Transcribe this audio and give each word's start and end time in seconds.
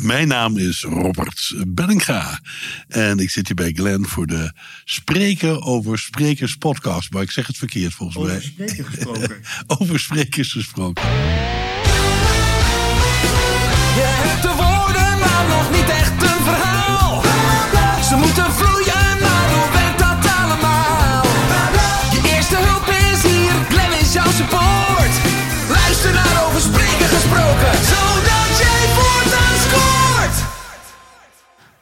Mijn 0.00 0.28
naam 0.28 0.56
is 0.58 0.82
Robert 0.82 1.54
Benninga. 1.66 2.40
En 2.88 3.18
ik 3.18 3.30
zit 3.30 3.46
hier 3.46 3.56
bij 3.56 3.72
Glenn 3.72 4.06
voor 4.06 4.26
de 4.26 4.52
Spreken 4.84 5.62
over 5.62 5.98
Sprekers 5.98 6.56
podcast. 6.56 7.12
Maar 7.12 7.22
ik 7.22 7.30
zeg 7.30 7.46
het 7.46 7.56
verkeerd 7.56 7.94
volgens 7.94 8.18
Over 8.18 8.30
mij. 8.32 8.40
sprekers 8.40 8.86
gesproken. 8.86 9.40
Over 9.78 10.00
sprekers 10.00 10.52
gesproken. 10.52 11.04
Je 13.98 14.06
hebt 14.22 14.42
de 14.42 14.48
woorden, 14.48 15.18
maar 15.24 15.44
nog 15.48 15.66
niet 15.76 15.88
echt 16.00 16.22
een 16.22 16.42
verhaal. 16.50 17.22
Ze 18.08 18.14
moeten 18.16 18.52
vloeien, 18.52 19.08
maar 19.24 19.46
hoe 19.54 19.68
werkt 19.78 19.98
dat 19.98 20.22
allemaal? 20.40 21.24
Je 22.14 22.20
eerste 22.34 22.56
hulp 22.68 22.86
is 23.12 23.20
hier, 23.32 23.52
Glenn 23.70 23.92
is 24.00 24.12
jouw 24.12 24.30
support. 24.40 25.14
Luister 25.76 26.12
naar 26.12 26.36
over 26.46 26.60
spreken 26.60 27.08
gesproken, 27.16 27.69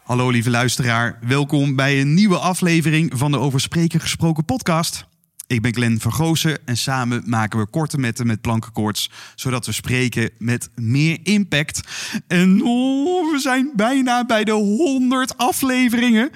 Hallo 0.08 0.30
lieve 0.30 0.50
luisteraar, 0.50 1.18
welkom 1.26 1.76
bij 1.76 2.00
een 2.00 2.14
nieuwe 2.14 2.38
aflevering 2.38 3.12
van 3.14 3.30
de 3.30 3.38
Over 3.38 3.60
Spreken 3.60 4.00
Gesproken 4.00 4.44
podcast. 4.44 5.06
Ik 5.46 5.62
ben 5.62 5.74
Glenn 5.74 6.00
van 6.00 6.36
en 6.64 6.76
samen 6.76 7.22
maken 7.26 7.58
we 7.58 7.66
korte 7.66 7.98
metten 7.98 8.26
met 8.26 8.40
plankenkoorts, 8.40 9.10
zodat 9.34 9.66
we 9.66 9.72
spreken 9.72 10.30
met 10.38 10.70
meer 10.74 11.18
impact. 11.22 11.80
En 12.26 12.62
oh, 12.62 13.32
we 13.32 13.38
zijn 13.38 13.72
bijna 13.76 14.24
bij 14.24 14.44
de 14.44 14.52
100 14.52 15.36
afleveringen. 15.36 16.30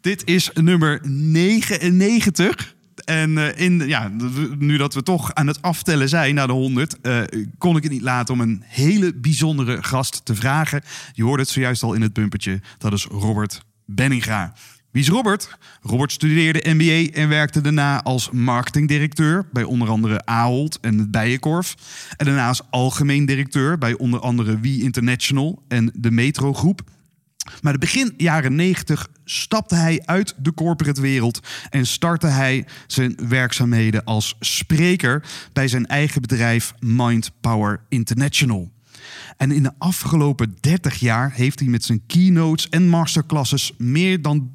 Dit 0.00 0.26
is 0.26 0.50
nummer 0.54 1.00
99. 1.04 2.74
En 3.04 3.38
eh, 3.38 3.64
in, 3.64 3.88
ja, 3.88 4.10
nu 4.58 4.76
dat 4.76 4.94
we 4.94 5.02
toch 5.02 5.34
aan 5.34 5.46
het 5.46 5.62
aftellen 5.62 6.08
zijn 6.08 6.34
naar 6.34 6.46
de 6.46 6.52
100, 6.52 7.00
eh, 7.00 7.20
kon 7.58 7.76
ik 7.76 7.82
het 7.82 7.92
niet 7.92 8.02
laten 8.02 8.34
om 8.34 8.40
een 8.40 8.62
hele 8.66 9.14
bijzondere 9.14 9.82
gast 9.82 10.24
te 10.24 10.34
vragen. 10.34 10.82
Je 11.12 11.22
hoorde 11.22 11.42
het 11.42 11.50
zojuist 11.50 11.82
al 11.82 11.94
in 11.94 12.02
het 12.02 12.12
bumpertje. 12.12 12.60
Dat 12.78 12.92
is 12.92 13.04
Robert 13.04 13.62
Benninga. 13.84 14.52
Wie 14.90 15.02
is 15.02 15.08
Robert? 15.08 15.58
Robert 15.82 16.12
studeerde 16.12 16.74
MBA 16.74 17.20
en 17.20 17.28
werkte 17.28 17.60
daarna 17.60 18.02
als 18.02 18.30
marketingdirecteur 18.30 19.46
bij 19.52 19.62
onder 19.62 19.88
andere 19.88 20.24
Ahold 20.24 20.78
en 20.80 20.98
het 20.98 21.10
Bijenkorf. 21.10 21.76
En 22.16 22.26
daarna 22.26 22.48
als 22.48 22.62
algemeen 22.70 23.26
directeur 23.26 23.78
bij 23.78 23.96
onder 23.96 24.20
andere 24.20 24.60
We 24.60 24.82
International 24.82 25.62
en 25.68 25.92
de 25.94 26.10
Metro 26.10 26.52
Groep. 26.52 26.82
Maar 27.60 27.78
begin 27.78 28.14
jaren 28.16 28.54
90 28.54 29.08
stapte 29.24 29.74
hij 29.74 30.02
uit 30.04 30.34
de 30.38 30.54
corporate 30.54 31.00
wereld 31.00 31.40
en 31.70 31.86
startte 31.86 32.26
hij 32.26 32.66
zijn 32.86 33.18
werkzaamheden 33.28 34.04
als 34.04 34.36
spreker 34.40 35.24
bij 35.52 35.68
zijn 35.68 35.86
eigen 35.86 36.20
bedrijf 36.20 36.74
Mind 36.78 37.30
Power 37.40 37.80
International. 37.88 38.70
En 39.36 39.50
in 39.50 39.62
de 39.62 39.72
afgelopen 39.78 40.56
30 40.60 41.00
jaar 41.00 41.32
heeft 41.32 41.58
hij 41.58 41.68
met 41.68 41.84
zijn 41.84 42.02
keynotes 42.06 42.68
en 42.68 42.88
masterclasses 42.88 43.72
meer 43.78 44.22
dan 44.22 44.50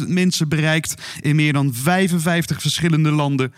300.000 0.00 0.06
mensen 0.06 0.48
bereikt 0.48 0.94
in 1.20 1.36
meer 1.36 1.52
dan 1.52 1.74
55 1.74 2.60
verschillende 2.60 3.10
landen. 3.10 3.52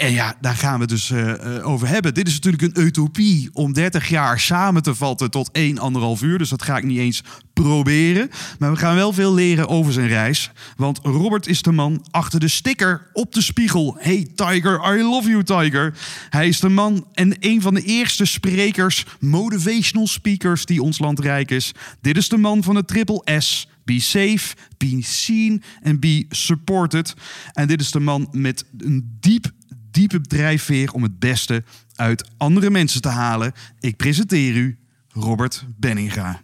En 0.00 0.12
ja, 0.12 0.34
daar 0.40 0.56
gaan 0.56 0.80
we 0.80 0.86
dus 0.86 1.10
eh, 1.10 1.56
eh, 1.56 1.66
over 1.68 1.88
hebben. 1.88 2.14
Dit 2.14 2.28
is 2.28 2.34
natuurlijk 2.34 2.62
een 2.62 2.84
utopie 2.84 3.50
om 3.52 3.72
30 3.72 4.08
jaar 4.08 4.40
samen 4.40 4.82
te 4.82 4.94
vatten 4.94 5.30
tot 5.30 5.50
1,5 5.58 6.22
uur. 6.22 6.38
Dus 6.38 6.48
dat 6.48 6.62
ga 6.62 6.76
ik 6.76 6.84
niet 6.84 6.98
eens 6.98 7.22
proberen. 7.52 8.30
Maar 8.58 8.70
we 8.70 8.76
gaan 8.76 8.94
wel 8.94 9.12
veel 9.12 9.34
leren 9.34 9.68
over 9.68 9.92
zijn 9.92 10.08
reis. 10.08 10.50
Want 10.76 11.00
Robert 11.02 11.46
is 11.46 11.62
de 11.62 11.72
man 11.72 12.06
achter 12.10 12.40
de 12.40 12.48
sticker 12.48 13.10
op 13.12 13.32
de 13.32 13.42
spiegel. 13.42 13.96
Hey 13.98 14.28
Tiger, 14.34 14.96
I 14.96 15.02
love 15.02 15.28
you 15.28 15.44
Tiger. 15.44 15.94
Hij 16.30 16.48
is 16.48 16.60
de 16.60 16.68
man 16.68 17.06
en 17.12 17.36
een 17.40 17.60
van 17.60 17.74
de 17.74 17.82
eerste 17.82 18.24
sprekers, 18.24 19.06
motivational 19.18 20.06
speakers 20.06 20.66
die 20.66 20.82
ons 20.82 20.98
land 20.98 21.20
rijk 21.20 21.50
is. 21.50 21.72
Dit 22.00 22.16
is 22.16 22.28
de 22.28 22.38
man 22.38 22.62
van 22.62 22.74
de 22.74 22.84
triple 22.84 23.40
S. 23.40 23.68
Be 23.84 24.00
safe, 24.00 24.54
be 24.76 24.98
seen 25.00 25.62
en 25.82 26.00
be 26.00 26.26
supported. 26.28 27.14
En 27.52 27.66
dit 27.66 27.80
is 27.80 27.90
de 27.90 28.00
man 28.00 28.28
met 28.32 28.64
een 28.78 29.16
diep 29.20 29.52
diepe 29.90 30.20
drijfveer 30.20 30.92
om 30.92 31.02
het 31.02 31.18
beste 31.18 31.62
uit 31.96 32.28
andere 32.36 32.70
mensen 32.70 33.00
te 33.00 33.08
halen. 33.08 33.52
Ik 33.80 33.96
presenteer 33.96 34.54
u 34.54 34.78
Robert 35.08 35.64
Benninga. 35.76 36.40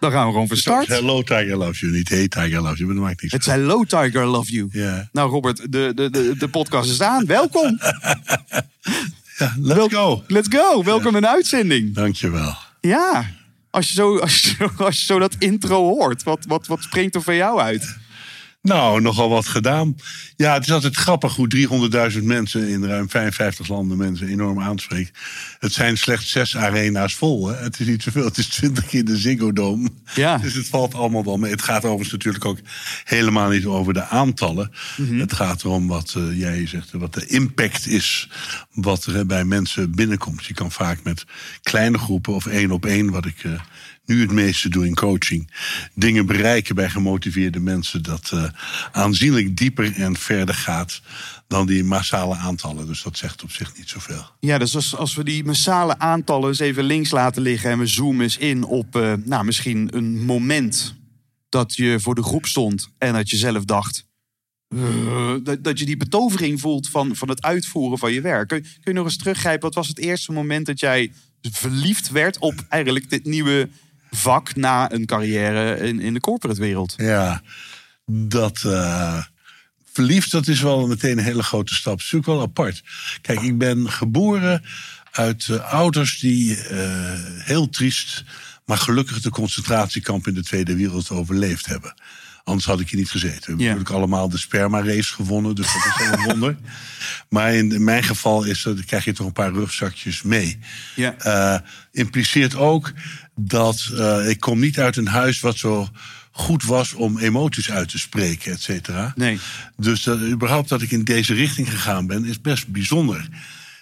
Dan 0.00 0.10
gaan 0.12 0.26
we 0.26 0.32
gewoon 0.32 0.48
van 0.48 0.56
start. 0.56 0.86
Hello 0.88 1.22
Tiger 1.22 1.56
Loves 1.56 1.80
You. 1.80 1.92
Niet 1.92 2.08
Hey 2.08 2.28
Tiger 2.28 2.60
Loves 2.60 2.78
You, 2.78 2.84
maar 2.86 2.94
dat 2.96 3.04
maakt 3.04 3.22
niks 3.22 3.46
Het 3.46 3.56
Low 3.60 3.86
Tiger 3.86 4.26
Love 4.26 4.52
You. 4.52 4.68
Ja. 4.72 5.08
Nou 5.12 5.30
Robert, 5.30 5.72
de, 5.72 5.92
de, 5.94 6.10
de, 6.10 6.34
de 6.38 6.48
podcast 6.48 6.90
is 6.90 7.00
aan. 7.02 7.26
Welkom. 7.26 7.78
Ja, 9.38 9.54
let's 9.60 9.94
go. 9.94 10.24
Let's 10.26 10.48
go. 10.50 10.84
Welkom 10.84 11.14
in 11.14 11.20
de 11.20 11.28
uitzending. 11.28 11.94
Dankjewel. 11.94 12.54
Ja. 12.80 13.26
Als 13.70 13.88
je 13.88 13.94
zo, 13.94 14.18
als 14.18 14.40
je, 14.40 14.48
zo- 14.58 14.84
als 14.84 14.98
je 14.98 15.04
zo 15.04 15.18
dat 15.18 15.34
intro 15.38 15.82
hoort, 15.94 16.22
wat, 16.22 16.44
wat, 16.48 16.66
wat 16.66 16.82
springt 16.82 17.14
er 17.14 17.22
van 17.22 17.34
jou 17.34 17.60
uit? 17.60 17.96
Nou, 18.66 19.00
nogal 19.00 19.28
wat 19.28 19.46
gedaan. 19.46 19.96
Ja, 20.36 20.54
het 20.54 20.62
is 20.64 20.72
altijd 20.72 20.96
grappig 20.96 21.34
hoe 21.34 22.10
300.000 22.12 22.22
mensen 22.22 22.68
in 22.68 22.84
ruim 22.84 23.10
55 23.10 23.68
landen 23.68 23.96
mensen 23.96 24.28
enorm 24.28 24.60
aanspreekt. 24.60 25.18
Het 25.58 25.72
zijn 25.72 25.96
slechts 25.96 26.30
zes 26.30 26.56
arena's 26.56 27.14
vol. 27.14 27.48
Hè? 27.48 27.56
Het 27.56 27.80
is 27.80 27.86
niet 27.86 28.02
zoveel. 28.02 28.24
Het 28.24 28.38
is 28.38 28.46
20 28.46 28.92
in 28.92 29.04
de 29.04 29.16
Ziggo 29.16 29.52
Dome. 29.52 29.88
Ja. 30.14 30.38
Dus 30.38 30.54
het 30.54 30.66
valt 30.68 30.94
allemaal 30.94 31.24
wel 31.24 31.36
mee. 31.36 31.50
Het 31.50 31.62
gaat 31.62 31.84
overigens 31.84 32.12
natuurlijk 32.12 32.44
ook 32.44 32.58
helemaal 33.04 33.48
niet 33.48 33.64
over 33.64 33.92
de 33.92 34.04
aantallen. 34.04 34.70
Het 35.02 35.32
gaat 35.32 35.64
erom 35.64 35.86
wat 35.86 36.14
eh, 36.16 36.38
jij 36.38 36.66
zegt, 36.66 36.90
wat 36.92 37.14
de 37.14 37.26
impact 37.26 37.86
is. 37.86 38.28
Wat 38.72 39.04
er 39.04 39.26
bij 39.26 39.44
mensen 39.44 39.94
binnenkomt. 39.94 40.44
Je 40.44 40.54
kan 40.54 40.72
vaak 40.72 41.02
met 41.02 41.24
kleine 41.62 41.98
groepen 41.98 42.34
of 42.34 42.46
één 42.46 42.70
op 42.70 42.86
één, 42.86 43.10
wat 43.10 43.26
ik. 43.26 43.44
eh, 43.44 43.52
nu 44.06 44.20
het 44.20 44.30
meeste 44.32 44.68
doe 44.68 44.86
in 44.86 44.94
coaching. 44.94 45.50
Dingen 45.94 46.26
bereiken 46.26 46.74
bij 46.74 46.90
gemotiveerde 46.90 47.60
mensen. 47.60 48.02
Dat 48.02 48.30
eh, 48.32 48.44
aanzienlijk 48.92 49.56
dieper 49.56 49.94
en 49.96 50.16
verder 50.16 50.54
gaat 50.54 51.00
dan 51.48 51.66
die 51.66 51.84
massale 51.84 52.34
aantallen. 52.34 52.86
Dus 52.86 53.02
dat 53.02 53.16
zegt 53.18 53.42
op 53.42 53.50
zich 53.50 53.76
niet 53.76 53.88
zoveel. 53.88 54.30
Ja, 54.40 54.58
dus 54.58 54.74
als, 54.74 54.96
als 54.96 55.14
we 55.14 55.24
die 55.24 55.44
massale 55.44 55.98
aantallen 55.98 56.48
eens 56.48 56.58
even 56.58 56.84
links 56.84 57.10
laten 57.10 57.42
liggen 57.42 57.70
en 57.70 57.78
we 57.78 57.86
zoomen 57.86 58.22
eens 58.22 58.36
in 58.36 58.64
op 58.64 58.96
eh, 58.96 59.12
nou, 59.24 59.44
misschien 59.44 59.96
een 59.96 60.24
moment 60.24 60.94
dat 61.48 61.74
je 61.74 62.00
voor 62.00 62.14
de 62.14 62.22
groep 62.22 62.46
stond 62.46 62.88
en 62.98 63.12
dat 63.12 63.30
je 63.30 63.36
zelf 63.36 63.64
dacht. 63.64 64.06
eh, 64.68 65.34
dat, 65.42 65.64
dat 65.64 65.78
je 65.78 65.84
die 65.84 65.96
betovering 65.96 66.60
voelt 66.60 66.88
van, 66.88 67.16
van 67.16 67.28
het 67.28 67.42
uitvoeren 67.42 67.98
van 67.98 68.12
je 68.12 68.20
werk. 68.20 68.48
Kun, 68.48 68.62
kun 68.62 68.72
je 68.82 68.92
nog 68.92 69.04
eens 69.04 69.16
teruggrijpen? 69.16 69.62
Wat 69.62 69.74
was 69.74 69.88
het 69.88 69.98
eerste 69.98 70.32
moment 70.32 70.66
dat 70.66 70.80
jij 70.80 71.12
verliefd 71.40 72.10
werd 72.10 72.38
op 72.38 72.64
eigenlijk 72.68 73.10
dit 73.10 73.24
nieuwe 73.24 73.68
vak 74.10 74.56
na 74.56 74.92
een 74.92 75.06
carrière 75.06 75.76
in, 75.76 76.00
in 76.00 76.14
de 76.14 76.20
corporate 76.20 76.60
wereld? 76.60 76.94
Ja, 76.96 77.42
dat. 78.06 78.62
eh, 78.64 79.22
verliefd, 79.96 80.30
dat 80.30 80.46
is 80.46 80.60
wel 80.60 80.86
meteen 80.86 81.18
een 81.18 81.24
hele 81.24 81.42
grote 81.42 81.74
stap. 81.74 81.92
Het 81.92 82.02
is 82.02 82.12
natuurlijk 82.12 82.38
wel 82.38 82.48
apart. 82.48 82.82
Kijk, 83.20 83.40
ik 83.40 83.58
ben 83.58 83.90
geboren 83.90 84.62
uit 85.10 85.48
eh, 85.48 85.72
ouders 85.72 86.18
die 86.18 86.56
eh, 86.56 87.12
heel 87.44 87.68
triest, 87.68 88.24
maar 88.64 88.78
gelukkig 88.78 89.20
de 89.20 89.30
concentratiekamp 89.30 90.26
in 90.26 90.34
de 90.34 90.42
Tweede 90.42 90.76
Wereld 90.76 91.10
overleefd 91.10 91.66
hebben. 91.66 91.94
Anders 92.44 92.66
had 92.66 92.80
ik 92.80 92.88
hier 92.90 92.98
niet 92.98 93.10
gezeten. 93.10 93.40
We 93.40 93.46
hebben 93.46 93.64
natuurlijk 93.66 93.90
allemaal 93.90 94.28
de 94.28 94.38
sperma-race 94.38 95.14
gewonnen, 95.14 95.54
dus 95.54 95.66
dat 95.72 95.84
is 95.84 96.06
wel 96.06 96.18
een 96.18 96.24
wonder. 96.24 96.56
Maar 97.28 97.54
in, 97.54 97.72
in 97.72 97.84
mijn 97.84 98.02
geval 98.02 98.44
is 98.44 98.62
dat, 98.62 98.84
krijg 98.84 99.04
je 99.04 99.12
toch 99.12 99.26
een 99.26 99.32
paar 99.32 99.52
rugzakjes 99.52 100.22
mee. 100.22 100.58
Impliceert 101.92 102.54
ook 102.54 102.92
dat 103.36 103.90
eh, 103.94 104.28
ik 104.28 104.40
kom 104.40 104.60
niet 104.60 104.78
uit 104.78 104.96
een 104.96 105.08
huis 105.08 105.40
wat 105.40 105.56
zo 105.56 105.88
goed 106.30 106.64
was 106.64 106.92
om 106.92 107.18
emoties 107.18 107.70
uit 107.70 107.88
te 107.88 107.98
spreken, 107.98 108.52
et 108.52 108.62
cetera. 108.62 109.12
Nee. 109.16 109.38
Dus 109.76 110.06
eh, 110.06 110.30
überhaupt 110.30 110.68
dat 110.68 110.82
ik 110.82 110.90
in 110.90 111.04
deze 111.04 111.34
richting 111.34 111.70
gegaan 111.70 112.06
ben, 112.06 112.24
is 112.24 112.40
best 112.40 112.68
bijzonder. 112.68 113.28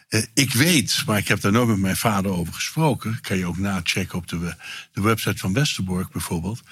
Eh, 0.09 0.23
ik 0.35 0.53
weet, 0.53 1.03
maar 1.07 1.19
ik 1.19 1.29
heb 1.29 1.41
daar 1.41 1.53
nooit 1.53 1.69
met 1.69 1.79
mijn 1.79 1.97
vader 1.97 2.31
over 2.31 2.55
gesproken. 2.55 3.19
Kan 3.21 3.39
je 3.39 3.47
ook 3.47 3.59
nachecken 3.59 4.19
op 4.19 4.29
de, 4.29 4.55
de 4.93 5.01
website 5.01 5.39
van 5.39 5.53
Westerbork 5.53 6.13
bijvoorbeeld. 6.13 6.63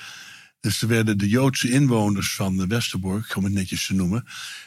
Dus 0.60 0.82
er 0.82 0.88
werden 0.88 1.18
de 1.18 1.28
Joodse 1.28 1.70
inwoners 1.70 2.34
van 2.34 2.56
de 2.56 2.66
Westerbork, 2.66 3.36
om 3.36 3.44
het 3.44 3.52
netjes 3.52 3.86
te 3.86 3.94
noemen, 3.94 4.24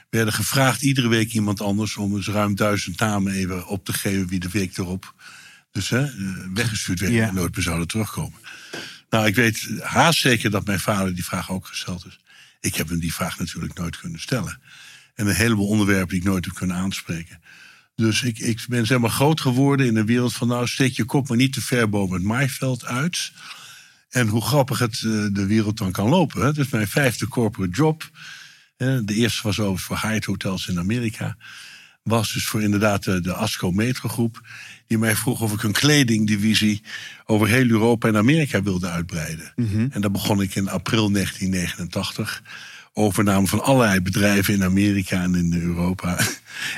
werden 0.10 0.34
gevraagd 0.34 0.82
iedere 0.82 1.08
week 1.08 1.34
iemand 1.34 1.62
anders 1.62 1.98
om 1.98 2.16
eens 2.16 2.28
ruim 2.28 2.56
duizend 2.56 3.00
namen 3.00 3.34
even 3.34 3.68
op 3.68 3.86
te 3.86 3.94
geven 3.94 4.28
wie 4.28 4.40
de 4.40 4.50
week 4.50 4.78
erop 4.78 5.14
dus 5.76 5.90
hè, 5.90 6.04
eh, 6.04 6.12
weggestuurd 6.54 7.00
werden 7.00 7.18
Ja. 7.18 7.28
en 7.28 7.34
nooit 7.34 7.56
meer 7.56 7.64
zouden 7.64 7.88
terugkomen. 7.88 8.40
Nou, 9.10 9.26
ik 9.28 9.36
weet 9.36 9.68
haast 9.82 10.20
zeker 10.20 10.52
dat 10.52 10.66
mijn 10.66 10.80
vader 10.80 11.16
die 11.16 11.26
vraag 11.26 11.52
ook 11.52 11.68
gesteld 11.68 12.06
is. 12.06 12.20
Ik 12.60 12.76
heb 12.76 12.90
hem 12.90 13.00
die 13.00 13.14
vraag 13.14 13.40
natuurlijk 13.40 13.78
nooit 13.78 14.00
kunnen 14.00 14.20
stellen. 14.20 14.60
En 15.16 15.28
een 15.28 15.36
heleboel 15.36 15.68
onderwerpen 15.68 16.10
die 16.10 16.18
ik 16.18 16.24
nooit 16.24 16.46
heb 16.46 16.54
kunnen 16.54 16.76
aanspreken. 16.76 17.42
Dus 17.96 18.24
ik, 18.24 18.40
ik 18.40 18.66
ben 18.70 18.86
zeg 18.86 18.98
maar 19.00 19.10
groot 19.10 19.42
geworden 19.42 19.86
in 19.86 19.96
een 19.96 20.06
wereld 20.06 20.34
van... 20.34 20.48
nou, 20.48 20.68
steek 20.68 20.94
je 20.96 21.04
kop 21.04 21.28
maar 21.28 21.38
niet 21.38 21.54
te 21.54 21.62
ver 21.62 21.90
boven 21.90 22.16
het 22.16 22.24
maaiveld 22.26 22.86
uit. 22.86 23.32
En 24.10 24.28
hoe 24.28 24.42
grappig 24.42 24.80
het 24.80 24.94
eh, 24.96 25.26
de 25.32 25.46
wereld 25.48 25.78
dan 25.78 25.92
kan 25.92 26.10
lopen. 26.10 26.42
Hè? 26.42 26.60
Is 26.60 26.70
mijn 26.70 26.88
vijfde 26.88 27.28
corporate 27.28 27.74
job. 27.76 28.10
Eh, 28.78 28.98
De 29.04 29.14
eerste 29.14 29.42
was 29.44 29.60
overigens 29.60 29.84
voor 29.86 30.10
Hyatt 30.10 30.26
Hotels 30.26 30.68
in 30.68 30.80
Amerika. 30.80 31.38
was 32.04 32.34
dus 32.34 32.46
voor 32.46 32.62
inderdaad 32.62 33.04
de, 33.04 33.22
de 33.22 33.34
ASCO 33.34 33.72
Metrogroep. 33.72 34.48
Die 34.88 34.98
mij 34.98 35.16
vroeg 35.16 35.42
of 35.42 35.54
ik 35.54 35.64
een 35.64 35.72
kledingdivisie 35.72 36.82
over 37.26 37.48
heel 37.48 37.70
Europa 37.70 38.08
en 38.08 38.18
Amerika 38.18 38.64
wilde 38.64 38.90
uitbreiden. 38.90 39.54
En 39.92 40.02
daar 40.02 40.12
begon 40.12 40.42
ik 40.42 40.56
in 40.56 40.70
april 40.70 41.12
1989. 41.12 42.44
Overname 42.94 43.48
van 43.48 43.64
allerlei 43.64 44.02
bedrijven 44.02 44.54
in 44.54 44.64
Amerika 44.64 45.22
en 45.22 45.36
in 45.36 45.54
Europa. 45.54 46.18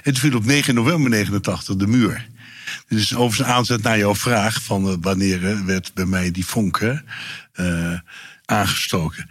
En 0.04 0.14
toen 0.14 0.16
viel 0.16 0.36
op 0.36 0.46
9 0.46 0.76
november 0.76 1.10
89 1.10 1.76
de 1.76 1.88
muur. 1.88 2.28
Dit 2.88 3.00
is 3.00 3.16
overigens 3.16 3.48
een 3.48 3.54
aanzet 3.54 3.82
naar 3.82 3.98
jouw 3.98 4.16
vraag 4.16 4.64
van 4.64 4.88
eh, 4.88 4.96
wanneer 5.02 5.50
eh, 5.50 5.62
werd 5.62 5.94
bij 5.94 6.06
mij 6.06 6.32
die 6.32 6.46
vonken 6.46 7.06
eh, 7.54 8.00
aangestoken. 8.46 9.30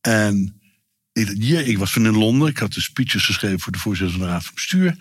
En 0.00 0.60
ik, 1.12 1.34
je, 1.38 1.64
ik 1.64 1.78
was 1.78 1.92
van 1.92 2.06
in 2.06 2.16
Londen, 2.16 2.48
ik 2.48 2.58
had 2.58 2.72
de 2.72 2.80
speeches 2.80 3.24
geschreven 3.24 3.60
voor 3.60 3.72
de 3.72 3.78
voorzitter 3.78 4.18
van 4.18 4.26
de 4.26 4.32
Raad 4.32 4.44
van 4.44 4.54
Bestuur. 4.54 4.96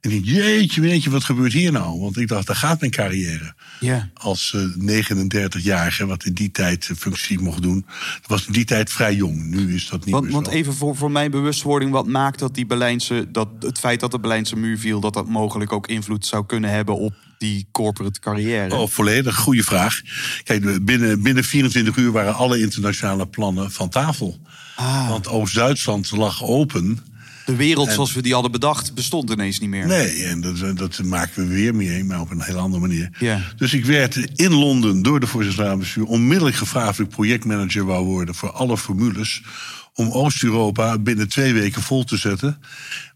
En 0.00 0.10
ik 0.10 0.24
jeetje, 0.24 0.80
weet 0.80 1.02
je, 1.02 1.10
wat 1.10 1.24
gebeurt 1.24 1.52
hier 1.52 1.72
nou? 1.72 2.00
Want 2.00 2.16
ik 2.18 2.28
dacht, 2.28 2.46
daar 2.46 2.56
gaat 2.56 2.80
mijn 2.80 2.92
carrière. 2.92 3.54
Ja. 3.80 4.10
Als 4.14 4.54
eh 4.54 5.02
39-jarige, 5.02 6.06
wat 6.06 6.24
in 6.24 6.32
die 6.32 6.50
tijd 6.50 6.88
eh, 6.90 6.96
functie 6.96 7.38
mocht 7.40 7.62
doen. 7.62 7.84
Dat 8.20 8.30
was 8.30 8.46
in 8.46 8.52
die 8.52 8.64
tijd 8.64 8.90
vrij 8.92 9.14
jong. 9.14 9.44
Nu 9.44 9.74
is 9.74 9.88
dat 9.88 10.04
niet 10.04 10.14
Want, 10.14 10.24
meer 10.24 10.34
want 10.34 10.46
zo. 10.46 10.52
even 10.52 10.74
voor, 10.74 10.96
voor 10.96 11.10
mijn 11.10 11.30
bewustwording, 11.30 11.90
wat 11.90 12.06
maakt 12.06 12.38
dat 12.38 12.54
die 12.54 12.66
Berlijnse, 12.66 13.26
dat 13.32 13.48
het 13.60 13.78
feit 13.78 14.00
dat 14.00 14.10
de 14.10 14.20
Berlijnse 14.20 14.56
muur 14.56 14.78
viel, 14.78 15.00
dat 15.00 15.14
dat 15.14 15.28
mogelijk 15.28 15.72
ook 15.72 15.86
invloed 15.86 16.26
zou 16.26 16.46
kunnen 16.46 16.70
hebben 16.70 16.96
op 16.96 17.14
die 17.38 17.66
corporate 17.72 18.20
carrière? 18.20 18.74
Oh, 18.74 18.88
volledig. 18.88 19.36
Goede 19.36 19.62
vraag. 19.62 20.00
Kijk, 20.44 20.84
binnen, 20.84 21.22
binnen 21.22 21.44
24 21.44 21.96
uur 21.96 22.12
waren 22.12 22.34
alle 22.34 22.60
internationale 22.60 23.26
plannen 23.26 23.70
van 23.70 23.88
tafel. 23.88 24.38
Ah. 24.76 25.08
Want 25.08 25.28
Oost-Duitsland 25.28 26.10
lag 26.10 26.44
open. 26.44 26.98
De 27.46 27.56
wereld 27.56 27.88
en- 27.88 27.94
zoals 27.94 28.12
we 28.12 28.22
die 28.22 28.32
hadden 28.32 28.52
bedacht 28.52 28.94
bestond 28.94 29.30
ineens 29.30 29.58
niet 29.58 29.70
meer. 29.70 29.86
Nee, 29.86 30.24
en 30.24 30.40
dat, 30.40 30.76
dat 30.76 31.02
maken 31.02 31.46
we 31.48 31.54
weer 31.54 31.74
mee, 31.74 32.04
maar 32.04 32.20
op 32.20 32.30
een 32.30 32.42
heel 32.42 32.58
andere 32.58 32.80
manier. 32.80 33.10
Ja. 33.18 33.40
Dus 33.56 33.72
ik 33.74 33.84
werd 33.84 34.16
in 34.34 34.52
Londen 34.52 35.02
door 35.02 35.20
de 35.20 35.26
voorzitter 35.26 35.66
van 35.66 35.78
bestuur 35.78 36.04
onmiddellijk 36.04 36.56
gevraagd 36.56 36.88
of 36.88 36.98
ik 36.98 37.08
projectmanager 37.08 37.84
wou 37.84 38.04
worden 38.04 38.34
voor 38.34 38.50
alle 38.50 38.78
formules. 38.78 39.42
Om 40.00 40.10
Oost-Europa 40.10 40.98
binnen 40.98 41.28
twee 41.28 41.52
weken 41.52 41.82
vol 41.82 42.04
te 42.04 42.16
zetten 42.16 42.58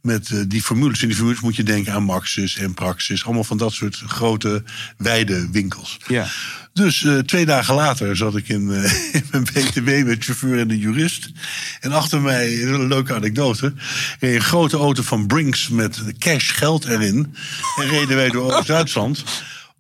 met 0.01 0.31
eh, 0.31 0.39
die 0.47 0.63
formules. 0.63 1.03
En 1.03 1.07
die 1.07 1.17
formules 1.17 1.41
moet 1.41 1.57
je 1.57 1.63
denken 1.63 1.93
aan 1.93 2.03
Maxis 2.03 2.57
en 2.57 2.75
Praxis. 2.75 3.25
Allemaal 3.25 3.45
van 3.45 3.57
dat 3.57 3.73
soort 3.73 4.03
grote, 4.07 4.63
wijde 4.97 5.51
winkels. 5.51 5.99
Ja. 6.07 6.27
Dus 6.73 7.05
eh, 7.05 7.19
twee 7.19 7.47
dagen 7.47 7.75
later 7.75 8.17
zat 8.17 8.37
ik 8.37 8.49
in, 8.49 8.71
eh, 8.71 8.93
in 9.19 9.25
mijn 9.31 9.45
BTW 9.45 10.07
met 10.07 10.25
chauffeur 10.25 10.59
en 10.59 10.69
de 10.69 10.79
jurist. 10.79 11.31
En 11.81 11.93
achter 11.93 12.21
mij, 12.21 12.63
een 12.63 12.89
leuke 12.89 13.15
anekdote, 13.15 13.73
een 14.21 14.41
grote 14.41 14.77
auto 14.77 15.03
van 15.03 15.27
Brinks 15.27 15.69
met 15.69 16.03
cash 16.19 16.53
geld 16.53 16.85
erin. 16.85 17.35
En 17.81 17.89
reden 17.89 18.17
wij 18.17 18.29
door 18.29 18.53
Oost-Duitsland. 18.53 19.25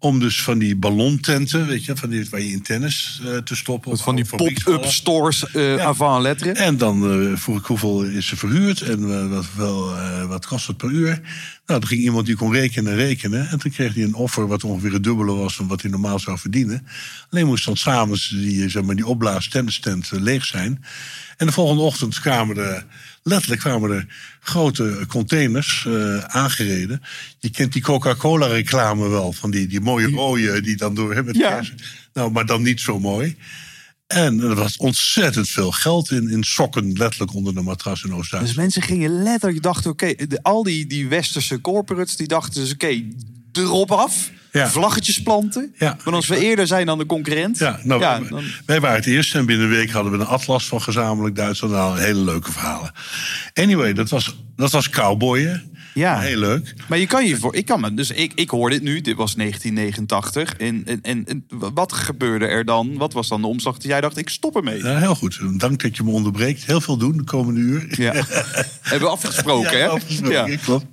Om 0.05 0.19
dus 0.19 0.43
van 0.43 0.59
die 0.59 0.77
ballontenten, 0.77 1.67
weet 1.67 1.85
je, 1.85 1.97
van 1.97 2.09
die, 2.11 2.27
waar 2.31 2.41
je 2.41 2.51
in 2.51 2.63
tennis 2.63 3.21
eh, 3.25 3.37
te 3.37 3.57
stoppen. 3.57 3.93
Of 3.93 4.03
van 4.03 4.17
die 4.17 4.25
pop-up 4.25 4.85
stores 4.85 5.51
eh 5.51 5.77
Ja. 5.77 5.85
avant 5.85 6.23
lettre. 6.23 6.51
En 6.51 6.77
dan 6.77 7.11
eh, 7.31 7.37
vroeg 7.39 7.59
ik 7.59 7.65
hoeveel 7.65 8.03
is 8.03 8.27
ze 8.27 8.37
verhuurd 8.37 8.81
en 8.81 9.29
wat, 9.31 9.47
wel, 9.57 9.95
wat 10.29 10.47
kost 10.47 10.67
het 10.67 10.77
per 10.77 10.91
uur. 10.91 11.21
Nou, 11.67 11.81
toen 11.81 11.89
ging 11.89 12.01
iemand 12.01 12.27
die 12.27 12.37
kon 12.37 12.53
rekenen 12.53 12.93
en 12.93 12.99
rekenen. 12.99 13.49
En 13.49 13.59
toen 13.59 13.71
kreeg 13.73 13.95
hij 13.95 14.03
een 14.03 14.15
offer 14.15 14.47
wat 14.47 14.65
ongeveer 14.65 14.93
het 14.93 15.05
dubbele 15.05 15.33
was 15.33 15.57
van 15.57 15.69
wat 15.69 15.83
hij 15.83 15.91
normaal 15.91 16.19
zou 16.19 16.39
verdienen. 16.39 16.87
Alleen 17.31 17.47
moest 17.47 17.65
dan 17.65 17.77
s'avonds 17.77 18.29
die, 18.29 18.69
zeg 18.69 18.83
maar, 18.83 18.95
die 18.97 19.07
opblaas 19.07 19.49
tennistent 19.49 20.11
leeg 20.13 20.45
zijn. 20.45 20.85
En 21.37 21.47
de 21.47 21.53
volgende 21.53 21.83
ochtend 21.83 22.21
kwamen 22.21 22.57
er, 22.57 22.87
letterlijk 23.25 23.61
kwamen 23.61 23.91
er 23.91 24.07
grote 24.41 25.05
containers 25.09 25.85
eh, 25.87 26.19
aangereden. 26.19 27.03
Je 27.39 27.51
kent 27.51 27.73
die 27.73 27.83
Coca-Cola 27.83 28.47
reclame 28.47 29.09
wel, 29.09 29.33
van 29.33 29.51
die, 29.51 29.67
die 29.67 29.81
mooie 29.81 30.11
rode 30.11 30.61
die 30.61 30.77
dan 30.77 30.95
door 30.95 31.15
hebben. 31.15 31.39
Ja. 31.39 31.63
Nou, 32.13 32.31
maar 32.31 32.47
dan 32.47 32.63
niet 32.63 32.81
zo 32.81 33.01
mooi. 33.01 33.37
En 34.07 34.41
er 34.41 34.55
was 34.55 34.77
ontzettend 34.77 35.49
veel 35.49 35.73
geld 35.73 36.11
in, 36.11 36.29
in 36.29 36.43
sokken, 36.43 36.93
letterlijk 36.93 37.35
onder 37.35 37.55
de 37.55 37.61
matras 37.61 38.03
in 38.03 38.09
Dus 38.09 38.19
Oost-Duitsland. 38.19 38.59
mensen 38.59 38.83
gingen 38.83 39.23
letterlijk, 39.23 39.63
dachten, 39.63 39.91
oké, 39.91 40.15
al 40.43 40.63
die, 40.63 40.87
die 40.87 41.09
westerse 41.09 41.61
corporates, 41.61 42.17
die 42.17 42.27
dachten 42.27 42.61
dus, 42.61 42.73
oké, 42.73 43.03
erop 43.59 43.91
af, 43.93 44.31
Ja. 44.53 44.69
vlaggetjes 44.69 45.23
planten. 45.23 45.75
Ja, 45.79 45.97
maar 46.05 46.15
als 46.15 46.27
we 46.27 46.39
eerder 46.39 46.67
zijn 46.67 46.87
dan 46.87 46.99
de 46.99 47.07
concurrent, 47.07 47.59
Ja, 47.59 47.81
nou, 47.83 48.01
ja, 48.01 48.21
wij, 48.21 48.29
dan, 48.29 48.45
wij 48.67 48.81
waren 48.81 48.97
het 48.97 49.07
eerst 49.07 49.35
en 49.35 49.47
binnen 49.47 49.67
een 49.67 49.73
week 49.73 49.91
hadden 49.91 50.13
we 50.13 50.19
een 50.19 50.27
atlas 50.27 50.67
van 50.67 50.83
gezamenlijk 50.83 51.37
Duitsland. 51.37 51.73
Nou, 51.75 51.99
hele 52.01 52.21
leuke 52.21 52.53
verhalen. 52.53 52.93
Anyway, 53.55 53.93
dat 53.93 54.09
was, 54.09 54.37
dat 54.57 54.71
was 54.71 54.91
cowboyen. 54.91 55.74
Ja. 55.95 56.21
Heel 56.21 56.39
leuk. 56.39 56.75
Maar 56.89 56.99
je 56.99 57.07
kan 57.07 57.27
je 57.27 57.37
voor, 57.37 57.55
ik 57.55 57.67
kan 57.67 57.81
me, 57.81 57.95
dus 57.95 58.11
ik, 58.11 58.33
ik 58.35 58.51
hoor 58.51 58.71
dit 58.71 58.83
nu, 58.83 59.01
dit 59.01 59.17
was 59.17 59.35
1989. 59.35 60.57
En, 60.57 61.03
en, 61.03 61.25
en, 61.25 61.47
wat 61.49 61.93
gebeurde 61.93 62.47
er 62.47 62.65
dan? 62.65 62.97
Wat 62.97 63.13
was 63.13 63.29
dan 63.29 63.41
de 63.41 63.47
omslag 63.47 63.75
dat 63.75 63.85
jij 63.85 64.01
dacht, 64.01 64.17
ik 64.17 64.29
stop 64.29 64.57
ermee? 64.57 64.83
Ja, 64.83 64.99
heel 64.99 65.15
goed. 65.15 65.61
Dank 65.61 65.83
dat 65.83 65.97
je 65.97 66.03
me 66.03 66.11
onderbreekt. 66.11 66.65
Heel 66.65 66.81
veel 66.81 66.97
doen 66.97 67.17
de 67.17 67.25
komende 67.25 67.61
uur. 67.61 68.01
Ja. 68.01 68.13
Hebben 68.81 69.09
we 69.09 69.15
afgesproken, 69.15 69.79
hè? 69.79 69.89
afgesproken, 69.89 70.51
Ja. 70.51 70.57
klopt. 70.57 70.87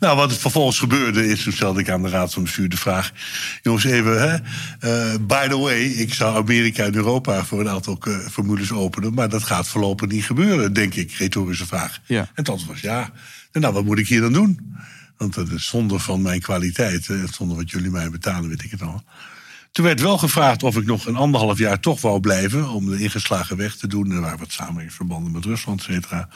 Nou, 0.00 0.16
wat 0.16 0.30
er 0.30 0.36
vervolgens 0.36 0.78
gebeurde 0.78 1.26
is, 1.26 1.42
toen 1.42 1.52
stelde 1.52 1.80
ik 1.80 1.90
aan 1.90 2.02
de 2.02 2.08
Raad 2.08 2.32
van 2.32 2.42
Bestuur 2.42 2.68
de 2.68 2.76
vraag... 2.76 3.12
jongens, 3.62 3.84
even, 3.84 4.20
hè, 4.20 4.34
eh, 4.78 5.18
by 5.20 5.48
the 5.48 5.58
way, 5.58 5.82
ik 5.82 6.14
zou 6.14 6.36
Amerika 6.36 6.84
en 6.84 6.94
Europa 6.94 7.44
voor 7.44 7.60
een 7.60 7.68
aantal 7.68 7.98
eh, 8.00 8.18
formules 8.30 8.72
openen... 8.72 9.14
maar 9.14 9.28
dat 9.28 9.42
gaat 9.42 9.68
voorlopig 9.68 10.08
niet 10.08 10.24
gebeuren, 10.24 10.72
denk 10.72 10.94
ik, 10.94 11.12
retorische 11.12 11.66
vraag. 11.66 12.00
Ja. 12.06 12.20
En 12.20 12.28
het 12.34 12.48
antwoord 12.48 12.70
was 12.72 12.80
ja. 12.80 13.12
En 13.52 13.60
nou, 13.60 13.74
wat 13.74 13.84
moet 13.84 13.98
ik 13.98 14.08
hier 14.08 14.20
dan 14.20 14.32
doen? 14.32 14.76
Want 15.16 15.34
dat 15.34 15.50
is 15.50 15.66
zonder 15.66 16.00
van 16.00 16.22
mijn 16.22 16.40
kwaliteit, 16.40 17.08
eh, 17.08 17.22
zonder 17.32 17.56
wat 17.56 17.70
jullie 17.70 17.90
mij 17.90 18.10
betalen, 18.10 18.48
weet 18.48 18.64
ik 18.64 18.70
het 18.70 18.82
al. 18.82 19.04
Toen 19.72 19.84
werd 19.84 20.00
wel 20.00 20.18
gevraagd 20.18 20.62
of 20.62 20.76
ik 20.76 20.84
nog 20.84 21.06
een 21.06 21.16
anderhalf 21.16 21.58
jaar 21.58 21.80
toch 21.80 22.00
wou 22.00 22.20
blijven. 22.20 22.68
om 22.68 22.90
de 22.90 22.98
ingeslagen 22.98 23.56
weg 23.56 23.76
te 23.76 23.86
doen. 23.86 24.10
Er 24.10 24.20
waren 24.20 24.38
wat 24.38 24.52
samenwerkingsverbanden 24.52 25.32
met 25.32 25.44
Rusland, 25.44 25.80
et 25.80 25.86
cetera. 25.86 26.28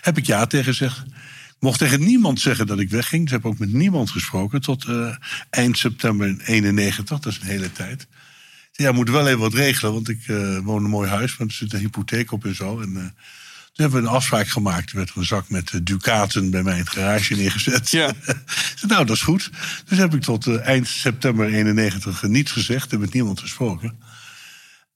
Heb 0.00 0.18
ik 0.18 0.26
ja 0.26 0.46
tegen 0.46 0.64
gezegd. 0.64 1.02
Mocht 1.58 1.78
tegen 1.78 2.04
niemand 2.04 2.40
zeggen 2.40 2.66
dat 2.66 2.78
ik 2.78 2.90
wegging. 2.90 3.22
Dus 3.22 3.32
heb 3.32 3.46
ook 3.46 3.58
met 3.58 3.72
niemand 3.72 4.10
gesproken. 4.10 4.60
Tot 4.60 4.84
eh, 4.84 5.16
eind 5.50 5.78
september 5.78 6.36
91, 6.44 7.04
dat 7.04 7.32
is 7.32 7.40
een 7.40 7.46
hele 7.46 7.72
tijd. 7.72 8.06
Ja, 8.72 8.90
we 8.90 8.96
moeten 8.96 9.14
wel 9.14 9.26
even 9.26 9.38
wat 9.38 9.54
regelen. 9.54 9.92
Want 9.92 10.08
ik 10.08 10.26
eh, 10.26 10.58
woon 10.58 10.84
een 10.84 10.90
mooi 10.90 11.08
huis. 11.08 11.36
Want 11.36 11.50
er 11.50 11.56
zit 11.56 11.72
een 11.72 11.78
hypotheek 11.78 12.32
op 12.32 12.44
en 12.44 12.54
zo. 12.54 12.80
En, 12.80 13.14
toen 13.74 13.84
hebben 13.84 14.02
we 14.02 14.08
een 14.08 14.14
afspraak 14.14 14.48
gemaakt. 14.48 14.90
Er 14.90 14.96
werd 14.96 15.12
een 15.14 15.24
zak 15.24 15.48
met 15.48 15.70
eh, 15.70 15.80
ducaten 15.82 16.50
bij 16.50 16.62
mij 16.62 16.72
in 16.74 16.80
het 16.80 16.90
garage 16.90 17.34
neergezet. 17.34 17.90
Ja. 17.90 18.12
Nou, 18.88 19.04
dat 19.06 19.16
is 19.16 19.22
goed. 19.22 19.50
Dus 19.88 19.98
heb 19.98 20.14
ik 20.14 20.20
tot 20.22 20.46
eh, 20.46 20.66
eind 20.66 20.88
september 20.88 21.46
91 21.46 22.22
niets 22.22 22.52
gezegd 22.52 22.92
en 22.92 23.00
met 23.00 23.12
niemand 23.12 23.40
gesproken. 23.40 23.98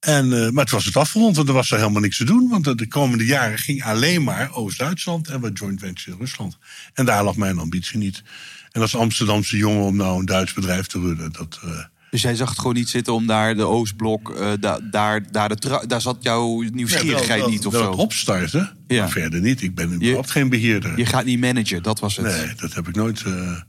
En, 0.00 0.32
eh, 0.44 0.50
maar 0.50 0.64
het 0.64 0.73
was 0.73 0.85
het 0.85 0.97
afgerond, 0.97 1.37
want 1.37 1.49
er 1.49 1.54
was 1.54 1.70
er 1.70 1.78
helemaal 1.78 2.00
niks 2.00 2.16
te 2.16 2.25
doen. 2.25 2.49
Want 2.49 2.64
de- 2.64 2.75
de 2.75 2.88
komende 2.88 3.25
jaren 3.25 3.58
ging 3.58 3.85
alleen 3.85 4.23
maar 4.25 4.52
Oost-Duitsland 4.52 5.28
en 5.28 5.40
wat 5.40 5.58
joint 5.58 5.80
venture 5.80 6.11
in 6.11 6.18
Rusland. 6.18 6.58
En 6.94 7.04
daar 7.04 7.25
lag 7.25 7.37
mijn 7.37 7.58
ambitie 7.58 7.99
niet. 7.99 8.23
En 8.70 8.80
als 8.80 8.97
Amsterdamse 8.97 9.56
jongen 9.56 9.82
om 9.85 9.97
nou 9.97 10.18
een 10.18 10.26
Duits 10.26 10.52
bedrijf 10.52 10.87
te 10.87 11.00
runnen, 11.00 11.32
dat... 11.32 11.61
Dus 12.10 12.22
jij 12.22 12.34
zag 12.34 12.48
het 12.48 12.58
gewoon 12.58 12.74
niet 12.74 12.88
zitten 12.88 13.12
om 13.12 13.26
daar 13.26 13.54
de 13.56 13.64
Oostblok, 13.66 14.30
eh, 14.30 14.52
da- 14.60 14.80
daar, 14.90 15.32
daar, 15.32 15.48
de 15.48 15.84
daar 15.86 16.00
zat 16.00 16.16
jouw 16.20 16.60
nieuwsgierigheid 16.72 17.40
wel- 17.40 17.50
niet 17.50 17.66
of 17.66 17.72
wel 17.72 17.82
zo. 17.82 17.90
opstarten, 17.90 18.76
Ja. 18.86 19.00
maar 19.00 19.10
verder 19.10 19.40
niet. 19.40 19.62
Ik 19.62 19.74
ben 19.74 19.92
überhaupt 19.92 20.30
geen 20.30 20.48
beheerder. 20.48 20.98
Je 20.98 21.06
gaat 21.06 21.24
niet 21.24 21.40
managen, 21.40 21.82
dat 21.82 22.00
was 22.00 22.16
het. 22.16 22.26
Nee, 22.26 22.54
dat 22.56 22.74
heb 22.74 22.88
ik 22.88 22.94
nooit. 22.94 23.24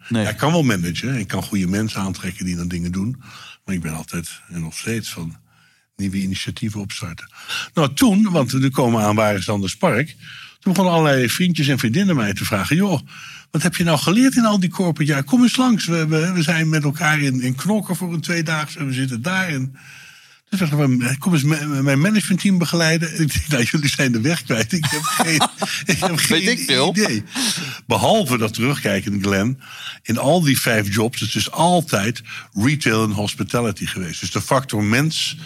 Nee. 0.10 0.24
ja, 0.24 0.30
ik 0.30 0.38
kan 0.38 0.52
wel 0.52 0.64
managen. 0.64 1.16
Ik 1.16 1.28
kan 1.28 1.44
goede 1.44 1.68
mensen 1.68 2.00
aantrekken 2.02 2.46
die 2.46 2.56
dan 2.56 2.68
dingen 2.68 2.92
doen. 2.92 3.22
Maar 3.66 3.76
ik 3.76 3.82
ben 3.82 3.94
altijd 3.94 4.42
en 4.50 4.62
nog 4.62 4.78
steeds 4.78 5.10
van 5.10 5.36
nieuwe 5.96 6.18
initiatieven 6.18 6.80
opstarten. 6.80 7.32
Nou, 7.74 7.94
toen, 7.94 8.30
want 8.32 8.52
we 8.52 8.70
komen 8.72 9.02
aan 9.04 9.16
waar 9.16 9.36
is 9.36 9.50
Anders 9.50 9.76
Park. 9.78 10.16
Toen 10.60 10.74
begonnen 10.74 10.94
allerlei 11.00 11.30
vriendjes 11.30 11.68
en 11.68 11.80
vriendinnen 11.80 12.16
mij 12.16 12.34
te 12.34 12.46
vragen: 12.46 12.76
joh, 12.76 13.00
wat 13.52 13.62
heb 13.62 13.76
je 13.76 13.84
nou 13.84 13.98
geleerd 13.98 14.36
in 14.36 14.46
al 14.46 14.60
die 14.60 14.70
corporate 14.70 15.12
jaar? 15.12 15.24
Kom 15.24 15.44
eens 15.44 15.58
langs. 15.58 15.86
We, 15.86 16.08
we, 16.08 16.32
we 16.34 16.42
zijn 16.44 16.70
met 16.70 16.84
elkaar 16.84 17.20
in, 17.20 17.42
in 17.42 17.56
knokken 17.56 17.96
voor 17.96 18.14
een 18.14 18.22
tweedaags 18.22 18.76
en 18.76 18.86
we 18.86 18.94
zitten 18.94 19.22
daar. 19.22 19.48
En 19.48 19.76
dus 20.50 20.60
dacht 20.60 20.72
ik, 20.74 21.16
kom 21.20 21.34
eens 21.34 21.44
mijn 21.44 22.00
managementteam 22.00 22.58
begeleiden. 22.58 23.12
Ik 23.22 23.34
dacht, 23.34 23.48
nou, 23.48 23.64
jullie 23.64 23.90
zijn 23.90 24.12
de 24.12 24.22
weg 24.22 24.44
kwijt. 24.44 24.72
Ik 24.72 24.86
heb 24.90 25.02
geen, 25.02 25.42
ik 25.96 26.00
heb 26.00 26.18
geen 26.18 26.52
ik 26.52 26.60
veel. 26.60 26.90
idee. 26.90 27.24
Behalve 27.88 28.38
dat 28.38 28.54
terugkijken, 28.54 29.22
Glenn, 29.22 29.60
in 30.04 30.18
al 30.18 30.42
die 30.42 30.60
vijf 30.60 30.94
jobs, 30.94 31.20
het 31.20 31.36
is 31.36 31.52
altijd 31.52 32.22
retail 32.54 33.04
en 33.04 33.12
hospitality 33.12 33.86
geweest. 33.86 34.20
Dus 34.20 34.32
de 34.32 34.42
factor 34.42 34.84
mens 34.84 35.38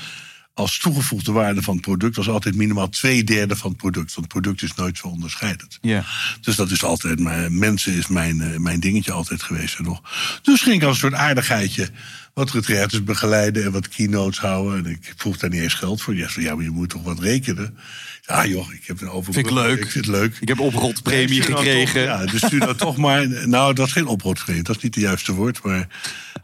als 0.54 0.80
toegevoegde 0.80 1.32
waarde 1.32 1.62
van 1.62 1.74
het 1.74 1.84
product 1.84 2.16
was 2.16 2.30
altijd 2.30 2.56
minimaal 2.56 2.90
twee 2.90 3.24
derde 3.24 3.56
van 3.56 3.70
het 3.70 3.78
product. 3.80 4.14
Want 4.14 4.32
het 4.34 4.42
product 4.42 4.62
is 4.62 4.74
nooit 4.76 4.98
zo 4.98 5.08
onderscheidend. 5.08 5.78
Ja. 5.82 6.04
Dus 6.42 6.56
dat 6.56 6.72
is 6.72 6.84
altijd, 6.84 7.20
mijn, 7.20 7.58
mensen 7.60 7.94
is 7.94 8.08
mijn, 8.08 8.42
eh, 8.42 8.58
mijn 8.58 8.80
dingetje 8.80 9.12
altijd 9.12 9.44
geweest. 9.44 9.78
En 9.78 9.84
nog. 9.84 10.02
Dus 10.42 10.62
ging 10.62 10.76
ik 10.76 10.84
als 10.84 10.94
een 10.94 11.00
soort 11.10 11.14
aardigheidje 11.22 11.90
wat 12.34 12.52
retraites 12.52 13.04
begeleiden 13.04 13.64
en 13.64 13.72
wat 13.72 13.88
keynotes 13.88 14.40
houden. 14.40 14.86
En 14.86 14.92
ik 14.92 15.14
vroeg 15.18 15.38
daar 15.38 15.50
niet 15.50 15.62
eens 15.62 15.74
geld 15.74 16.02
voor. 16.02 16.16
Ja, 16.16 16.28
ja 16.36 16.56
maar 16.56 16.64
je 16.64 16.70
moet 16.70 16.90
toch 16.90 17.04
wat 17.04 17.20
rekenen. 17.20 17.78
Ja 18.26 18.46
joh, 18.46 18.74
ik 18.74 18.86
heb 18.86 19.02
een 19.02 19.10
over. 19.10 19.34
Vind 19.34 19.46
ik 19.46 19.52
leuk. 19.52 19.80
Ik 19.84 19.92
vind 19.92 20.06
het 20.06 20.16
leuk. 20.16 20.38
Ik 20.40 20.48
heb 20.48 20.60
oprotpremie 20.60 21.36
Ja, 21.36 21.44
gekregen. 21.44 22.08
toch- 22.08 22.20
ja, 22.20 22.26
dus 22.32 22.46
stuur 22.46 22.60
dat 22.60 22.78
toch 22.78 22.98
maar. 22.98 23.48
Nou, 23.48 23.74
dat 23.74 23.88
is 23.88 23.94
geen 23.94 24.08
oprotpremie. 24.08 24.64
Dat 24.64 24.76
is 24.76 24.82
niet 24.84 24.96
het 24.96 25.04
juiste 25.04 25.32
woord. 25.34 25.64
Maar 25.64 25.88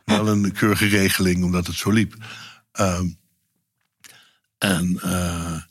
wel 0.06 0.28
een 0.28 0.51
keurige 0.51 0.88
regeling, 0.88 1.44
omdat 1.44 1.68
het 1.68 1.75
zo 1.75 1.92
liep. 1.92 2.16
Ehm, 2.72 3.06
en 4.60 5.00
eh, 5.01 5.62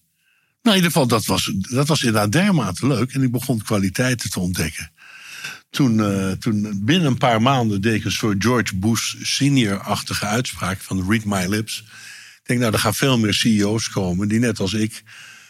nou, 0.62 0.76
in 0.76 0.84
ieder 0.84 0.90
geval, 0.90 1.06
dat 1.06 1.24
was, 1.24 1.52
dat 1.54 1.88
was 1.88 2.02
inderdaad 2.02 2.32
dermate 2.32 2.86
leuk. 2.86 3.12
En 3.12 3.22
ik 3.22 3.30
begon 3.30 3.62
kwaliteiten 3.62 4.30
te 4.30 4.40
ontdekken. 4.40 4.92
Toen, 5.70 6.00
eh, 6.00 6.30
toen 6.30 6.80
binnen 6.84 7.06
een 7.06 7.18
paar 7.18 7.42
maanden 7.42 7.80
deed 7.80 7.94
ik 7.94 8.04
een 8.04 8.12
soort 8.12 8.44
George 8.44 8.76
Bush 8.76 9.14
senior-achtige 9.22 10.26
uitspraak 10.26 10.80
van 10.80 11.10
Read 11.10 11.24
My 11.24 11.46
Lips. 11.46 11.78
Ik 11.78 12.40
denk, 12.42 12.60
nou, 12.60 12.72
er 12.72 12.78
gaan 12.78 12.94
veel 12.94 13.18
meer 13.18 13.34
CEO's 13.34 13.88
komen 13.88 14.28
die 14.28 14.38
net 14.38 14.60
als 14.60 14.72
ik 14.72 15.02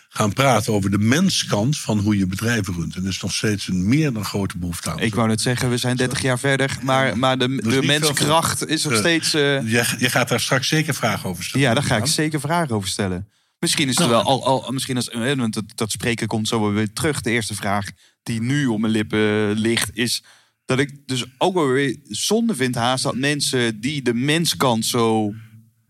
gaan 0.08 0.32
praten 0.32 0.72
over 0.72 0.90
de 0.90 0.98
menskant 0.98 1.78
van 1.78 1.98
hoe 1.98 2.18
je 2.18 2.26
bedrijven 2.26 2.74
runt. 2.74 2.94
En 2.96 3.02
er 3.02 3.08
is 3.08 3.20
nog 3.20 3.32
steeds 3.34 3.68
een 3.68 3.88
meer 3.88 4.12
dan 4.12 4.24
grote 4.24 4.58
behoefte 4.58 4.90
aan. 4.90 4.98
Ik 4.98 5.14
wou 5.14 5.28
net 5.28 5.40
zeggen, 5.40 5.70
we 5.70 5.76
zijn 5.76 5.96
30 5.96 6.22
jaar 6.22 6.38
verder. 6.38 6.78
Maar, 6.82 7.18
maar 7.18 7.38
de, 7.38 7.48
de 7.56 8.66
is 8.66 8.84
nog 8.84 8.92
Eh, 8.92 8.98
steeds... 8.98 9.34
eh, 9.34 9.70
je, 9.72 9.94
je 9.98 10.10
gaat 10.10 10.28
daar 10.28 10.40
straks 10.40 10.68
zeker 10.68 10.94
vragen 10.94 11.28
over 11.28 11.44
stellen. 11.44 11.66
ja, 11.66 11.74
daar 11.74 11.82
ga 11.82 11.96
ik 11.96 12.06
zeker 12.06 12.40
vragen 12.40 12.74
over 12.74 12.88
stellen. 12.88 13.28
Misschien 13.58 13.88
is 13.88 13.98
het 13.98 14.08
Nou, 14.08 14.24
wel 14.24 14.42
al, 14.42 14.64
al 14.64 14.72
misschien 14.72 14.96
als, 14.96 15.08
eh, 15.08 15.34
want 15.34 15.54
dat, 15.54 15.64
dat 15.74 15.90
spreken 15.90 16.26
komt 16.26 16.48
zo 16.48 16.72
weer 16.72 16.92
terug. 16.92 17.20
De 17.20 17.30
eerste 17.30 17.54
vraag 17.54 17.86
die 18.22 18.42
nu 18.42 18.66
op 18.66 18.78
mijn 18.80 18.92
lippen 18.92 19.50
ligt 19.52 19.90
is 19.92 20.22
dat 20.64 20.78
ik 20.78 20.90
dus 21.06 21.24
ook 21.38 21.54
wel 21.54 21.66
weer 21.68 21.96
zonde 22.04 22.54
vind 22.54 22.74
haast 22.74 23.02
dat 23.02 23.16
mensen 23.16 23.80
die 23.80 24.02
de 24.02 24.14
menskant 24.14 24.84
zo 24.86 25.32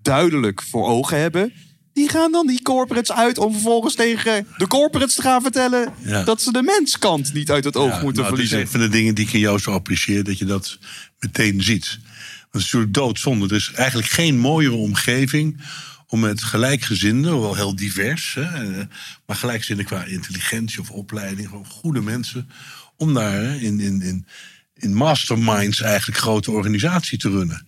duidelijk 0.02 0.62
voor 0.62 0.86
ogen 0.88 1.18
hebben, 1.18 1.52
die 1.98 2.08
gaan 2.08 2.32
dan 2.32 2.46
die 2.46 2.62
corporates 2.62 3.16
uit 3.16 3.38
om 3.38 3.52
vervolgens 3.52 3.94
tegen 3.94 4.46
de 4.56 4.66
corporates 4.66 5.14
te 5.14 5.22
gaan 5.22 5.42
vertellen 5.42 5.94
Ja. 6.04 6.24
dat 6.24 6.42
ze 6.42 6.52
de 6.52 6.62
menskant 6.62 7.32
niet 7.32 7.50
uit 7.50 7.64
het 7.64 7.76
oog 7.76 7.94
Ja, 7.94 8.00
moeten 8.02 8.22
nou, 8.22 8.34
het 8.34 8.42
is 8.42 8.48
verliezen. 8.48 8.60
een 8.60 8.68
van 8.80 8.90
de 8.90 8.96
dingen 8.98 9.14
die 9.14 9.26
ik 9.26 9.32
in 9.32 9.40
jou 9.40 9.58
zo 9.58 9.70
apprecieer, 9.72 10.24
dat 10.24 10.38
je 10.38 10.44
dat 10.44 10.78
meteen 11.18 11.62
ziet. 11.62 11.88
Want 11.90 12.04
het 12.50 12.62
is 12.62 12.62
natuurlijk 12.62 12.94
doodzonde. 12.94 13.46
Er 13.48 13.56
is 13.56 13.72
eigenlijk 13.74 14.08
geen 14.08 14.38
mooiere 14.38 14.74
omgeving 14.74 15.60
om 16.06 16.20
met 16.20 16.42
gelijkgezinden, 16.42 17.32
hoewel 17.32 17.54
heel 17.54 17.76
divers, 17.76 18.34
hè, 18.34 18.42
eh, 18.42 18.84
maar 19.26 19.36
gelijkgezinden 19.36 19.84
qua 19.84 20.04
intelligentie 20.04 20.80
of 20.80 20.90
opleiding, 20.90 21.48
gewoon 21.48 21.66
goede 21.66 22.00
mensen, 22.00 22.48
om 22.96 23.14
daar 23.14 23.42
in, 23.62 23.80
in, 23.80 24.02
in, 24.02 24.26
in 24.74 24.94
masterminds 24.94 25.80
eigenlijk 25.80 26.18
grote 26.18 26.50
organisatie 26.50 27.18
te 27.18 27.28
runnen. 27.30 27.66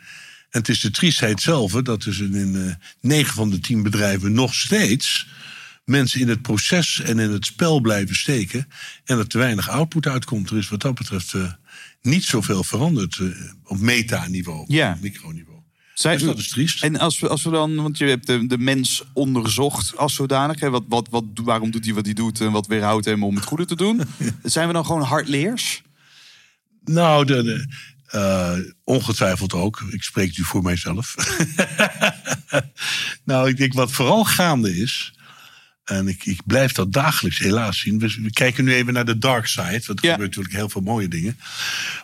En 0.50 0.58
het 0.60 0.68
is 0.68 0.80
de 0.80 0.90
triestheid 0.90 1.40
zelf 1.40 1.72
dat 1.72 2.02
dus 2.02 2.18
in, 2.18 2.54
eh, 2.56 2.74
negen 3.00 3.34
van 3.34 3.50
de 3.50 3.58
tien 3.60 3.82
bedrijven 3.82 4.32
nog 4.32 4.54
steeds 4.54 5.26
mensen 5.84 6.20
in 6.20 6.28
het 6.28 6.42
proces 6.42 7.00
en 7.00 7.18
in 7.18 7.30
het 7.30 7.46
spel 7.46 7.80
blijven 7.80 8.16
steken. 8.16 8.68
En 9.04 9.18
er 9.18 9.26
te 9.26 9.38
weinig 9.38 9.68
output 9.68 10.06
uitkomt. 10.06 10.50
Er 10.50 10.56
is 10.56 10.68
wat 10.68 10.80
dat 10.80 10.94
betreft 10.94 11.34
eh, 11.34 11.52
niet 12.02 12.24
zoveel 12.24 12.64
veranderd 12.64 13.18
eh, 13.18 13.26
op 13.64 13.78
metaniveau, 13.78 14.64
Ja. 14.68 14.92
op 14.92 15.00
microniveau. 15.00 15.58
Zij- 15.94 16.12
Dus 16.16 16.22
dat 16.22 16.38
is 16.38 16.48
triest. 16.48 16.82
En 16.82 16.98
als 16.98 17.18
we, 17.20 17.28
als 17.28 17.42
we 17.42 17.50
dan, 17.50 17.74
want 17.74 17.98
je 17.98 18.04
hebt 18.04 18.26
de, 18.26 18.46
de 18.46 18.58
mens 18.58 19.02
onderzocht 19.12 19.96
als 19.96 20.14
zodanig. 20.14 20.60
Hè, 20.60 20.70
wat, 20.70 20.84
wat, 20.88 21.08
wat, 21.10 21.24
waarom 21.34 21.70
doet 21.70 21.84
hij 21.84 21.94
wat 21.94 22.04
hij 22.04 22.14
doet 22.14 22.40
en 22.40 22.52
wat 22.52 22.66
weerhoudt 22.66 23.04
hem 23.04 23.24
om 23.24 23.34
het 23.34 23.44
goede 23.44 23.64
te 23.64 23.76
doen? 23.76 24.00
Zijn 24.42 24.66
we 24.66 24.72
dan 24.72 24.86
gewoon 24.86 25.02
hardleers? 25.02 25.82
Nou, 26.84 27.24
de, 27.26 27.42
de, 27.42 27.66
eh, 28.10 28.52
ongetwijfeld 28.84 29.52
ook. 29.52 29.84
Ik 29.90 30.02
spreek 30.02 30.38
nu 30.38 30.44
voor 30.44 30.62
mijzelf. 30.62 31.14
nou, 33.24 33.48
ik 33.48 33.56
denk 33.56 33.72
wat 33.72 33.92
vooral 33.92 34.24
gaande 34.24 34.76
is. 34.76 35.14
En 35.84 36.08
ik, 36.08 36.24
ik 36.24 36.40
blijf 36.46 36.72
dat 36.72 36.92
dagelijks 36.92 37.38
helaas 37.38 37.78
zien. 37.78 37.98
We, 37.98 38.16
we 38.22 38.32
kijken 38.32 38.64
nu 38.64 38.74
even 38.74 38.92
naar 38.92 39.04
de 39.04 39.18
dark 39.18 39.46
side. 39.46 39.62
Want 39.70 39.86
er 39.86 39.88
Ja. 39.88 39.94
gebeuren 40.10 40.24
natuurlijk 40.24 40.54
heel 40.54 40.68
veel 40.68 40.80
mooie 40.80 41.08
dingen. 41.08 41.38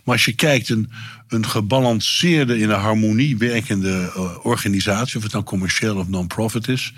Maar 0.04 0.14
als 0.14 0.24
je 0.24 0.32
kijkt, 0.34 0.68
een, 0.68 0.90
een 1.28 1.46
gebalanceerde, 1.46 2.58
in 2.58 2.70
een 2.70 2.80
harmonie 2.80 3.36
werkende 3.36 4.12
eh, 4.14 4.46
organisatie, 4.46 5.16
of 5.16 5.22
het 5.22 5.32
nou 5.32 5.44
commercieel 5.44 5.96
of 5.96 6.08
non-profit 6.08 6.68
is, 6.68 6.92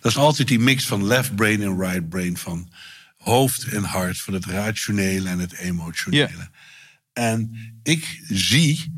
dat 0.00 0.12
is 0.12 0.18
altijd 0.18 0.48
die 0.48 0.58
mix 0.58 0.86
van 0.86 1.06
left 1.06 1.34
brain 1.34 1.62
en 1.62 1.78
right 1.80 2.08
brain, 2.08 2.36
van 2.36 2.68
hoofd 3.18 3.64
en 3.64 3.82
hart, 3.84 4.20
van 4.20 4.34
het 4.34 4.44
rationele 4.44 5.28
en 5.28 5.38
het 5.38 5.52
emotionele. 5.52 6.48
En 7.18 7.56
ik 7.82 8.22
zie, 8.28 8.92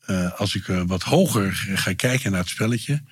eh, 0.00 0.32
als 0.32 0.54
ik 0.54 0.68
eh, 0.68 0.82
wat 0.86 1.02
hoger 1.02 1.52
ga 1.74 1.94
kijken 1.94 2.30
naar 2.30 2.40
het 2.40 2.48
spelletje, 2.48 3.02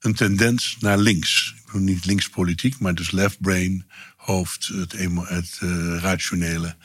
een 0.00 0.14
tendens 0.14 0.76
naar 0.80 0.98
links. 0.98 1.54
Ik 1.56 1.64
bedoel 1.64 1.80
niet 1.80 2.04
linkspolitiek, 2.04 2.78
maar 2.78 2.94
dus 2.94 3.10
left 3.10 3.40
brain, 3.40 3.86
hoofd, 4.16 4.66
het, 4.66 4.92
het 4.92 5.58
eh, 5.60 5.96
rationele. 6.00 6.76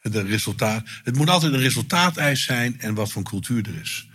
Het, 0.00 0.14
resultaat. 0.14 0.88
het 1.04 1.16
moet 1.16 1.28
altijd 1.28 1.52
een 1.52 1.60
resultaateis 1.60 2.42
zijn 2.42 2.80
en 2.80 2.94
wat 2.94 3.12
voor 3.12 3.22
cultuur 3.22 3.68
er 3.68 3.80
is. 3.80 4.08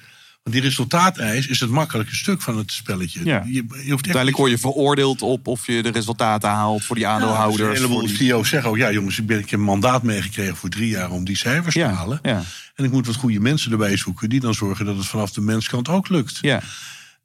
Want 0.48 0.60
die 0.60 0.70
resultaateis 0.70 1.48
is 1.48 1.60
het 1.60 1.70
makkelijke 1.70 2.16
stuk 2.16 2.42
van 2.42 2.58
het 2.58 2.72
spelletje. 2.72 3.24
Ja. 3.26 3.44
Je, 3.46 3.52
je 3.54 3.62
hoeft 3.70 3.76
echt 3.82 3.90
Uiteindelijk 3.90 4.38
word 4.38 4.52
je 4.52 4.58
veroordeeld 4.58 5.22
op 5.22 5.48
of 5.48 5.66
je 5.68 5.84
de 5.84 5.90
resultaten 5.92 6.50
haalt 6.50 6.84
voor 6.84 6.96
die 6.96 7.06
Ja, 7.06 7.14
dus 7.14 7.22
aandeelhouders. 7.24 7.68
een 7.70 7.76
heleboel 7.76 8.00
voor 8.00 8.08
die- 8.08 8.18
CEO's 8.18 8.50
zeggen 8.50 8.70
ook, 8.70 8.78
ja 8.78 8.92
jongens, 8.92 9.20
ik, 9.20 9.26
ben, 9.26 9.40
ik 9.40 9.50
heb 9.50 9.60
een 9.60 9.66
mandaat 9.66 10.04
meegekregen 10.04 10.56
voor 10.56 10.70
drie 10.70 10.90
jaar 10.90 11.10
om 11.12 11.26
die 11.26 11.38
cijfers 11.38 11.76
Ja, 11.76 11.90
te 11.90 11.96
halen. 11.96 12.20
ja. 12.22 12.44
En 12.76 12.86
ik 12.86 12.92
moet 12.92 13.06
wat 13.06 13.16
goede 13.16 13.40
mensen 13.40 13.72
erbij 13.72 13.98
zoeken 13.98 14.30
die 14.30 14.40
dan 14.40 14.54
zorgen 14.54 14.86
dat 14.86 14.98
het 14.98 15.06
vanaf 15.06 15.32
de 15.32 15.42
menskant 15.42 15.90
ook 15.90 16.10
lukt. 16.10 16.38
Ja, 16.42 16.62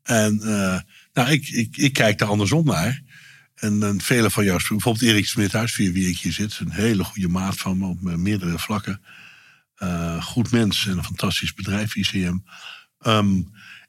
En 0.03 0.41
eh, 0.43 0.81
nou, 1.13 1.31
ik, 1.31 1.49
ik, 1.49 1.77
ik 1.77 1.93
kijk 1.93 2.19
daar 2.19 2.29
andersom 2.29 2.65
naar. 2.65 3.01
En, 3.55 3.83
en 3.83 4.01
vele 4.01 4.31
van 4.31 4.45
jou, 4.45 4.61
bijvoorbeeld 4.69 5.03
Erik 5.11 5.27
Smithuis, 5.27 5.73
via 5.73 5.93
wie 5.93 6.09
ik 6.09 6.19
hier 6.19 6.33
zit, 6.33 6.59
een 6.61 6.71
hele 6.73 7.05
goede 7.05 7.29
maat 7.29 7.57
van 7.57 7.79
me 7.79 7.87
op 7.87 8.01
meerdere 8.01 8.59
vlakken. 8.59 9.01
Eh, 9.77 10.23
goed 10.25 10.51
mens 10.51 10.87
en 10.87 10.97
een 10.99 11.05
fantastisch 11.05 11.55
bedrijf, 11.55 11.95
ICM. 11.97 12.37
Ehm, 13.03 13.43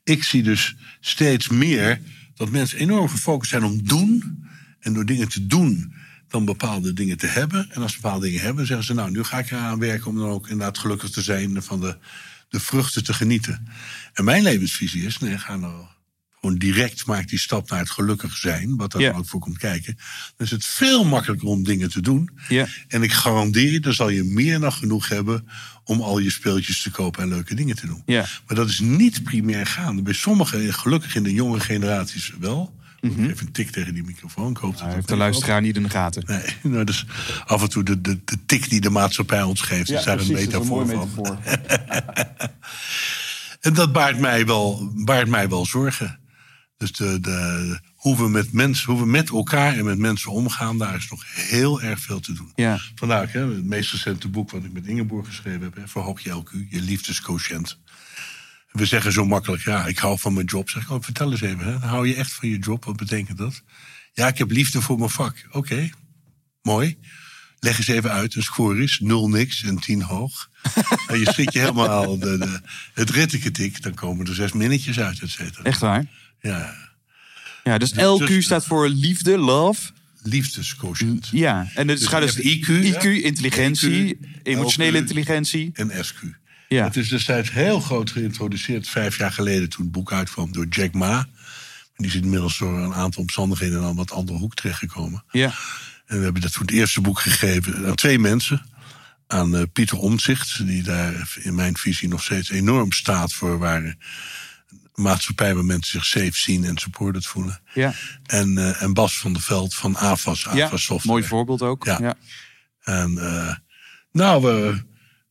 ik 0.03 0.23
zie 0.23 0.43
dus 0.43 0.75
steeds 0.99 1.49
meer 1.49 2.01
dat 2.35 2.49
mensen 2.49 2.77
enorm 2.77 3.09
gefocust 3.09 3.51
zijn 3.51 3.63
om 3.63 3.87
doen. 3.87 4.41
En 4.79 4.93
door 4.93 5.05
dingen 5.05 5.29
te 5.29 5.47
doen, 5.47 5.93
dan 6.27 6.45
bepaalde 6.45 6.93
dingen 6.93 7.17
te 7.17 7.27
hebben. 7.27 7.71
En 7.71 7.81
als 7.81 7.93
ze 7.93 8.01
bepaalde 8.01 8.25
dingen 8.25 8.41
hebben, 8.41 8.65
zeggen 8.65 8.85
ze: 8.85 8.93
Nou, 8.93 9.11
nu 9.11 9.23
ga 9.23 9.39
ik 9.39 9.51
eraan 9.51 9.79
werken 9.79 10.07
om 10.07 10.17
dan 10.17 10.29
ook 10.29 10.47
inderdaad 10.47 10.77
gelukkig 10.77 11.09
te 11.09 11.21
zijn. 11.21 11.63
van 11.63 11.79
de, 11.79 11.97
de 12.49 12.59
vruchten 12.59 13.03
te 13.03 13.13
genieten. 13.13 13.67
En 14.13 14.23
mijn 14.23 14.43
levensvisie 14.43 15.05
is: 15.05 15.19
nee, 15.19 15.37
ga 15.37 15.55
nou 15.55 15.85
gewoon 16.43 16.57
direct 16.57 17.05
maak 17.05 17.27
die 17.27 17.39
stap 17.39 17.69
naar 17.69 17.79
het 17.79 17.89
gelukkig 17.89 18.35
zijn, 18.37 18.75
wat 18.77 18.91
daar 18.91 19.01
Ja. 19.01 19.11
ook 19.11 19.25
voor 19.27 19.39
komt 19.39 19.57
kijken. 19.57 19.95
Dan 20.37 20.45
is 20.47 20.51
het 20.51 20.65
veel 20.65 21.05
makkelijker 21.05 21.47
om 21.47 21.63
dingen 21.63 21.89
te 21.89 22.01
doen. 22.01 22.29
Ja. 22.47 22.67
En 22.87 23.03
ik 23.03 23.11
garandeer 23.11 23.71
je, 23.71 23.79
dan 23.79 23.93
zal 23.93 24.09
je 24.09 24.23
meer 24.23 24.59
dan 24.59 24.73
genoeg 24.73 25.07
hebben 25.07 25.47
om 25.83 26.01
al 26.01 26.19
je 26.19 26.29
speeltjes 26.29 26.81
te 26.81 26.91
kopen 26.91 27.21
en 27.23 27.29
leuke 27.29 27.55
dingen 27.55 27.75
te 27.75 27.87
doen. 27.87 28.01
Ja. 28.05 28.25
Maar 28.47 28.57
dat 28.57 28.69
is 28.69 28.79
niet 28.79 29.23
primair 29.23 29.65
gaande. 29.65 30.01
Bij 30.01 30.13
sommigen, 30.13 30.73
gelukkig 30.73 31.15
in 31.15 31.23
de 31.23 31.33
jonge 31.33 31.59
generaties 31.59 32.33
wel. 32.39 32.81
Even 33.01 33.45
een 33.45 33.51
tik 33.51 33.69
tegen 33.69 33.93
die 33.93 34.03
microfoon. 34.03 34.51
Ik 34.51 34.57
hoop 34.57 34.77
dat 34.77 34.93
heeft 34.93 35.07
de 35.07 35.15
luisteraar 35.15 35.61
niet 35.61 35.75
in 35.75 35.83
de 35.83 35.89
gaten. 35.89 36.23
Nee, 36.25 36.43
nou, 36.73 36.83
dus 36.83 37.05
af 37.45 37.61
en 37.61 37.69
toe 37.69 37.83
de, 37.83 38.01
de, 38.01 38.19
de 38.25 38.37
tik 38.45 38.69
die 38.69 38.81
de 38.81 38.89
maatschappij 38.89 39.41
ons 39.41 39.61
geeft, 39.61 39.91
is 39.91 40.03
daar 40.03 40.19
een 40.19 40.31
metafoor 40.31 40.87
van. 40.87 41.39
En 43.61 43.73
dat 43.73 43.91
baart 43.91 44.19
mij 44.19 44.45
wel, 44.45 44.91
baart 44.95 45.27
mij 45.27 45.49
wel 45.49 45.65
zorgen. 45.65 46.19
Dus 46.83 46.91
de, 46.91 47.19
de, 47.19 47.79
hoe, 47.95 48.17
we 48.17 48.29
met 48.29 48.51
mensen, 48.51 48.91
hoe 48.91 49.01
we 49.01 49.05
met 49.05 49.29
elkaar 49.29 49.77
en 49.77 49.85
met 49.85 49.97
mensen 49.97 50.31
omgaan, 50.31 50.77
daar 50.77 50.95
is 50.95 51.09
nog 51.09 51.23
heel 51.35 51.81
erg 51.81 51.99
veel 51.99 52.19
te 52.19 52.33
doen. 52.33 52.51
Ja. 52.55 52.79
Vandaar 52.95 53.31
hè, 53.31 53.53
het 53.53 53.65
meest 53.65 53.91
recente 53.91 54.27
boek 54.27 54.51
wat 54.51 54.63
ik 54.63 54.71
met 54.71 54.87
Ingeborg 54.87 55.27
geschreven 55.27 55.61
heb, 55.61 55.75
hè, 55.75 55.87
Verhoog 55.87 56.21
je 56.21 56.43
LQ, 56.43 56.69
je 56.69 56.81
liefdesquotient. 56.81 57.79
We 58.71 58.85
zeggen 58.85 59.11
zo 59.11 59.25
makkelijk, 59.25 59.63
ja, 59.63 59.85
ik 59.85 59.97
hou 59.97 60.19
van 60.19 60.33
mijn 60.33 60.45
job. 60.45 60.69
Zeg 60.69 60.83
ik, 60.83 60.89
oh, 60.89 61.01
vertel 61.01 61.31
eens 61.31 61.41
even, 61.41 61.65
hè, 61.65 61.87
hou 61.87 62.07
je 62.07 62.15
echt 62.15 62.33
van 62.33 62.49
je 62.49 62.59
job? 62.59 62.85
Wat 62.85 62.97
betekent 62.97 63.37
dat? 63.37 63.61
Ja, 64.13 64.27
ik 64.27 64.37
heb 64.37 64.51
liefde 64.51 64.81
voor 64.81 64.97
mijn 64.97 65.09
vak. 65.09 65.47
Oké, 65.51 65.89
mooi. 66.61 66.97
Leg 67.59 67.77
eens 67.77 67.87
even 67.87 68.11
uit, 68.11 68.35
een 68.35 68.43
score 68.43 68.83
is 68.83 68.99
nul 68.99 69.29
niks 69.29 69.63
en 69.63 69.79
tien 69.79 70.01
hoog. 70.01 70.49
en 71.07 71.19
je 71.19 71.31
schiet 71.31 71.53
je 71.53 71.59
helemaal 71.59 72.19
de, 72.19 72.37
de, 72.37 72.59
het 72.93 73.09
rittenketik, 73.09 73.81
dan 73.81 73.93
komen 73.93 74.27
er 74.27 74.35
zes 74.35 74.51
minnetjes 74.51 74.99
uit, 74.99 75.21
et 75.21 75.29
cetera. 75.29 75.63
Echt 75.63 75.79
waar? 75.79 76.05
Ja, 76.51 76.75
Ja, 77.63 77.77
dus 77.77 77.91
Dus- 77.91 78.21
LQ 78.21 78.37
staat 78.43 78.65
voor 78.65 78.89
liefde, 78.89 79.37
love. 79.37 79.81
liefdesquotient. 80.23 81.27
Ja, 81.31 81.67
en 81.75 81.87
het 81.87 81.99
Dus 81.99 82.07
gaat 82.07 82.21
dus 82.21 82.37
IQ, 82.39 82.67
IQ, 82.67 83.01
ja. 83.01 83.09
intelligentie, 83.09 84.15
IQ, 84.15 84.25
emotionele 84.43 84.97
LQ. 84.97 85.01
intelligentie. 85.01 85.71
En 85.73 86.05
SQ. 86.05 86.15
Ja. 86.67 86.83
Het 86.83 86.95
is 86.95 87.09
destijds 87.09 87.51
heel 87.51 87.79
groot 87.79 88.11
geïntroduceerd, 88.11 88.89
vijf 88.89 89.17
jaar 89.17 89.31
geleden, 89.31 89.69
toen 89.69 89.83
het 89.83 89.91
boek 89.91 90.11
uitkwam 90.11 90.51
door 90.51 90.65
Jack 90.69 90.93
Ma. 90.93 91.27
Die 91.95 92.07
is 92.07 92.15
inmiddels 92.15 92.57
door 92.57 92.79
een 92.79 92.93
aantal 92.93 93.21
omstandigheden 93.21 93.77
in 93.79 93.83
een 93.83 93.95
wat 93.95 94.11
andere 94.11 94.37
hoek 94.37 94.55
terechtgekomen. 94.55 95.23
Ja. 95.31 95.53
En 96.05 96.17
we 96.17 96.23
hebben 96.23 96.41
dat 96.41 96.51
voor 96.51 96.65
het 96.65 96.75
eerste 96.75 97.01
boek 97.01 97.19
gegeven 97.19 97.85
aan 97.87 97.95
twee 97.95 98.19
mensen. 98.19 98.65
Aan 99.27 99.55
eh, 99.55 99.61
Pieter 99.73 99.97
Omtzigt, 99.97 100.65
die 100.65 100.83
daar 100.83 101.35
in 101.41 101.55
mijn 101.55 101.77
visie 101.77 102.07
nog 102.07 102.23
steeds 102.23 102.49
enorm 102.49 102.91
staat 102.91 103.33
voor 103.33 103.57
waar 103.57 103.83
een 103.83 103.97
maatschappij 104.93 105.55
waar 105.55 105.65
mensen 105.65 105.91
zich 105.91 106.05
safe 106.05 106.37
zien 106.37 106.63
en 106.63 106.77
supported 106.77 107.25
voelen. 107.25 107.61
Ja. 107.73 107.93
En, 108.25 108.57
eh, 108.57 108.81
en 108.81 108.93
Bas 108.93 109.17
van 109.17 109.33
der 109.33 109.41
Veld 109.41 109.75
van 109.75 109.97
AFAS, 109.97 110.47
ja. 110.53 110.65
AFAS 110.65 110.83
Software. 110.83 111.07
Mooi 111.17 111.23
voorbeeld 111.23 111.61
ook. 111.61 111.85
Ja. 111.85 111.97
Ja. 112.01 112.15
En 112.83 113.17
eh, 113.17 113.55
nou, 114.11 114.41
we, 114.41 114.83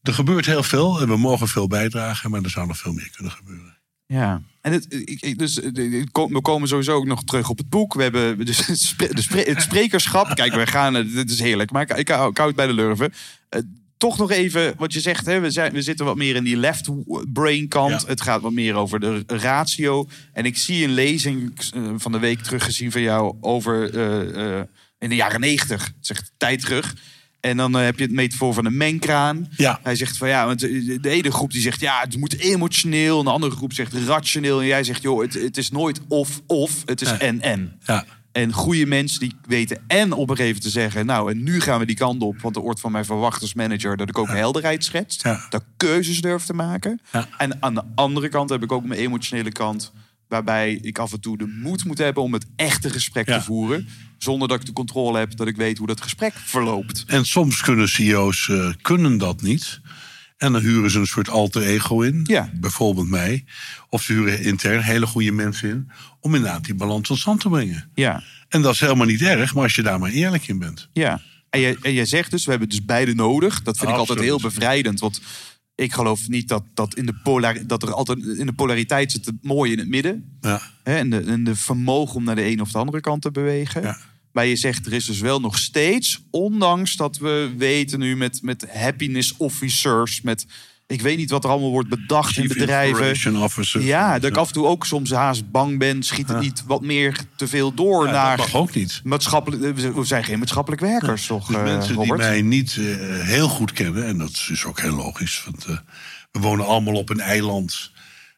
er 0.03 0.15
gebeurt 0.15 0.47
heel 0.47 0.63
veel 0.63 1.01
en 1.01 1.09
we 1.09 1.17
mogen 1.17 1.49
veel 1.49 1.67
bijdragen, 1.67 2.31
maar 2.31 2.43
er 2.43 2.51
zou 2.51 2.67
nog 2.67 2.79
veel 2.79 2.93
meer 2.93 3.11
kunnen 3.11 3.33
gebeuren. 3.33 3.81
Ja, 4.07 4.43
en 4.61 4.73
het, 4.73 4.87
ik, 4.95 5.21
ik- 5.21 5.39
dus, 5.39 5.61
eh, 5.61 5.71
we 6.13 6.41
komen 6.43 6.69
sowieso 6.69 6.95
ook 6.95 7.07
nog 7.07 7.25
terug 7.25 7.49
op 7.49 7.59
het 7.59 7.69
boek. 7.69 7.95
We 7.95 8.03
hebben 8.03 8.47
dus 8.47 8.67
het, 8.67 9.63
sprekerschap. 9.63 10.35
Kijk, 10.35 10.55
we 10.55 10.67
gaan, 10.67 10.93
dit 10.93 11.31
is 11.31 11.39
heerlijk, 11.41 11.71
maar 11.71 11.83
ik, 11.83 11.91
ik, 11.91 11.99
ik 11.99 12.09
hou 12.09 12.33
het 12.47 12.57
bij 12.57 12.67
de 12.67 12.73
lurven. 12.73 13.13
Toch 14.03 14.19
nog 14.19 14.31
even 14.31 14.75
wat 14.77 14.93
je 14.93 15.01
zegt, 15.01 15.27
hè, 15.27 15.41
we, 15.41 15.51
zijn, 15.51 15.73
we 15.73 15.83
zitten 15.83 16.05
wat 16.05 16.17
meer 16.17 16.37
in 16.37 16.45
die 16.45 16.57
left 16.57 16.89
brain 17.33 17.69
kant. 17.69 18.01
Ja. 18.03 18.09
Het 18.09 18.21
gaat 18.21 18.41
wat 18.41 18.53
meer 18.53 18.75
over 18.75 19.01
de 19.01 19.23
ratio. 19.27 20.09
En 20.33 20.45
ik 20.45 20.57
zie 20.57 20.85
een 20.85 20.93
lezing 20.93 21.53
eh, 21.75 21.83
van 21.97 22.13
de 22.13 22.19
week 22.19 22.41
teruggezien 22.41 22.93
van 22.93 23.01
jou 23.01 23.37
over 23.41 23.95
eh, 23.95 24.59
eh, 24.59 24.65
in 24.99 25.09
de 25.09 25.15
jaren 25.15 25.41
negentig, 25.41 25.93
zegt 26.01 26.33
tijd 26.37 26.61
terug. 26.61 26.95
En 27.41 27.57
dan 27.57 27.73
heb 27.73 27.99
je 27.99 28.05
het 28.05 28.13
metafoor 28.13 28.55
van 28.55 28.65
een 28.65 28.77
mengkraan. 28.77 29.49
Ja. 29.57 29.81
Hij 29.83 29.97
zegt 29.97 30.17
van 30.17 30.29
ja, 30.29 30.47
want 30.47 30.61
de 30.61 31.09
ene 31.11 31.31
groep 31.31 31.53
die 31.53 31.61
zegt 31.61 31.81
ja, 31.81 32.01
het 32.01 32.17
moet 32.17 32.39
emotioneel. 32.39 33.19
En 33.19 33.25
de 33.25 33.31
andere 33.31 33.57
groep 33.57 33.73
zegt 33.73 33.93
rationeel. 33.93 34.61
En 34.61 34.67
jij 34.67 34.85
zegt 34.85 35.03
joh, 35.03 35.23
het, 35.23 35.35
het 35.35 35.57
is 35.57 35.71
nooit 35.71 36.01
of-of. 36.09 36.83
Het 36.85 37.01
is 37.01 37.09
Ja. 37.09 37.19
en-en. 37.19 37.79
Ja, 37.85 38.05
En 38.33 38.53
goede 38.53 38.87
mensen 38.87 39.21
die 39.21 39.35
weten 39.47 39.83
en 39.87 40.13
op 40.13 40.31
een 40.31 40.37
gegeven 40.37 40.61
te 40.61 40.71
zeggen... 40.71 41.07
nou, 41.07 41.31
en 41.31 41.43
nu 41.43 41.61
gaan 41.61 41.79
we 41.79 41.87
die 41.87 41.97
kant 41.97 42.23
op. 42.23 42.41
Want 42.41 42.57
er 42.57 42.63
wordt 42.63 42.81
van 42.81 42.93
mij 42.93 43.05
verwacht 43.05 43.41
als 43.41 43.55
manager... 43.55 43.97
dat 43.97 44.09
ik 44.09 44.19
ook 44.19 44.29
helderheid 44.29 44.85
schets. 44.85 45.23
Dat 45.23 45.55
ik 45.61 45.67
keuzes 45.77 46.21
durf 46.21 46.45
te 46.45 46.55
maken. 46.55 47.01
En 47.39 47.57
aan 47.63 47.75
de 47.75 47.83
andere 47.95 48.29
kant 48.29 48.51
heb 48.51 48.63
ik 48.63 48.73
ook 48.73 48.85
mijn 48.85 49.01
emotionele 49.01 49.53
kant... 49.53 49.93
waarbij 50.29 50.73
ik 50.73 50.99
af 50.99 51.13
en 51.13 51.21
toe 51.21 51.39
de 51.39 51.47
moed 51.63 51.85
moet 51.85 51.99
hebben 51.99 52.23
om 52.23 52.33
het 52.33 52.47
echte 52.57 52.91
gesprek 52.91 53.27
Ja. 53.27 53.39
te 53.39 53.45
voeren... 53.45 53.89
zonder 54.19 54.49
dat 54.49 54.61
ik 54.61 54.67
de 54.67 54.73
controle 54.73 55.19
heb 55.19 55.37
dat 55.37 55.47
ik 55.47 55.57
weet 55.57 55.79
hoe 55.79 55.87
dat 55.87 56.01
gesprek 56.01 56.33
verloopt. 56.35 57.05
En 57.07 57.25
soms 57.27 57.61
kunnen 57.61 57.89
CEO's 57.89 58.49
eh, 58.49 58.73
kunnen 58.83 59.19
dat 59.19 59.43
niet. 59.43 59.81
En 60.43 60.53
dan 60.53 60.63
huren 60.63 60.91
ze 60.91 60.99
een 60.99 61.07
soort 61.07 61.29
alter 61.29 61.63
ego 61.63 62.01
in. 62.01 62.21
Ja. 62.25 62.51
Bijvoorbeeld 62.55 63.09
mij. 63.09 63.45
Of 63.89 64.03
ze 64.03 64.13
huren 64.13 64.43
intern 64.43 64.83
hele 64.83 65.07
goede 65.07 65.33
mensen 65.33 65.69
in. 65.69 65.91
Om 66.21 66.35
inderdaad 66.35 66.65
die 66.65 66.75
balans 66.75 67.09
tot 67.09 67.19
stand 67.19 67.41
te 67.41 67.49
brengen. 67.49 67.91
Ja, 67.95 68.23
En 68.49 68.63
dat 68.63 68.75
is 68.75 68.81
helemaal 68.81 69.07
niet 69.07 69.23
erg, 69.23 69.55
maar 69.55 69.63
als 69.63 69.75
je 69.75 69.83
daar 69.83 69.99
maar 69.99 70.11
eerlijk 70.11 70.49
in 70.49 70.59
bent. 70.59 70.89
Ja, 70.93 71.21
en 71.51 71.61
jij, 71.61 71.77
en 71.83 71.93
jij 71.93 72.05
zegt 72.05 72.31
dus, 72.31 72.45
we 72.45 72.51
hebben 72.51 72.69
dus 72.69 72.85
beide 72.85 73.15
nodig. 73.15 73.63
Dat 73.63 73.79
vind 73.79 73.91
ik 73.91 73.97
altijd 73.97 74.21
heel 74.21 74.41
bevrijdend. 74.41 75.01
Want 75.01 75.21
ik 75.75 75.93
geloof 75.93 76.29
niet 76.29 76.49
dat, 76.49 76.65
dat, 76.75 76.95
in 76.95 77.07
de 77.07 77.15
polar, 77.23 77.67
dat 77.67 77.83
er 77.83 77.93
altijd 77.93 78.19
in 78.19 78.47
de 78.47 78.53
polariteit 78.53 79.13
zit 79.13 79.27
het 79.27 79.43
mooie 79.43 79.73
in 79.73 79.79
het 79.79 79.89
midden. 79.89 80.39
Ja. 80.41 80.61
Hè, 80.83 80.97
en, 80.97 81.11
de, 81.11 81.21
en 81.21 81.45
de 81.45 81.57
vermogen 81.57 82.17
om 82.17 82.25
naar 82.25 82.37
de 82.37 82.47
een 82.47 82.61
of 82.61 82.73
de 82.73 82.79
andere 82.79 83.01
kant 83.01 83.23
te 83.23 83.31
bewegen. 83.31 83.83
Ja. 83.83 83.99
Maar 84.33 84.47
je 84.47 84.57
zegt, 84.57 84.87
er 84.87 84.93
is 84.93 85.05
dus 85.05 85.21
wel 85.21 85.41
nog 85.41 85.59
steeds, 85.59 86.23
ondanks 86.31 86.97
dat 86.97 87.19
we 87.19 87.55
weten 87.57 87.99
nu 87.99 88.17
met, 88.17 88.43
met 88.43 88.67
happiness 88.73 89.35
officers, 89.37 90.21
met 90.21 90.47
ik 90.93 91.01
weet 91.01 91.17
niet 91.17 91.31
wat 91.31 91.45
er 91.45 91.51
allemaal 91.51 91.71
wordt 91.71 91.89
bedacht 91.89 92.37
in 92.37 92.49
bedrijven. 92.49 93.37
Officer. 93.37 93.83
Ja, 93.83 94.19
dat 94.19 94.31
ik 94.31 94.37
af 94.37 94.47
en 94.47 94.53
toe 94.53 94.67
ook 94.67 94.87
soms 94.87 95.11
haast 95.11 95.51
bang 95.51 95.79
ben. 95.79 96.03
Schiet 96.03 96.29
het 96.29 96.41
niet 96.41 96.63
wat 96.67 96.83
meer 96.83 97.17
te 97.37 97.49
veel 97.49 97.75
door 97.75 98.07
Ja, 98.07 98.13
naar 98.13 98.37
dat 98.37 98.47
mag 98.47 98.61
ook 98.61 98.75
niet. 98.75 99.01
maatschappelijk. 99.05 99.77
We 99.77 100.05
zijn 100.05 100.25
geen 100.25 100.39
maatschappelijk 100.39 100.83
werkers, 100.83 101.27
toch? 101.27 101.47
Dus 101.47 101.57
mensen 101.57 101.99
die 101.99 102.15
mij 102.15 102.43
niet 102.43 102.77
eh, 102.79 102.85
heel 103.21 103.49
goed 103.49 103.73
kennen, 103.73 104.07
en 104.07 104.19
dat 104.19 104.47
is 104.51 104.65
ook 104.65 104.81
heel 104.81 104.95
logisch, 104.95 105.43
want 105.45 105.65
eh, 105.65 105.77
we 106.33 106.41
wonen 106.41 106.67
allemaal 106.67 106.95
op 106.95 107.11
een 107.11 107.21
eiland. 107.21 107.91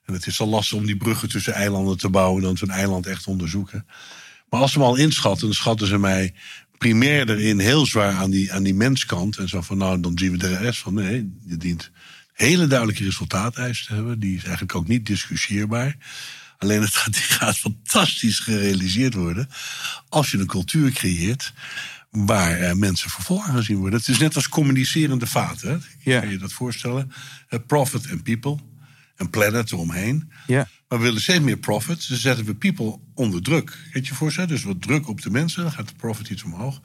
En 0.05 0.15
het 0.15 0.27
is 0.27 0.41
al 0.41 0.49
lastig 0.49 0.79
om 0.79 0.87
die 0.87 0.97
bruggen 0.97 1.29
tussen 1.29 1.55
eilanden 1.55 1.99
te 1.99 2.09
bouwen, 2.09 2.43
dan 2.43 2.57
zo'n 2.57 2.71
eiland 2.71 3.07
echt 3.07 3.27
onderzoeken. 3.27 3.87
Maar 4.49 4.61
als 4.61 4.73
ze 4.73 4.79
me 4.79 4.85
al 4.85 4.97
inschatten, 4.97 5.47
dan 5.47 5.55
schatten 5.55 5.87
ze 5.87 5.99
mij 5.99 6.35
primair 6.79 7.31
erin 7.31 7.59
heel 7.59 7.87
zwaar 7.87 8.15
aan 8.15 8.31
die, 8.31 8.53
aan 8.53 8.63
die 8.63 8.75
menskant. 8.75 9.37
En 9.37 9.49
zo 9.49 9.61
van, 9.61 9.79
nou, 9.79 10.01
dan 10.01 10.19
zien 10.19 10.31
we 10.31 10.39
de 10.39 10.57
rest 10.57 10.81
van, 10.81 10.95
nee, 10.95 11.33
je 11.47 11.57
dient 11.57 11.91
hele 12.33 12.67
duidelijke 12.67 13.05
resultaateisen 13.05 13.87
te 13.87 13.95
hebben. 13.95 14.19
Die 14.19 14.37
is 14.37 14.43
eigenlijk 14.43 14.75
ook 14.75 14.89
niet 14.89 15.07
discussieerbaar. 15.07 15.97
Alleen 16.59 16.81
het 16.81 16.95
gaat, 16.95 17.13
die 17.13 17.23
gaat 17.23 17.59
fantastisch 17.59 18.39
gerealiseerd 18.39 19.15
worden 19.15 19.49
als 20.09 20.31
je 20.31 20.39
een 20.39 20.47
cultuur 20.47 20.91
creëert 20.91 21.53
waar 22.11 22.59
eh, 22.59 22.75
mensen 22.75 23.11
voor 23.11 23.25
vol 23.25 23.43
aangezien 23.43 23.77
worden. 23.77 23.99
Het 23.99 24.09
is 24.09 24.19
net 24.19 24.35
als 24.35 24.49
communicerende 24.49 25.27
vaten. 25.27 25.69
Hè? 25.69 25.77
Ja. 26.13 26.21
Kan 26.21 26.31
je 26.31 26.39
dat 26.39 26.53
voorstellen? 26.53 27.13
Eh, 27.49 27.59
profit 27.67 28.07
en 28.07 28.23
people 28.23 28.57
en 29.17 29.31
planet 29.31 29.73
eromheen. 29.73 30.31
Ja. 30.47 30.69
Maar 30.89 30.99
we 30.99 31.05
willen 31.05 31.21
steeds 31.23 31.41
meer 31.45 31.57
profit. 31.57 32.09
Dus 32.09 32.21
zetten 32.21 32.45
we 32.45 32.55
people 32.55 32.99
onder 33.15 33.43
druk. 33.43 33.79
Kan 33.93 34.03
je 34.05 34.15
voorstellen? 34.15 34.49
Dus 34.49 34.63
wat 34.63 34.83
druk 34.83 35.09
op 35.09 35.23
de 35.23 35.31
mensen, 35.31 35.63
dan 35.63 35.73
gaat 35.73 35.89
de 35.89 35.95
profit 35.95 36.29
iets 36.29 36.43
omhoog. 36.43 36.81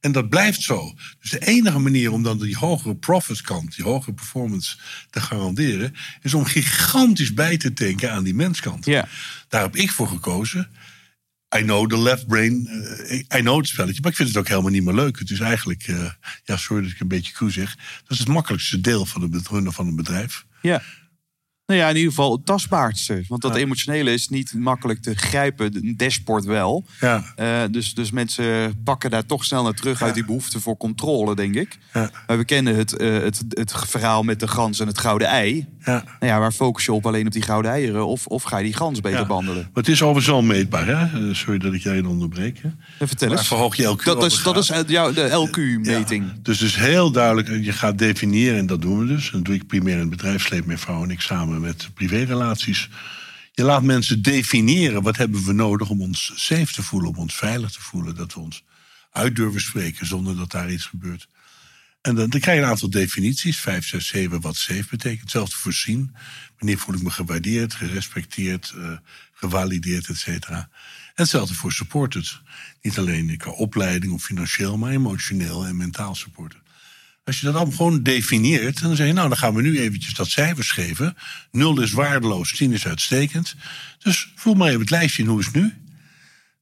En 0.00 0.12
dat 0.12 0.28
blijft 0.28 0.62
zo. 0.62 0.94
Dus 1.20 1.30
de 1.30 1.38
enige 1.46 1.78
manier 1.78 2.12
om 2.12 2.22
dan 2.22 2.38
die 2.38 2.56
hogere 2.56 2.96
profitskant, 2.96 3.76
die 3.76 3.84
hogere 3.84 4.12
performance 4.12 4.76
te 5.10 5.20
garanderen, 5.20 5.94
is 6.22 6.34
om 6.34 6.44
gigantisch 6.44 7.34
bij 7.34 7.56
te 7.56 7.72
tanken 7.72 8.12
aan 8.12 8.24
die 8.24 8.34
menskant. 8.34 8.84
Ja. 8.84 9.08
Daar 9.48 9.62
heb 9.62 9.76
ik 9.76 9.90
voor 9.90 10.08
gekozen. 10.08 10.68
I 11.56 11.62
know 11.62 11.88
the 11.90 11.98
left 11.98 12.26
brain. 12.26 12.66
eh, 12.66 13.18
I 13.18 13.40
know 13.40 13.56
het 13.58 13.66
spelletje, 13.66 14.00
maar 14.00 14.10
ik 14.10 14.16
vind 14.16 14.28
het 14.28 14.38
ook 14.38 14.48
helemaal 14.48 14.70
niet 14.70 14.84
meer 14.84 14.94
leuk. 14.94 15.18
Het 15.18 15.30
is 15.30 15.40
eigenlijk, 15.40 15.82
eh, 15.82 16.10
ja, 16.44 16.56
sorry 16.56 16.82
dat 16.82 16.92
ik 16.92 17.00
een 17.00 17.08
beetje 17.08 17.32
koe 17.32 17.50
zeg. 17.50 17.76
Dat 17.76 18.10
is 18.10 18.18
het 18.18 18.28
makkelijkste 18.28 18.80
deel 18.80 19.06
van 19.06 19.22
het 19.22 19.48
runnen 19.48 19.72
van 19.72 19.86
een 19.86 19.96
bedrijf. 19.96 20.44
Ja. 20.62 20.82
Nou 21.70 21.82
ja, 21.82 21.88
in 21.88 21.96
ieder 21.96 22.10
geval 22.10 22.32
het 22.32 22.46
tastbaarste. 22.46 23.22
Want 23.28 23.42
dat 23.42 23.56
emotionele 23.56 24.12
is 24.12 24.28
niet 24.28 24.54
makkelijk 24.54 25.02
te 25.02 25.14
grijpen. 25.14 25.76
Een 25.76 25.96
dashboard 25.96 26.44
wel. 26.44 26.84
Ja. 27.00 27.24
Eh, 27.36 27.62
dus, 27.70 27.94
dus 27.94 28.10
mensen 28.10 28.82
pakken 28.84 29.10
daar 29.10 29.26
toch 29.26 29.44
snel 29.44 29.62
naar 29.62 29.74
terug 29.74 30.02
uit 30.02 30.14
die 30.14 30.24
behoefte 30.24 30.60
voor 30.60 30.76
controle, 30.76 31.34
denk 31.34 31.54
ik. 31.54 31.78
Ja. 31.92 32.10
Maar 32.26 32.38
we 32.38 32.44
kennen 32.44 32.76
het, 32.76 32.96
eh, 32.96 33.12
het, 33.12 33.44
het 33.48 33.72
verhaal 33.86 34.22
met 34.22 34.40
de 34.40 34.48
gans 34.48 34.80
en 34.80 34.86
het 34.86 34.98
gouden 34.98 35.28
ei. 35.28 35.66
Ja. 35.84 35.92
Nou 36.20 36.32
ja, 36.32 36.38
waar 36.38 36.52
focus 36.52 36.84
je 36.84 36.92
op 36.92 37.06
alleen 37.06 37.26
op 37.26 37.32
die 37.32 37.42
gouden 37.42 37.70
eieren? 37.70 38.06
Of, 38.06 38.26
of 38.26 38.42
ga 38.42 38.58
je 38.58 38.64
die 38.64 38.74
gans 38.74 39.00
beter 39.00 39.26
behandelen? 39.26 39.62
Maar 39.62 39.70
het 39.82 39.88
is 39.88 40.02
overigens 40.02 40.26
wel 40.26 40.42
meetbaar, 40.42 40.86
hè? 40.86 41.28
Eh, 41.28 41.34
Sorry 41.34 41.58
dat 41.58 41.72
ik 41.72 41.82
jij 41.82 42.02
onderbreek. 42.02 42.60
Hè? 42.62 43.06
Vertel 43.06 43.30
eens. 43.30 43.46
verhoog 43.46 43.76
je 43.76 43.96
LQ 43.96 44.04
Dat 44.04 44.24
is, 44.24 44.42
dat 44.42 44.56
is 44.56 44.68
gaat? 44.68 44.84
eh, 44.84 44.90
jou- 44.90 45.14
de 45.14 45.48
LQ-meting. 45.48 46.32
Dus 46.42 46.58
het 46.60 46.68
is 46.68 46.76
heel 46.76 47.10
duidelijk, 47.10 47.48
je 47.48 47.72
gaat 47.72 47.98
definiëren, 47.98 48.58
en 48.58 48.66
dat 48.66 48.82
doen 48.82 48.98
we 48.98 49.06
dus. 49.06 49.26
En 49.26 49.36
dat 49.36 49.44
doe 49.44 49.54
ik 49.54 49.66
primair 49.66 49.94
in 49.94 50.00
het 50.00 50.10
bedrijfsleven, 50.10 50.66
mijn 50.66 50.78
vrouw 50.78 51.02
en 51.02 51.10
ik 51.10 51.20
samen 51.20 51.59
met 51.60 51.94
privérelaties. 51.94 52.88
Je 53.52 53.62
laat 53.62 53.82
mensen 53.82 54.22
definiëren 54.22 55.02
wat 55.02 55.16
hebben 55.16 55.44
we 55.44 55.52
nodig 55.52 55.88
om 55.88 56.02
ons 56.02 56.32
safe 56.34 56.72
te 56.72 56.82
voelen, 56.82 57.10
om 57.10 57.16
ons 57.16 57.34
veilig 57.34 57.70
te 57.70 57.80
voelen. 57.80 58.14
Dat 58.14 58.34
we 58.34 58.40
ons 58.40 58.64
uit 59.12 59.36
durven 59.36 59.60
spreken 59.60 60.06
zonder 60.06 60.36
dat 60.36 60.50
daar 60.50 60.72
iets 60.72 60.84
gebeurt. 60.84 61.28
En 62.00 62.14
dan, 62.14 62.28
krijg 62.28 62.58
je 62.58 62.64
een 62.64 62.70
aantal 62.70 62.90
definities, 62.90 63.58
vijf, 63.60 63.86
zes, 63.86 64.06
zeven, 64.06 64.40
wat 64.40 64.56
safe 64.56 64.86
betekent. 64.90 65.20
Hetzelfde 65.20 65.56
voorzien. 65.56 66.14
Wanneer 66.58 66.78
voel 66.78 66.94
ik 66.94 67.02
me 67.02 67.10
gewaardeerd, 67.10 67.74
gerespecteerd, 67.74 68.74
eh, 68.76 68.92
gevalideerd, 69.32 70.08
et 70.08 70.16
cetera. 70.16 70.58
En 70.58 70.68
hetzelfde 71.14 71.54
voor 71.54 71.72
supported. 71.72 72.40
Niet 72.82 72.98
alleen 72.98 73.36
qua 73.36 73.50
opleiding 73.50 74.12
of 74.12 74.22
financieel, 74.22 74.78
maar 74.78 74.92
emotioneel 74.92 75.66
en 75.66 75.76
mentaal 75.76 76.14
supported. 76.14 76.59
Als 77.30 77.40
je 77.40 77.46
dat 77.46 77.54
allemaal 77.54 77.76
gewoon 77.76 78.02
definieert, 78.02 78.80
dan 78.80 78.96
zeg 78.96 79.06
je, 79.06 79.12
nou, 79.12 79.28
dan 79.28 79.38
gaan 79.38 79.54
we 79.54 79.62
nu 79.62 79.80
eventjes 79.80 80.14
dat 80.14 80.28
cijfers 80.28 80.70
geven. 80.70 81.16
Nul 81.50 81.80
is 81.80 81.92
waardeloos, 81.92 82.56
tien 82.56 82.72
is 82.72 82.86
uitstekend. 82.86 83.54
Dus 83.98 84.32
vul 84.34 84.54
maar 84.54 84.68
even 84.68 84.80
het 84.80 84.90
lijstje 84.90 85.22
in, 85.22 85.28
hoe 85.28 85.38
is 85.40 85.46
het 85.46 85.54
nu? 85.54 85.74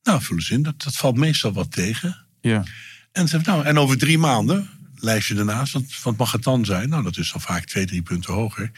Nou, 0.02 0.22
vul 0.22 0.36
eens 0.36 0.50
in, 0.50 0.62
dat, 0.62 0.82
dat 0.82 0.96
valt 0.96 1.16
meestal 1.16 1.52
wat 1.52 1.72
tegen. 1.72 2.16
Ja. 2.40 2.64
En, 3.12 3.28
ze- 3.28 3.40
nou, 3.44 3.64
en 3.64 3.78
over 3.78 3.98
drie 3.98 4.18
maanden, 4.18 4.70
lijstje 4.96 5.34
ernaast, 5.36 5.72
want 5.72 6.02
wat 6.02 6.16
mag 6.16 6.32
het 6.32 6.42
dan 6.42 6.64
zijn? 6.64 6.88
Nou, 6.88 7.02
dat 7.02 7.16
is 7.16 7.32
dan 7.32 7.40
vaak 7.40 7.64
twee, 7.64 7.86
drie 7.86 8.02
punten 8.02 8.34
hoger. 8.34 8.70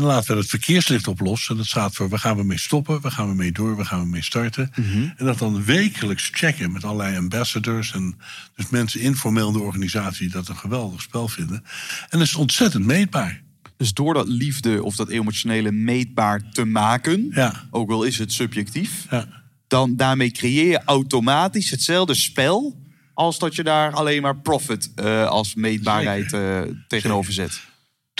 En 0.00 0.06
laten 0.06 0.34
we 0.34 0.40
het 0.40 0.50
verkeerslicht 0.50 1.06
oplossen. 1.08 1.56
Dat 1.56 1.66
staat 1.66 1.94
voor, 1.94 2.08
waar 2.08 2.18
gaan 2.18 2.36
we 2.36 2.44
mee 2.44 2.58
stoppen? 2.58 3.00
Waar 3.00 3.12
gaan 3.12 3.28
we 3.28 3.34
mee 3.34 3.52
door? 3.52 3.76
Waar 3.76 3.86
gaan 3.86 4.00
we 4.00 4.06
mee 4.06 4.22
starten? 4.22 4.72
En 5.16 5.26
dat 5.26 5.38
dan 5.38 5.64
wekelijks 5.64 6.28
checken 6.32 6.72
met 6.72 6.84
allerlei 6.84 7.16
ambassadors. 7.16 7.92
En 7.92 8.18
dus 8.56 8.68
mensen 8.68 9.00
informeel 9.00 9.46
in 9.46 9.52
de 9.52 9.60
organisatie 9.60 10.20
die 10.20 10.30
dat 10.30 10.48
een 10.48 10.56
geweldig 10.56 11.02
spel 11.02 11.28
vinden. 11.28 11.64
En 12.08 12.18
dat 12.18 12.20
is 12.20 12.34
ontzettend 12.34 12.84
meetbaar. 12.86 13.42
Dus 13.76 13.92
door 13.94 14.14
dat 14.14 14.28
liefde 14.28 14.82
of 14.82 14.96
dat 14.96 15.08
emotionele 15.08 15.70
meetbaar 15.72 16.50
te 16.52 16.64
maken, 16.64 17.30
Ja. 17.34 17.64
ook 17.70 17.90
al 17.90 18.02
is 18.02 18.18
het 18.18 18.32
subjectief, 18.32 19.06
Ja. 19.10 19.26
dan 19.68 19.96
daarmee 19.96 20.30
creëer 20.30 20.66
je 20.70 20.84
automatisch 20.84 21.70
hetzelfde 21.70 22.14
spel 22.14 22.80
als 23.14 23.38
dat 23.38 23.54
je 23.54 23.62
daar 23.62 23.92
alleen 23.92 24.22
maar 24.22 24.36
profit 24.36 24.90
eh, 24.94 25.26
als 25.26 25.54
meetbaarheid 25.54 26.32
eh, 26.32 26.60
tegenover 26.88 27.32
zet. 27.32 27.68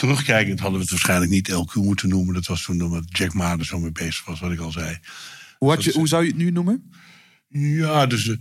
Terugkijkend 0.01 0.61
hadden 0.61 0.77
we 0.79 0.83
het 0.83 0.91
waarschijnlijk 0.91 1.31
niet 1.31 1.53
LQ 1.53 1.75
moeten 1.75 2.09
noemen. 2.09 2.35
Dat 2.35 2.47
was 2.47 2.63
toen 2.63 2.83
omdat 2.83 3.05
Jack 3.09 3.35
Ma 3.35 3.59
er 3.59 3.65
zo 3.65 3.79
mee 3.79 3.93
bezig 3.93 4.25
was, 4.25 4.41
wat 4.41 4.53
ik 4.53 4.61
al 4.61 4.73
zei. 4.73 4.99
Hoe, 5.59 5.71
had 5.71 5.85
je, 5.85 5.93
hoe 5.93 6.09
zou 6.09 6.23
je 6.23 6.29
het 6.29 6.39
nu 6.39 6.51
noemen? 6.51 6.93
Ja, 7.49 8.07
dus 8.07 8.29
eh, 8.29 8.37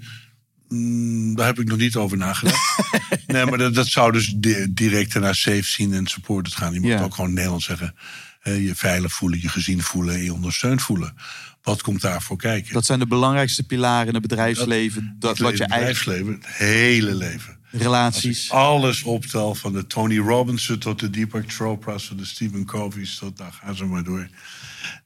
mm, 0.67 1.35
daar 1.35 1.45
heb 1.45 1.59
ik 1.59 1.67
nog 1.67 1.77
niet 1.77 1.95
over 1.95 2.17
nagedacht. 2.17 2.79
nee, 3.33 3.45
maar 3.45 3.57
dat, 3.57 3.73
dat 3.75 3.87
zou 3.87 4.11
dus 4.11 4.27
di- 4.35 4.73
direct 4.73 5.13
naar 5.19 5.35
safe 5.35 5.63
zien 5.63 5.93
en 5.93 6.07
supported 6.07 6.53
gaan. 6.55 6.73
Je 6.73 6.79
moet 6.79 6.89
Ja. 6.89 7.01
ook 7.01 7.15
gewoon 7.15 7.33
Nederlands 7.33 7.65
zeggen. 7.65 7.95
eh, 8.39 8.65
je 8.65 8.75
veilig 8.75 9.13
voelen, 9.13 9.41
je 9.41 9.49
gezien 9.49 9.81
voelen 9.83 10.15
en 10.15 10.23
je 10.23 10.33
ondersteund 10.33 10.81
voelen. 10.81 11.13
Wat 11.61 11.81
komt 11.81 12.01
daarvoor 12.01 12.37
kijken? 12.37 12.73
Dat 12.73 12.85
zijn 12.85 12.99
de 12.99 13.07
belangrijkste 13.07 13.63
pilaren 13.63 14.07
in 14.07 14.13
het 14.13 14.21
bedrijfsleven. 14.21 15.15
Dat, 15.19 15.29
Het 15.31 15.39
wat 15.39 15.57
je 15.57 15.63
eigen 15.63 15.79
bedrijfsleven, 16.05 16.33
het 16.41 16.55
hele 16.57 17.15
leven. 17.15 17.57
relaties. 17.71 18.51
Alles 18.51 19.03
optel, 19.03 19.55
van 19.55 19.73
de 19.73 19.87
Tony 19.87 20.17
Robinson 20.17 20.77
tot 20.77 20.99
de 20.99 21.09
Deepak 21.09 21.43
Chopra's, 21.51 22.07
tot 22.07 22.17
de 22.17 22.25
Stephen 22.25 22.65
Covey's, 22.65 23.15
tot 23.17 23.37
daar 23.37 23.51
gaan 23.63 23.75
ze 23.75 23.85
maar 23.85 24.03
door. 24.03 24.27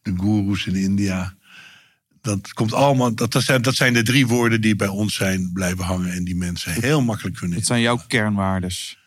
De 0.02 0.14
goeroes 0.18 0.66
in 0.66 0.76
India. 0.76 1.34
Dat 2.24 2.54
komt 2.54 2.74
allemaal, 2.74 3.16
dat, 3.16 3.32
dat, 3.32 3.44
zijn, 3.44 3.62
dat 3.62 3.76
zijn 3.76 3.94
de 3.94 4.04
drie 4.04 4.28
woorden 4.28 4.62
die 4.62 4.76
bij 4.76 4.88
ons 4.88 5.16
zijn 5.16 5.52
blijven 5.54 5.84
hangen 5.84 6.12
en 6.12 6.24
die 6.24 6.36
mensen 6.36 6.82
heel 6.82 7.02
makkelijk 7.02 7.36
kunnen. 7.36 7.58
Dat 7.58 7.68
zijn 7.68 7.82
jouw 7.82 8.02
kernwaardes. 8.08 8.98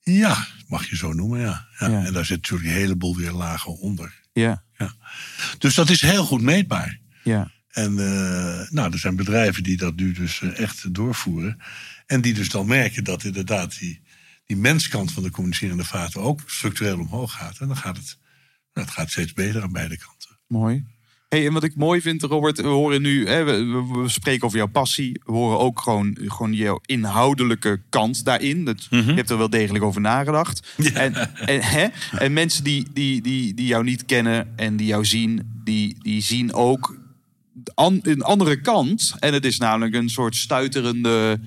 Ja, 0.00 0.46
mag 0.68 0.88
je 0.88 0.96
zo 0.96 1.12
noemen, 1.12 1.40
ja. 1.40 1.66
ja. 1.78 1.88
Ja. 1.88 2.04
En 2.04 2.12
daar 2.12 2.24
zit 2.24 2.36
natuurlijk 2.36 2.70
een 2.70 2.76
heleboel 2.76 3.16
weer 3.16 3.32
lagen 3.32 3.78
onder. 3.78 4.20
Ja, 4.32 4.64
Ja. 4.78 4.94
Dus 5.58 5.74
dat 5.74 5.90
is 5.90 6.00
heel 6.00 6.24
goed 6.24 6.40
meetbaar. 6.40 7.00
ja. 7.22 7.52
En 7.68 7.98
eh, 7.98 8.70
nou, 8.70 8.92
er 8.92 8.98
zijn 8.98 9.16
bedrijven 9.16 9.62
die 9.62 9.76
dat 9.76 9.96
nu 9.96 10.12
dus 10.12 10.40
eh, 10.40 10.58
echt 10.58 10.94
doorvoeren. 10.94 11.58
En 12.06 12.20
die 12.20 12.34
dus 12.34 12.48
dan 12.48 12.66
merken 12.66 13.04
dat 13.04 13.24
inderdaad 13.24 13.78
die, 13.78 14.02
die 14.44 14.56
menskant 14.56 15.12
van 15.12 15.22
de 15.22 15.30
communicerende 15.30 15.84
vaten 15.84 16.20
ook 16.20 16.40
structureel 16.46 16.98
omhoog 16.98 17.32
gaat. 17.32 17.58
En 17.58 17.66
dan 17.66 17.76
gaat 17.76 17.96
het, 17.96 18.18
nou, 18.72 18.86
het 18.86 18.96
gaat 18.96 19.10
steeds 19.10 19.32
beter 19.32 19.62
aan 19.62 19.72
beide 19.72 19.96
kanten. 19.96 20.38
Mooi. 20.46 20.84
Hey, 21.34 21.46
en 21.46 21.52
wat 21.52 21.64
ik 21.64 21.76
mooi 21.76 22.00
vind, 22.00 22.22
Robert, 22.22 22.60
we 22.60 22.66
horen 22.68 23.02
nu, 23.02 23.28
hè, 23.28 23.44
we, 23.44 24.02
spreken 24.06 24.46
over 24.46 24.58
jouw 24.58 24.66
passie. 24.66 25.20
We 25.24 25.32
horen 25.32 25.58
ook 25.58 25.80
gewoon, 25.80 26.16
gewoon 26.20 26.52
jouw 26.52 26.80
inhoudelijke 26.86 27.80
kant 27.88 28.24
daarin. 28.24 28.64
Dat, 28.64 28.86
Je 28.90 29.02
hebt 29.02 29.30
er 29.30 29.38
wel 29.38 29.50
degelijk 29.50 29.84
over 29.84 30.00
nagedacht. 30.00 30.74
En, 30.94 31.14
en, 31.34 31.60
hè, 31.62 31.86
en 32.18 32.32
mensen 32.32 32.64
die, 32.64 32.86
die, 32.92 33.22
die, 33.22 33.54
die 33.54 33.66
jou 33.66 33.84
niet 33.84 34.04
kennen 34.04 34.48
en 34.56 34.76
die 34.76 34.86
jou 34.86 35.04
zien, 35.04 35.50
die, 35.64 35.96
die 36.02 36.22
zien 36.22 36.52
ook 36.52 36.96
an- 37.74 38.00
een 38.02 38.22
andere 38.22 38.60
kant. 38.60 39.14
En 39.18 39.32
het 39.32 39.44
is 39.44 39.58
namelijk 39.58 39.94
een 39.94 40.10
soort 40.10 40.36
stuiterende 40.36 41.40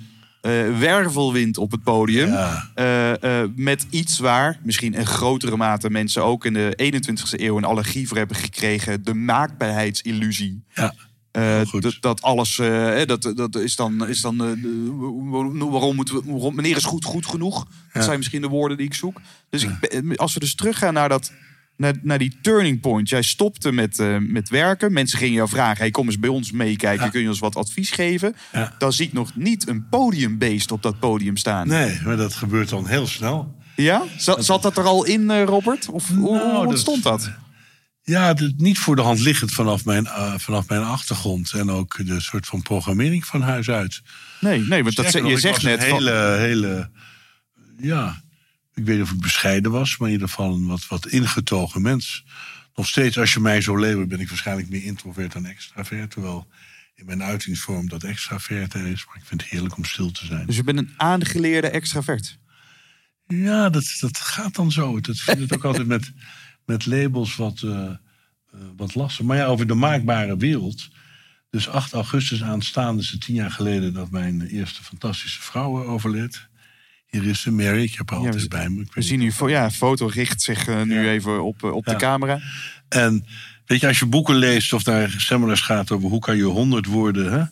eh, 0.47 0.79
wervelwind 0.79 1.57
op 1.57 1.71
het 1.71 1.83
podium. 1.83 2.29
Ja. 2.29 2.69
Eh, 2.75 3.41
eh, 3.41 3.49
met 3.55 3.87
iets 3.89 4.19
waar 4.19 4.59
misschien 4.63 4.93
in 4.93 5.05
grotere 5.05 5.57
mate 5.57 5.89
mensen 5.89 6.23
ook 6.23 6.45
in 6.45 6.53
de 6.53 6.73
21ste 6.75 7.41
eeuw 7.41 7.57
een 7.57 7.63
allergie 7.63 8.07
voor 8.07 8.17
hebben 8.17 8.35
gekregen. 8.35 9.03
De 9.03 9.13
maakbaarheidsillusie. 9.13 10.63
Ja, 10.73 10.93
dat, 11.79 11.97
dat 11.99 12.21
alles, 12.21 12.55
dat, 13.05 13.31
dat 13.35 13.55
is 13.55 13.75
dan, 13.75 14.07
is 14.07 14.21
dan 14.21 14.37
waarom 15.71 15.95
moeten 15.95 16.15
we, 16.15 16.21
waarom, 16.25 16.55
meneer 16.55 16.75
is 16.75 16.83
goed, 16.83 17.05
goed 17.05 17.25
genoeg. 17.25 17.63
Dat 17.63 17.69
Ja. 17.93 18.01
zijn 18.01 18.17
misschien 18.17 18.41
de 18.41 18.47
woorden 18.47 18.77
die 18.77 18.85
ik 18.85 18.93
zoek. 18.93 19.21
Dus 19.49 19.63
ik 19.63 20.15
als 20.15 20.33
we 20.33 20.39
dus 20.39 20.55
teruggaan 20.55 20.93
naar 20.93 21.09
dat, 21.09 21.31
naar, 21.77 21.93
naar 22.01 22.17
die 22.17 22.37
turning 22.41 22.79
point. 22.79 23.09
Jij 23.09 23.21
stopte 23.21 23.71
met, 23.71 23.99
eh, 23.99 24.17
met 24.19 24.49
werken. 24.49 24.93
Mensen 24.93 25.17
gingen 25.17 25.33
jou 25.33 25.49
vragen, 25.49 25.77
hey, 25.77 25.91
kom 25.91 26.05
eens 26.05 26.19
bij 26.19 26.29
ons 26.29 26.51
meekijken. 26.51 27.05
Ja. 27.05 27.11
Kun 27.11 27.21
je 27.21 27.27
ons 27.27 27.39
wat 27.39 27.55
advies 27.55 27.91
geven? 27.91 28.35
Ja. 28.53 28.75
Dan 28.77 28.93
zie 28.93 29.05
ik 29.07 29.13
nog 29.13 29.35
niet 29.35 29.67
een 29.67 29.89
podiumbeest 29.89 30.71
op 30.71 30.83
dat 30.83 30.99
podium 30.99 31.37
staan. 31.37 31.67
nee, 31.67 31.99
maar 32.03 32.17
dat 32.17 32.33
gebeurt 32.33 32.69
dan 32.69 32.87
heel 32.87 33.07
snel. 33.07 33.55
Ja? 33.75 34.03
Zat, 34.17 34.45
zat 34.45 34.61
dat 34.61 34.77
er 34.77 34.83
al 34.83 35.05
in, 35.05 35.29
eh, 35.31 35.43
Robert? 35.43 35.89
Of 35.89 36.07
hoe, 36.07 36.17
Nou, 36.35 36.49
hoe 36.49 36.57
dat- 36.59 36.65
ontstond 36.65 37.03
dat? 37.03 37.31
Ja, 38.01 38.35
niet 38.57 38.77
voor 38.79 38.95
de 38.95 39.01
hand 39.01 39.19
liggend 39.19 39.51
vanaf 39.51 39.85
mijn, 39.85 40.05
eh, 40.05 40.33
vanaf 40.37 40.67
mijn 40.69 40.83
achtergrond. 40.83 41.51
En 41.53 41.69
ook 41.71 42.05
de 42.05 42.21
soort 42.21 42.45
van 42.45 42.61
programmering 42.61 43.25
van 43.25 43.41
huis 43.41 43.69
uit. 43.69 44.01
Nee, 44.39 44.59
nee 44.61 44.83
want 44.83 44.95
dat, 44.95 45.11
je 45.11 45.37
zegt 45.39 45.63
net... 45.63 45.83
Van- 45.83 45.97
hele, 45.97 46.35
hele, 46.39 46.89
ja, 47.77 48.21
ik 48.77 48.85
weet 48.85 48.97
niet 48.97 49.05
of 49.05 49.11
ik 49.11 49.21
bescheiden 49.21 49.71
was, 49.71 49.97
maar 49.97 50.07
in 50.07 50.13
ieder 50.13 50.29
geval 50.29 50.53
een 50.53 50.67
wat, 50.67 50.87
wat 50.87 51.07
ingetogen 51.07 51.81
mens. 51.81 52.25
Nog 52.75 52.87
steeds, 52.87 53.19
als 53.19 53.33
je 53.33 53.39
mij 53.39 53.61
zo 53.61 53.77
leeuwt, 53.77 54.07
ben 54.07 54.19
ik 54.19 54.29
waarschijnlijk 54.29 54.69
meer 54.69 54.83
introvert 54.83 55.31
dan 55.31 55.45
extravert. 55.45 56.11
Terwijl 56.11 56.47
in 56.95 57.05
mijn 57.05 57.23
uitingsvorm 57.23 57.89
dat 57.89 58.03
extravert 58.03 58.73
er 58.73 58.87
is. 58.87 59.05
Maar 59.05 59.15
ik 59.15 59.25
vind 59.25 59.41
het 59.41 59.49
heerlijk 59.49 59.77
om 59.77 59.85
stil 59.85 60.11
te 60.11 60.25
zijn. 60.25 60.45
Dus 60.45 60.55
je 60.55 60.63
bent 60.63 60.77
een 60.77 60.93
aangeleerde 60.97 61.67
extravert. 61.67 62.39
Ja, 63.27 63.69
dat, 63.69 63.97
dat 63.99 64.17
gaat 64.17 64.55
dan 64.55 64.71
zo. 64.71 64.99
Dat 64.99 65.17
vind 65.17 65.41
ik 65.41 65.53
ook 65.53 65.65
altijd 65.65 65.87
met, 65.87 66.11
met 66.65 66.85
labels 66.85 67.35
wat, 67.35 67.61
eh, 67.61 67.85
eh, 67.85 67.97
wat 68.75 68.95
lastig. 68.95 69.25
Maar 69.25 69.37
ja, 69.37 69.45
over 69.45 69.67
de 69.67 69.73
maakbare 69.73 70.37
wereld. 70.37 70.89
Dus 71.49 71.69
8 71.69 71.93
augustus 71.93 72.43
aanstaande 72.43 73.01
is 73.01 73.11
het 73.11 73.21
tien 73.21 73.35
jaar 73.35 73.51
geleden 73.51 73.93
dat 73.93 74.11
mijn 74.11 74.41
eerste 74.41 74.83
fantastische 74.83 75.41
vrouw 75.41 75.85
overleed. 75.85 76.46
Hier 77.09 77.25
is 77.25 77.41
ze, 77.41 77.51
Mary. 77.51 77.83
Ik 77.83 77.95
heb 77.95 78.09
haar 78.09 78.19
altijd 78.19 78.49
bij 78.49 78.69
me. 78.69 78.81
Ik 78.81 78.93
We 78.93 79.01
zien 79.01 79.19
nu, 79.19 79.31
ja, 79.45 79.63
een 79.63 79.71
foto 79.71 80.05
richt 80.05 80.41
zich 80.41 80.67
eh, 80.67 80.81
nu 80.81 81.03
Ja. 81.03 81.11
even 81.11 81.43
op, 81.43 81.63
eh, 81.63 81.71
op 81.71 81.85
de 81.85 81.95
camera. 81.95 82.39
En 82.89 83.25
weet 83.65 83.79
je, 83.81 83.87
als 83.87 83.99
je 83.99 84.05
boeken 84.05 84.35
leest 84.35 84.73
of 84.73 84.85
naar 84.85 85.15
seminars 85.17 85.61
gaat 85.61 85.91
over 85.91 86.09
hoe 86.09 86.19
kan 86.19 86.37
je 86.37 86.43
honderd 86.43 86.85
worden, 86.85 87.31
hè, 87.31 87.45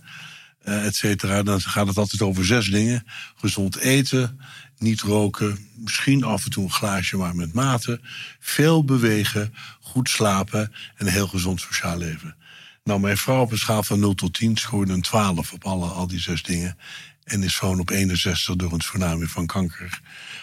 eh, 0.64 0.86
et 0.86 0.96
cetera, 0.96 1.44
dan 1.44 1.62
gaat 1.62 1.88
het 1.88 1.98
altijd 1.98 2.22
over 2.22 2.46
zes 2.46 2.68
dingen. 2.68 3.06
Gezond 3.36 3.76
eten, 3.78 4.40
niet 4.78 5.02
roken, 5.02 5.68
misschien 5.76 6.24
af 6.24 6.46
en 6.46 6.52
toe 6.52 6.64
een 6.64 6.72
glaasje, 6.72 7.18
maar 7.18 7.36
met 7.36 7.54
mate. 7.54 8.00
Veel 8.40 8.84
bewegen, 8.84 9.54
goed 9.82 10.10
slapen 10.10 10.72
en 10.96 11.06
een 11.06 11.14
heel 11.14 11.28
gezond 11.28 11.62
sociaal 11.62 11.98
leven. 11.98 12.36
Nou, 12.84 13.00
mijn 13.00 13.18
vrouw 13.18 13.42
op 13.42 13.52
een 13.52 13.58
schaal 13.58 13.84
van 13.84 14.00
0 14.00 14.14
tot 14.16 14.34
10 14.34 14.58
scoorde 14.58 14.94
een 14.94 15.02
12 15.02 15.52
op 15.54 15.66
alle, 15.66 15.88
al 15.88 16.08
die 16.08 16.20
zes 16.20 16.44
dingen. 16.44 16.78
En 17.26 17.44
is 17.44 17.56
gewoon 17.56 17.80
op 17.80 17.90
61 17.90 18.56
door 18.56 18.72
een 18.72 18.80
tsunami 18.80 19.26
van 19.26 19.46
kanker 19.46 20.00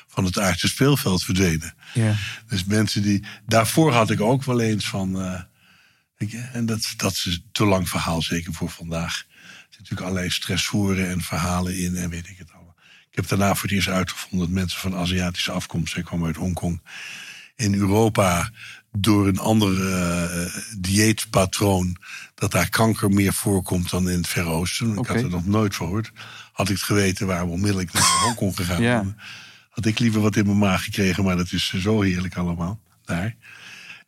van 0.08 0.24
het 0.24 0.38
aardse 0.38 0.68
speelveld 0.68 1.24
verdwenen. 1.24 1.74
Ja. 1.94 2.14
Dus 2.48 2.64
mensen 2.64 3.02
die. 3.02 3.24
Daarvoor 3.46 3.92
had 3.92 4.10
ik 4.10 4.20
ook 4.20 4.44
wel 4.44 4.60
eens 4.60 4.88
van. 4.88 5.22
eh, 5.22 5.40
en 6.52 6.66
dat, 6.66 6.94
dat 6.96 7.12
is 7.12 7.24
een 7.24 7.44
te 7.52 7.64
lang 7.64 7.88
verhaal, 7.88 8.22
zeker 8.22 8.52
voor 8.52 8.70
vandaag. 8.70 9.18
Er 9.18 9.28
zitten 9.60 9.78
natuurlijk 9.78 10.00
allerlei 10.00 10.30
stressoren 10.30 11.08
en 11.08 11.20
verhalen 11.20 11.78
in 11.78 11.96
en 11.96 12.10
weet 12.10 12.28
ik 12.28 12.38
het 12.38 12.52
allemaal. 12.52 12.76
Ik 13.10 13.16
heb 13.16 13.28
daarna 13.28 13.54
voor 13.54 13.68
het 13.68 13.72
eerst 13.72 13.88
uitgevonden 13.88 14.38
dat 14.38 14.56
mensen 14.58 14.80
van 14.80 14.94
Aziatische 14.94 15.52
afkomst, 15.52 15.96
ik 15.96 16.04
kwam 16.04 16.24
uit 16.24 16.36
Hongkong, 16.36 16.82
in 17.56 17.74
Europa 17.74 18.50
door 18.92 19.28
een 19.28 19.38
ander 19.38 19.92
eh, 19.92 20.54
dieetpatroon, 20.78 21.96
dat 22.34 22.50
daar 22.50 22.68
kanker 22.68 23.10
meer 23.10 23.32
voorkomt 23.32 23.90
dan 23.90 24.08
in 24.08 24.16
het 24.16 24.28
Verre 24.28 24.48
Oosten. 24.48 24.90
Ik 24.98 25.06
had 25.06 25.16
er 25.16 25.28
nog 25.28 25.46
nooit 25.46 25.74
van 25.74 25.86
gehoord. 25.86 26.12
Had 26.52 26.68
ik 26.68 26.74
het 26.74 26.84
geweten, 26.84 27.26
waren 27.26 27.46
we 27.46 27.52
onmiddellijk 27.52 27.92
naar 27.92 28.20
Hongkong 28.24 28.56
gegaan. 28.56 28.82
Ja. 28.92 29.14
Had 29.70 29.86
ik 29.86 29.98
liever 29.98 30.20
wat 30.20 30.36
in 30.36 30.46
mijn 30.46 30.58
maag 30.58 30.84
gekregen, 30.84 31.24
maar 31.24 31.36
dat 31.36 31.52
is 31.52 31.74
zo 31.78 32.00
heerlijk 32.00 32.36
allemaal 32.36 32.80
daar. 33.04 33.34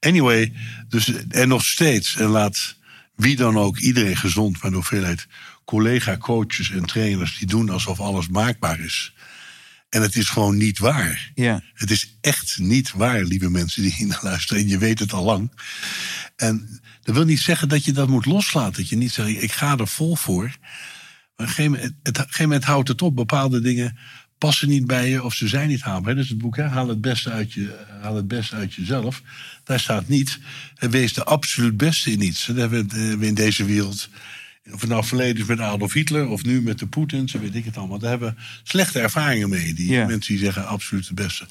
Anyway, 0.00 0.52
dus, 0.88 1.12
en 1.28 1.48
nog 1.48 1.64
steeds, 1.64 2.16
en 2.16 2.26
laat 2.26 2.76
wie 3.14 3.36
dan 3.36 3.58
ook, 3.58 3.78
iedereen 3.78 4.16
gezond, 4.16 4.62
maar 4.62 4.70
de 4.70 4.76
hoeveelheid 4.76 5.26
collega-coaches 5.64 6.70
en 6.70 6.84
trainers 6.84 7.38
die 7.38 7.46
doen 7.46 7.70
alsof 7.70 8.00
alles 8.00 8.28
maakbaar 8.28 8.80
is. 8.80 9.14
En 9.88 10.02
het 10.02 10.16
is 10.16 10.28
gewoon 10.28 10.56
niet 10.56 10.78
waar. 10.78 11.30
Ja. 11.34 11.62
Het 11.74 11.90
is 11.90 12.16
echt 12.20 12.58
niet 12.58 12.92
waar, 12.92 13.22
lieve 13.22 13.50
mensen 13.50 13.82
die 13.82 13.92
hier 13.92 14.06
naar 14.06 14.22
luisteren. 14.22 14.62
En 14.62 14.68
je 14.68 14.78
weet 14.78 14.98
het 14.98 15.12
al 15.12 15.24
lang. 15.24 15.52
En 16.36 16.80
dat 17.02 17.14
wil 17.14 17.24
niet 17.24 17.40
zeggen 17.40 17.68
dat 17.68 17.84
je 17.84 17.92
dat 17.92 18.08
moet 18.08 18.26
loslaten. 18.26 18.72
Dat 18.72 18.88
je 18.88 18.96
niet 18.96 19.12
zegt, 19.12 19.42
ik 19.42 19.52
ga 19.52 19.78
er 19.78 19.88
vol 19.88 20.16
voor. 20.16 20.56
Maar 21.36 21.46
op 21.46 21.58
een 21.58 22.14
gegeven 22.14 22.42
moment, 22.42 22.64
houdt 22.64 22.88
het 22.88 23.02
op. 23.02 23.16
Bepaalde 23.16 23.60
dingen 23.60 23.98
passen 24.38 24.68
niet 24.68 24.86
bij 24.86 25.08
je 25.08 25.22
of 25.22 25.34
ze 25.34 25.48
zijn 25.48 25.68
niet 25.68 25.80
haalbaar. 25.80 26.14
Dat 26.14 26.24
is 26.24 26.30
het 26.30 26.38
boek, 26.38 26.56
hè? 26.56 26.62
Haal, 26.62 26.88
het 26.88 27.00
beste 27.00 27.30
uit 27.30 27.52
je, 27.52 27.84
haal 28.00 28.16
het 28.16 28.28
beste 28.28 28.56
uit 28.56 28.74
jezelf. 28.74 29.22
Daar 29.64 29.80
staat 29.80 30.08
niet, 30.08 30.38
eh, 30.76 30.88
wees 30.88 31.12
de 31.12 31.24
absoluut 31.24 31.76
beste 31.76 32.10
in 32.10 32.22
iets. 32.22 32.46
Dat 32.46 32.56
hebben 32.56 32.88
we 32.88 33.10
eh, 33.10 33.18
we 33.18 33.26
in 33.26 33.34
deze 33.34 33.64
wereld... 33.64 34.08
Of 34.72 34.80
het 34.80 34.90
nou 34.90 35.04
verleden 35.04 35.42
is 35.42 35.48
met 35.48 35.60
Adolf 35.60 35.92
Hitler 35.92 36.28
of 36.28 36.44
nu 36.44 36.62
met 36.62 36.78
de 36.78 36.86
Poetins, 36.86 37.32
zo 37.32 37.38
weet 37.38 37.54
ik 37.54 37.64
het 37.64 37.76
allemaal. 37.76 37.98
Daar 37.98 38.10
hebben 38.10 38.34
we 38.36 38.42
slechte 38.62 39.00
ervaringen 39.00 39.48
mee. 39.48 39.74
Die 39.74 39.90
mensen 39.90 40.34
die 40.34 40.44
zeggen 40.44 40.66
absoluut 40.66 41.08
de 41.08 41.14
beste. 41.14 41.46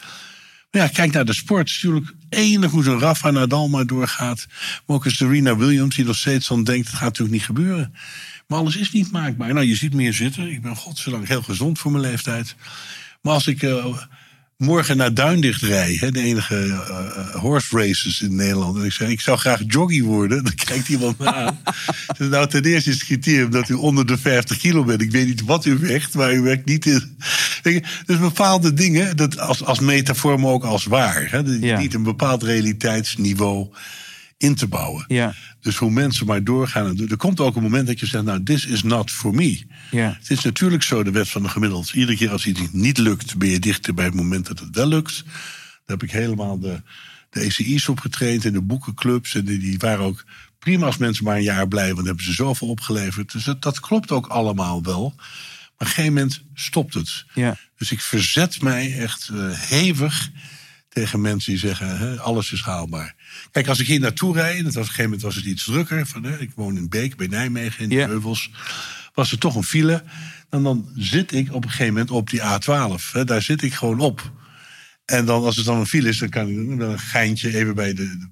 Maar 0.71 0.81
ja, 0.81 0.87
kijk 0.87 1.11
naar 1.11 1.25
de 1.25 1.33
sport. 1.33 1.59
Het 1.59 1.69
is 1.69 1.83
natuurlijk 1.83 2.13
enig 2.29 2.71
hoe 2.71 2.83
zo'n 2.83 2.99
Rafa 2.99 3.31
Nadal 3.31 3.69
maar 3.69 3.85
doorgaat. 3.85 4.47
Maar 4.85 4.95
ook 4.95 5.05
een 5.05 5.11
Serena 5.11 5.57
Williams 5.57 5.95
die 5.95 6.05
nog 6.05 6.15
steeds 6.15 6.47
dan 6.47 6.63
denkt... 6.63 6.87
het 6.87 6.95
gaat 6.95 7.07
natuurlijk 7.07 7.35
niet 7.35 7.45
gebeuren. 7.45 7.93
Maar 8.47 8.59
alles 8.59 8.75
is 8.77 8.91
niet 8.91 9.11
maakbaar. 9.11 9.53
Nou, 9.53 9.65
je 9.65 9.75
ziet 9.75 9.93
me 9.93 10.01
hier 10.01 10.13
zitten. 10.13 10.51
Ik 10.51 10.61
ben 10.61 10.75
godzijdank 10.75 11.27
heel 11.27 11.41
gezond 11.41 11.79
voor 11.79 11.91
mijn 11.91 12.03
leeftijd. 12.03 12.55
Maar 13.21 13.33
als 13.33 13.47
ik 13.47 13.63
eh, 13.63 13.97
morgen 14.57 14.97
naar 14.97 15.13
Duindicht 15.13 15.61
rij... 15.61 15.97
Hè, 15.99 16.11
de 16.11 16.21
enige 16.21 16.55
eh, 16.55 16.69
eh, 16.69 17.35
horse 17.35 17.77
races 17.77 18.21
in 18.21 18.35
Nederland... 18.35 18.77
en 18.77 18.83
ik 18.83 18.91
zeg, 18.91 19.09
ik 19.09 19.21
zou 19.21 19.37
graag 19.37 19.61
jockey 19.67 20.01
worden... 20.01 20.43
dan 20.43 20.55
kijkt 20.55 20.89
iemand 20.89 21.17
me 21.19 21.33
aan. 21.33 21.59
dus 22.17 22.27
nou, 22.29 22.47
ten 22.47 22.63
eerste 22.63 22.89
is 22.89 22.95
het 22.95 23.05
criterium 23.05 23.51
dat 23.51 23.69
u 23.69 23.73
onder 23.73 24.05
de 24.05 24.17
50 24.17 24.57
kilo 24.57 24.83
bent. 24.83 25.01
Ik 25.01 25.11
weet 25.11 25.27
niet 25.27 25.43
wat 25.43 25.65
u 25.65 25.77
weegt, 25.77 26.13
maar 26.13 26.33
u 26.33 26.41
werkt 26.41 26.65
niet 26.65 26.85
in... 26.85 27.17
Dus 28.05 28.19
bepaalde 28.19 28.73
dingen, 28.73 29.17
dat 29.17 29.39
als, 29.39 29.63
als 29.63 29.79
metafoor, 29.79 30.39
maar 30.39 30.51
ook 30.51 30.63
als 30.63 30.85
waar. 30.85 31.31
Hè, 31.31 31.37
Ja. 31.37 31.79
niet 31.79 31.93
een 31.93 32.03
bepaald 32.03 32.43
realiteitsniveau 32.43 33.67
in 34.43 34.55
te 34.55 34.67
bouwen. 34.67 35.05
Ja. 35.07 35.33
Dus 35.61 35.77
hoe 35.77 35.91
mensen 35.91 36.25
maar 36.25 36.43
doorgaan. 36.43 36.87
en 36.87 36.95
doen. 36.95 37.09
Er 37.09 37.17
komt 37.17 37.39
ook 37.39 37.55
een 37.55 37.61
moment 37.61 37.87
dat 37.87 37.99
je 37.99 38.05
zegt, 38.05 38.23
nou, 38.23 38.43
this 38.43 38.65
is 38.65 38.83
not 38.83 39.11
for 39.11 39.35
me. 39.35 39.61
Ja. 39.91 40.17
Het 40.19 40.29
is 40.29 40.43
natuurlijk 40.43 40.83
zo, 40.83 41.03
de 41.03 41.11
wet 41.11 41.29
van 41.29 41.43
de 41.43 41.49
gemiddeld. 41.49 41.93
Iedere 41.93 42.17
keer 42.17 42.31
als 42.31 42.45
iets 42.45 42.61
niet 42.71 42.97
lukt, 42.97 43.37
ben 43.37 43.49
je 43.49 43.59
dichter 43.59 43.93
bij 43.93 44.05
het 44.05 44.13
moment 44.13 44.47
dat 44.47 44.59
het 44.59 44.75
wel 44.75 44.87
lukt. 44.87 45.23
Daar 45.25 45.97
heb 45.97 46.03
ik 46.03 46.11
helemaal 46.11 46.59
de, 46.59 46.81
de 47.29 47.39
ECI's 47.39 47.87
op 47.87 47.99
getraind 47.99 48.45
en 48.45 48.53
de 48.53 48.61
boekenclubs. 48.61 49.35
En 49.35 49.45
die, 49.45 49.59
die 49.59 49.77
waren 49.77 50.05
ook 50.05 50.25
prima 50.59 50.85
als 50.85 50.97
mensen 50.97 51.23
maar 51.23 51.35
een 51.35 51.43
jaar 51.43 51.67
blijven, 51.67 51.95
want 51.95 52.07
dan 52.07 52.15
hebben 52.15 52.33
ze 52.33 52.43
zoveel 52.43 52.67
opgeleverd. 52.67 53.31
Dus 53.31 53.43
dat, 53.43 53.61
dat 53.61 53.79
klopt 53.79 54.11
ook 54.11 54.27
allemaal 54.27 54.83
wel. 54.83 55.13
Maar 55.15 55.25
op 55.73 55.79
een 55.79 55.87
gegeven 55.87 56.13
moment 56.13 56.41
stopt 56.53 56.93
het. 56.93 57.25
Ja. 57.33 57.57
Dus 57.77 57.91
ik 57.91 58.01
verzet 58.01 58.61
mij 58.61 58.97
echt 58.97 59.29
eh, 59.33 59.49
hevig 59.51 60.31
tegen 60.93 61.21
mensen 61.21 61.51
die 61.51 61.59
zeggen: 61.59 61.97
hè, 61.97 62.19
alles 62.19 62.51
is 62.51 62.61
haalbaar. 62.61 63.15
Kijk, 63.51 63.67
als 63.67 63.79
ik 63.79 63.87
hier 63.87 63.99
naartoe 63.99 64.33
rijd, 64.33 64.57
en 64.57 64.63
dat 64.63 64.73
was, 64.73 64.83
op 64.83 64.89
een 64.89 64.95
gegeven 64.95 65.03
moment 65.03 65.21
was 65.21 65.35
het 65.35 65.45
iets 65.45 65.63
drukker. 65.63 66.07
Van, 66.07 66.23
hè, 66.23 66.39
ik 66.39 66.51
woon 66.55 66.77
in 66.77 66.89
Beek 66.89 67.15
bij 67.15 67.27
Nijmegen 67.27 67.83
in 67.83 67.89
de 67.89 67.95
heuvels. 67.95 68.51
Was 69.13 69.31
er 69.31 69.37
toch 69.37 69.55
een 69.55 69.63
file. 69.63 70.03
En 70.49 70.63
dan 70.63 70.89
zit 70.95 71.31
ik 71.31 71.53
op 71.53 71.63
een 71.63 71.69
gegeven 71.69 71.93
moment 71.93 72.11
op 72.11 72.29
die 72.29 72.41
A12. 72.41 73.11
Hè, 73.11 73.23
daar 73.25 73.41
zit 73.41 73.61
ik 73.61 73.73
gewoon 73.73 73.99
op. 73.99 74.31
En 75.05 75.25
dan, 75.25 75.43
als 75.43 75.55
het 75.55 75.65
dan 75.65 75.77
een 75.77 75.85
file 75.85 76.09
is, 76.09 76.17
dan 76.17 76.29
kan 76.29 76.47
ik 76.47 76.77
wel 76.77 76.91
een 76.91 76.99
geintje 76.99 77.57
even 77.57 77.75
bij 77.75 77.93
de, 77.93 78.29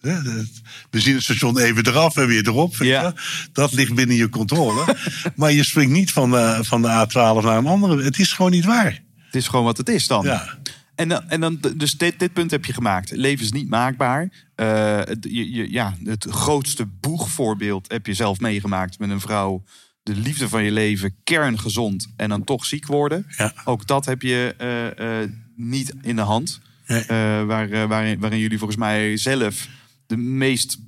het 0.00 0.62
benzinestation 0.90 1.58
even 1.58 1.86
eraf 1.86 2.16
en 2.16 2.26
weer 2.26 2.46
erop. 2.46 2.74
Ja. 2.76 3.14
Dat 3.52 3.72
ligt 3.72 3.94
binnen 3.94 4.16
je 4.16 4.28
controle. 4.28 4.96
maar 5.36 5.52
je 5.52 5.64
springt 5.64 5.92
niet 5.92 6.12
van 6.12 6.30
de, 6.30 6.58
van 6.60 6.82
de 6.82 6.88
A12 6.88 7.44
naar 7.44 7.56
een 7.56 7.66
andere. 7.66 8.02
Het 8.02 8.18
is 8.18 8.32
gewoon 8.32 8.50
niet 8.50 8.64
waar. 8.64 9.02
Het 9.24 9.34
is 9.34 9.48
gewoon 9.48 9.64
wat 9.64 9.76
het 9.76 9.88
is 9.88 10.06
dan. 10.06 10.24
Ja. 10.24 10.58
En 11.02 11.08
dan, 11.08 11.28
en 11.28 11.40
dan 11.40 11.58
dus 11.76 11.92
dit, 11.98 12.18
dit 12.18 12.32
punt 12.32 12.50
heb 12.50 12.64
je 12.64 12.72
gemaakt. 12.72 13.10
Leven 13.10 13.44
is 13.44 13.52
niet 13.52 13.68
maakbaar. 13.68 14.32
Eh, 14.54 14.96
het- 14.98 15.26
je, 15.30 15.52
je, 15.52 15.72
ja, 15.72 15.96
het 16.04 16.26
grootste 16.30 16.86
boegvoorbeeld 17.00 17.90
heb 17.92 18.06
je 18.06 18.14
zelf 18.14 18.40
meegemaakt 18.40 18.98
met 18.98 19.10
een 19.10 19.20
vrouw. 19.20 19.62
De 20.02 20.14
liefde 20.16 20.48
van 20.48 20.62
je 20.64 20.70
leven, 20.72 21.14
kerngezond 21.24 22.06
en 22.16 22.28
dan 22.28 22.44
toch 22.44 22.64
ziek 22.66 22.86
worden. 22.86 23.26
Ja. 23.36 23.52
Ook 23.64 23.86
dat 23.86 24.04
heb 24.04 24.22
je 24.22 24.54
eh, 24.58 25.20
eh, 25.22 25.28
niet 25.56 25.92
in 26.02 26.16
de 26.16 26.22
hand. 26.22 26.60
Nee. 26.86 27.04
Waar, 27.46 27.88
waarin, 27.88 28.20
waarin 28.20 28.38
jullie 28.38 28.58
volgens 28.58 28.78
mij 28.78 29.16
zelf 29.16 29.68
de 30.06 30.16
meest 30.16 30.78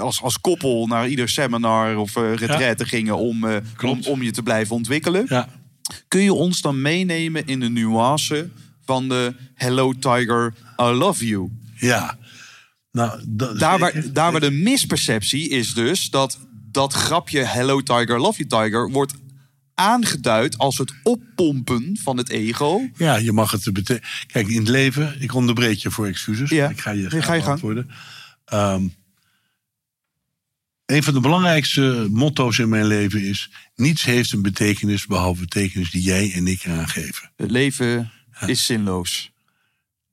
als, 0.00 0.22
als 0.22 0.40
koppel 0.40 0.86
naar 0.86 1.08
ieder 1.08 1.28
seminar 1.28 1.96
of 1.96 2.16
eh 2.16 2.34
retraite 2.34 2.84
gingen 2.84 3.16
om, 3.16 3.44
om 4.08 4.22
je 4.22 4.30
te 4.30 4.42
blijven 4.42 4.74
ontwikkelen. 4.74 5.24
Ja. 5.28 5.48
Kun 6.08 6.22
je 6.22 6.32
ons 6.32 6.60
dan 6.60 6.80
meenemen 6.80 7.46
in 7.46 7.60
de 7.60 7.68
nuance 7.68 8.50
van 8.84 9.08
de 9.08 9.34
Hello 9.54 9.92
Tiger, 9.92 10.54
I 10.80 10.84
love 10.84 11.26
you? 11.26 11.50
Ja. 11.74 12.18
Nou, 12.92 13.20
dat, 13.28 13.58
Daar 13.58 13.78
waar, 13.78 14.12
daar 14.12 14.32
waar 14.32 14.40
de 14.40 14.50
misperceptie 14.50 15.48
is 15.48 15.74
dus 15.74 16.10
dat 16.10 16.38
dat 16.70 16.92
grapje 16.92 17.44
Hello 17.44 17.80
Tiger, 17.80 18.20
love 18.20 18.44
you 18.44 18.64
Tiger 18.64 18.90
wordt 18.90 19.14
aangeduid 19.74 20.58
als 20.58 20.78
het 20.78 20.92
oppompen 21.02 21.98
van 22.02 22.16
het 22.16 22.28
ego. 22.28 22.88
Ja, 22.96 23.16
je 23.16 23.32
mag 23.32 23.50
het 23.50 23.72
betekenen. 23.72 24.08
Kijk, 24.26 24.48
in 24.48 24.58
het 24.58 24.68
leven, 24.68 25.16
ik 25.20 25.34
onderbreek 25.34 25.78
je 25.78 25.90
voor 25.90 26.06
excuses. 26.06 26.50
Ja. 26.50 26.68
Ik 26.68 26.80
ga 26.80 26.90
je, 26.90 27.06
Nee, 27.08 27.08
ga 27.10 27.16
je 27.18 27.24
gang. 27.24 27.44
beantwoorden. 27.44 27.88
Ehm, 28.44 28.88
een 30.86 31.02
van 31.02 31.14
de 31.14 31.20
belangrijkste 31.20 32.08
motto's 32.10 32.58
in 32.58 32.68
mijn 32.68 32.86
leven 32.86 33.22
is: 33.22 33.50
niets 33.74 34.04
heeft 34.04 34.32
een 34.32 34.42
betekenis 34.42 35.06
behalve 35.06 35.40
de 35.40 35.46
betekenis 35.48 35.90
die 35.90 36.02
jij 36.02 36.32
en 36.32 36.46
ik 36.46 36.64
eraan 36.64 36.88
geven. 36.88 37.32
Het 37.36 37.50
leven 37.50 38.10
is 38.46 38.66
zinloos. 38.66 39.30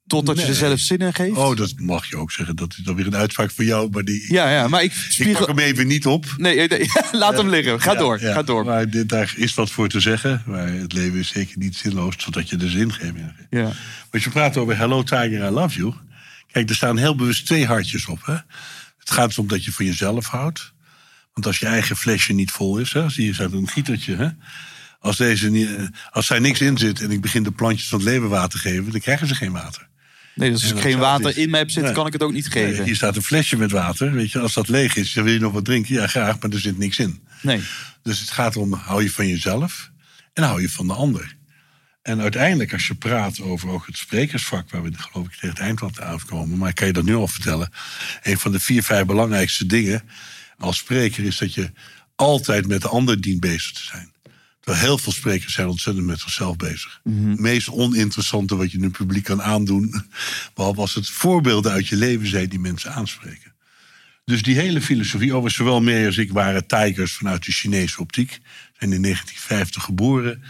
Totdat 0.07 0.39
je 0.39 0.45
er 0.45 0.55
zelf 0.55 0.79
zin 0.79 0.97
in 0.97 1.13
geeft. 1.13 1.37
Oh, 1.37 1.55
dat 1.55 1.73
mag 1.77 2.09
je 2.09 2.17
ook 2.17 2.31
zeggen. 2.31 2.55
Dat 2.55 2.75
is 2.77 2.83
dan 2.83 2.95
weer 2.95 3.07
een 3.07 3.15
uitspraak 3.15 3.51
voor 3.51 3.63
jou, 3.63 3.89
maar 3.89 4.03
die, 4.03 4.33
Ja, 4.33 4.49
ja, 4.51 4.67
maar 4.67 4.83
ik 4.83 4.91
ik 4.91 5.11
spiegel... 5.11 5.45
pak 5.45 5.47
hem 5.47 5.65
even 5.65 5.87
niet 5.87 6.05
op. 6.05 6.25
Nee, 6.37 6.67
nee, 6.67 6.89
laat 7.11 7.37
hem 7.37 7.49
liggen. 7.49 7.81
Ga 7.81 7.91
Ja, 7.91 7.97
door, 7.97 8.21
ja. 8.21 8.33
ga 8.33 8.43
door. 8.43 8.65
Maar 8.65 8.89
dit, 8.89 9.09
daar 9.09 9.33
is 9.35 9.53
wat 9.53 9.71
voor 9.71 9.87
te 9.87 9.99
zeggen. 9.99 10.43
Maar 10.45 10.67
het 10.67 10.93
leven 10.93 11.19
is 11.19 11.27
zeker 11.27 11.57
niet 11.57 11.75
zinloos, 11.75 12.15
totdat 12.15 12.49
je 12.49 12.57
er 12.57 12.81
aan 12.81 12.93
geeft. 12.93 13.13
Ja. 13.49 13.71
Als 14.11 14.23
je 14.23 14.29
praat 14.29 14.57
over 14.57 14.77
Hello 14.77 15.03
Tiger, 15.03 15.47
I 15.47 15.49
love 15.49 15.77
you. 15.77 15.93
Kijk, 16.51 16.69
er 16.69 16.75
staan 16.75 16.97
heel 16.97 17.15
bewust 17.15 17.45
twee 17.45 17.65
hartjes 17.65 18.05
op. 18.05 18.25
Hè? 18.25 18.35
Het 18.97 19.11
gaat 19.11 19.31
erom 19.31 19.47
dat 19.47 19.65
je 19.65 19.71
van 19.71 19.85
jezelf 19.85 20.27
houdt. 20.27 20.73
Want 21.33 21.45
als 21.45 21.59
je 21.59 21.65
eigen 21.65 21.95
flesje 21.97 22.33
niet 22.33 22.51
vol 22.51 22.77
is, 22.77 22.93
hè, 22.93 23.09
zie 23.09 23.25
je 23.25 23.33
staat 23.33 23.51
een 23.51 23.67
gietertje. 23.67 24.15
Hè? 24.15 24.27
Als, 24.99 25.17
deze 25.17 25.49
niet, 25.49 25.75
eh, 25.75 25.83
als 26.11 26.27
daar 26.27 26.41
niks 26.41 26.61
in 26.61 26.77
zit 26.77 27.01
en 27.01 27.11
ik 27.11 27.21
begin 27.21 27.43
de 27.43 27.51
plantjes 27.51 27.87
van 27.89 27.99
het 27.99 28.07
leven 28.07 28.29
water 28.29 28.49
te 28.49 28.57
geven, 28.69 28.91
dan 28.91 28.99
krijgen 29.01 29.27
ze 29.27 29.35
geen 29.35 29.51
water. 29.51 29.87
Nee, 30.35 30.51
dus 30.51 30.61
als 30.61 30.71
ik 30.71 30.79
geen 30.79 30.97
water 30.97 31.37
in 31.37 31.49
me 31.49 31.57
heb 31.57 31.67
zitten, 31.69 31.83
Nee. 31.83 31.93
kan 31.93 32.07
ik 32.07 32.13
het 32.13 32.23
ook 32.23 32.31
niet 32.33 32.53
Nee, 32.53 32.65
geven. 32.67 32.83
hier 32.85 32.95
staat 32.95 33.15
een 33.15 33.21
flesje 33.23 33.57
met 33.57 33.71
water. 33.71 34.11
Weet 34.13 34.31
je, 34.31 34.39
als 34.39 34.53
dat 34.53 34.67
leeg 34.69 34.95
is, 34.95 35.13
dan 35.13 35.23
wil 35.23 35.33
je 35.33 35.39
nog 35.39 35.53
wat 35.53 35.65
drinken. 35.65 35.93
Ja, 35.95 36.07
graag, 36.07 36.39
maar 36.39 36.49
er 36.51 36.59
zit 36.59 36.77
niks 36.77 36.99
in. 36.99 37.23
Nee. 37.41 37.61
Dus 38.03 38.19
het 38.19 38.31
gaat 38.31 38.55
erom, 38.55 38.73
hou 38.73 39.03
je 39.03 39.11
van 39.11 39.27
jezelf 39.27 39.91
en 40.33 40.43
hou 40.43 40.61
je 40.61 40.69
van 40.69 40.87
de 40.87 40.93
ander. 40.93 41.37
En 42.01 42.21
uiteindelijk, 42.21 42.73
als 42.73 42.87
je 42.87 42.95
praat 42.95 43.41
over 43.41 43.69
ook 43.69 43.85
het 43.85 43.97
sprekersvak, 43.97 44.69
waar 44.69 44.83
we 44.83 44.91
geloof 44.97 45.25
ik 45.25 45.31
tegen 45.33 45.49
het 45.49 45.59
eind 45.59 45.79
wat 45.79 46.01
aankomen, 46.01 46.57
maar 46.57 46.69
ik 46.69 46.75
kan 46.75 46.87
je 46.87 46.93
dat 46.93 47.03
nu 47.03 47.15
al 47.15 47.27
vertellen. 47.27 47.69
Een 48.23 48.37
van 48.39 48.51
de 48.51 48.59
vier, 48.59 48.83
vijf 48.83 49.05
belangrijkste 49.05 49.65
dingen 49.65 50.01
als 50.57 50.77
spreker 50.77 51.23
is 51.23 51.37
dat 51.37 51.53
je 51.53 51.71
altijd 52.15 52.67
met 52.67 52.81
de 52.81 52.87
ander 52.87 53.21
dient 53.21 53.39
bezig 53.39 53.71
te 53.71 53.83
zijn. 53.83 54.11
Heel 54.75 54.97
veel 54.97 55.13
sprekers 55.13 55.53
zijn 55.53 55.67
ontzettend 55.67 56.05
met 56.05 56.19
zichzelf 56.19 56.55
bezig. 56.55 57.01
Het 57.03 57.39
meest 57.39 57.69
oninteressante 57.69 58.55
wat 58.55 58.71
je 58.71 58.81
een 58.81 58.91
publiek 58.91 59.23
kan 59.23 59.41
aandoen, 59.41 60.03
behalve 60.55 60.79
als 60.79 60.93
het 60.93 61.09
voorbeelden 61.09 61.71
uit 61.71 61.87
je 61.87 61.95
leven 61.95 62.27
zijn 62.27 62.49
die 62.49 62.59
mensen 62.59 62.93
aanspreken. 62.93 63.53
Dus 64.25 64.41
die 64.41 64.55
hele 64.55 64.81
filosofie, 64.81 65.29
overigens 65.29 65.55
zowel 65.55 65.81
May 65.81 66.05
als 66.05 66.17
ik 66.17 66.31
waren 66.31 66.67
tigers 66.67 67.13
vanuit 67.13 67.45
de 67.45 67.51
Chinese 67.51 67.99
optiek. 67.99 68.29
Zijn 68.79 68.93
in 68.93 69.01
1950 69.01 69.83
geboren. 69.83 70.43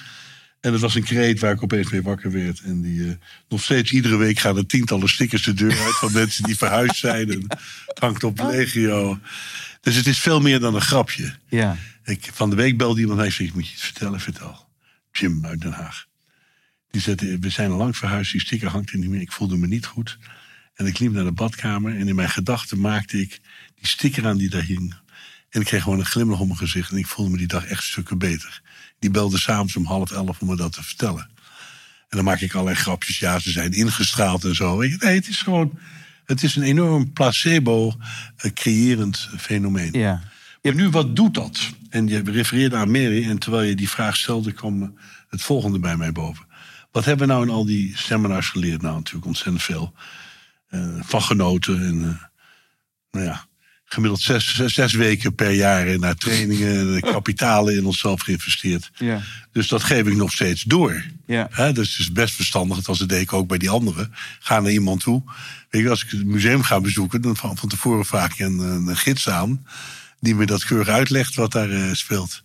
En 0.60 0.72
dat 0.72 0.82
was 0.82 0.96
een 0.96 1.04
kreet 1.04 1.40
waar 1.40 1.54
ik 1.54 1.64
opeens 1.64 1.90
mee 1.90 2.02
wakker 2.02 2.32
werd. 2.32 2.60
En 2.60 2.82
die, 2.82 3.08
eh, 3.08 3.16
nog 3.50 3.64
steeds 3.64 3.92
iedere 3.92 4.16
week 4.16 4.40
gaan 4.40 4.58
er 4.58 4.66
tientallen 4.66 5.10
stickers 5.10 5.44
de 5.44 5.54
deur 5.54 5.80
uit 5.80 5.96
van 5.96 6.12
mensen 6.12 6.44
die 6.44 6.58
verhuisd 6.58 6.96
zijn. 6.96 7.32
En 7.32 7.46
het 7.86 8.00
hangt 8.00 8.24
op 8.24 8.40
legio. 8.40 9.20
Dus 9.82 9.96
het 9.96 10.08
is 10.08 10.20
veel 10.20 10.42
meer 10.42 10.60
dan 10.60 10.76
een 10.76 10.82
grapje. 10.82 11.34
Ja. 11.48 11.78
Ik, 12.04 12.30
van 12.34 12.50
de 12.50 12.56
week 12.56 12.78
belde 12.78 13.00
iemand 13.00 13.18
mij 13.18 13.26
en 13.28 13.34
zei, 13.34 13.48
ik 13.48 13.54
moet 13.54 13.68
je 13.68 13.74
iets 13.74 13.84
vertellen, 13.84 14.20
vertel. 14.20 14.68
Jim 15.12 15.46
uit 15.46 15.62
Den 15.62 15.72
Haag. 15.72 16.08
Die 16.92 17.02
zei, 17.02 17.38
we 17.40 17.50
zijn 17.50 17.72
al 17.72 17.78
lang 17.78 17.98
verhuisd, 17.98 18.32
die 18.32 18.42
sticker 18.42 18.70
hangt 18.70 18.92
er 18.92 18.98
niet 18.98 19.10
meer. 19.10 19.22
Ik 19.22 19.32
voelde 19.32 19.58
me 19.58 19.68
niet 19.68 19.86
goed. 19.86 20.18
En 20.74 20.86
ik 20.86 21.00
liep 21.00 21.12
naar 21.12 21.24
de 21.24 21.32
badkamer 21.32 21.96
en 21.96 22.08
in 22.08 22.16
mijn 22.16 22.30
gedachten 22.30 22.80
maakte 22.80 23.22
ik 23.22 23.40
die 23.76 23.88
sticker 23.88 24.28
aan 24.28 24.38
die 24.38 24.50
daar 24.50 24.64
hing. 24.64 24.96
En 25.50 25.62
ik 25.62 25.68
kreeg 25.68 25.84
gewoon 25.84 26.00
een 26.00 26.06
glimlach 26.06 26.40
op 26.40 26.46
mijn 26.46 26.60
gezicht 26.60 26.92
en 26.92 26.98
ik 26.98 27.08
voelde 27.08 27.32
me 27.32 27.38
die 27.38 27.48
dag 27.48 27.66
echt 27.66 27.84
stukken 27.84 28.18
beter. 28.18 28.62
Die 29.00 29.12
belde 29.12 29.38
s'avonds 29.38 29.76
om 29.76 29.86
half 29.86 30.12
elf 30.12 30.40
om 30.42 30.48
me 30.48 30.56
dat 30.56 30.74
te 30.74 30.84
vertellen. 30.84 31.30
En 32.10 32.18
dan 32.18 32.24
maak 32.24 32.40
ik 32.42 32.54
allerlei 32.54 32.76
grapjes. 32.78 33.20
Ja, 33.20 33.40
ze 33.40 33.52
zijn 33.52 33.72
ingestraald 33.74 34.44
en 34.44 34.56
zo. 34.56 34.78
Weet 34.78 34.92
je, 34.92 34.98
Nee, 35.00 35.16
het 35.16 35.28
is 35.28 35.42
gewoon... 35.42 35.72
Het 36.26 36.44
is 36.44 36.56
een 36.56 36.64
enorm 36.64 37.14
placebo-creërend 37.14 39.30
fenomeen. 39.38 39.92
Ja. 39.94 40.22
Maar 40.62 40.76
nu, 40.76 40.90
wat 40.90 41.16
doet 41.16 41.34
dat? 41.34 41.70
En 41.90 42.08
je 42.08 42.22
refereerde 42.26 42.76
aan 42.76 42.92
Mary, 42.92 43.30
en 43.30 43.38
terwijl 43.40 43.64
je 43.70 43.76
die 43.76 43.90
vraag 43.90 44.18
stelde, 44.18 44.52
kwam 44.52 44.98
het 45.30 45.42
volgende 45.42 45.80
bij 45.80 45.98
mij 45.98 46.12
boven. 46.12 46.46
Wat 46.92 47.06
hebben 47.06 47.28
we 47.28 47.34
nou 47.34 47.46
in 47.46 47.52
al 47.54 47.66
die 47.66 47.98
seminars 47.98 48.50
geleerd? 48.50 48.82
Nou, 48.82 48.96
natuurlijk 48.96 49.26
ontzettend 49.26 49.64
veel. 49.64 49.94
eh, 50.70 50.88
van 51.00 51.22
genoten. 51.22 51.86
En, 51.86 52.04
eh, 52.04 52.24
nou 53.12 53.26
ja, 53.26 53.46
gemiddeld 53.90 54.22
zes, 54.22 54.56
zes, 54.56 54.74
zes 54.74 54.94
weken 54.94 55.36
per 55.36 55.52
jaar 55.52 56.00
naar 56.00 56.16
trainingen, 56.16 57.00
kapitalen 57.14 57.76
in 57.76 57.86
onszelf 57.86 58.22
geïnvesteerd. 58.22 58.92
Ja. 58.98 59.22
Dus 59.52 59.68
dat 59.68 59.84
geef 59.84 60.08
ik 60.08 60.16
nog 60.16 60.32
steeds 60.32 60.64
door. 60.64 61.04
Ja. 61.26 61.72
Dus 61.72 61.90
het 61.90 62.00
is 62.00 62.12
best 62.12 62.36
verstandig, 62.36 62.76
dat 62.76 62.86
was 62.86 63.02
ik 63.02 63.34
ook 63.34 63.48
bij 63.48 63.58
die 63.58 63.70
anderen. 63.70 64.14
Ga 64.40 64.60
naar 64.60 64.72
iemand 64.72 65.02
toe. 65.02 65.24
Weet 65.70 65.82
je, 65.82 65.90
als 65.90 66.04
ik 66.04 66.10
het 66.10 66.26
museum 66.26 66.64
ga 66.64 66.82
bezoeken, 66.82 67.22
dan 67.22 67.36
van, 67.36 67.58
van 67.58 67.70
tevoren 67.70 68.06
vraag 68.06 68.32
ik 68.32 68.40
een, 68.40 68.60
een 68.60 68.98
gids 68.98 69.30
aan. 69.30 69.66
Die 70.20 70.36
me 70.36 70.46
dat 70.46 70.66
keurig 70.66 70.88
uitlegt 70.88 71.36
wat 71.36 71.52
daar 71.52 71.70
eh, 71.70 71.94
speelt. 71.94 72.42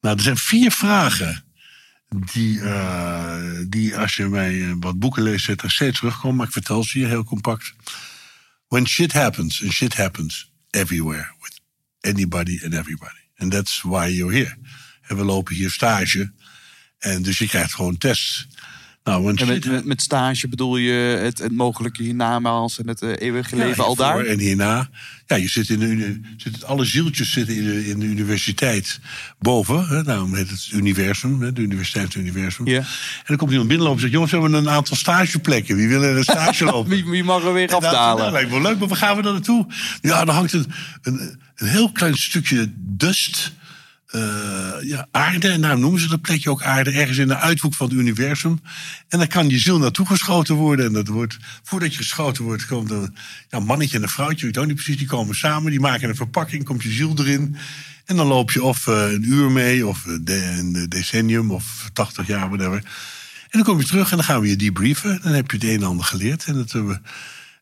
Nou, 0.00 0.16
er 0.16 0.22
zijn 0.22 0.36
vier 0.36 0.70
vragen. 0.70 1.44
Die, 2.32 2.60
eh, 2.60 3.36
die 3.68 3.96
als 3.96 4.16
je 4.16 4.28
mij 4.28 4.62
eh, 4.62 4.72
wat 4.80 4.98
boeken 4.98 5.22
leest, 5.22 5.48
er 5.48 5.70
steeds 5.70 5.98
terugkomen. 5.98 6.36
Maar 6.36 6.46
ik 6.46 6.52
vertel 6.52 6.84
ze 6.84 6.98
je 6.98 7.06
heel 7.06 7.24
compact. 7.24 7.74
When 8.68 8.86
shit 8.86 9.12
happens, 9.12 9.60
and 9.62 9.72
shit 9.72 9.94
happens 9.94 10.50
everywhere. 10.70 11.28
With 11.40 11.60
anybody 12.02 12.60
and 12.64 12.74
everybody. 12.74 13.30
And 13.38 13.52
that's 13.52 13.82
why 13.82 14.06
you're 14.08 14.32
here. 14.32 14.56
En 15.08 15.16
we 15.16 15.24
lopen 15.24 15.54
hier 15.54 15.70
stage. 15.70 16.32
En 16.98 17.22
dus 17.22 17.38
je 17.38 17.46
krijgt 17.46 17.74
gewoon 17.74 17.98
tests. 17.98 18.46
Nou, 19.04 19.36
En 19.36 19.46
met, 19.46 19.66
met, 19.66 19.84
met 19.84 20.02
stage 20.02 20.48
bedoel 20.48 20.76
je 20.76 20.92
het, 20.92 21.38
het 21.38 21.52
mogelijke 21.52 22.02
hiernamaals 22.02 22.78
en 22.78 22.88
het 22.88 23.02
eh, 23.02 23.10
eeuwige 23.18 23.56
Ja, 23.56 23.64
leven 23.64 23.84
al 23.84 23.96
hiervoor 23.96 24.04
daar? 24.16 24.24
En 24.24 24.38
hierna. 24.38 24.88
Ja, 25.26 25.36
je 25.36 25.48
zit 25.48 25.68
in 25.68 25.78
de, 25.78 26.20
zit, 26.36 26.64
alle 26.64 26.84
zieltjes 26.84 27.32
zitten 27.32 27.56
in 27.56 27.64
de, 27.64 27.88
in 27.88 27.98
de 27.98 28.06
universiteit 28.06 29.00
boven. 29.38 29.86
Hè, 29.88 30.02
daarom 30.02 30.34
heet 30.34 30.50
het 30.50 30.68
universum, 30.72 31.42
hè, 31.42 31.52
de 31.52 31.60
universiteitsuniversum. 31.60 32.66
Ja. 32.66 32.78
En 32.78 32.84
dan 33.26 33.36
komt 33.36 33.50
iemand 33.50 33.68
binnenlopen 33.68 34.02
en 34.02 34.10
zegt... 34.10 34.12
jongens, 34.12 34.32
we 34.32 34.40
hebben 34.40 34.58
een 34.58 34.70
aantal 34.70 34.96
stageplekken. 34.96 35.76
Wie 35.76 35.88
wil 35.88 36.02
er 36.02 36.16
een 36.16 36.22
stage 36.22 36.64
lopen? 36.72 36.90
Wie, 36.90 37.04
wie 37.04 37.24
mag 37.24 37.44
er 37.44 37.52
weer 37.52 37.62
En 37.62 37.68
dat- 37.68 37.84
afdalen? 37.84 38.22
Dat 38.24 38.32
lijkt 38.32 38.50
me 38.50 38.60
leuk, 38.60 38.78
maar 38.78 38.88
waar 38.88 38.96
gaan 38.98 39.16
we 39.16 39.22
dan 39.22 39.32
naartoe? 39.32 39.66
Ja, 40.00 40.24
dan 40.24 40.34
hangt 40.34 40.52
een, 40.52 40.66
een, 41.02 41.38
een 41.56 41.68
heel 41.68 41.92
klein 41.92 42.16
stukje 42.16 42.72
dust... 42.76 43.52
eh, 44.14 44.88
ja, 44.88 45.06
aarde, 45.10 45.48
en 45.48 45.60
daarom 45.60 45.80
noemen 45.80 46.00
ze 46.00 46.08
dat 46.08 46.20
plekje 46.20 46.50
ook 46.50 46.62
aarde, 46.62 46.90
ergens 46.90 47.18
in 47.18 47.28
de 47.28 47.36
uithoek 47.36 47.74
van 47.74 47.88
het 47.88 47.96
universum. 47.96 48.60
En 49.08 49.18
dan 49.18 49.26
kan 49.28 49.48
je 49.48 49.58
ziel 49.58 49.78
naartoe 49.78 50.06
geschoten 50.06 50.54
worden. 50.54 50.86
En 50.86 50.92
dat 50.92 51.08
wordt, 51.08 51.36
voordat 51.62 51.92
je 51.92 51.96
geschoten 51.98 52.44
wordt, 52.44 52.66
komt 52.66 52.90
een 52.90 53.16
ja, 53.48 53.58
mannetje 53.60 53.96
en 53.96 54.02
een 54.02 54.08
vrouwtje, 54.08 54.48
ik 54.48 54.54
weet 54.54 54.66
niet 54.66 54.74
precies, 54.74 54.96
die 54.98 55.06
komen 55.06 55.34
samen, 55.34 55.70
die 55.70 55.80
maken 55.80 56.08
een 56.08 56.16
verpakking, 56.16 56.64
komt 56.64 56.82
je 56.82 56.90
ziel 56.90 57.14
erin. 57.18 57.56
En 58.04 58.16
dan 58.16 58.26
loop 58.26 58.50
je 58.52 58.62
of 58.62 58.86
eh, 58.86 59.12
een 59.12 59.28
uur 59.28 59.50
mee, 59.50 59.86
of 59.86 60.06
eh, 60.06 60.56
een 60.58 60.86
decennium, 60.88 61.50
of 61.50 61.90
80 61.92 62.26
jaar, 62.26 62.48
whatever. 62.48 62.76
En 63.50 63.60
dan 63.60 63.62
kom 63.62 63.78
je 63.78 63.86
terug 63.86 64.10
en 64.10 64.16
dan 64.16 64.26
gaan 64.26 64.40
we 64.40 64.48
je 64.48 64.56
debriefen. 64.56 65.20
Dan 65.22 65.32
heb 65.32 65.50
je 65.50 65.56
het 65.56 65.66
een 65.66 65.74
en 65.74 65.82
ander 65.82 66.04
geleerd. 66.04 66.44
En 66.44 66.54
het, 66.56 66.72
hebben 66.72 66.92
we- 66.92 67.00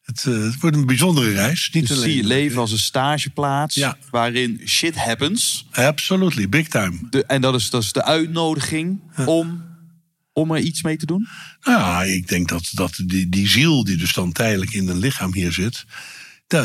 het, 0.03 0.25
eh, 0.27 0.43
het 0.43 0.61
wordt 0.61 0.77
een 0.77 0.87
bijzondere 0.87 1.31
reis. 1.33 1.71
Niet 1.73 1.89
Dus 1.89 1.97
alleen- 1.97 2.11
zie 2.11 2.21
je 2.23 2.27
leven 2.27 2.59
als 2.59 2.73
een 2.73 2.79
stageplaats 2.79 3.75
Ja. 3.75 3.97
waarin 4.11 4.61
shit 4.67 4.97
happens. 4.97 5.67
Absolutely, 5.71 6.49
big 6.49 6.69
time. 6.69 6.99
De, 7.11 7.25
en 7.27 7.41
dat 7.41 7.55
is, 7.55 7.71
dat 7.71 7.83
is 7.83 7.93
de 7.93 8.05
uitnodiging 8.05 9.01
om, 9.27 9.65
om 10.33 10.51
er 10.51 10.61
iets 10.61 10.83
mee 10.83 10.97
te 10.97 11.07
doen? 11.07 11.29
Nou 11.63 11.79
ja, 11.81 12.03
ik 12.03 12.29
denk 12.29 12.49
dat, 12.49 12.71
dat 12.73 13.01
die, 13.07 13.29
die 13.29 13.49
ziel 13.49 13.85
die 13.85 13.97
dus 13.97 14.13
dan 14.13 14.33
tijdelijk 14.33 14.73
in 14.73 14.89
een 14.89 14.99
lichaam 14.99 15.35
hier 15.35 15.53
zit, 15.53 15.85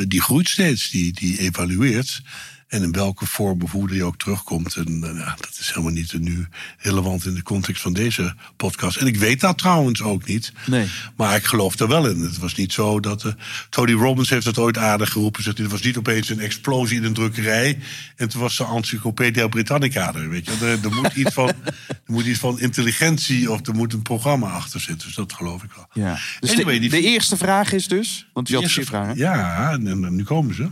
die 0.08 0.22
groeit 0.22 0.50
steeds, 0.50 0.90
die, 0.90 1.14
die 1.14 1.40
evalueert. 1.40 2.22
En 2.68 2.84
in 2.84 2.92
welke 2.92 3.26
vorm 3.26 3.62
of 3.62 3.72
hoe 3.72 3.88
die 3.88 4.04
ook 4.04 4.18
terugkomt. 4.18 4.76
En 4.76 5.04
eh, 5.04 5.20
ja, 5.20 5.36
dat 5.40 5.58
is 5.60 5.68
helemaal 5.70 5.92
niet 5.92 6.20
nu 6.20 6.48
relevant 6.78 7.26
in 7.26 7.34
de 7.34 7.44
context 7.44 7.82
van 7.82 7.94
deze 7.94 8.36
podcast. 8.56 8.98
En 8.98 9.08
ik 9.08 9.16
weet 9.18 9.40
dat 9.42 9.58
trouwens 9.58 10.02
ook 10.02 10.26
niet. 10.26 10.52
Nee. 10.66 10.88
Maar 11.18 11.36
ik 11.36 11.46
geloof 11.46 11.80
er 11.80 11.88
wel 11.88 12.10
in. 12.10 12.20
Het 12.20 12.38
was 12.38 12.56
niet 12.56 12.74
zo 12.74 13.00
dat. 13.00 13.24
eh, 13.26 13.32
Tony 13.70 13.92
Robbins 13.94 14.30
heeft 14.30 14.46
het 14.46 14.58
ooit 14.58 14.78
aardig 14.78 15.12
geroepen. 15.12 15.44
Zegt, 15.44 15.58
het 15.58 15.72
was 15.72 15.82
niet 15.82 15.98
opeens 15.98 16.30
een 16.30 16.40
explosie 16.40 16.98
in 16.98 17.04
een 17.04 17.14
drukkerij. 17.14 17.80
En 18.16 18.30
toen 18.30 18.42
was 18.42 18.58
de 18.58 18.66
Encyclopedia 18.66 19.48
Britannica 19.48 20.14
er. 20.16 20.30
Weet 20.30 20.46
je. 20.46 20.52
Er, 20.66 20.84
er, 20.84 20.94
moet 20.96 21.14
iets 21.16 21.34
van, 21.34 21.48
er 21.88 21.98
moet 22.06 22.26
iets 22.26 22.40
van 22.40 22.60
intelligentie 22.60 23.52
of 23.52 23.68
er 23.68 23.74
moet 23.76 23.94
een 23.94 24.02
programma 24.02 24.50
achter 24.50 24.80
zitten. 24.80 25.08
Dus 25.08 25.16
dat 25.16 25.34
geloof 25.34 25.64
ik 25.64 25.70
wel. 25.76 25.88
Ja. 25.94 26.18
Dus 26.40 26.52
Anyway, 26.52 26.74
de, 26.74 26.80
die- 26.80 26.90
de 26.90 27.02
eerste 27.02 27.38
vraag 27.38 27.72
is 27.72 27.88
dus... 27.88 28.28
Want 28.34 28.48
je 28.48 28.56
had 28.56 28.72
vier 28.72 28.86
vragen. 28.86 29.18
Ja, 29.18 29.72
en, 29.72 29.88
en 29.88 30.16
nu 30.16 30.24
komen 30.24 30.56
ze. 30.56 30.68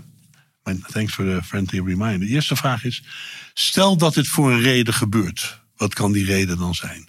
Thanks 0.91 1.13
for 1.13 1.25
the 1.25 1.39
friendly 1.43 1.79
reminder. 1.85 2.27
De 2.27 2.33
eerste 2.33 2.55
vraag 2.55 2.83
is: 2.83 3.03
stel 3.53 3.97
dat 3.97 4.13
dit 4.13 4.27
voor 4.27 4.51
een 4.51 4.61
reden 4.61 4.93
gebeurt. 4.93 5.61
Wat 5.77 5.93
kan 5.93 6.11
die 6.11 6.25
reden 6.25 6.57
dan 6.57 6.75
zijn? 6.75 7.07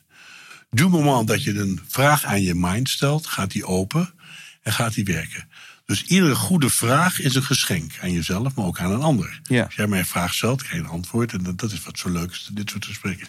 Du 0.71 0.89
moment 0.89 1.29
dat 1.29 1.43
je 1.43 1.59
een 1.59 1.81
vraag 1.89 2.25
aan 2.25 2.43
je 2.43 2.55
mind 2.55 2.89
stelt, 2.89 3.27
gaat 3.27 3.51
die 3.51 3.65
open 3.67 4.15
en 4.63 4.73
gaat 4.73 4.95
die 4.95 5.05
werken. 5.05 5.49
Dus 5.87 6.03
iedere 6.03 6.35
goede 6.35 6.71
vraag 6.71 7.21
is 7.21 7.35
een 7.35 7.43
geschenk 7.43 7.93
aan 8.03 8.13
jezelf, 8.13 8.55
maar 8.55 8.65
ook 8.65 8.79
aan 8.79 8.91
een 8.91 9.03
ander. 9.03 9.41
Ja. 9.43 9.65
Als 9.65 9.75
jij 9.75 9.87
mij 9.87 9.99
een 9.99 10.07
vraag 10.07 10.35
stelt, 10.35 10.63
krijg 10.63 10.75
je 10.75 10.81
een 10.81 10.95
antwoord. 10.95 11.33
En 11.33 11.43
dat, 11.43 11.59
dat 11.59 11.73
is 11.73 11.83
wat 11.83 11.99
zo 11.99 12.11
leuk 12.11 12.31
is, 12.31 12.51
dit 12.53 12.71
soort 12.71 12.85
gesprekken. 12.85 13.27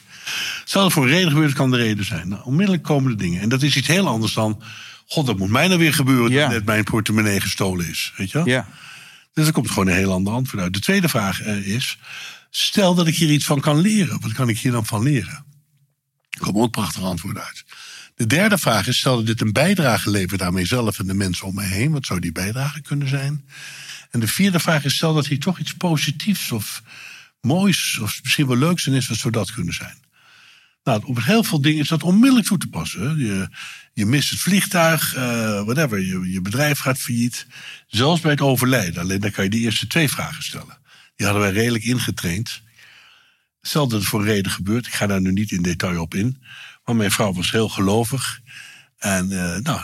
Stel 0.66 0.82
dat 0.82 0.92
voor 0.92 1.04
een 1.04 1.10
reden 1.10 1.32
gebeurt, 1.32 1.54
kan 1.54 1.72
de 1.72 1.78
reden 1.78 2.06
zijn. 2.06 2.28
Nou, 2.28 2.44
onmiddellijk 2.44 2.84
komen 2.84 3.12
de 3.12 3.18
dingen. 3.24 3.42
En 3.42 3.50
dat 3.50 3.62
is 3.62 3.76
iets 3.76 3.88
heel 3.88 4.08
anders 4.08 4.34
dan... 4.34 4.62
God, 5.10 5.26
dat 5.26 5.38
moet 5.38 5.50
mij 5.50 5.68
nou 5.68 5.80
weer 5.80 5.94
gebeuren 5.94 6.32
Ja. 6.32 6.42
dat 6.42 6.52
net 6.52 6.66
mijn 6.66 6.84
portemonnee 6.84 7.42
gestolen 7.42 7.90
is. 7.90 8.13
Weet 8.16 8.32
je 8.32 8.38
wel? 8.38 8.48
Ja. 8.48 8.68
Dus 9.38 9.47
er 9.47 9.54
komt 9.54 9.69
gewoon 9.69 9.88
een 9.88 9.95
heel 9.95 10.12
ander 10.12 10.34
antwoord 10.34 10.63
uit. 10.63 10.73
De 10.73 10.80
tweede 10.80 11.10
vraag 11.10 11.41
eh, 11.41 11.67
is: 11.67 11.97
stel 12.50 12.95
dat 12.95 13.08
ik 13.08 13.15
hier 13.15 13.30
iets 13.30 13.45
van 13.45 13.60
kan 13.60 13.80
leren. 13.80 14.21
Wat 14.21 14.32
kan 14.32 14.50
ik 14.50 14.60
hier 14.60 14.71
dan 14.71 14.86
van 14.86 15.04
leren? 15.04 15.45
Er 16.30 16.39
komen 16.39 16.62
ook 16.62 16.71
prachtige 16.71 17.06
antwoorden 17.06 17.43
uit. 17.43 17.65
De 18.15 18.26
derde 18.26 18.58
vraag 18.58 18.88
is: 18.88 18.97
stel 18.97 19.15
dat 19.15 19.26
dit 19.26 19.41
een 19.41 19.54
bijdrage 19.54 20.10
levert 20.10 20.41
aan 20.41 20.54
mijzelf 20.54 21.00
en 21.00 21.08
de 21.08 21.13
mensen 21.13 21.47
om 21.47 21.56
mij 21.56 21.67
heen. 21.67 21.91
Wat 21.91 22.06
zou 22.06 22.19
die 22.19 22.32
bijdrage 22.32 22.82
kunnen 22.82 23.08
zijn? 23.08 23.50
En 24.12 24.19
de 24.19 24.28
vierde 24.28 24.60
vraag 24.60 24.84
is: 24.84 24.95
stel 24.95 25.13
dat 25.13 25.28
hier 25.28 25.39
toch 25.39 25.60
iets 25.60 25.73
positiefs 25.73 26.52
of 26.52 26.84
moois 27.41 28.00
of 28.02 28.19
misschien 28.23 28.47
wel 28.47 28.58
leuks 28.58 28.88
in 28.88 28.93
is, 28.93 29.08
wat 29.08 29.17
zou 29.17 29.34
dat 29.34 29.52
kunnen 29.52 29.73
zijn? 29.73 29.97
Nou, 30.84 31.02
op 31.06 31.23
heel 31.23 31.43
veel 31.43 31.62
dingen 31.62 31.82
is 31.82 31.88
dat 31.88 32.04
onmiddellijk 32.04 32.47
toe 32.47 32.58
te 32.58 32.67
passen. 32.67 33.17
Je, 33.17 33.50
je 33.98 34.06
mist 34.06 34.30
het 34.30 34.40
vliegtuig, 34.40 35.16
eh, 35.16 35.64
whatever. 35.64 36.00
Je, 36.00 36.32
je 36.32 36.42
bedrijf 36.42 36.80
gaat 36.80 36.98
failliet. 36.98 37.48
Zelfs 37.88 38.22
bij 38.22 38.32
het 38.32 38.42
overlijden. 38.42 39.02
Alleen 39.02 39.20
dan 39.20 39.32
kan 39.32 39.44
je 39.44 39.50
die 39.50 39.62
eerste 39.64 39.88
twee 39.88 40.10
vragen 40.10 40.44
stellen. 40.44 40.78
Die 41.16 41.26
hadden 41.26 41.44
wij 41.46 41.52
redelijk 41.52 41.84
ingetraind. 41.84 42.62
Stel 43.62 44.02
voor 44.02 44.24
reden 44.24 44.52
gebeurt. 44.52 44.88
Ik 44.88 44.94
ga 44.94 45.08
daar 45.08 45.22
nu 45.22 45.32
niet 45.32 45.52
in 45.52 45.62
detail 45.62 46.02
op 46.02 46.14
in. 46.16 46.44
Maar 46.86 46.96
mijn 46.96 47.12
vrouw 47.12 47.34
was 47.34 47.52
heel 47.52 47.70
gelovig. 47.70 48.40
En 48.98 49.32
eh, 49.32 49.60
nou, 49.62 49.82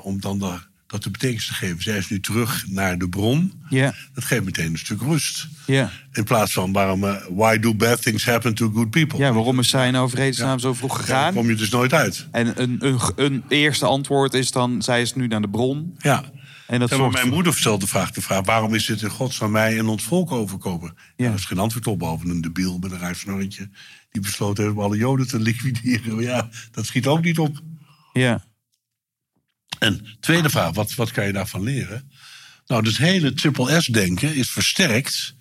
om 0.00 0.20
dan 0.20 0.38
de- 0.38 0.60
dat 0.90 1.02
de 1.02 1.10
betekenis 1.10 1.46
te 1.46 1.54
geven. 1.54 1.82
Zij 1.82 1.98
is 1.98 2.08
nu 2.08 2.20
terug 2.20 2.64
naar 2.68 2.98
de 2.98 3.08
bron. 3.08 3.52
Ja. 3.68 3.94
Dat 4.14 4.24
geeft 4.24 4.44
meteen 4.44 4.70
een 4.72 4.78
stuk 4.78 5.00
rust. 5.00 5.48
Ja. 5.66 5.90
In 6.12 6.24
plaats 6.24 6.52
van 6.52 6.72
waarom, 6.72 7.04
eh, 7.04 7.14
why 7.30 7.58
do 7.58 7.74
bad 7.74 8.02
things 8.02 8.24
happen 8.24 8.54
to 8.54 8.70
good 8.74 8.90
people? 8.90 9.18
ja, 9.18 9.32
waarom 9.32 9.58
is 9.58 9.68
zij 9.68 9.90
nou 9.90 10.10
vredesnaam 10.10 10.58
zo 10.58 10.74
vroeg 10.74 10.96
gegaan? 10.96 11.34
kom 11.34 11.48
je 11.48 11.54
dus 11.54 11.70
nooit 11.70 11.92
uit. 11.92 12.26
En 12.32 12.62
een, 12.62 12.76
een, 12.86 12.98
een 13.16 13.44
eerste 13.48 13.86
antwoord 13.86 14.34
is 14.34 14.50
dan... 14.50 14.82
zij 14.82 15.00
is 15.02 15.14
nu 15.14 15.26
naar 15.26 15.40
de 15.40 15.48
bron. 15.48 15.94
Ja. 15.98 16.24
En 16.66 16.80
dat 16.80 16.90
Ja, 16.90 16.96
zorgt 16.96 17.14
mijn 17.14 17.28
moeder 17.28 17.54
stelt 17.54 17.80
de 17.80 17.86
vraag, 17.86 18.10
de 18.10 18.20
vraag: 18.20 18.44
waarom 18.44 18.74
is 18.74 18.86
dit 18.86 19.02
in 19.02 19.10
godsnaam 19.10 19.50
mij 19.50 19.78
en 19.78 19.86
ons 19.86 20.02
volk 20.02 20.30
overkomen? 20.32 20.94
Ja. 21.16 21.26
Daar 21.26 21.34
is 21.34 21.44
geen 21.44 21.58
antwoord 21.58 21.86
op, 21.86 21.98
behalve 21.98 22.28
een 22.28 22.40
debiel 22.40 22.78
met 22.78 22.92
een 22.92 22.98
raar 22.98 23.14
snorretje. 23.14 23.68
die 24.12 24.22
besloten 24.22 24.64
heeft 24.64 24.76
om 24.76 24.82
alle 24.82 24.96
Joden 24.96 25.28
te 25.28 25.40
liquideren. 25.40 26.14
Maar 26.14 26.24
ja, 26.24 26.48
dat 26.70 26.86
schiet 26.86 27.06
ook 27.06 27.22
niet 27.22 27.38
op. 27.38 27.60
Ja. 28.12 28.44
En 29.78 30.16
tweede 30.20 30.50
vraag: 30.50 30.74
wat, 30.74 30.94
wat 30.94 31.10
kan 31.10 31.26
je 31.26 31.32
daarvan 31.32 31.62
leren? 31.62 32.10
Nou, 32.66 32.86
het 32.86 32.96
hele 32.96 33.32
triple 33.32 33.80
S-denken 33.80 34.34
is 34.34 34.50
versterkt. 34.50 35.34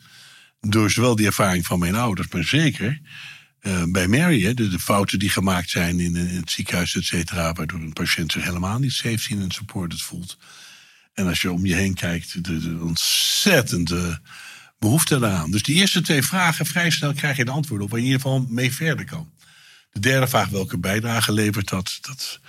door 0.62 0.92
zowel 0.92 1.16
die 1.16 1.26
ervaring 1.26 1.66
van 1.66 1.80
mijn 1.80 1.96
ouders, 1.96 2.28
maar 2.28 2.44
zeker. 2.44 3.00
eh, 3.60 3.84
bij 3.84 4.08
Mary, 4.08 4.54
de, 4.54 4.68
de 4.68 4.80
fouten 4.80 5.20
die 5.20 5.30
gemaakt 5.30 5.70
zijn 5.70 6.00
in, 6.00 6.16
in 6.16 6.36
het 6.36 6.52
ziekenhuis, 6.52 6.96
et 6.96 7.04
cetera. 7.06 7.54
waardoor 7.54 7.80
een 7.80 7.94
patiënt 7.94 8.32
zich 8.32 8.44
helemaal 8.44 8.80
niet 8.80 8.92
safe 8.94 9.20
zien 9.20 9.42
en 9.42 9.52
supported 9.52 10.02
voelt. 10.02 10.38
En 11.14 11.28
als 11.28 11.42
je 11.42 11.52
om 11.52 11.66
je 11.66 11.76
heen 11.76 11.94
kijkt, 11.94 12.44
de, 12.44 12.60
de 12.60 12.78
ontzettende 12.82 14.20
behoefte 14.80 15.20
daaraan. 15.20 15.52
Dus 15.52 15.64
die 15.64 15.76
eerste 15.76 16.02
twee 16.02 16.24
vragen, 16.24 16.66
vrij 16.66 16.90
snel 16.90 17.14
krijg 17.14 17.38
je 17.38 17.46
de 17.46 17.52
antwoord 17.52 17.82
op 17.82 17.90
waar 17.90 18.00
je 18.00 18.06
in 18.06 18.12
ieder 18.12 18.28
geval 18.28 18.46
mee 18.50 18.74
verder 18.74 19.06
kan. 19.06 19.32
De 19.92 20.00
derde 20.00 20.28
vraag, 20.28 20.50
welke 20.50 20.78
bijdrage 20.78 21.32
levert 21.32 21.70
dat? 21.70 21.98
Dat 22.02 22.40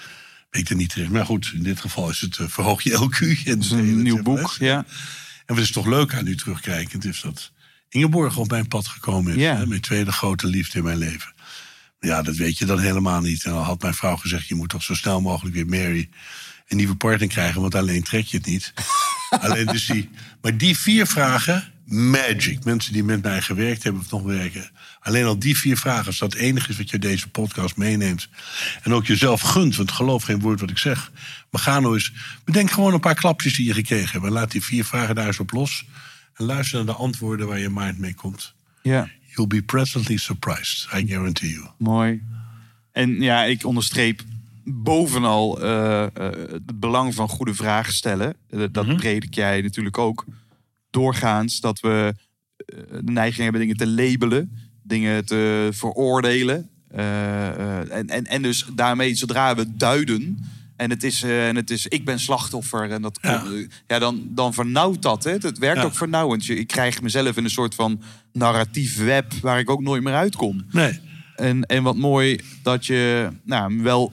weet 0.51 0.63
ik 0.63 0.71
er 0.71 0.77
niet 0.77 0.91
terecht. 0.91 1.11
Maar 1.11 1.27
goed, 1.27 1.51
in 1.55 1.63
dit 1.63 1.81
geval 1.81 2.11
is 2.11 2.21
het 2.21 2.39
uh, 2.39 2.49
Verhoog 2.49 2.83
je 2.83 3.09
LQ. 3.09 3.47
En 3.47 3.59
is 3.59 3.71
een 3.71 4.03
nieuw 4.03 4.23
boek. 4.23 4.57
Ja. 4.59 4.85
En 5.47 5.55
wat 5.55 5.65
is 5.65 5.73
toch 5.73 5.87
leuk 5.87 6.15
aan 6.15 6.25
nu 6.25 6.37
terugkijkend, 6.37 7.05
is 7.05 7.21
dat 7.21 7.53
Ingeborg 7.89 8.37
op 8.37 8.51
mijn 8.51 8.69
pad 8.69 8.87
gekomen 8.87 9.35
is. 9.35 9.43
Ja. 9.43 9.57
Hè, 9.57 9.67
mijn 9.67 9.81
tweede 9.81 10.13
grote 10.13 10.47
liefde 10.47 10.79
in 10.79 10.85
mijn 10.85 10.99
leven. 10.99 11.33
Ja, 12.01 12.23
dat 12.23 12.37
weet 12.37 12.59
je 12.59 12.65
dan 12.65 12.79
helemaal 12.79 13.21
niet. 13.21 13.45
En 13.45 13.53
dan 13.53 13.63
had 13.63 13.83
mijn 13.83 13.95
vrouw 13.95 14.17
gezegd, 14.17 14.49
je 14.49 14.55
moet 14.55 14.69
toch 14.69 14.83
zo 14.83 14.95
snel 14.95 15.21
mogelijk 15.21 15.55
weer 15.55 15.67
Mary 15.67 16.09
een 16.69 16.77
nieuwe 16.77 16.95
partner 16.95 17.29
krijgen, 17.29 17.61
want 17.61 17.75
alleen 17.75 18.03
trek 18.03 18.25
je 18.25 18.37
het 18.37 18.47
niet. 18.47 18.73
alleen 19.41 19.67
dus 19.67 19.87
die. 19.87 20.11
Maar 20.41 20.57
die 20.57 20.79
vier 20.79 21.07
vragen, 21.07 21.73
magic. 21.91 22.65
Mensen 22.65 22.93
die 22.93 23.05
met 23.05 23.23
mij 23.23 23.43
gewerkt 23.43 23.83
hebben 23.83 24.03
of 24.03 24.11
nog 24.11 24.23
werken. 24.23 24.71
Alleen 25.01 25.25
al 25.25 25.39
die 25.39 25.59
vier 25.59 25.77
vragen, 25.77 26.07
als 26.07 26.19
dat 26.19 26.33
het 26.33 26.43
enige 26.43 26.71
is 26.71 26.77
wat 26.77 26.91
je 26.91 26.99
deze 26.99 27.29
podcast 27.29 27.77
meeneemt. 27.77 28.29
En 28.83 28.93
ook 28.93 29.07
jezelf 29.07 29.41
gunt, 29.41 29.77
want 29.77 29.93
geloof 29.93 30.23
geen 30.23 30.41
woord 30.41 30.61
wat 30.61 30.71
ik 30.71 30.79
zeg. 30.79 31.13
Maar 31.51 31.61
ga 31.61 31.81
nou 31.81 31.95
eens, 31.95 32.13
bedenk 32.45 32.71
gewoon 32.71 32.93
een 32.95 33.01
paar 33.01 33.15
klapjes 33.15 33.57
die 33.57 33.67
je 33.67 33.75
gekregen 33.75 34.11
hebt. 34.11 34.25
En 34.25 34.33
laat 34.33 34.51
die 34.51 34.65
vier 34.65 34.85
vragen 34.85 35.15
daar 35.15 35.27
eens 35.27 35.39
op 35.39 35.53
los. 35.53 35.85
En 36.35 36.45
luister 36.45 36.77
naar 36.77 36.95
de 36.95 37.01
antwoorden 37.01 37.47
waar 37.47 37.59
je 37.59 37.71
mind 37.71 37.99
mee 37.99 38.15
komt. 38.15 38.55
ja. 38.83 39.09
You'll 39.35 39.49
be 39.49 39.63
pleasantly 39.63 40.17
surprised, 40.17 40.89
I 40.93 41.07
guarantee 41.07 41.51
you. 41.51 41.67
Mooi. 41.79 42.23
En 42.93 43.21
ja, 43.21 43.45
ik 43.45 43.65
onderstreep 43.65 44.23
bovenal 44.65 45.61
eh, 45.61 46.03
eh, 46.03 46.11
het 46.51 46.81
belang 46.81 47.15
van 47.15 47.29
goede 47.29 47.55
vragen 47.55 47.93
stellen. 47.93 48.35
Eh, 48.51 48.63
dat 48.73 48.97
predik 48.97 49.35
jij 49.35 49.61
natuurlijk 49.61 49.99
ook. 49.99 50.25
Doorgaans 50.91 51.61
dat 51.61 51.81
we 51.81 52.15
eh, 52.57 52.77
de 53.05 53.13
neiging 53.13 53.43
hebben 53.43 53.61
dingen 53.61 53.77
te 53.77 53.87
labelen, 53.89 54.59
dingen 54.83 55.25
te 55.25 55.69
veroordelen. 55.73 56.69
Eh, 56.91 57.49
eh, 57.49 57.93
en, 57.97 58.09
en, 58.09 58.25
en 58.27 58.43
dus 58.43 58.67
daarmee, 58.75 59.15
zodra 59.15 59.55
we 59.55 59.77
duiden. 59.77 60.45
En 60.77 60.91
het 60.91 61.03
is, 61.03 61.23
en 61.23 61.57
het 61.57 61.71
is 61.71 61.87
ik 61.87 62.05
ben 62.05 62.21
slachtoffer. 62.21 62.91
En 62.91 63.03
dat, 63.03 63.19
Ja. 63.23 63.31
ja. 63.45 63.67
ja, 63.87 63.99
dan, 63.99 64.23
dan 64.29 64.55
vernauwt 64.55 65.03
dat. 65.03 65.25
Hè? 65.25 65.31
Het 65.31 65.59
werkt 65.59 65.79
Ja. 65.81 65.85
ook 65.85 65.95
vernauwend. 65.95 66.47
Je- 66.47 66.57
Ik 66.59 66.67
krijg 66.67 67.03
mezelf 67.03 67.37
in 67.37 67.45
een 67.45 67.51
soort 67.51 67.75
van 67.75 68.03
narratief 68.33 68.97
web 68.97 69.33
waar 69.43 69.59
ik 69.59 69.71
ook 69.71 69.81
nooit 69.83 70.03
meer 70.03 70.15
uitkom. 70.15 70.65
Nee. 70.71 71.01
En, 71.37 71.65
en 71.67 71.83
wat 71.83 71.97
mooi 71.97 72.41
dat 72.63 72.87
je 72.87 73.29
nou, 73.45 73.83
wel 73.83 74.13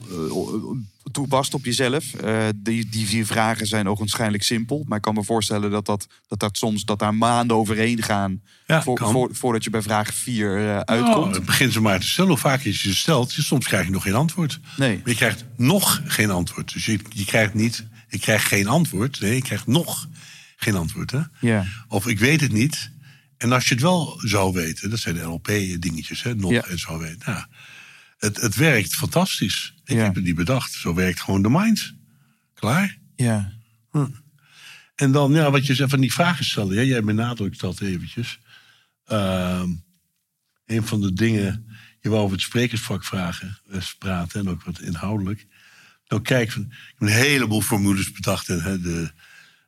toepast 1.22 1.54
op 1.54 1.64
jezelf. 1.64 2.14
Eh, 2.14 2.46
die, 2.56 2.88
die 2.88 3.06
vier 3.06 3.26
vragen 3.26 3.66
zijn 3.66 3.88
ogenschijnlijk 3.88 4.42
simpel. 4.42 4.84
Maar 4.88 4.96
ik 4.96 5.02
kan 5.02 5.14
me 5.14 5.24
voorstellen 5.24 5.70
dat, 5.70 5.86
dat, 5.86 6.06
dat, 6.28 6.38
dat 6.40 6.56
soms 6.56 6.84
dat 6.84 6.98
daar 6.98 7.14
maanden 7.14 7.56
overheen 7.56 8.02
gaan. 8.02 8.42
Ja, 8.66 8.82
voor, 8.82 9.28
voordat 9.32 9.64
je 9.64 9.70
bij 9.70 9.82
vraag 9.82 10.14
vier 10.14 10.56
eh, 10.58 10.64
Nou, 10.64 10.84
uitkomt. 10.84 11.44
begin 11.46 11.72
ze 11.72 11.80
maar 11.80 12.00
te 12.00 12.08
stellen. 12.08 12.30
Hoe 12.30 12.38
vaak 12.38 12.62
je 12.62 12.72
ze 12.72 12.94
stelt, 12.94 13.34
je- 13.34 13.42
soms 13.42 13.66
krijg 13.66 13.84
je 13.84 13.90
nog 13.92 14.02
geen 14.02 14.14
antwoord. 14.14 14.60
Nee. 14.76 14.96
Maar 14.96 15.08
je 15.08 15.14
krijgt 15.14 15.44
nog 15.56 16.02
geen 16.04 16.30
antwoord. 16.30 16.72
Dus 16.72 16.86
je, 16.86 16.98
je 17.08 17.24
krijgt 17.24 17.54
niet, 17.54 17.86
ik 18.08 18.20
krijg 18.20 18.48
geen 18.48 18.66
antwoord. 18.68 19.20
Nee, 19.20 19.34
je 19.34 19.42
krijgt 19.42 19.66
nog 19.66 20.08
geen 20.56 20.74
antwoord. 20.74 21.10
Hè? 21.10 21.20
Ja. 21.40 21.64
Of 21.88 22.06
ik 22.06 22.18
weet 22.18 22.40
het 22.40 22.52
niet. 22.52 22.90
En 23.36 23.52
als 23.52 23.68
je 23.68 23.74
het 23.74 23.82
wel 23.82 24.20
zou 24.24 24.52
weten, 24.52 24.90
dat 24.90 24.98
zijn 24.98 25.14
de 25.14 25.22
LP-dingetjes, 25.22 26.22
hè, 26.22 26.34
nog 26.34 26.50
Ja. 26.50 26.62
en 26.64 26.78
zo 26.78 26.98
weten. 26.98 27.18
Nou, 27.32 27.44
het, 28.18 28.40
het 28.40 28.54
werkt 28.54 28.94
fantastisch. 28.94 29.74
Ik 29.84 29.96
Ja. 29.96 30.02
heb 30.04 30.14
het 30.14 30.24
niet 30.24 30.34
bedacht. 30.34 30.72
Zo 30.72 30.94
werkt 30.94 31.20
gewoon 31.20 31.42
de 31.42 31.50
mind. 31.50 31.94
Klaar? 32.54 32.98
Ja. 33.16 33.52
En 34.94 35.12
dan, 35.12 35.32
ja, 35.32 35.50
wat 35.50 35.66
je 35.66 35.74
zegt 35.74 35.90
van 35.90 36.00
die 36.00 36.12
vragen 36.12 36.44
stellen. 36.44 36.74
Ja, 36.74 36.82
jij 36.82 37.02
benadrukt 37.02 37.60
dat 37.60 37.80
eventjes. 37.80 38.38
Ehm, 39.04 39.68
een 40.66 40.86
van 40.86 41.00
de 41.00 41.12
dingen, 41.12 41.66
je 42.00 42.08
wou 42.08 42.20
over 42.22 42.36
het 42.36 42.44
sprekersvak 42.44 43.04
vragen, 43.04 43.58
eh, 43.70 43.80
praten 43.98 44.40
en 44.40 44.48
ook 44.48 44.64
wat 44.64 44.80
inhoudelijk. 44.80 45.46
Nou, 46.08 46.22
kijk, 46.22 46.48
ik 46.48 46.54
heb 46.54 46.64
een 46.98 47.08
heleboel 47.08 47.60
formules 47.60 48.12
bedacht. 48.12 48.46
Hè, 48.46 48.80
de, 48.80 49.10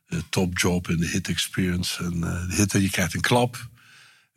de 0.05 0.23
top 0.29 0.57
job 0.57 0.89
en 0.89 0.97
de 0.97 1.07
hit 1.07 1.27
experience. 1.27 2.03
En 2.03 2.13
eh, 2.23 2.47
de 2.49 2.55
hit, 2.55 2.71
je 2.71 2.89
krijgt 2.89 3.13
een 3.13 3.21
klap. 3.21 3.69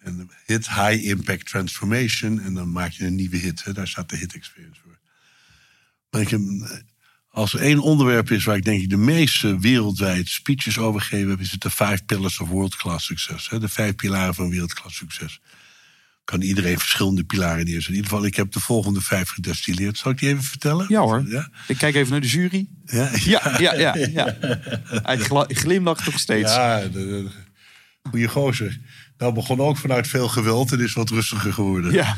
En 0.05 0.31
hit 0.47 0.69
high 0.69 1.05
impact 1.05 1.47
transformation. 1.47 2.41
En 2.41 2.55
dan 2.55 2.73
maak 2.73 2.91
je 2.91 3.05
een 3.05 3.15
nieuwe 3.15 3.37
hit. 3.37 3.65
Hè, 3.65 3.73
daar 3.73 3.89
staat 3.89 4.09
de 4.09 4.17
hit 4.17 4.35
experience 4.35 4.81
voor. 4.85 4.99
Maar 6.11 6.21
ik 6.21 6.29
heb, 6.29 6.41
als 7.29 7.55
er 7.55 7.61
één 7.61 7.79
onderwerp 7.79 8.31
is 8.31 8.45
waar 8.45 8.57
ik 8.57 8.65
denk 8.65 8.83
ik 8.83 8.91
de 8.91 8.97
meeste 8.97 9.59
wereldwijd 9.59 10.29
speeches 10.29 10.79
over 10.79 11.01
gegeven 11.01 11.31
heb, 11.31 11.41
is 11.41 11.51
het 11.51 11.61
de 11.61 11.71
Five 11.71 12.03
Pillars 12.07 12.41
of 12.41 12.49
World 12.49 12.77
Class 12.77 13.07
Success. 13.07 13.51
Hè? 13.51 13.61
De 13.61 13.69
vijf 13.69 13.95
pilaren 13.95 14.35
van 14.35 14.51
wereldklasse 14.51 14.99
succes. 14.99 15.41
Kan 16.25 16.41
iedereen 16.41 16.79
verschillende 16.79 17.25
pilaren 17.25 17.65
neerzetten. 17.65 17.91
In 17.91 17.97
ieder 17.97 18.11
geval, 18.11 18.27
ik 18.27 18.37
heb 18.37 18.53
de 18.53 18.61
volgende 18.61 19.01
vijf 19.01 19.29
gedestilleerd. 19.29 19.99
Zal 19.99 20.11
ik 20.11 20.19
die 20.19 20.29
even 20.29 20.43
vertellen? 20.43 20.87
Ja 20.89 21.01
hoor. 21.01 21.25
Ja? 21.29 21.49
Ik 21.67 21.77
kijk 21.77 21.95
even 21.95 22.11
naar 22.11 22.21
de 22.21 22.29
jury. 22.29 22.69
Ja, 22.85 23.11
Ja, 23.25 23.57
ja, 23.59 23.75
ja. 23.75 23.95
ja. 23.97 24.37
Hij 25.03 25.19
glimlacht 25.49 26.05
nog 26.05 26.19
steeds. 26.19 26.55
Ja, 26.55 26.81
de, 26.81 26.91
de, 26.91 27.31
goeie 28.11 28.29
gozer. 28.29 28.79
Nou 29.19 29.33
begon 29.33 29.61
ook 29.61 29.77
vanuit 29.77 30.09
veel 30.09 30.29
geweld 30.29 30.73
en 30.73 30.81
is 30.81 30.93
wat 30.93 31.11
rustiger 31.11 31.53
geworden. 31.53 31.93
Ja. 31.93 32.17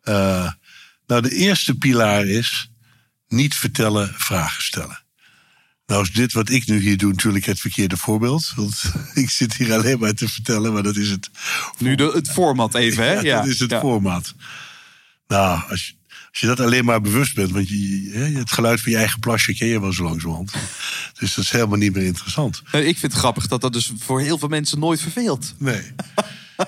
Eh, 0.00 0.52
nou, 1.06 1.22
de 1.22 1.34
eerste 1.34 1.74
pilaar 1.74 2.26
is 2.26 2.70
niet 3.28 3.54
vertellen, 3.54 4.14
vragen 4.16 4.62
stellen. 4.62 5.02
Nou 5.86 6.02
is 6.02 6.12
dit 6.12 6.32
wat 6.32 6.50
ik 6.50 6.66
nu 6.66 6.78
hier 6.78 6.96
doe 6.96 7.10
natuurlijk 7.10 7.44
het 7.44 7.60
verkeerde 7.60 7.96
voorbeeld. 7.96 8.52
Want 8.56 8.82
ik 9.14 9.30
zit 9.30 9.54
hier 9.54 9.72
alleen 9.72 9.98
maar 9.98 10.14
te 10.14 10.28
vertellen, 10.28 10.72
maar 10.72 10.82
dat 10.82 10.96
is 10.96 11.10
het, 11.10 11.30
Nu 11.78 11.94
de, 11.94 12.10
het 12.14 12.30
format 12.30 12.74
even, 12.74 13.04
hè? 13.04 13.20
Ja, 13.30 13.36
dat 13.36 13.46
is 13.46 13.60
het 13.60 13.70
ja. 13.70 13.80
formaat. 13.80 14.34
Nou, 15.26 15.70
als 15.70 15.86
je, 15.86 15.94
als 16.30 16.40
je 16.40 16.46
dat 16.46 16.60
alleen 16.60 16.84
maar 16.84 17.00
bewust 17.00 17.34
bent, 17.34 17.50
want 17.50 17.68
je, 17.68 18.10
het 18.38 18.52
geluid 18.52 18.80
van 18.80 18.92
je 18.92 18.98
eigen 18.98 19.20
plasje 19.20 19.54
ken 19.54 19.66
je 19.68 19.80
wel 19.80 19.92
zo 19.92 20.02
langzamerhand. 20.02 20.52
Dus 21.18 21.34
dat 21.34 21.44
is 21.44 21.50
helemaal 21.50 21.78
niet 21.78 21.94
meer 21.94 22.04
interessant. 22.04 22.62
Eh, 22.70 22.86
Ik 22.88 22.98
vind 22.98 23.12
het 23.12 23.20
grappig 23.20 23.46
dat 23.46 23.60
dat 23.60 23.72
dus 23.72 23.92
voor 23.98 24.20
heel 24.20 24.38
veel 24.38 24.48
mensen 24.48 24.78
nooit 24.78 25.00
verveelt. 25.00 25.54
Nee. 25.58 25.82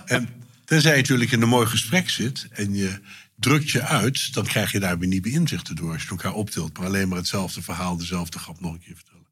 en 0.05 0.29
tenzij 0.65 0.91
je 0.91 1.01
natuurlijk 1.01 1.33
in 1.33 1.43
een 1.43 1.49
mooi 1.49 1.67
gesprek 1.67 2.11
zit 2.11 2.47
en 2.51 2.75
je 2.75 3.01
drukt 3.35 3.71
je 3.71 3.83
uit, 3.83 4.35
dan 4.35 4.45
krijg 4.47 4.73
je 4.73 4.81
daar 4.81 4.99
weer 4.99 5.09
nieuwe 5.09 5.31
inzichten 5.31 5.77
door 5.77 5.93
als 5.93 6.03
je 6.03 6.09
elkaar 6.09 6.33
optilt. 6.35 6.79
Maar 6.79 6.87
alleen 6.87 7.09
maar 7.09 7.19
hetzelfde 7.19 7.63
verhaal, 7.63 7.97
dezelfde 7.97 8.39
grap 8.39 8.61
nog 8.61 8.73
een 8.73 8.81
keer 8.81 8.95
vertellen. 8.95 9.27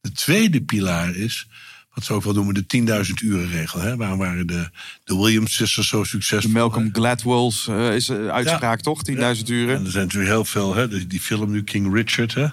De 0.00 0.12
tweede 0.12 0.62
pilaar 0.62 1.14
is, 1.14 1.48
wat 1.96 2.04
ze 2.04 2.12
ook 2.12 2.24
wel 2.24 2.32
noemen, 2.32 2.54
de 2.54 3.04
10.000 3.06 3.12
uren 3.24 3.48
regel. 3.48 3.80
Hè? 3.80 3.96
Waarom 3.96 4.18
waren 4.18 4.46
de, 4.46 4.70
de 5.04 5.16
Williams 5.16 5.54
sisters 5.54 5.88
zo 5.88 6.02
De 6.02 6.08
succesvol? 6.08 6.50
Malcolm 6.50 6.88
Gladwell's 6.92 7.68
eh, 7.68 7.94
is 7.94 8.08
een 8.08 8.30
uitspraak, 8.30 8.80
toch? 8.80 9.02
10.000 9.10 9.16
En 9.16 9.42
uren. 9.46 9.84
er 9.84 9.90
zijn 9.90 10.04
natuurlijk 10.04 10.32
heel 10.32 10.44
veel, 10.44 10.74
hè? 10.74 10.88
Die, 10.88 11.06
die 11.06 11.20
film 11.20 11.50
nu, 11.50 11.64
King 11.64 11.94
Richard, 11.94 12.34
hè? 12.34 12.46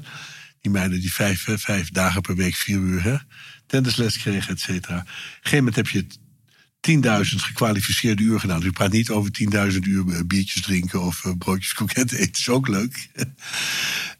die 0.62 0.72
meiden 0.72 1.00
die 1.00 1.14
vijf, 1.14 1.46
hè, 1.46 1.58
vijf 1.58 1.90
dagen 1.92 2.22
per 2.22 2.36
week, 2.36 2.56
vier 2.56 2.78
uur, 2.78 3.04
hè? 3.04 3.16
tennisles 3.66 4.18
kregen, 4.18 4.54
et 4.54 4.60
cetera. 4.60 4.98
Op 4.98 5.02
een 5.06 5.12
gegeven 5.42 5.58
moment 5.58 5.76
heb 5.76 5.88
je 5.88 6.06
10.000 6.82 7.36
gekwalificeerde 7.36 8.24
uur 8.24 8.40
gedaan. 8.40 8.60
Dus 8.60 8.68
ik 8.68 8.74
praat 8.74 8.92
niet 8.92 9.10
over 9.10 9.32
10.000 9.72 9.78
uur 9.80 10.14
eh, 10.14 10.20
biertjes 10.26 10.62
drinken 10.62 11.02
of 11.02 11.26
eh, 11.26 11.32
broodjes 11.38 11.74
kroketten 11.74 12.18
eten. 12.24 12.32
is 12.40 12.50
ook 12.50 12.68
leuk. 12.68 13.08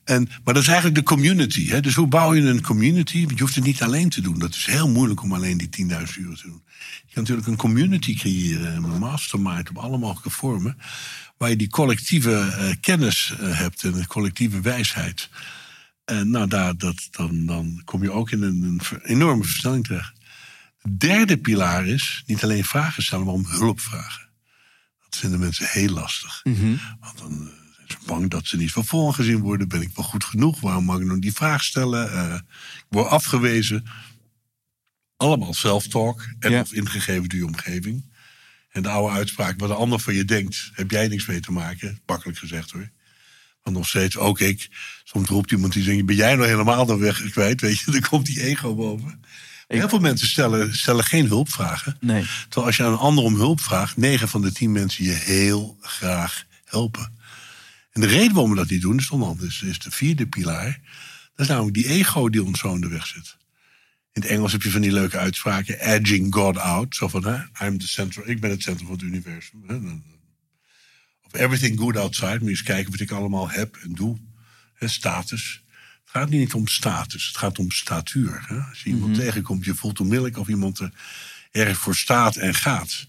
En, 0.04 0.30
maar 0.44 0.54
dat 0.54 0.64
is 0.64 0.68
eigenlijk 0.68 0.96
de 0.96 1.04
community. 1.04 1.68
Hè? 1.68 1.82
Dus 1.82 1.96
hoe 1.96 2.08
bouw 2.08 2.34
je 2.34 2.42
een 2.42 2.62
community? 2.62 3.26
Want 3.26 3.38
je 3.38 3.44
hoeft 3.44 3.56
het 3.56 3.64
niet 3.64 3.82
alleen 3.82 4.10
te 4.10 4.22
doen. 4.22 4.40
Dat 4.40 4.56
is 4.56 4.66
heel 4.66 4.90
moeilijk 4.90 5.22
om 5.22 5.34
alleen 5.34 5.58
die 5.58 5.88
10.000 5.90 5.94
uur 6.18 6.36
te 6.36 6.48
doen. 6.48 6.64
Je 7.06 7.14
kan 7.14 7.24
natuurlijk 7.24 7.48
een 7.48 7.56
community 7.56 8.16
creëren, 8.16 8.76
een 8.76 9.00
mastermind 9.00 9.70
op 9.70 9.78
alle 9.78 9.98
mogelijke 9.98 10.30
vormen. 10.30 10.78
Waar 11.38 11.50
je 11.50 11.56
die 11.56 11.70
collectieve 11.70 12.40
eh, 12.40 12.76
kennis 12.82 13.36
eh, 13.40 13.58
hebt 13.58 13.84
en 13.84 13.92
de 13.92 14.08
collectieve 14.08 14.62
wijsheid. 14.62 15.30
En 16.06 16.30
nou, 16.30 16.48
daar, 16.48 16.78
dat, 16.78 17.08
dan, 17.12 17.46
dan 17.46 17.82
kom 17.86 18.04
je 18.04 18.12
ook 18.12 18.32
in 18.32 18.42
een, 18.42 18.64
een 18.64 19.02
enorme 19.02 19.44
versnelling 19.44 19.86
terecht. 19.86 20.14
De 20.82 20.98
derde 20.98 21.38
pilaar 21.38 21.88
is 21.88 22.24
niet 22.26 22.44
alleen 22.44 22.64
vragen 22.64 23.04
stellen, 23.04 23.26
maar 23.26 23.34
om 23.34 23.46
hulp 23.46 23.80
vragen. 23.80 24.30
Dat 25.04 25.18
vinden 25.18 25.40
mensen 25.40 25.68
heel 25.70 25.90
lastig. 25.90 26.42
Want 27.00 27.18
dan 27.18 27.52
bang 28.06 28.30
dat 28.30 28.48
ze 28.48 28.58
niet 28.58 28.72
van 28.72 28.86
voren 28.86 29.14
gezien 29.14 29.40
worden. 29.40 29.68
Ben 29.68 29.82
ik 29.82 29.92
wel 29.96 30.06
goed 30.06 30.24
genoeg? 30.24 30.60
Waarom 30.60 30.84
mag 30.86 31.00
ik 31.00 31.06
nog 31.06 31.20
die 31.20 31.34
vraag 31.34 31.64
stellen? 31.64 32.12
Eh, 32.12 32.34
ik 32.76 32.86
word 32.90 33.08
afgewezen. 33.08 33.86
Allemaal 35.18 35.54
self-talk 35.54 36.26
en 36.40 36.52
Ja. 36.52 36.62
of 36.62 36.74
ingegeven 36.74 37.30
door 37.30 37.40
je 37.40 37.46
omgeving. 37.46 38.12
En 38.70 38.82
de 38.84 38.90
oude 38.90 39.16
uitspraak, 39.16 39.60
wat 39.60 39.70
een 39.70 39.76
ander 39.76 40.00
van 40.00 40.14
je 40.14 40.26
denkt, 40.26 40.70
heb 40.74 40.92
jij 40.92 41.08
niks 41.08 41.26
mee 41.26 41.40
te 41.40 41.52
maken. 41.52 42.00
Makkelijk 42.06 42.38
gezegd 42.38 42.72
hoor. 42.72 42.90
Want 43.64 43.76
nog 43.76 43.88
steeds, 43.88 44.18
ook 44.18 44.40
ik. 44.40 44.70
Soms 45.04 45.30
roept 45.30 45.52
iemand 45.52 45.74
die 45.74 45.84
zegt, 45.84 46.06
ben 46.06 46.16
jij 46.16 46.36
nou 46.36 46.48
helemaal 46.48 46.86
de 46.86 46.98
weg 46.98 47.30
kwijt? 47.32 47.62
Weet 47.62 47.80
je, 47.80 47.92
dan 47.92 48.02
komt 48.02 48.26
die 48.26 48.42
ego 48.42 48.76
boven. 48.76 49.22
Heel 49.68 49.90
veel 49.90 50.00
mensen 50.00 50.28
stellen, 50.28 50.76
stellen 50.78 51.04
geen 51.04 51.28
hulpvragen. 51.28 51.98
Nee. 52.00 52.24
Terwijl 52.44 52.66
als 52.66 52.78
je 52.78 52.84
aan 52.84 52.92
een 52.92 52.98
ander 52.98 53.24
om 53.24 53.36
hulp 53.36 53.62
vraagt, 53.62 53.98
9 53.98 54.28
van 54.28 54.42
de 54.42 54.52
10 54.52 54.72
mensen 54.72 55.04
je 55.04 55.12
heel 55.12 55.78
graag 55.82 56.44
helpen. 56.66 57.18
En 57.94 58.02
de 58.02 58.08
reden 58.08 58.34
waarom 58.34 58.50
we 58.50 58.58
dat 58.58 58.70
niet 58.70 58.82
doen, 58.82 58.98
is 58.98 59.10
onder 59.10 59.28
andere 59.28 59.48
is, 59.48 59.62
is 59.62 59.80
de 59.80 59.92
vierde 59.92 60.28
pilaar. 60.28 60.82
Dat 61.36 61.46
is 61.46 61.48
namelijk 61.48 61.76
die 61.76 61.88
ego 61.88 62.30
die 62.30 62.44
ons 62.44 62.60
zo 62.60 62.74
in 62.74 62.82
de 62.82 62.88
weg 62.88 63.08
zit. 63.08 63.38
In 64.14 64.22
het 64.22 64.32
Engels 64.32 64.52
heb 64.52 64.62
je 64.62 64.72
van 64.72 64.82
die 64.82 64.92
leuke 64.92 65.18
uitspraken, 65.18 65.80
edging 65.80 66.34
God 66.34 66.58
out. 66.58 66.96
Zo 66.96 67.08
van, 67.08 67.26
hè, 67.26 67.66
I'm 67.66 67.78
the 67.78 67.88
center, 67.88 68.28
ik 68.28 68.40
ben 68.40 68.50
het 68.50 68.62
centrum 68.62 68.88
van 68.88 68.96
het 68.96 69.06
universum. 69.06 69.64
Hè. 69.68 69.76
Of 71.22 71.34
everything 71.34 71.80
good 71.80 71.98
outside, 71.98 72.32
moet 72.32 72.42
je 72.42 72.50
eens 72.50 72.64
kijken 72.64 72.92
wat 72.92 73.00
ik 73.00 73.12
allemaal 73.12 73.50
heb 73.50 73.76
en 73.76 73.94
doe. 73.94 74.18
Hè, 74.74 74.88
status. 74.88 75.64
Het 76.04 76.10
gaat 76.22 76.30
niet 76.30 76.54
om 76.54 76.68
status, 76.68 77.28
het 77.28 77.38
gaat 77.38 77.60
om 77.60 77.72
statuur. 77.72 78.44
Hè. 78.48 78.56
Als 78.56 78.84
je 78.84 78.90
iemand 78.90 79.16
tegenkomt, 79.16 79.66
je 79.66 79.76
voelt 79.76 80.00
onmiddellijk 80.00 80.38
of 80.38 80.48
iemand 80.48 80.80
er 80.80 80.92
erg 81.52 81.78
voor 81.78 81.96
staat 81.96 82.36
en 82.36 82.56
gaat. 82.56 83.08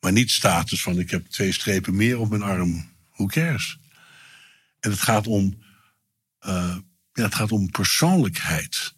Maar 0.00 0.12
niet 0.12 0.30
status 0.30 0.82
van 0.82 0.98
ik 0.98 1.10
heb 1.10 1.26
twee 1.26 1.52
strepen 1.52 1.96
meer 1.96 2.18
op 2.18 2.30
mijn 2.30 2.42
arm. 2.42 2.88
Who 3.12 3.26
cares? 3.26 3.78
En 4.80 4.90
het 4.90 5.00
gaat 5.00 5.26
om, 5.26 5.58
eh, 6.38 6.76
ja, 7.12 7.22
het 7.24 7.34
gaat 7.34 7.52
om 7.52 7.70
persoonlijkheid. 7.70 8.94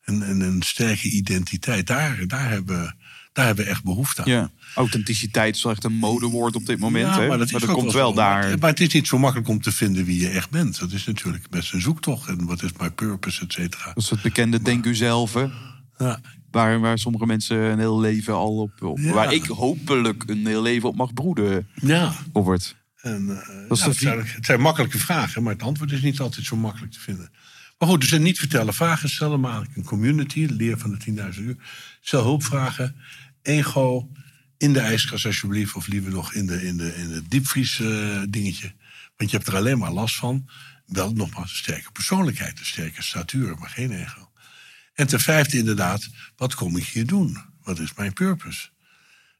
En, 0.00 0.22
en 0.22 0.40
een 0.40 0.62
sterke 0.62 1.10
identiteit. 1.10 1.86
Daar, 1.86 2.26
daar, 2.26 2.50
hebben, 2.50 2.96
daar 3.32 3.46
hebben 3.46 3.64
we 3.64 3.70
echt 3.70 3.84
behoefte 3.84 4.24
aan. 4.24 4.30
Ja. 4.30 4.50
Authenticiteit 4.74 5.56
is 5.56 5.62
wel 5.62 5.72
echt 5.72 5.84
een 5.84 5.92
modewoord 5.92 6.56
op 6.56 6.66
dit 6.66 6.78
moment. 6.78 7.14
Ja, 7.14 7.20
hè? 7.20 7.26
maar 7.28 7.38
dat, 7.38 7.64
komt 7.64 7.92
wel 7.92 8.14
daar. 8.14 8.58
Maar, 8.58 8.70
het 8.70 8.80
is 8.80 8.92
niet 8.92 9.06
zo 9.06 9.18
makkelijk 9.18 9.48
om 9.48 9.60
te 9.60 9.72
vinden 9.72 10.04
wie 10.04 10.20
je 10.20 10.28
echt 10.28 10.50
bent. 10.50 10.78
Dat 10.78 10.92
is 10.92 11.04
natuurlijk 11.04 11.50
best 11.50 11.72
een 11.72 11.80
zoektocht. 11.80 12.28
En 12.28 12.46
wat 12.46 12.62
is 12.62 12.70
my 12.78 12.90
purpose, 12.90 13.42
et 13.42 13.52
cetera. 13.52 13.84
Dat 13.84 14.02
is 14.02 14.10
het 14.10 14.22
bekende 14.22 14.62
denk 14.62 14.84
u 14.86 14.94
zelf. 14.94 15.34
hè? 15.34 15.46
Ja. 15.98 16.20
Waar, 16.50 16.80
waar 16.80 16.98
sommige 16.98 17.26
mensen 17.26 17.56
een 17.56 17.78
heel 17.78 18.00
leven 18.00 18.34
al 18.34 18.56
op, 18.56 18.82
op 18.82 18.98
Ja. 18.98 19.12
waar 19.12 19.32
ik 19.32 19.44
hopelijk 19.44 20.22
een 20.26 20.46
heel 20.46 20.62
leven 20.62 20.88
op 20.88 20.96
mag 20.96 21.12
broeden, 21.12 21.68
ja. 21.74 22.14
Robert. 22.32 22.76
En, 23.04 23.30
eh, 23.30 23.46
ja, 23.68 23.74
de 23.74 23.82
het, 23.82 23.96
zijn, 23.96 24.26
het 24.26 24.44
zijn 24.44 24.60
makkelijke 24.60 24.98
vragen, 24.98 25.42
maar 25.42 25.52
het 25.52 25.62
antwoord 25.62 25.92
is 25.92 26.02
niet 26.02 26.20
altijd 26.20 26.46
zo 26.46 26.56
makkelijk 26.56 26.92
te 26.92 27.00
vinden. 27.00 27.30
Maar 27.78 27.88
goed, 27.88 28.00
dus 28.00 28.12
en 28.12 28.22
niet 28.22 28.38
vertellen, 28.38 28.74
vragen 28.74 29.08
stellen, 29.08 29.40
maar 29.40 29.66
een 29.74 29.84
community, 29.84 30.46
leer 30.50 30.78
van 30.78 30.98
de 30.98 31.32
10.000 31.34 31.40
uur. 31.40 31.56
Stel 32.00 32.22
hulpvragen, 32.22 32.96
ego, 33.42 34.10
in 34.56 34.72
de 34.72 34.80
ijskast 34.80 35.26
alsjeblieft, 35.26 35.74
of 35.74 35.86
liever 35.86 36.10
nog 36.10 36.32
in 36.32 36.46
de, 36.46 36.66
in 36.66 36.76
de, 36.76 36.96
in 36.96 37.10
het 37.10 37.30
diepvries 37.30 37.80
eh, 37.80 38.22
dingetje. 38.28 38.72
Want 39.16 39.30
je 39.30 39.36
hebt 39.36 39.48
er 39.48 39.56
alleen 39.56 39.78
maar 39.78 39.92
last 39.92 40.16
van. 40.16 40.48
Wel 40.86 41.12
nogmaals 41.12 41.50
een 41.50 41.56
sterke 41.56 41.92
persoonlijkheid, 41.92 42.58
een 42.58 42.66
sterke 42.66 43.02
statuur, 43.02 43.58
maar 43.58 43.70
geen 43.70 43.92
ego. 43.92 44.30
En 44.94 45.06
ten 45.06 45.20
vijfde 45.20 45.58
inderdaad, 45.58 46.08
wat 46.36 46.54
kom 46.54 46.76
ik 46.76 46.86
hier 46.86 47.06
doen? 47.06 47.38
Wat 47.62 47.78
is 47.78 47.94
mijn 47.94 48.12
purpose? 48.12 48.68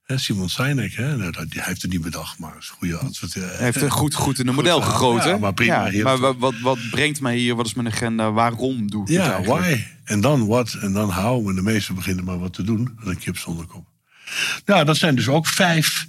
Simon 0.06 0.48
Sinek, 0.48 0.94
hè? 0.94 1.16
Nou, 1.16 1.32
dat- 1.32 1.46
hij 1.48 1.62
heeft 1.64 1.82
het 1.82 1.90
niet 1.90 2.00
bedacht, 2.00 2.38
maar 2.38 2.56
is 2.58 2.68
een 2.68 2.76
goede 2.76 2.96
antwoord. 2.96 3.34
Hij 3.34 3.42
heeft 3.64 3.80
er 3.82 3.90
goed, 3.90 4.14
goed 4.14 4.38
in 4.38 4.48
een 4.48 4.54
model 4.54 4.80
verhaal. 4.80 4.98
gegoten. 4.98 5.28
Ja, 5.30 5.38
maar 5.38 5.54
prima, 5.54 5.78
maar 5.78 5.92
goed. 5.92 6.20
wat, 6.20 6.36
wat, 6.38 6.54
wat 6.62 6.78
brengt 6.90 7.20
mij 7.20 7.36
hier? 7.36 7.54
Wat 7.54 7.66
is 7.66 7.74
mijn 7.74 7.86
agenda? 7.88 8.32
Waarom 8.32 8.90
doe 8.90 9.02
ik 9.02 9.08
het 9.08 9.16
Ja, 9.16 9.42
why? 9.42 9.84
En 10.04 10.20
dan 10.20 10.46
what? 10.46 10.74
En 10.80 10.92
dan 10.92 11.10
how? 11.12 11.48
En 11.48 11.54
de 11.54 11.62
meesten 11.62 11.94
beginnen 11.94 12.24
maar 12.24 12.38
wat 12.38 12.52
te 12.52 12.62
doen. 12.62 12.94
Als 13.00 13.08
een 13.08 13.18
kip 13.18 13.38
zonder 13.38 13.66
kop. 13.66 13.86
Nou, 14.64 14.84
dat 14.84 14.96
zijn 14.96 15.14
dus 15.14 15.28
ook 15.28 15.46
vijf 15.46 16.06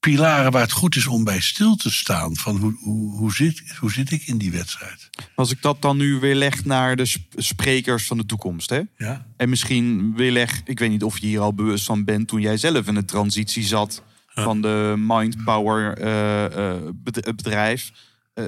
pilaren 0.00 0.52
waar 0.52 0.62
het 0.62 0.72
goed 0.72 0.96
is 0.96 1.06
om 1.06 1.24
bij 1.24 1.40
stil 1.40 1.76
te 1.76 1.90
staan. 1.90 2.36
Van 2.36 2.56
hoe, 2.56 2.76
hoe, 2.80 3.16
hoe, 3.16 3.34
zit, 3.34 3.62
hoe 3.78 3.92
zit 3.92 4.10
ik 4.10 4.22
in 4.26 4.38
die 4.38 4.50
wedstrijd? 4.50 5.10
Als 5.34 5.50
ik 5.50 5.62
dat 5.62 5.82
dan 5.82 5.96
nu 5.96 6.14
weer 6.18 6.34
leg 6.34 6.64
naar 6.64 6.96
de 6.96 7.04
sp- 7.04 7.32
sprekers 7.36 8.06
van 8.06 8.16
de 8.18 8.26
toekomst, 8.26 8.70
hè? 8.70 8.80
Ja? 8.96 9.26
En 9.36 9.48
misschien 9.48 10.14
weer 10.16 10.32
leg, 10.32 10.60
ik 10.64 10.78
weet 10.78 10.90
niet 10.90 11.02
of 11.02 11.18
je 11.18 11.26
hier 11.26 11.40
al 11.40 11.54
bewust 11.54 11.84
van 11.84 12.04
bent 12.04 12.28
toen 12.28 12.40
jij 12.40 12.56
zelf 12.56 12.86
in 12.86 12.94
de 12.94 13.04
transitie 13.04 13.64
zat 13.64 14.02
van 14.34 14.60
de 14.62 14.94
Mind 14.98 15.44
Power 15.44 15.98
eh, 15.98 16.44
eh, 16.44 16.82
bed- 16.94 17.36
bedrijf. 17.36 17.90
Eh, 18.34 18.44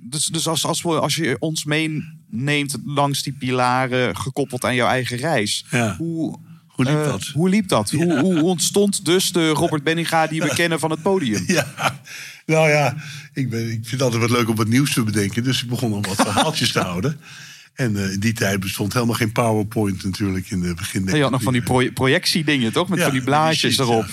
dus 0.00 0.24
dus 0.26 0.46
als, 0.48 0.66
als, 0.66 0.82
we, 0.82 1.00
als 1.00 1.14
je 1.14 1.36
ons 1.38 1.64
meeneemt 1.64 2.76
langs 2.84 3.22
die 3.22 3.32
pilaren 3.32 4.16
gekoppeld 4.16 4.64
aan 4.64 4.74
jouw 4.74 4.88
eigen 4.88 5.16
reis. 5.16 5.64
Ja. 5.70 5.96
Hoe, 5.96 6.38
Hoe 6.74 6.84
liep 6.84 6.94
eh, 6.94 7.04
dat? 7.04 7.22
hoe 7.26 7.48
liep 7.48 7.68
dat? 7.68 7.90
Hoe, 7.90 8.18
hoe 8.20 8.42
ontstond 8.42 9.04
dus 9.04 9.32
de 9.32 9.48
Robert 9.48 9.82
Benninga 9.82 10.26
die 10.26 10.40
we 10.42 10.54
kennen 10.54 10.78
van 10.80 10.90
het 10.90 11.02
podium? 11.02 11.44
Ja, 12.46 12.52
nou 12.56 12.68
ja, 12.68 12.96
ik, 13.32 13.50
ben, 13.50 13.60
ik 13.66 13.70
vind 13.72 13.90
het 13.90 14.02
altijd 14.02 14.20
wat 14.20 14.30
leuk 14.30 14.48
om 14.48 14.54
wat 14.56 14.66
nieuws 14.68 14.92
te 14.92 15.02
bedenken. 15.02 15.44
Dus 15.44 15.62
ik 15.62 15.68
begon 15.68 15.92
om 15.92 16.02
wat 16.02 16.16
verhaaltjes 16.16 16.72
te 16.72 16.80
houden. 16.80 17.20
En 17.74 17.96
eh, 17.96 18.12
in 18.12 18.20
die 18.20 18.32
tijd 18.32 18.60
bestond 18.60 18.92
helemaal 18.92 19.14
geen 19.14 19.32
PowerPoint 19.32 20.04
natuurlijk 20.04 20.50
in 20.50 20.60
de 20.60 20.74
begin. 20.74 21.04
Je 21.06 21.22
had 21.22 21.30
nog 21.30 21.42
van 21.42 21.52
die 21.52 21.62
proje- 21.62 21.92
projectiedingen, 21.92 22.72
toch? 22.72 22.88
Met 22.88 22.98
Ja, 22.98 23.04
van 23.04 23.14
die 23.14 23.22
blaadjes 23.22 23.78
erop. 23.78 24.06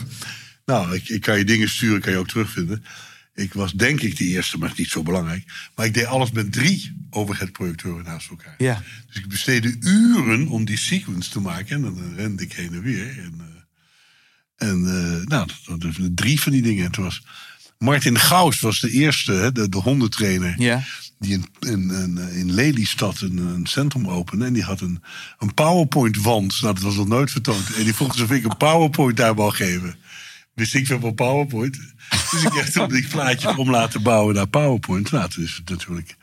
Nou, 0.66 0.96
ik, 0.96 1.10
ik 1.10 1.22
kan 1.22 1.38
je 1.38 1.44
dingen 1.46 1.70
sturen, 1.70 2.02
kan 2.02 2.12
je 2.12 2.18
ook 2.18 2.28
terugvinden. 2.28 2.84
Ik 3.34 3.54
was 3.54 3.72
denk 3.74 4.02
ik 4.02 4.18
de 4.18 4.26
eerste, 4.26 4.58
maar 4.58 4.72
is 4.72 4.78
niet 4.78 4.90
zo 4.90 5.04
belangrijk. 5.04 5.70
Maar 5.76 5.86
ik 5.86 5.94
deed 5.94 6.06
alles 6.06 6.32
met 6.32 6.52
drie 6.52 7.06
overhead-projectoren 7.10 8.04
naast 8.04 8.30
elkaar. 8.30 8.56
Ja. 8.58 8.84
Dus 9.08 9.16
ik 9.16 9.28
besteedde 9.28 9.76
uren 9.80 10.48
om 10.48 10.66
die 10.66 10.78
sequence 10.78 11.30
te 11.30 11.40
maken. 11.40 11.76
En 11.76 11.82
dan 11.82 12.16
rende 12.16 12.44
ik 12.44 12.54
heen 12.54 12.74
en 12.74 12.82
weer. 12.82 13.20
En, 13.20 13.34
eh, 13.40 14.70
en 14.70 14.86
eh, 14.86 15.28
nou, 15.28 15.48
dat, 15.66 15.82
dat, 15.82 16.10
drie 16.16 16.42
van 16.42 16.52
die 16.52 16.62
dingen. 16.62 16.86
En 16.86 16.92
toen 16.92 17.04
was 17.04 17.24
Martin 17.78 18.20
Gauss 18.20 18.60
was 18.60 18.80
de 18.80 18.92
eerste, 18.92 19.32
hè, 19.32 19.52
de, 19.52 19.70
de 19.70 19.78
hondentrainer. 19.78 20.56
Ja. 20.58 20.84
Die 21.20 21.34
in, 21.34 21.46
in, 21.60 21.90
in, 21.90 22.18
in 22.18 22.54
Lelystad 22.54 23.22
een, 23.22 23.38
een 23.38 23.66
centrum 23.66 24.08
opende. 24.08 24.46
En 24.46 24.54
die 24.54 24.64
had 24.64 24.82
een, 24.82 25.04
een 25.40 25.54
PowerPoint-wand. 25.54 26.62
Nou, 26.62 26.74
dat 26.74 26.84
was 26.84 26.96
nog 26.96 27.08
nooit 27.08 27.32
vertoond. 27.32 27.74
En 27.74 27.84
die 27.84 27.94
vroeg 27.94 28.14
dus 28.14 28.22
of 28.22 28.32
ik 28.32 28.44
een 28.44 28.58
PowerPoint 28.58 29.18
daar 29.18 29.36
wou 29.36 29.54
geven. 29.54 29.96
Wist 30.54 30.74
ik 30.76 30.86
veel 30.88 31.00
van 31.00 31.16
PowerPoint. 31.16 31.80
Dus 32.32 32.44
ik 32.44 32.54
heb 32.54 32.66
toen 32.66 32.90
die 32.90 33.08
plaatjes 33.08 33.56
om 33.56 33.70
laten 33.70 34.04
bouwen 34.04 34.36
naar 34.36 34.48
PowerPoint. 34.48 35.12
Later 35.12 35.44
is 35.44 35.56
het 35.56 35.70
natuurlijk 35.70 36.16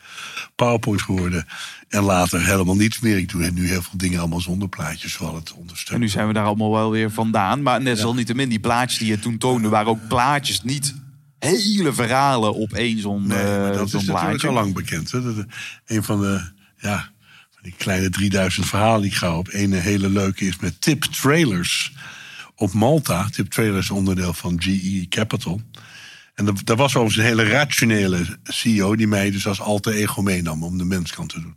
PowerPoint 0.55 1.01
geworden. 1.01 1.45
En 1.89 2.03
later 2.03 2.45
helemaal 2.45 2.75
niets 2.75 2.99
meer. 2.99 3.17
Ik 3.17 3.29
doe 3.29 3.51
nu 3.51 3.67
heel 3.67 3.81
veel 3.81 3.97
dingen 3.97 4.19
allemaal 4.19 4.41
zonder 4.41 4.69
plaatjes. 4.69 5.13
Zoals 5.13 5.39
het 5.39 5.49
En 5.51 5.55
ondersteunen. 5.55 6.05
nu 6.05 6.11
zijn 6.11 6.27
we 6.27 6.33
daar 6.33 6.45
allemaal 6.45 6.71
wel 6.71 6.91
weer 6.91 7.11
vandaan. 7.11 7.61
Maar 7.61 7.83
desalniettemin, 7.83 8.49
die 8.49 8.59
plaatjes 8.59 8.99
die 8.99 9.07
je 9.07 9.19
toen 9.19 9.37
toonde... 9.37 9.69
waren 9.69 9.87
ook 9.87 10.07
plaatjes, 10.07 10.63
niet 10.63 10.95
hele 11.39 11.93
verhalen 11.93 12.53
op 12.53 12.73
één 12.73 12.99
zo'n 12.99 13.27
Nee, 13.27 13.43
maar 13.43 13.71
eh, 13.71 13.77
dat 13.77 13.87
is 13.87 13.93
natuurlijk 13.93 14.19
plaatje. 14.25 14.47
al 14.47 14.53
lang 14.53 14.73
bekend. 14.73 15.11
Hè? 15.11 15.21
Dat, 15.23 15.37
eh, 15.37 15.43
een 15.85 16.03
van 16.03 16.21
de, 16.21 16.41
ja, 16.77 16.97
van 17.49 17.61
die 17.61 17.73
kleine 17.77 18.09
3000 18.09 18.65
verhalen 18.67 19.01
die 19.01 19.11
ik 19.11 19.17
ga 19.17 19.37
op. 19.37 19.47
Een 19.51 19.73
hele 19.73 20.09
leuke 20.09 20.45
is 20.45 20.59
met 20.59 20.81
Tip 20.81 21.03
Trailers 21.03 21.93
op 22.59 22.73
Malta. 22.73 23.29
Tip 23.29 23.49
Trailers 23.49 23.85
is 23.85 23.91
onderdeel 23.91 24.33
van 24.33 24.61
GE 24.61 25.05
Capital. 25.09 25.61
En 26.33 26.45
dat, 26.45 26.61
dat 26.63 26.77
was 26.77 26.95
overigens 26.95 27.17
een 27.17 27.37
hele 27.37 27.49
rationele 27.49 28.37
CEO... 28.43 28.95
die 28.95 29.07
mij 29.07 29.31
dus 29.31 29.47
als 29.47 29.61
alter 29.61 29.93
ego 29.93 30.21
meenam 30.21 30.63
om 30.63 30.77
de 30.77 30.85
menskant 30.85 31.29
te 31.29 31.41
doen. 31.41 31.55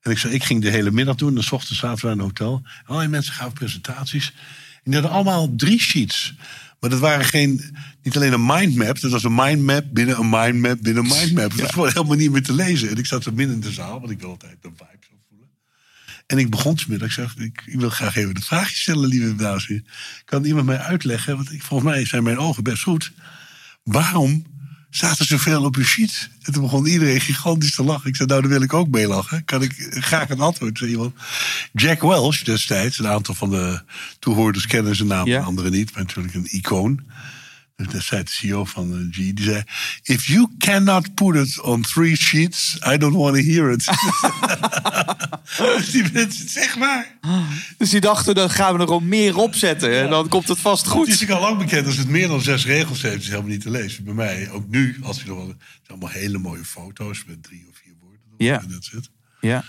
En 0.00 0.10
ik, 0.10 0.18
zei, 0.18 0.34
ik 0.34 0.44
ging 0.44 0.62
de 0.62 0.70
hele 0.70 0.90
middag 0.90 1.16
doen. 1.16 1.36
En 1.36 1.42
's 1.42 1.52
ochtends 1.52 1.78
zaten 1.78 2.06
we 2.06 2.12
in 2.12 2.18
een 2.18 2.24
hotel. 2.24 2.62
Allerlei 2.84 3.10
mensen 3.10 3.32
gaven 3.32 3.52
presentaties. 3.52 4.32
En 4.74 4.90
die 4.90 4.94
hadden 4.94 5.10
allemaal 5.10 5.54
drie 5.56 5.80
sheets. 5.80 6.34
Maar 6.80 6.90
dat 6.90 6.98
waren 6.98 7.24
geen, 7.24 7.76
niet 8.02 8.16
alleen 8.16 8.32
een 8.32 8.46
mindmap. 8.46 9.00
Dat 9.00 9.10
was 9.10 9.24
een 9.24 9.34
mindmap 9.34 9.84
binnen 9.90 10.18
een 10.18 10.30
mindmap 10.30 10.78
binnen 10.82 11.04
een 11.04 11.18
mindmap. 11.18 11.50
Dat 11.50 11.60
was 11.60 11.70
gewoon 11.70 11.88
helemaal 11.88 12.16
niet 12.16 12.30
meer 12.30 12.42
te 12.42 12.54
lezen. 12.54 12.88
En 12.88 12.96
ik 12.96 13.06
zat 13.06 13.22
zo 13.22 13.32
midden 13.32 13.54
in 13.54 13.60
de 13.60 13.72
zaal. 13.72 14.00
Want 14.00 14.10
ik 14.10 14.20
wil 14.20 14.30
altijd 14.30 14.56
de 14.62 14.70
vibe. 14.76 15.07
En 16.28 16.38
ik 16.38 16.50
begon 16.50 16.78
vanmiddag. 16.78 17.08
Ik 17.08 17.14
zeg, 17.14 17.34
ik, 17.36 17.62
ik 17.66 17.80
wil 17.80 17.90
graag 17.90 18.16
even 18.16 18.36
een 18.36 18.42
vraagje 18.42 18.76
stellen, 18.76 19.08
lieve 19.08 19.34
dames 19.34 19.68
en. 19.68 19.86
Kan 20.24 20.44
iemand 20.44 20.66
mij 20.66 20.78
uitleggen? 20.78 21.36
Want 21.36 21.52
ik, 21.52 21.62
volgens 21.62 21.90
mij 21.90 22.06
zijn 22.06 22.22
mijn 22.22 22.38
ogen 22.38 22.62
best 22.62 22.82
goed. 22.82 23.12
Waarom 23.82 24.44
staat 24.90 25.18
er 25.18 25.24
zoveel 25.26 25.64
op 25.64 25.76
uw 25.76 25.84
sheet? 25.84 26.30
En 26.42 26.52
toen 26.52 26.62
begon 26.62 26.86
iedereen 26.86 27.20
gigantisch 27.20 27.74
te 27.74 27.82
lachen. 27.82 28.08
Ik 28.08 28.16
zei, 28.16 28.28
nou, 28.28 28.40
daar 28.40 28.50
wil 28.50 28.62
ik 28.62 28.72
ook 28.72 28.88
mee 28.88 29.08
lachen. 29.08 29.44
Kan 29.44 29.62
ik 29.62 29.74
graag 29.90 30.30
een 30.30 30.40
antwoord? 30.40 30.78
Zei 30.78 30.90
iemand. 30.90 31.14
Jack 31.72 32.00
Welch 32.00 32.42
destijds, 32.42 32.98
een 32.98 33.06
aantal 33.08 33.34
van 33.34 33.50
de 33.50 33.82
toehoorders 34.18 34.66
kennen 34.66 34.96
zijn 34.96 35.08
naam, 35.08 35.26
Ja. 35.26 35.38
en 35.38 35.44
anderen 35.44 35.72
niet. 35.72 35.92
Maar 35.94 36.02
natuurlijk 36.02 36.34
een 36.34 36.48
icoon. 36.50 37.00
Dat 37.86 38.02
zei 38.02 38.22
de 38.22 38.30
CEO 38.30 38.64
van 38.64 38.92
eh, 38.92 38.98
G. 39.10 39.16
Die 39.34 39.44
zei, 39.44 39.62
if 40.02 40.26
you 40.26 40.48
cannot 40.58 41.14
put 41.14 41.34
it 41.34 41.60
on 41.60 41.82
three 41.82 42.16
sheets, 42.16 42.78
I 42.92 42.96
don't 42.96 43.14
want 43.16 43.34
to 43.36 43.42
hear 43.42 43.70
it. 43.70 43.84
Dus 45.58 45.90
die 45.90 46.12
mensen, 46.12 46.48
zeg 46.48 46.78
maar. 46.78 47.18
Dus 47.78 47.90
die 47.90 48.00
dachten, 48.00 48.34
dan 48.34 48.50
gaan 48.50 48.74
we 48.74 48.80
er 48.80 48.86
gewoon 48.86 49.08
meer 49.08 49.36
op 49.36 49.54
zetten. 49.54 50.00
En 50.02 50.10
dan 50.10 50.28
komt 50.28 50.48
het 50.48 50.58
vast 50.58 50.84
Het 50.84 50.92
goed. 50.92 51.08
is 51.08 51.22
ook 51.22 51.28
al 51.30 51.40
lang 51.40 51.58
bekend 51.58 51.86
als 51.86 51.96
het 51.96 52.08
meer 52.08 52.28
dan 52.28 52.40
zes 52.40 52.66
regels 52.66 53.02
heeft, 53.02 53.14
is 53.16 53.20
het 53.22 53.30
helemaal 53.30 53.50
niet 53.52 53.60
te 53.60 53.70
lezen. 53.70 54.04
Bij 54.04 54.14
mij, 54.14 54.50
ook 54.50 54.68
nu, 54.68 54.98
als 55.02 55.20
je 55.22 55.26
nog 55.26 55.36
wel. 55.36 55.48
Het 55.48 55.56
zijn 55.58 55.88
allemaal 55.88 56.08
hele 56.08 56.38
mooie 56.38 56.64
foto's 56.64 57.24
met 57.26 57.42
drie 57.42 57.66
of 57.70 57.76
vier 57.82 57.94
woorden. 58.00 58.20
Ja. 58.36 58.62
Dat 58.68 58.84
zit. 58.84 59.10
Ja. 59.40 59.64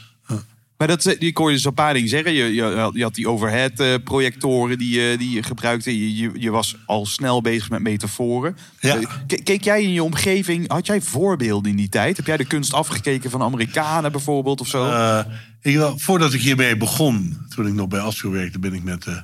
Maar 0.80 0.88
dat, 0.88 1.06
eh, 1.06 1.16
ik 1.28 1.38
hoor 1.38 1.50
je 1.50 1.56
dus 1.56 1.66
een 1.66 1.74
paar 1.74 1.94
dingen 1.94 2.10
zeggen. 2.10 2.34
Je, 2.34 2.54
je, 2.54 2.62
had- 2.64 2.94
je 2.96 3.04
had 3.04 3.16
die 3.16 3.30
overhead 3.30 3.80
eh, 3.80 3.94
projectoren 4.04 4.78
die, 4.78 4.90
je- 5.02 5.16
die 5.18 5.30
je 5.32 5.44
gebruikte. 5.44 6.16
Je, 6.18 6.32
je, 6.36 6.50
was 6.52 6.76
al 6.86 7.06
snel 7.06 7.42
bezig 7.42 7.70
met 7.70 7.82
metaforen. 7.82 8.58
Ja. 8.80 8.96
Eh, 8.98 9.06
Keek 9.44 9.64
jij 9.64 9.84
in 9.84 9.92
je 9.92 10.04
omgeving, 10.04 10.72
had 10.72 10.86
jij 10.86 11.02
voorbeelden 11.02 11.72
in 11.72 11.78
die 11.78 11.90
tijd? 11.90 12.18
Heb 12.18 12.26
jij 12.26 12.38
de 12.38 12.46
kunst 12.46 12.74
afgekeken 12.74 13.30
van 13.30 13.42
Amerikanen 13.42 14.12
bijvoorbeeld 14.12 14.62
of 14.62 14.68
zo? 14.68 14.86
Eh, 14.86 15.20
ik, 15.62 15.80
voordat 15.96 16.34
ik 16.34 16.42
hiermee 16.42 16.78
begon, 16.78 17.38
toen 17.56 17.68
ik 17.68 17.74
nog 17.74 17.88
bij 17.88 18.00
Astro 18.00 18.32
werkte, 18.32 18.60
ben 18.60 18.74
ik 18.74 18.84
met, 18.84 19.06
eh, 19.06 19.16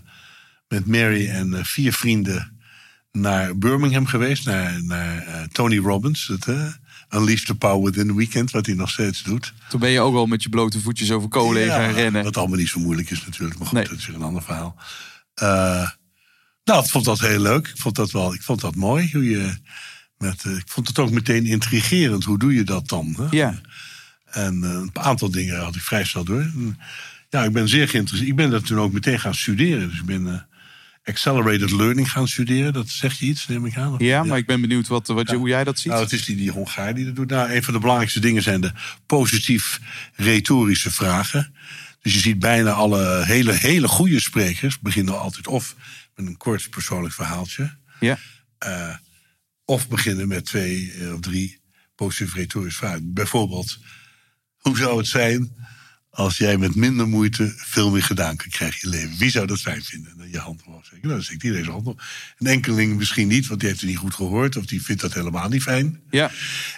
met 0.67 0.85
Mary 0.85 1.27
en 1.29 1.53
eh, 1.53 1.63
vier 1.63 1.93
vrienden 1.93 2.57
naar 3.11 3.57
Birmingham 3.57 4.05
geweest. 4.05 4.45
Naar, 4.45 4.83
naar 4.83 5.17
eh, 5.27 5.43
Tony 5.43 5.77
Robbins. 5.77 6.27
Het, 6.27 6.47
eh, 6.47 6.65
Unleash 7.09 7.43
the 7.43 7.55
Power 7.55 7.83
Within 7.83 8.07
the 8.07 8.15
Weekend, 8.15 8.51
wat 8.51 8.65
hij 8.65 8.75
nog 8.75 8.89
steeds 8.89 9.23
doet. 9.23 9.53
Toen 9.69 9.79
ben 9.79 9.89
je 9.89 9.99
ook 9.99 10.13
wel 10.13 10.25
met 10.25 10.43
je 10.43 10.49
blote 10.49 10.79
voetjes 10.79 11.11
over 11.11 11.29
kolen 11.29 11.61
heen 11.61 11.71
gaan 11.71 11.93
rennen. 11.93 12.23
Wat 12.23 12.37
allemaal 12.37 12.57
niet 12.57 12.69
zo 12.69 12.79
moeilijk 12.79 13.09
is 13.09 13.25
natuurlijk. 13.25 13.59
Maar 13.59 13.67
goed, 13.67 13.77
Nee. 13.77 13.87
dat 13.87 13.97
is 13.97 14.05
weer 14.07 14.15
een 14.15 14.21
ander 14.21 14.43
verhaal. 14.43 14.75
Eh, 15.33 15.89
nou, 16.63 16.83
ik 16.83 16.89
vond 16.89 17.05
dat 17.05 17.19
heel 17.19 17.39
leuk. 17.39 17.67
Ik 17.67 17.77
vond 17.77 17.95
dat 17.95 18.11
wel, 18.11 18.33
ik 18.33 18.41
vond 18.41 18.61
dat 18.61 18.75
mooi. 18.75 19.09
Hoe 19.11 19.29
je 19.29 19.53
met, 20.17 20.43
eh, 20.45 20.55
ik 20.57 20.67
vond 20.67 20.87
het 20.87 20.99
ook 20.99 21.11
meteen 21.11 21.45
intrigerend. 21.45 22.23
Hoe 22.23 22.39
doe 22.39 22.53
je 22.55 22.63
dat 22.63 22.87
dan? 22.87 23.15
Hè? 23.17 23.25
Ja. 23.29 23.61
En 24.25 24.63
eh, 24.63 24.69
een 24.69 24.89
aantal 24.93 25.31
dingen 25.31 25.59
had 25.59 25.75
ik 25.75 25.81
vrij 25.81 26.03
snel 26.03 26.23
door. 26.23 26.41
En, 26.41 26.79
Ja, 27.29 27.43
ik 27.43 27.51
ben 27.53 27.69
zeer 27.69 27.87
geïnteresseerd. 27.89 28.29
Ik 28.31 28.35
ben 28.35 28.49
dat 28.49 28.65
toen 28.65 28.79
ook 28.79 28.91
meteen 28.91 29.19
gaan 29.19 29.35
studeren. 29.35 29.89
Dus 29.89 29.99
ik 29.99 30.05
ben 30.05 30.47
accelerated 31.05 31.71
learning 31.71 32.11
gaan 32.11 32.27
studeren. 32.27 32.73
Dat 32.73 32.89
zegt 32.89 33.17
je 33.17 33.25
iets, 33.25 33.47
neem 33.47 33.65
ik 33.65 33.77
aan. 33.77 33.93
Of- 33.93 33.99
Ja, 33.99 34.23
maar 34.23 34.37
ik 34.37 34.45
ben 34.45 34.61
benieuwd 34.61 34.87
wat, 34.87 35.07
wat 35.07 35.29
je, 35.29 35.35
hoe 35.35 35.47
jij 35.47 35.63
dat 35.63 35.79
ziet. 35.79 35.91
nou, 35.91 36.03
het 36.03 36.11
is 36.13 36.25
die, 36.25 36.35
die 36.35 36.51
Hongaar 36.51 36.95
die 36.95 37.05
dat 37.05 37.15
doet. 37.15 37.29
Nou, 37.29 37.51
een 37.51 37.63
van 37.63 37.73
de 37.73 37.79
belangrijkste 37.79 38.19
dingen 38.19 38.41
zijn 38.43 38.61
de 38.61 38.71
positief 39.05 39.79
retorische 40.15 40.91
vragen. 40.91 41.53
Dus 42.01 42.13
je 42.13 42.19
ziet 42.19 42.39
bijna 42.39 42.71
alle 42.71 43.23
hele, 43.25 43.53
hele 43.53 43.87
goede 43.87 44.19
sprekers 44.19 44.79
beginnen 44.79 45.19
altijd 45.19 45.47
of 45.47 45.75
met 46.15 46.25
een 46.25 46.37
kort 46.37 46.69
persoonlijk 46.69 47.13
verhaaltje. 47.13 47.77
ja. 47.99 48.17
eh, 48.57 48.95
of 49.65 49.87
beginnen 49.87 50.27
met 50.27 50.45
twee 50.45 50.91
eh, 50.99 51.13
of 51.13 51.19
drie 51.19 51.59
positief 51.95 52.33
retorische 52.35 52.77
vragen. 52.79 53.13
Bijvoorbeeld, 53.13 53.79
hoe 54.57 54.77
zou 54.77 54.97
het 54.97 55.07
zijn 55.07 55.55
als 56.15 56.37
jij 56.37 56.57
met 56.57 56.75
minder 56.75 57.07
moeite 57.07 57.53
veel 57.55 57.91
meer 57.91 58.03
gedaan 58.03 58.35
kan 58.35 58.49
krijgen 58.49 58.81
in 58.81 58.89
je 58.89 58.97
leven? 58.97 59.17
Wie 59.17 59.29
zou 59.29 59.47
dat 59.47 59.59
fijn 59.59 59.83
vinden? 59.83 60.11
En 60.11 60.17
dan 60.17 60.31
je 60.31 60.39
hand 60.39 60.63
omhoog 60.65 60.85
steken. 60.85 61.07
Nou, 61.07 61.21
dan 61.21 61.33
iedereen 61.33 61.63
zijn 61.63 61.73
hand 61.73 61.87
op. 61.87 62.01
Een 62.37 62.47
enkeling 62.47 62.97
misschien 62.97 63.27
niet, 63.27 63.47
want 63.47 63.59
die 63.59 63.69
heeft 63.69 63.81
het 63.81 63.89
niet 63.89 63.99
goed 63.99 64.13
gehoord. 64.13 64.57
Of 64.57 64.65
die 64.65 64.83
vindt 64.83 65.01
dat 65.01 65.13
helemaal 65.13 65.49
niet 65.49 65.61
fijn. 65.61 65.99
Ja. 66.09 66.31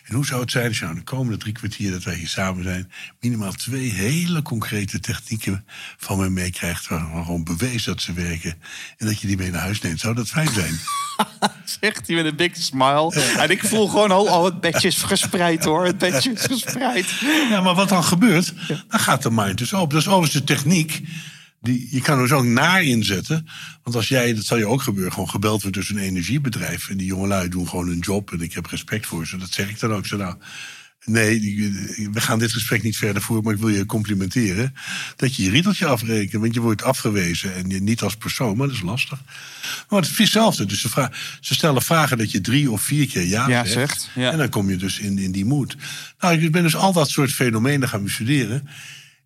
En 0.04 0.16
hoe 0.16 0.26
zou 0.26 0.42
het 0.42 0.52
zijn 0.52 0.68
als 0.68 0.80
je 0.80 0.84
nou 0.84 0.96
de 0.96 1.04
komende 1.04 1.38
drie 1.38 1.54
kwartier 1.54 1.92
dat 1.92 2.04
wij 2.04 2.16
hier 2.16 2.28
samen 2.28 2.64
zijn... 2.64 2.92
minimaal 3.20 3.52
twee 3.52 3.90
hele 3.92 4.42
concrete 4.42 5.00
technieken 5.00 5.66
van 5.98 6.18
me 6.18 6.30
meekrijgt... 6.30 6.88
waarvan 6.88 7.26
gewoon 7.26 7.44
bewezen 7.44 7.92
dat 7.92 8.02
ze 8.02 8.14
werken... 8.14 8.56
en 8.98 9.06
dat 9.06 9.22
je 9.22 9.28
die 9.28 9.38
mee 9.38 9.52
naar 9.52 9.62
huis 9.62 9.82
neemt. 9.82 10.00
Zou 10.00 10.16
dat 10.16 10.30
fijn 10.30 10.54
zijn? 10.54 10.80
Zegt 11.80 12.08
hij 12.08 12.16
met 12.16 12.26
een 12.26 12.36
big 12.36 12.56
smile. 12.56 13.14
En 13.38 13.50
ik 13.50 13.64
voel 13.64 13.88
gewoon 13.88 14.12
al, 14.12 14.30
al 14.30 14.46
het 14.46 14.62
bedje 14.62 14.88
is 14.88 15.04
gespreid 15.04 15.64
hoor. 15.64 15.86
Het 15.86 15.98
bedje 15.98 16.32
is 16.32 16.42
gespreid. 16.42 17.10
Ja, 17.50 17.62
maar 17.62 17.76
wat 17.76 17.90
dan 17.90 18.04
gebeurt, 18.04 18.54
dan 18.68 19.00
gaat 19.00 19.24
mind 19.32 19.58
dus 19.58 19.74
open. 19.74 19.90
Dat 19.90 20.02
is 20.02 20.08
overigens 20.08 20.46
de 20.46 20.54
techniek 20.54 21.02
die, 21.62 21.88
je 21.92 22.02
kan 22.02 22.16
er 22.16 22.22
dus 22.22 22.32
ook 22.32 22.46
naar 22.46 22.84
inzetten. 22.84 23.48
Want 23.84 23.96
als 23.96 24.08
jij, 24.08 24.34
dat 24.34 24.46
zal 24.46 24.58
je 24.58 24.68
ook 24.68 24.82
gebeuren, 24.82 25.14
gewoon 25.14 25.30
gebeld 25.30 25.62
wordt 25.62 25.78
door 25.78 25.86
een 25.90 26.04
energiebedrijf. 26.04 26.90
En 26.90 26.98
die 26.98 27.08
jongelui 27.08 27.50
doen 27.50 27.68
gewoon 27.68 27.88
hun 27.88 28.00
job. 28.00 28.32
En 28.32 28.42
ik 28.42 28.54
heb 28.54 28.66
respect 28.66 29.06
voor 29.06 29.28
ze. 29.28 29.38
Dat 29.38 29.52
zeg 29.52 29.70
ik 29.70 29.80
dan 29.80 29.94
ook. 29.94 30.06
Zo, 30.06 30.18
nou, 30.18 30.36
nee, 31.06 31.40
we 32.12 32.22
gaan 32.22 32.40
dit 32.40 32.52
gesprek 32.52 32.84
niet 32.84 32.98
verder 32.98 33.22
voeren. 33.22 33.46
Maar 33.46 33.54
ik 33.54 33.60
wil 33.60 33.70
je 33.70 33.86
complimenteren. 33.86 34.74
Dat 35.16 35.36
je 35.36 35.44
je 35.44 35.50
riedeltje 35.50 35.86
afrekent. 35.86 36.42
Want 36.42 36.54
je 36.54 36.62
wordt 36.62 36.84
afgewezen. 36.84 37.56
En 37.56 37.70
je, 37.70 37.82
niet 37.82 38.02
als 38.02 38.16
persoon, 38.16 38.58
maar 38.58 38.68
dat 38.68 38.76
is 38.76 38.82
lastig. 38.82 39.22
Maar 39.90 40.02
het 40.02 40.10
is 40.10 40.18
hetzelfde. 40.18 40.66
Dus 40.66 40.82
ze, 40.82 41.10
ze 41.40 41.54
stellen 41.54 41.82
vragen 41.82 42.18
dat 42.18 42.32
je 42.32 42.42
drie 42.42 42.72
of 42.72 42.82
vier 42.82 43.08
keer 43.08 43.26
ja, 43.26 43.48
Ja, 43.48 43.66
zegt. 43.66 43.74
zegt, 43.74 44.10
ja. 44.16 44.32
En 44.32 44.38
dan 44.38 44.50
kom 44.50 44.70
je 44.70 44.78
dus 44.78 45.00
in, 45.00 45.18
in 45.18 45.32
die 45.32 45.46
moed. 45.46 45.76
Nou, 46.20 46.42
ik 46.42 46.52
ben 46.52 46.64
dus 46.64 46.76
al 46.76 46.94
dat 46.94 47.10
soort 47.10 47.32
fenomenen 47.32 47.90
gaan 47.90 48.04
bestuderen. 48.04 48.68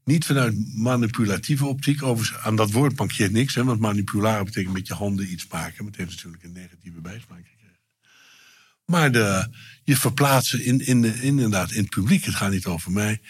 Niet 0.04 0.26
vanuit 0.26 0.76
manipulatieve 0.76 1.66
optiek. 1.66 2.04
Overigens, 2.04 2.44
aan 2.44 2.56
dat 2.56 2.72
woord 2.72 2.98
mankeert 2.98 3.32
niks. 3.32 3.56
Hè, 3.56 3.64
want 3.64 3.80
manipularen 3.80 4.46
betekent 4.46 4.74
met 4.74 4.88
je 4.88 4.94
handen 4.94 5.32
iets 5.32 5.48
maken. 5.48 5.84
Maar 5.84 5.94
het 5.94 5.96
heeft 5.96 6.10
natuurlijk 6.10 6.44
een 6.44 6.52
negatieve 6.52 7.02
bijsmaak 7.02 7.48
gekregen. 7.50 7.80
Maar 8.86 9.12
de, 9.12 9.48
je 9.84 9.96
verplaatsen 9.96 10.66
in, 10.66 10.86
in, 10.86 11.02
de, 11.02 11.22
inderdaad 11.22 11.72
in 11.72 11.82
het 11.82 11.90
publiek. 11.90 12.26
Het 12.26 12.36
gaat 12.36 12.52
niet 12.52 12.66
over 12.66 12.92
mij. 12.92 13.22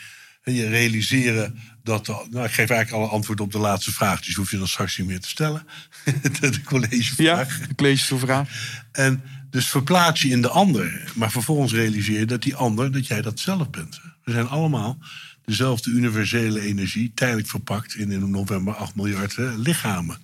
En 0.42 0.54
je 0.54 0.70
realiseren 0.70 1.60
dat... 1.84 2.08
Nou, 2.08 2.46
ik 2.46 2.52
geef 2.52 2.70
eigenlijk 2.70 2.92
al 2.92 3.04
een 3.04 3.10
antwoord 3.10 3.40
op 3.40 3.52
de 3.52 3.60
laatste 3.60 3.92
vraag. 3.92 4.22
Dus 4.22 4.36
hoef 4.36 4.52
je 4.52 4.58
dan 4.58 4.68
straks 4.68 4.98
niet 4.98 5.08
meer 5.08 5.20
te 5.20 5.30
stellen. 5.30 5.68
de, 6.40 6.50
de 6.50 6.62
collegevraag. 6.62 7.60
Ja, 7.60 7.66
ik 7.70 7.80
lees 7.80 8.00
je 8.00 8.06
zo'n 8.06 8.20
vraag. 8.20 8.50
En 8.92 9.24
dus 9.50 9.70
verplaats 9.70 10.22
je 10.22 10.30
in 10.30 10.42
de 10.42 10.50
ander. 10.50 11.12
Maar 11.16 11.32
vervolgens 11.32 11.74
realiseer 11.74 12.20
je 12.20 12.26
dat 12.26 12.42
die 12.42 12.56
ander, 12.56 12.92
dat 12.92 13.08
jij 13.08 13.22
dat 13.22 13.40
zelf 13.40 13.70
bent. 13.70 14.02
We 14.24 14.32
zijn 14.32 14.48
allemaal 14.48 14.98
dezelfde 15.46 15.90
universele 15.90 16.62
energie, 16.62 17.12
tijdelijk 17.14 17.48
verpakt 17.48 17.96
in 17.96 18.12
in 18.12 18.30
november 18.30 18.76
8 18.76 18.96
miljard 18.96 19.36
hè, 19.36 19.56
lichamen. 19.58 20.18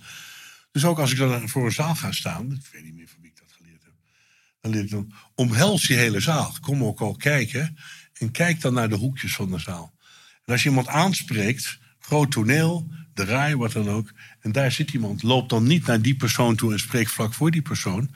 Dus 0.71 0.85
ook 0.85 0.99
als 0.99 1.11
ik 1.11 1.17
dan 1.17 1.49
voor 1.49 1.65
een 1.65 1.71
zaal 1.71 1.95
ga 1.95 2.11
staan, 2.11 2.51
ik 2.51 2.69
weet 2.71 2.83
niet 2.83 2.95
meer 2.95 3.07
van 3.07 3.21
wie 3.21 3.29
ik 3.29 3.37
dat 3.37 3.51
geleerd 3.57 3.83
heb, 3.83 3.93
dan 4.61 4.71
leer 4.71 4.83
ik 4.83 4.89
dan, 4.89 5.13
omhels 5.35 5.87
je 5.87 5.93
hele 5.93 6.19
zaal. 6.19 6.55
Kom 6.61 6.83
ook 6.83 7.01
al 7.01 7.15
kijken 7.15 7.77
en 8.13 8.31
kijk 8.31 8.61
dan 8.61 8.73
naar 8.73 8.89
de 8.89 8.95
hoekjes 8.95 9.35
van 9.35 9.51
de 9.51 9.59
zaal. 9.59 9.95
En 10.45 10.53
als 10.53 10.63
je 10.63 10.69
iemand 10.69 10.87
aanspreekt, 10.87 11.79
groot 11.99 12.31
toneel, 12.31 12.91
de 13.13 13.25
raai, 13.25 13.55
wat 13.55 13.71
dan 13.71 13.89
ook, 13.89 14.13
en 14.39 14.51
daar 14.51 14.71
zit 14.71 14.91
iemand, 14.91 15.23
loop 15.23 15.49
dan 15.49 15.63
niet 15.63 15.85
naar 15.85 16.01
die 16.01 16.15
persoon 16.15 16.55
toe 16.55 16.71
en 16.71 16.79
spreek 16.79 17.07
vlak 17.07 17.33
voor 17.33 17.51
die 17.51 17.61
persoon, 17.61 18.11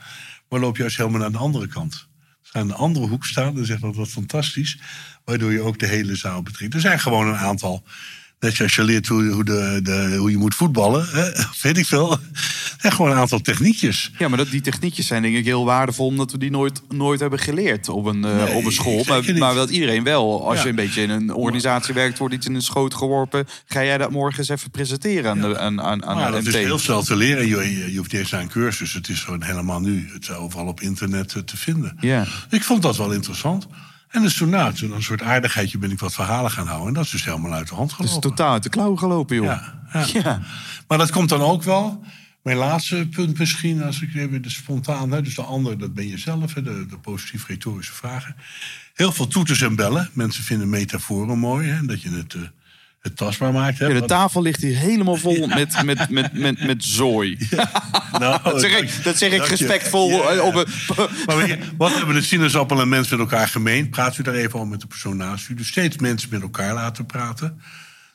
maar 0.49 0.59
loop 0.59 0.77
juist 0.77 0.97
helemaal 0.97 1.19
naar 1.19 1.31
de 1.31 1.37
andere 1.37 1.67
kant. 1.67 2.09
Ga 2.41 2.59
aan 2.59 2.67
de 2.67 2.73
andere 2.73 3.07
hoek 3.07 3.25
staan 3.25 3.57
en 3.57 3.65
zeg 3.65 3.79
dat 3.79 3.95
wat 3.95 4.09
fantastisch, 4.09 4.79
waardoor 5.25 5.51
je 5.51 5.61
ook 5.61 5.79
de 5.79 5.87
hele 5.87 6.15
zaal 6.15 6.41
betrekt. 6.41 6.73
Er 6.73 6.79
zijn 6.79 6.99
gewoon 6.99 7.27
een 7.27 7.37
aantal. 7.37 7.83
Net 8.39 8.55
zoals 8.55 8.75
je 8.75 8.83
leert 8.83 9.07
hoe, 9.07 9.27
hoe, 9.29 9.43
de, 9.43 9.79
de, 9.83 10.15
hoe 10.17 10.31
je 10.31 10.37
moet 10.37 10.55
voetballen, 10.55 11.07
hè? 11.11 11.29
weet 11.61 11.77
ik 11.77 11.85
veel. 11.85 12.11
Er 12.11 12.19
zijn 12.77 12.93
gewoon 12.93 13.11
een 13.11 13.17
aantal 13.17 13.39
techniekjes. 13.41 14.11
Ja, 14.17 14.27
maar 14.27 14.37
dat, 14.37 14.49
die 14.49 14.61
techniekjes 14.61 15.07
zijn 15.07 15.21
denk 15.21 15.35
ik 15.35 15.45
heel 15.45 15.65
waardevol... 15.65 16.05
omdat 16.05 16.31
we 16.31 16.37
die 16.37 16.51
nooit, 16.51 16.81
nooit 16.89 17.19
hebben 17.19 17.39
geleerd 17.39 17.89
op 17.89 18.05
een, 18.05 18.25
eh, 18.25 18.55
op 18.55 18.65
een 18.65 18.71
school. 18.71 19.03
Maar, 19.07 19.37
maar 19.37 19.53
dat 19.53 19.69
iedereen 19.69 20.03
wel. 20.03 20.47
Als 20.47 20.57
Ja. 20.57 20.63
je 20.63 20.69
een 20.69 20.75
beetje 20.75 21.01
in 21.01 21.09
een 21.09 21.33
organisatie 21.33 21.93
werkt... 21.93 22.17
wordt 22.17 22.33
iets 22.33 22.45
in 22.45 22.55
een 22.55 22.61
schoot 22.61 22.93
geworpen... 22.93 23.47
ga 23.65 23.83
jij 23.83 23.97
dat 23.97 24.11
morgen 24.11 24.39
eens 24.39 24.49
even 24.49 24.71
presenteren 24.71 25.31
aan, 25.31 25.41
de, 25.41 25.59
aan, 25.59 25.81
aan, 25.81 26.05
aan 26.05 26.15
Maar 26.15 26.31
de 26.31 26.37
dat 26.43 26.47
is 26.47 26.53
heel 26.55 26.79
snel 26.79 27.03
te 27.03 27.15
leren. 27.15 27.47
Je, 27.47 27.57
je, 27.77 27.91
je 27.91 27.97
hoeft 27.97 28.31
naar 28.31 28.41
een 28.41 28.49
cursus. 28.49 28.93
Het 28.93 29.09
is 29.09 29.19
gewoon 29.19 29.43
helemaal 29.43 29.79
nu. 29.79 30.09
Het 30.13 30.23
is 30.23 30.31
overal 30.31 30.65
op 30.67 30.81
internet 30.81 31.33
eh, 31.33 31.41
te 31.41 31.57
vinden. 31.57 31.97
Ja. 31.99 32.25
Ik 32.49 32.63
vond 32.63 32.81
dat 32.81 32.97
wel 32.97 33.11
interessant. 33.11 33.67
En 34.11 34.21
dus 34.21 34.35
toen, 34.37 34.49
nou, 34.49 34.73
toen 34.73 34.91
een 34.91 35.03
soort 35.03 35.21
aardigheidje 35.21 35.77
ben 35.77 35.91
ik 35.91 35.99
wat 35.99 36.13
verhalen 36.13 36.51
gaan 36.51 36.67
houden. 36.67 36.87
En 36.87 36.93
dat 36.93 37.03
is 37.05 37.11
dus 37.11 37.25
helemaal 37.25 37.53
uit 37.53 37.67
de 37.67 37.75
hand 37.75 37.91
Het 37.91 37.99
is 37.99 38.05
gelopen. 38.07 38.29
totaal 38.29 38.53
uit 38.53 38.63
de 38.63 38.69
klauwen 38.69 38.99
gelopen, 38.99 39.35
joh. 39.35 39.45
Ja, 39.45 39.81
ja. 39.93 40.05
Ja. 40.13 40.41
Maar 40.87 40.97
dat 40.97 41.11
komt 41.11 41.29
dan 41.29 41.41
ook 41.41 41.63
wel. 41.63 42.03
Mijn 42.43 42.57
laatste 42.57 43.07
punt 43.11 43.39
misschien, 43.39 43.83
als 43.83 44.01
ik 44.01 44.15
even 44.15 44.41
de 44.41 44.49
spontaan, 44.49 45.11
hè, 45.11 45.21
dus 45.21 45.35
de 45.35 45.41
ander, 45.41 45.77
dat 45.77 45.93
ben 45.93 46.07
je 46.07 46.17
zelf, 46.17 46.53
hè, 46.53 46.61
de, 46.61 46.85
de 46.85 46.97
positief 46.97 47.47
retorische 47.47 47.93
vragen. 47.93 48.35
Heel 48.93 49.11
veel 49.11 49.27
toeters 49.27 49.61
en 49.61 49.75
bellen. 49.75 50.09
Mensen 50.13 50.43
vinden 50.43 50.69
metaforen 50.69 51.37
mooi, 51.37 51.69
hè, 51.69 51.85
dat 51.85 52.01
je 52.01 52.09
het, 52.09 52.33
eh, 52.33 52.41
het 53.01 53.17
tastbaar 53.17 53.53
maakt. 53.53 53.79
Hè. 53.79 53.87
Ja, 53.87 53.99
de 53.99 54.05
tafel 54.05 54.41
ligt 54.41 54.61
hier 54.61 54.77
helemaal 54.77 55.15
vol 55.15 55.47
met, 55.55 55.83
met, 55.83 56.09
met, 56.09 56.33
met, 56.33 56.65
met 56.65 56.83
zooi. 56.83 57.37
nou, 58.19 58.43
Dat 58.43 58.61
zeg 58.61 58.77
ik, 58.77 59.03
dat 59.03 59.17
zeg 59.17 59.31
ik 59.31 59.37
dank 59.37 59.49
je. 59.49 59.55
respectvol. 59.55 60.19
Op 60.39 60.55
een, 60.55 60.67
Maar 61.25 61.37
weet 61.37 61.47
je, 61.47 61.57
wat 61.77 61.93
hebben 61.93 62.15
de 62.15 62.21
sinaasappel 62.21 62.81
en 62.81 62.89
mens 62.89 63.09
met 63.09 63.19
elkaar 63.19 63.47
gemeen? 63.47 63.89
Praat 63.89 64.17
u 64.17 64.23
daar 64.23 64.33
even 64.33 64.53
over 64.55 64.67
met 64.67 64.81
de 64.81 64.87
persoon 64.87 65.17
naast 65.17 65.49
u. 65.49 65.53
Dus 65.53 65.67
steeds 65.67 65.97
mensen 65.97 66.29
met 66.31 66.41
elkaar 66.41 66.73
laten 66.73 67.05
praten. 67.05 67.61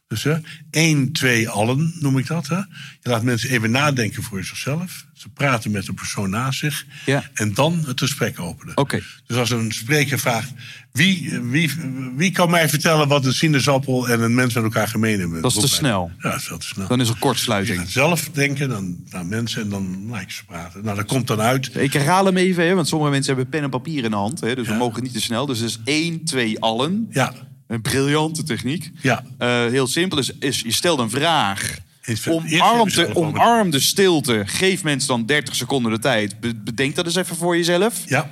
Dus 0.09 0.23
hè, 0.23 0.37
één, 0.71 1.13
twee, 1.13 1.49
allen 1.49 1.95
noem 2.01 2.19
ik 2.19 2.27
dat. 2.27 2.47
Hè. 2.47 2.57
Je 2.57 2.67
laat 3.03 3.23
mensen 3.23 3.51
even 3.51 3.71
nadenken 3.71 4.23
voor 4.23 4.45
zichzelf. 4.45 5.07
Ze 5.15 5.29
praten 5.29 5.71
met 5.71 5.87
de 5.87 5.93
persoon 5.93 6.31
naast 6.31 6.59
zich. 6.59 6.87
Ja. 7.07 7.31
En 7.35 7.55
dan 7.55 7.85
het 7.87 8.01
gesprek 8.01 8.41
openen. 8.41 8.77
Oké. 8.77 9.03
Dus 9.27 9.37
als 9.37 9.51
een 9.51 9.73
spreker 9.73 10.19
vraagt... 10.19 10.53
Wie, 10.93 11.41
wie, 11.41 11.71
wie 12.17 12.31
kan 12.31 12.51
mij 12.51 12.69
vertellen 12.69 13.09
wat 13.09 13.25
een 13.25 13.35
sinaasappel 13.35 14.09
en 14.09 14.21
een 14.21 14.35
mens 14.35 14.55
met 14.55 14.65
elkaar 14.65 14.89
gemeen 14.89 15.21
hebben? 15.21 15.43
Dat 15.43 15.55
is 15.55 15.61
te 15.61 15.69
snel. 15.69 16.11
Ja, 16.19 16.31
dat 16.31 16.41
is 16.41 16.47
te 16.47 16.57
snel. 16.61 16.89
dan 16.89 17.01
is 17.01 17.09
er 17.09 17.19
kortsluiting. 17.19 17.79
gaat 17.79 17.89
zelf 17.89 18.31
denken 18.31 18.69
dan 18.69 18.97
naar 19.09 19.27
mensen 19.27 19.63
en 19.63 19.69
dan 19.69 20.07
laat 20.09 20.23
je 20.23 20.33
ze 20.33 20.45
praten. 20.45 20.85
Nou, 20.85 20.97
dat 20.97 21.07
komt 21.07 21.27
dan 21.27 21.41
uit. 21.41 21.77
Ik 21.77 21.93
herhaal 21.93 22.25
hem 22.25 22.37
even, 22.37 22.67
hè, 22.67 22.75
want 22.75 22.89
sommige 22.89 23.11
mensen 23.11 23.35
hebben 23.35 23.51
pen 23.51 23.63
en 23.63 23.71
papier 23.71 24.05
in 24.05 24.11
de 24.11 24.17
hand. 24.17 24.41
Hè, 24.41 24.55
dus 24.55 24.69
we 24.69 24.75
mogen 24.75 25.03
niet 25.03 25.13
te 25.13 25.21
snel. 25.21 25.47
Dus 25.47 25.59
het 25.59 25.69
is 25.69 25.81
één, 25.85 26.25
twee, 26.25 26.61
allen. 26.61 27.07
Ja, 27.11 27.35
Een 27.67 27.83
briljante 27.83 28.43
techniek. 28.43 28.91
Ja. 29.03 29.25
Eh, 29.39 29.49
heel 29.67 29.87
simpel. 29.87 30.17
Dus 30.17 30.31
is, 30.39 30.61
je 30.61 30.73
stelt 30.73 30.99
een 30.99 31.11
vraag. 31.11 31.79
Eerst- 32.05 32.27
Omarm 32.29 32.89
de, 32.89 33.15
omarm 33.15 33.73
stilte. 33.81 34.43
Geef 34.47 34.83
mensen 34.83 35.09
dan 35.09 35.27
30 35.27 35.55
seconden 35.57 35.93
de 35.93 35.99
tijd. 35.99 36.41
Be- 36.41 36.55
bedenk 36.55 36.95
dat 36.95 37.05
eens 37.07 37.17
even 37.17 37.37
voor 37.37 37.57
jezelf. 37.57 38.03
ja. 38.07 38.31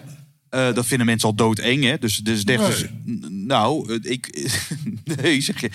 Eh, 0.49 0.75
dat 0.75 0.87
vinden 0.87 1.07
mensen 1.07 1.29
al 1.29 1.35
doodeng, 1.35 1.85
hè? 1.85 1.99
Dus, 1.99 2.17
dus 2.17 2.45
30 2.45 2.81
Nee. 3.05 3.17
n- 3.17 3.47
Nou, 3.47 3.93
eh, 4.03 4.11
ik. 4.13 4.51
nee, 5.23 5.41
zeg 5.41 5.61
je. 5.61 5.71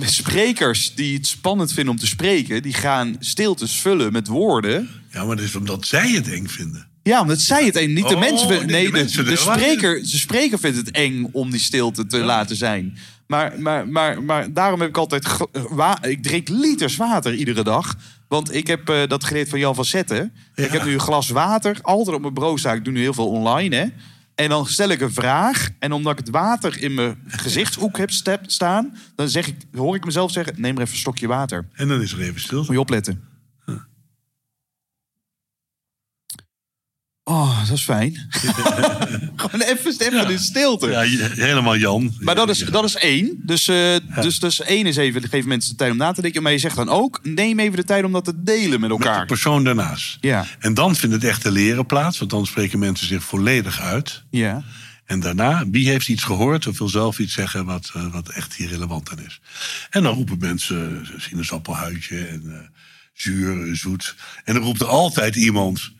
Sprekers 0.00 0.94
die 0.94 1.16
het 1.16 1.26
spannend 1.26 1.72
vinden 1.72 1.92
om 1.94 2.00
te 2.00 2.06
spreken, 2.06 2.62
die 2.62 2.72
gaan 2.74 3.16
stiltes 3.20 3.72
vullen 3.80 4.12
met 4.12 4.26
woorden. 4.26 4.88
Ja, 5.12 5.24
maar 5.24 5.36
dat 5.36 5.44
is 5.44 5.54
omdat 5.54 5.86
zij 5.86 6.10
het 6.10 6.30
eng 6.32 6.46
vinden. 6.46 6.86
Ja, 7.02 7.20
omdat 7.20 7.40
zij 7.40 7.64
het 7.64 7.76
eng, 7.76 7.92
niet 7.92 8.08
de 8.08 8.14
Oh, 8.14 8.20
mensen. 8.20 8.48
de 8.48 8.64
Nee, 8.64 8.84
de, 8.84 8.92
mensen, 8.92 9.24
de, 9.24 9.30
de- 9.30 9.36
spreker, 9.36 10.00
de 10.00 10.06
spreker 10.18 10.58
vindt 10.58 10.76
het 10.76 10.90
eng 10.90 11.28
om 11.32 11.50
die 11.50 11.60
stilte 11.60 12.06
te 12.06 12.18
laten 12.18 12.56
zijn. 12.56 12.98
Maar, 13.26 13.52
maar, 13.60 13.88
maar, 13.88 14.22
maar 14.22 14.52
daarom 14.52 14.80
heb 14.80 14.88
ik 14.88 14.96
altijd. 14.96 15.26
ik 16.00 16.22
drink 16.22 16.48
liters 16.48 16.96
water 16.96 17.34
iedere 17.34 17.62
dag. 17.62 17.96
Want 18.28 18.54
ik 18.54 18.66
heb 18.66 18.88
eh, 18.88 19.06
dat 19.06 19.24
geleerd 19.24 19.48
van 19.48 19.58
Jan 19.58 19.74
van 19.74 19.84
Zetten. 19.84 20.32
Ja. 20.54 20.64
Ik 20.64 20.70
heb 20.70 20.84
nu 20.84 20.92
een 20.92 21.00
glas 21.00 21.28
water, 21.28 21.78
altijd 21.82 22.16
op 22.16 22.22
mijn 22.22 22.34
staan. 22.58 22.76
Ik 22.76 22.84
doe 22.84 22.92
nu 22.92 23.00
heel 23.00 23.14
veel 23.14 23.28
online, 23.28 23.76
hè. 23.76 23.86
En 24.34 24.48
dan 24.48 24.66
stel 24.66 24.88
ik 24.88 25.00
een 25.00 25.12
vraag. 25.12 25.68
En 25.78 25.92
omdat 25.92 26.12
ik 26.12 26.18
het 26.18 26.28
water 26.30 26.82
in 26.82 26.94
mijn 26.94 27.18
gezichtshoek 27.26 27.98
heb 27.98 28.10
staan... 28.46 28.96
dan 29.16 29.28
zeg 29.28 29.46
ik, 29.46 29.56
hoor 29.74 29.94
ik 29.94 30.04
mezelf 30.04 30.30
zeggen... 30.32 30.54
neem 30.56 30.74
maar 30.74 30.82
even 30.82 30.94
een 30.94 31.00
stokje 31.00 31.26
water. 31.26 31.68
En 31.72 31.88
dan 31.88 32.02
is 32.02 32.12
er 32.12 32.20
even 32.20 32.40
stilte. 32.40 32.64
Moet 32.66 32.74
je 32.74 32.80
opletten. 32.80 33.22
Oh, 37.30 37.58
dat 37.68 37.76
is 37.76 37.82
fijn. 37.82 38.14
Gewoon 39.36 39.60
even, 39.60 39.94
even 39.98 40.30
in 40.30 40.38
stilte. 40.38 40.88
Ja, 40.88 41.00
helemaal 41.34 41.76
Jan. 41.76 42.14
Maar 42.18 42.34
dat 42.34 42.48
is, 42.48 42.58
dat 42.58 42.84
is 42.84 42.94
één. 42.94 43.40
Dus, 43.42 43.68
eh, 43.68 43.96
dus, 44.20 44.38
dus 44.38 44.60
één 44.60 44.86
is 44.86 44.96
even, 44.96 45.28
geef 45.28 45.44
mensen 45.44 45.70
de 45.70 45.76
tijd 45.76 45.90
om 45.90 45.96
na 45.96 46.12
te 46.12 46.22
denken. 46.22 46.42
Maar 46.42 46.52
je 46.52 46.58
zegt 46.58 46.76
dan 46.76 46.88
ook, 46.88 47.20
neem 47.22 47.58
even 47.58 47.76
de 47.76 47.84
tijd 47.84 48.04
om 48.04 48.12
dat 48.12 48.24
te 48.24 48.42
delen 48.42 48.80
met 48.80 48.90
Met 48.90 48.98
de 48.98 49.04
elkaar. 49.04 49.26
persoon 49.26 49.64
daarnaast. 49.64 50.18
Ja. 50.20 50.46
En 50.58 50.74
dan 50.74 50.96
vindt 50.96 51.14
het 51.14 51.24
echte 51.24 51.50
leren 51.50 51.86
plaats, 51.86 52.18
want 52.18 52.30
dan 52.30 52.46
spreken 52.46 52.78
mensen 52.78 53.06
zich 53.06 53.22
volledig 53.22 53.80
uit. 53.80 54.22
Ja. 54.30 54.62
En 55.04 55.20
daarna, 55.20 55.64
wie 55.70 55.88
heeft 55.88 56.08
iets 56.08 56.22
gehoord 56.24 56.66
of 56.66 56.78
wil 56.78 56.88
zelf 56.88 57.18
iets 57.18 57.34
zeggen 57.34 57.64
wat, 57.64 57.90
eh, 57.94 58.12
wat 58.12 58.28
echt 58.28 58.54
hier 58.54 58.68
relevant 58.68 59.10
aan 59.10 59.24
is. 59.26 59.40
En 59.90 60.02
dan 60.02 60.14
roepen 60.14 60.38
mensen 60.38 61.02
eh, 61.02 61.20
sinaasappelhuidje 61.20 62.18
en 62.26 62.70
zuur, 63.12 63.76
zoet. 63.76 64.14
En 64.44 64.54
dan 64.54 64.62
roept 64.62 64.80
er 64.80 64.86
altijd 64.86 65.36
iemand... 65.36 65.98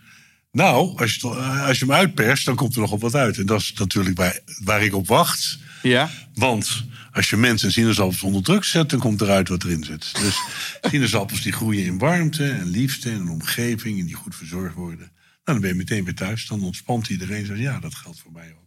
Nou, 0.52 0.98
als 0.98 1.14
je, 1.14 1.28
eh, 1.28 1.66
als 1.66 1.78
je 1.78 1.84
hem 1.84 1.94
uitperst, 1.94 2.44
dan 2.44 2.54
komt 2.54 2.74
er 2.74 2.80
nog 2.80 2.92
op 2.92 3.00
wat 3.00 3.14
uit. 3.14 3.38
En 3.38 3.46
dat 3.46 3.60
is 3.60 3.72
natuurlijk 3.72 4.16
waar, 4.16 4.38
waar 4.64 4.82
ik 4.82 4.94
op 4.94 5.06
wacht. 5.06 5.58
Ja. 5.82 6.10
Want 6.34 6.84
als 7.12 7.30
je 7.30 7.36
mensen 7.36 7.66
en 7.66 7.72
sinaasappels 7.72 8.22
onder 8.22 8.42
druk 8.42 8.64
zet, 8.64 8.90
dan 8.90 8.98
komt 8.98 9.20
eruit 9.20 9.48
wat 9.48 9.64
erin 9.64 9.84
zit. 9.84 10.14
Dus 10.20 10.40
sinaasappels 10.90 11.42
die 11.42 11.52
groeien 11.52 11.84
in 11.84 11.98
warmte 11.98 12.50
en 12.50 12.66
liefde 12.66 13.10
en 13.10 13.20
een 13.20 13.28
omgeving 13.28 13.98
en 14.00 14.06
die 14.06 14.14
goed 14.14 14.34
verzorgd 14.34 14.74
worden. 14.74 14.98
Nou, 14.98 15.10
dan 15.44 15.60
ben 15.60 15.70
je 15.70 15.76
meteen 15.76 16.04
weer 16.04 16.14
thuis. 16.14 16.46
Dan 16.46 16.62
ontspant 16.62 17.08
iedereen. 17.08 17.46
Zegt, 17.46 17.60
ja, 17.60 17.80
dat 17.80 17.94
geldt 17.94 18.20
voor 18.20 18.32
mij 18.32 18.52
ook. 18.52 18.59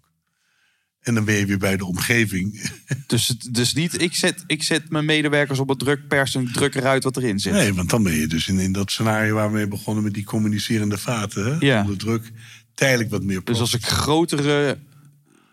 En 1.04 1.14
dan 1.14 1.26
ben 1.26 1.36
je 1.36 1.46
weer 1.46 1.58
bij 1.58 1.78
de 1.78 1.86
omgeving. 1.86 2.72
Dus, 3.08 3.28
dus 3.52 3.74
niet, 3.74 4.02
ik 4.02 4.16
zet, 4.16 4.44
ik 4.48 4.64
zet 4.64 4.90
mijn 4.90 5.06
medewerkers 5.06 5.60
op 5.60 5.70
het 5.70 5.80
druk 5.80 6.08
pers 6.08 6.36
en 6.36 6.52
druk 6.52 6.76
eruit 6.76 7.04
wat 7.04 7.18
erin 7.18 7.40
zit. 7.40 7.54
Nee, 7.54 7.74
want 7.74 7.90
dan 7.90 8.04
ben 8.04 8.14
je 8.14 8.28
dus 8.28 8.48
in, 8.48 8.60
in 8.60 8.72
dat 8.72 8.92
scenario 8.92 9.36
waar 9.36 9.48
we 9.48 9.54
mee 9.54 9.68
begonnen 9.68 10.04
met 10.04 10.14
die 10.14 10.24
communicerende 10.24 10.98
vaten. 10.98 11.46
Hè? 11.46 11.56
Ja. 11.60 11.82
Onder 11.82 11.98
druk 11.98 12.32
tijdelijk 12.76 13.10
wat 13.10 13.24
meer 13.24 13.44
Dus 13.44 13.60
als 13.60 13.74
ik 13.74 13.86
grotere 13.86 14.78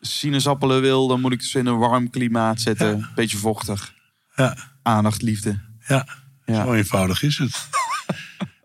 sinaasappelen 0.01 0.81
wil, 0.81 1.09
dan 1.09 1.21
moet 1.21 1.33
ik 1.33 1.43
ze 1.43 1.59
in 1.59 1.67
een 1.67 1.79
warm 1.79 2.11
klimaat 2.11 2.61
zetten. 2.61 2.99
Ja. 2.99 3.11
Beetje 3.15 3.37
vochtig. 3.37 3.95
Ja, 4.37 4.57
Aandacht, 4.83 5.23
liefde. 5.23 5.61
ja. 5.87 6.07
Ja. 6.45 6.65
Zo 6.65 6.73
eenvoudig 6.73 7.23
is 7.23 7.39
het. 7.39 7.69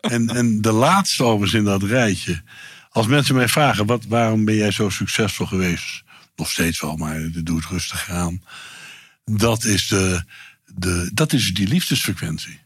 en, 0.00 0.28
en 0.28 0.60
de 0.60 0.72
laatste 0.72 1.24
overigens 1.24 1.54
in 1.54 1.64
dat 1.64 1.82
rijtje. 1.82 2.42
Als 2.90 3.06
mensen 3.06 3.34
mij 3.34 3.48
vragen, 3.48 3.86
wat, 3.86 4.04
waarom 4.04 4.44
ben 4.44 4.54
jij 4.54 4.70
zo 4.70 4.88
succesvol 4.88 5.46
geweest? 5.46 6.02
Nog 6.36 6.50
steeds 6.50 6.80
wel, 6.80 6.96
maar 6.96 7.30
doe 7.44 7.56
het 7.56 7.66
rustig 7.66 8.10
aan. 8.10 8.42
Dat 9.24 9.64
is, 9.64 9.86
de, 9.88 10.22
de, 10.74 11.10
dat 11.14 11.32
is 11.32 11.54
die 11.54 11.68
liefdesfrequentie. 11.68 12.58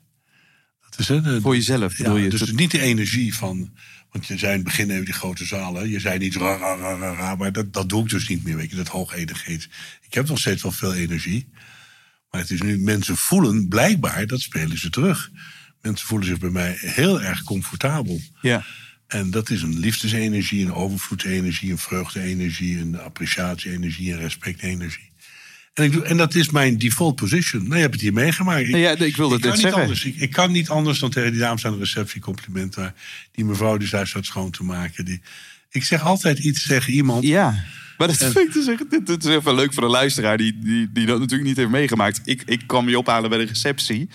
Dat 0.91 0.99
is, 0.99 1.09
hè, 1.09 1.21
de- 1.23 1.41
Voor 1.41 1.55
jezelf 1.55 1.97
bedoel 1.97 2.17
ja, 2.17 2.25
je? 2.25 2.31
Dus 2.31 2.41
Het- 2.41 2.57
niet 2.57 2.71
de 2.71 2.81
energie 2.81 3.35
van. 3.35 3.73
Want 4.13 4.27
je 4.27 4.39
zei 4.39 4.51
in 4.51 4.57
het 4.59 4.67
begin 4.67 4.91
even 4.91 5.05
die 5.05 5.15
grote 5.15 5.45
zalen. 5.45 5.89
Je 5.91 6.01
zei 6.01 6.19
niet 6.19 6.35
ra, 6.37 6.57
ra, 6.57 6.75
ra, 6.75 7.13
ra, 7.15 7.35
maar 7.35 7.53
dat, 7.53 7.73
dat 7.73 7.89
doe 7.89 8.03
ik 8.05 8.11
dus 8.11 8.29
niet 8.29 8.45
meer. 8.45 8.57
Weet 8.57 8.71
je, 8.71 8.77
dat 8.77 8.89
hoogenergeet. 8.89 9.69
Ik 10.03 10.15
heb 10.15 10.29
nog 10.29 10.39
steeds 10.39 10.63
wel 10.63 10.73
veel 10.73 10.95
energie. 10.95 11.49
Maar 12.31 12.41
het 12.41 12.51
is 12.51 12.61
nu, 12.63 12.79
mensen 12.79 13.17
voelen 13.17 13.69
blijkbaar, 13.69 14.27
dat 14.27 14.41
spelen 14.41 14.79
ze 14.79 14.91
terug. 14.91 15.31
Mensen 15.81 16.07
voelen 16.07 16.27
zich 16.29 16.39
bij 16.39 16.51
mij 16.51 16.77
heel 16.81 17.23
erg 17.23 17.43
comfortabel. 17.43 18.21
ja. 18.43 18.65
En 19.13 19.31
dat 19.31 19.51
is 19.51 19.63
een 19.63 19.79
liefdesenergie, 19.79 20.65
een 20.65 20.75
overvloedsenergie, 20.75 21.71
een 21.71 21.79
vreugde-energie, 21.79 22.79
een 22.79 23.01
appreciatie-energie, 23.01 24.13
een 24.13 24.19
respect-energie. 24.19 25.11
En, 25.75 25.85
ik 25.85 25.93
doe, 25.93 26.05
en 26.05 26.17
dat 26.17 26.35
is 26.35 26.51
mijn 26.51 26.79
default 26.79 27.17
position. 27.17 27.63
Nou, 27.63 27.75
je 27.75 27.81
hebt 27.81 27.93
het 27.93 28.03
hier 28.03 28.13
meegemaakt. 28.13 28.69
Nou 28.69 28.83
ja, 28.83 28.97
ik 28.99 29.17
wilde 29.17 29.35
niet 29.35 29.59
zeggen. 29.59 29.81
Anders. 29.81 30.05
Ik, 30.05 30.17
ik 30.17 30.33
kan 30.33 30.53
niet 30.53 30.69
anders 30.69 30.99
dan 30.99 31.11
tegen 31.11 31.31
die 31.31 31.41
dames 31.41 31.67
aan 31.67 31.73
de 31.73 31.79
receptie 31.79 32.21
complimenten. 32.21 32.95
Die 33.33 33.45
mevrouw 33.45 33.77
die 33.77 33.89
thuis 33.89 34.11
staat 34.11 34.25
schoon 34.25 34.51
te 34.51 34.65
maken. 34.65 35.05
Die, 35.05 35.21
ik 35.71 35.85
zeg 35.85 36.03
altijd 36.03 36.39
iets 36.39 36.67
tegen 36.67 36.93
iemand. 36.93 37.25
Ja. 37.25 37.65
Maar 37.99 38.09
dat 38.09 38.17
vind 38.17 38.39
ik 38.39 38.53
te 38.53 38.63
zeggen. 38.63 38.89
Dit, 38.89 39.07
dit 39.07 39.25
is 39.25 39.31
even 39.31 39.55
leuk 39.55 39.75
voor 39.75 39.83
de 39.83 39.89
luisteraar 39.89 40.37
die, 40.37 40.59
die, 40.59 40.93
die 40.93 41.07
dat 41.07 41.19
natuurlijk 41.19 41.49
niet 41.49 41.59
heeft 41.59 41.71
meegemaakt. 41.71 42.21
Ik, 42.25 42.43
ik 42.47 42.63
kwam 42.67 42.89
je 42.89 42.99
ophalen 42.99 43.31
bij 43.31 43.39
de 43.39 43.45
receptie. 43.45 44.09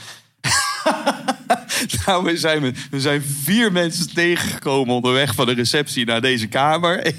nou, 2.06 2.24
we 2.24 2.38
zijn, 2.38 2.76
we 2.92 3.00
zijn 3.00 3.24
vier 3.44 3.72
mensen 3.72 4.14
tegengekomen 4.14 4.96
onderweg 4.96 5.36
van 5.36 5.46
de 5.46 5.54
receptie 5.54 6.06
naar 6.06 6.22
deze 6.22 6.48
kamer. 6.48 7.04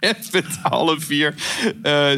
En 0.00 0.16
met 0.32 0.44
alle 0.62 1.00
vier 1.00 1.34
eh, 1.82 2.10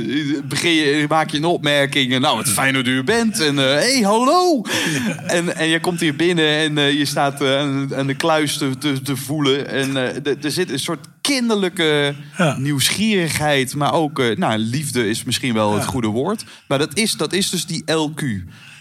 begin 0.45 0.73
je, 0.73 1.05
maak 1.09 1.31
je 1.31 1.37
een 1.37 1.45
opmerking. 1.45 2.19
Nou, 2.19 2.39
het 2.39 2.49
fijn 2.49 2.75
dat 2.75 2.87
u 2.87 2.97
er 2.97 3.05
bent. 3.05 3.41
En 3.41 3.57
hé, 3.57 3.65
hey, 3.65 4.01
hallo. 4.01 4.63
En, 5.27 5.57
en 5.57 5.69
je 5.69 5.81
komt 5.81 6.01
hier 6.01 6.17
binnen 6.17 6.49
en 6.57 6.79
eh, 6.79 6.93
je 6.93 7.05
staat 7.05 7.41
eh, 7.41 7.59
aan, 7.59 8.07
de 8.07 8.15
kluis 8.15 8.57
te, 8.57 8.79
te, 8.79 9.03
te 9.03 9.17
voelen. 9.17 9.69
En 9.69 9.97
eh, 9.97 10.45
er 10.45 10.51
zit 10.51 10.71
een 10.71 10.79
soort 10.79 11.07
kinderlijke 11.21 12.15
Ja. 12.37 12.57
nieuwsgierigheid. 12.59 13.75
Maar 13.75 13.93
ook, 13.93 14.19
eh, 14.19 14.37
nou, 14.37 14.59
liefde 14.59 15.09
is 15.09 15.25
misschien 15.25 15.55
wel 15.55 15.75
het 15.75 15.85
goede 15.85 16.09
woord. 16.09 16.45
Maar 16.69 16.79
dat 16.79 16.97
is, 16.97 17.13
dat 17.13 17.33
is 17.33 17.51
dus 17.51 17.67
die 17.67 17.83
LQ. 17.87 18.25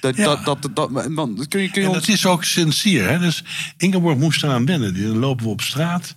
Dat, 0.01 0.15
Ja. 0.15 0.23
dat, 0.23 0.45
dat, 0.45 0.75
dat, 0.75 1.09
man, 1.09 1.45
kun 1.47 1.61
je, 1.61 1.69
kun 1.71 1.81
je 1.81 1.87
En 1.87 1.93
dat 1.93 2.07
is 2.07 2.25
ook 2.25 2.43
sincere. 2.43 3.07
Hè? 3.09 3.19
Dus 3.19 3.43
Ingeborg 3.77 4.17
moest 4.17 4.43
eraan 4.43 4.65
wennen. 4.65 4.93
Die- 4.93 5.03
Dan 5.07 5.17
lopen 5.17 5.45
we 5.45 5.51
op 5.51 5.61
straat. 5.61 6.13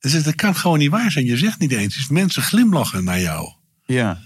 En 0.00 0.10
zegt, 0.10 0.24
dat 0.24 0.34
kan 0.34 0.56
gewoon 0.56 0.78
niet 0.78 0.90
waar 0.90 1.10
zijn. 1.10 1.24
Je 1.24 1.36
zegt 1.36 1.58
niet 1.58 1.72
eens. 1.72 1.96
iets. 1.98 2.08
Mensen 2.08 2.42
glimlachen 2.42 3.04
naar 3.04 3.20
jou. 3.20 3.52
Ja, 3.86 4.20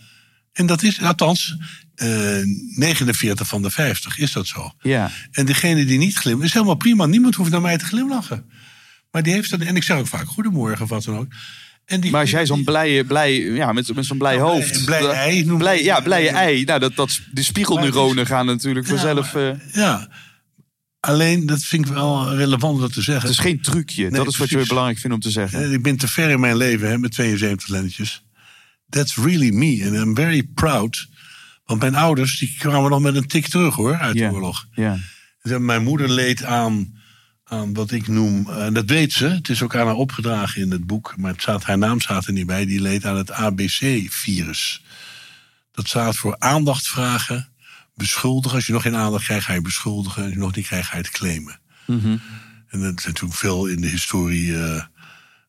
En 0.52 0.66
dat 0.66 0.82
is, 0.82 1.02
althans, 1.02 1.56
eh 1.94 2.08
49 2.76 3.46
van 3.48 3.62
de 3.62 3.70
50 3.70 4.18
is 4.18 4.32
dat 4.32 4.46
zo. 4.46 4.70
ja. 4.82 5.10
En 5.30 5.46
degene 5.46 5.84
die 5.84 5.98
niet 5.98 6.16
glimlacht, 6.16 6.46
is 6.46 6.52
helemaal 6.52 6.74
prima. 6.74 7.06
Niemand 7.06 7.34
hoeft 7.34 7.50
naar 7.50 7.60
mij 7.60 7.78
te 7.78 7.84
glimlachen. 7.84 8.50
Maar 9.10 9.22
die 9.22 9.32
heeft 9.32 9.50
dat, 9.50 9.60
en 9.60 9.76
ik 9.76 9.82
zeg 9.82 9.98
ook 9.98 10.06
vaak 10.06 10.26
goedemorgen 10.26 10.82
of 10.82 10.88
wat 10.88 11.04
dan 11.04 11.16
ook. 11.16 11.32
En 11.88 12.00
die, 12.00 12.10
Maar 12.10 12.20
als 12.20 12.30
jij 12.30 12.46
zo'n 12.46 12.56
die- 12.56 12.64
blij, 12.64 13.04
blij, 13.04 13.34
ja, 13.40 13.72
met, 13.72 13.94
met 13.94 14.06
zo'n 14.06 14.18
blij 14.18 14.34
Ja, 14.34 14.40
blij- 14.42 14.52
hoofd. 14.54 14.84
blij 14.84 15.00
dat- 15.00 15.12
ei 15.12 15.44
blij, 15.56 15.82
Ja, 15.82 16.00
blije 16.00 16.28
ei. 16.28 16.64
Nou, 16.64 16.80
dat, 16.80 16.94
dat, 16.96 17.20
de 17.32 17.42
spiegelneuronen 17.42 18.26
gaan 18.26 18.46
natuurlijk 18.46 18.86
Ja, 18.86 18.90
vanzelf. 18.96 19.34
maar- 19.34 19.48
eh, 19.50 19.74
Ja, 19.74 20.08
alleen 21.00 21.46
dat 21.46 21.62
vind 21.62 21.86
ik 21.86 21.92
wel 21.92 22.34
relevant 22.34 22.74
om 22.74 22.80
dat 22.80 22.92
te 22.92 23.02
zeggen. 23.02 23.28
het 23.28 23.38
is 23.38 23.44
geen 23.44 23.60
trucje. 23.60 24.02
Nee, 24.02 24.10
dat 24.10 24.26
is 24.26 24.36
wat 24.36 24.48
je 24.50 24.64
belangrijk 24.66 24.98
vindt 24.98 25.16
om 25.16 25.22
te 25.22 25.30
zeggen. 25.30 25.62
Eh, 25.64 25.72
Ik 25.72 25.82
ben 25.82 25.96
te 25.96 26.08
ver 26.08 26.30
in 26.30 26.40
mijn 26.40 26.56
leven 26.56 26.88
hè, 26.88 26.98
met 26.98 27.12
72 27.12 27.68
lentjes. 27.68 28.24
That's 28.88 29.16
really 29.16 29.50
me. 29.50 29.84
And 29.86 29.94
I'm 29.94 30.14
very 30.16 30.42
proud. 30.54 31.06
Want 31.64 31.80
mijn 31.80 31.94
ouders 31.94 32.38
die 32.38 32.54
kwamen 32.58 32.90
nog 32.90 33.00
met 33.00 33.16
een 33.16 33.26
tik 33.26 33.48
terug 33.48 33.74
hoor, 33.74 33.96
uit 33.96 34.16
Ja. 34.18 34.28
de 34.28 34.34
oorlog. 34.34 34.66
Ja. 34.74 34.96
Ze- 35.42 35.58
Mijn 35.58 35.82
moeder 35.82 36.10
leed 36.10 36.44
aan, 36.44 36.97
aan 37.48 37.74
wat 37.74 37.90
ik 37.90 38.08
noem, 38.08 38.50
en 38.50 38.74
dat 38.74 38.84
weet 38.84 39.12
ze, 39.12 39.26
het 39.28 39.48
is 39.48 39.62
ook 39.62 39.76
aan 39.76 39.86
haar 39.86 39.94
opgedragen 39.94 40.62
in 40.62 40.70
het 40.70 40.86
boek, 40.86 41.14
maar 41.16 41.32
het 41.32 41.40
staat, 41.42 41.64
haar 41.64 41.78
naam 41.78 42.00
staat 42.00 42.26
er 42.26 42.32
niet 42.32 42.46
bij, 42.46 42.66
die 42.66 42.80
leed 42.80 43.04
aan 43.04 43.16
het 43.16 43.30
ABC-virus. 43.32 44.82
Dat 45.72 45.88
staat 45.88 46.16
voor 46.16 46.36
aandacht 46.38 46.88
vragen, 46.88 47.48
beschuldigen. 47.94 48.56
Als 48.56 48.66
je 48.66 48.72
nog 48.72 48.82
geen 48.82 48.96
aandacht 48.96 49.24
krijgt, 49.24 49.46
ga 49.46 49.52
je 49.52 49.60
beschuldigen. 49.62 50.22
Als 50.22 50.32
je 50.32 50.38
nog 50.38 50.54
niet 50.56 50.66
krijgt, 50.66 50.88
ga 50.88 50.96
je 50.96 51.02
het 51.02 51.10
claimen. 51.10 51.58
En 52.68 52.80
dat 52.80 52.98
is 52.98 53.04
natuurlijk 53.06 53.38
veel 53.38 53.66
in 53.66 53.80
de 53.80 53.86
historie. 53.88 54.54
eh, 54.56 54.82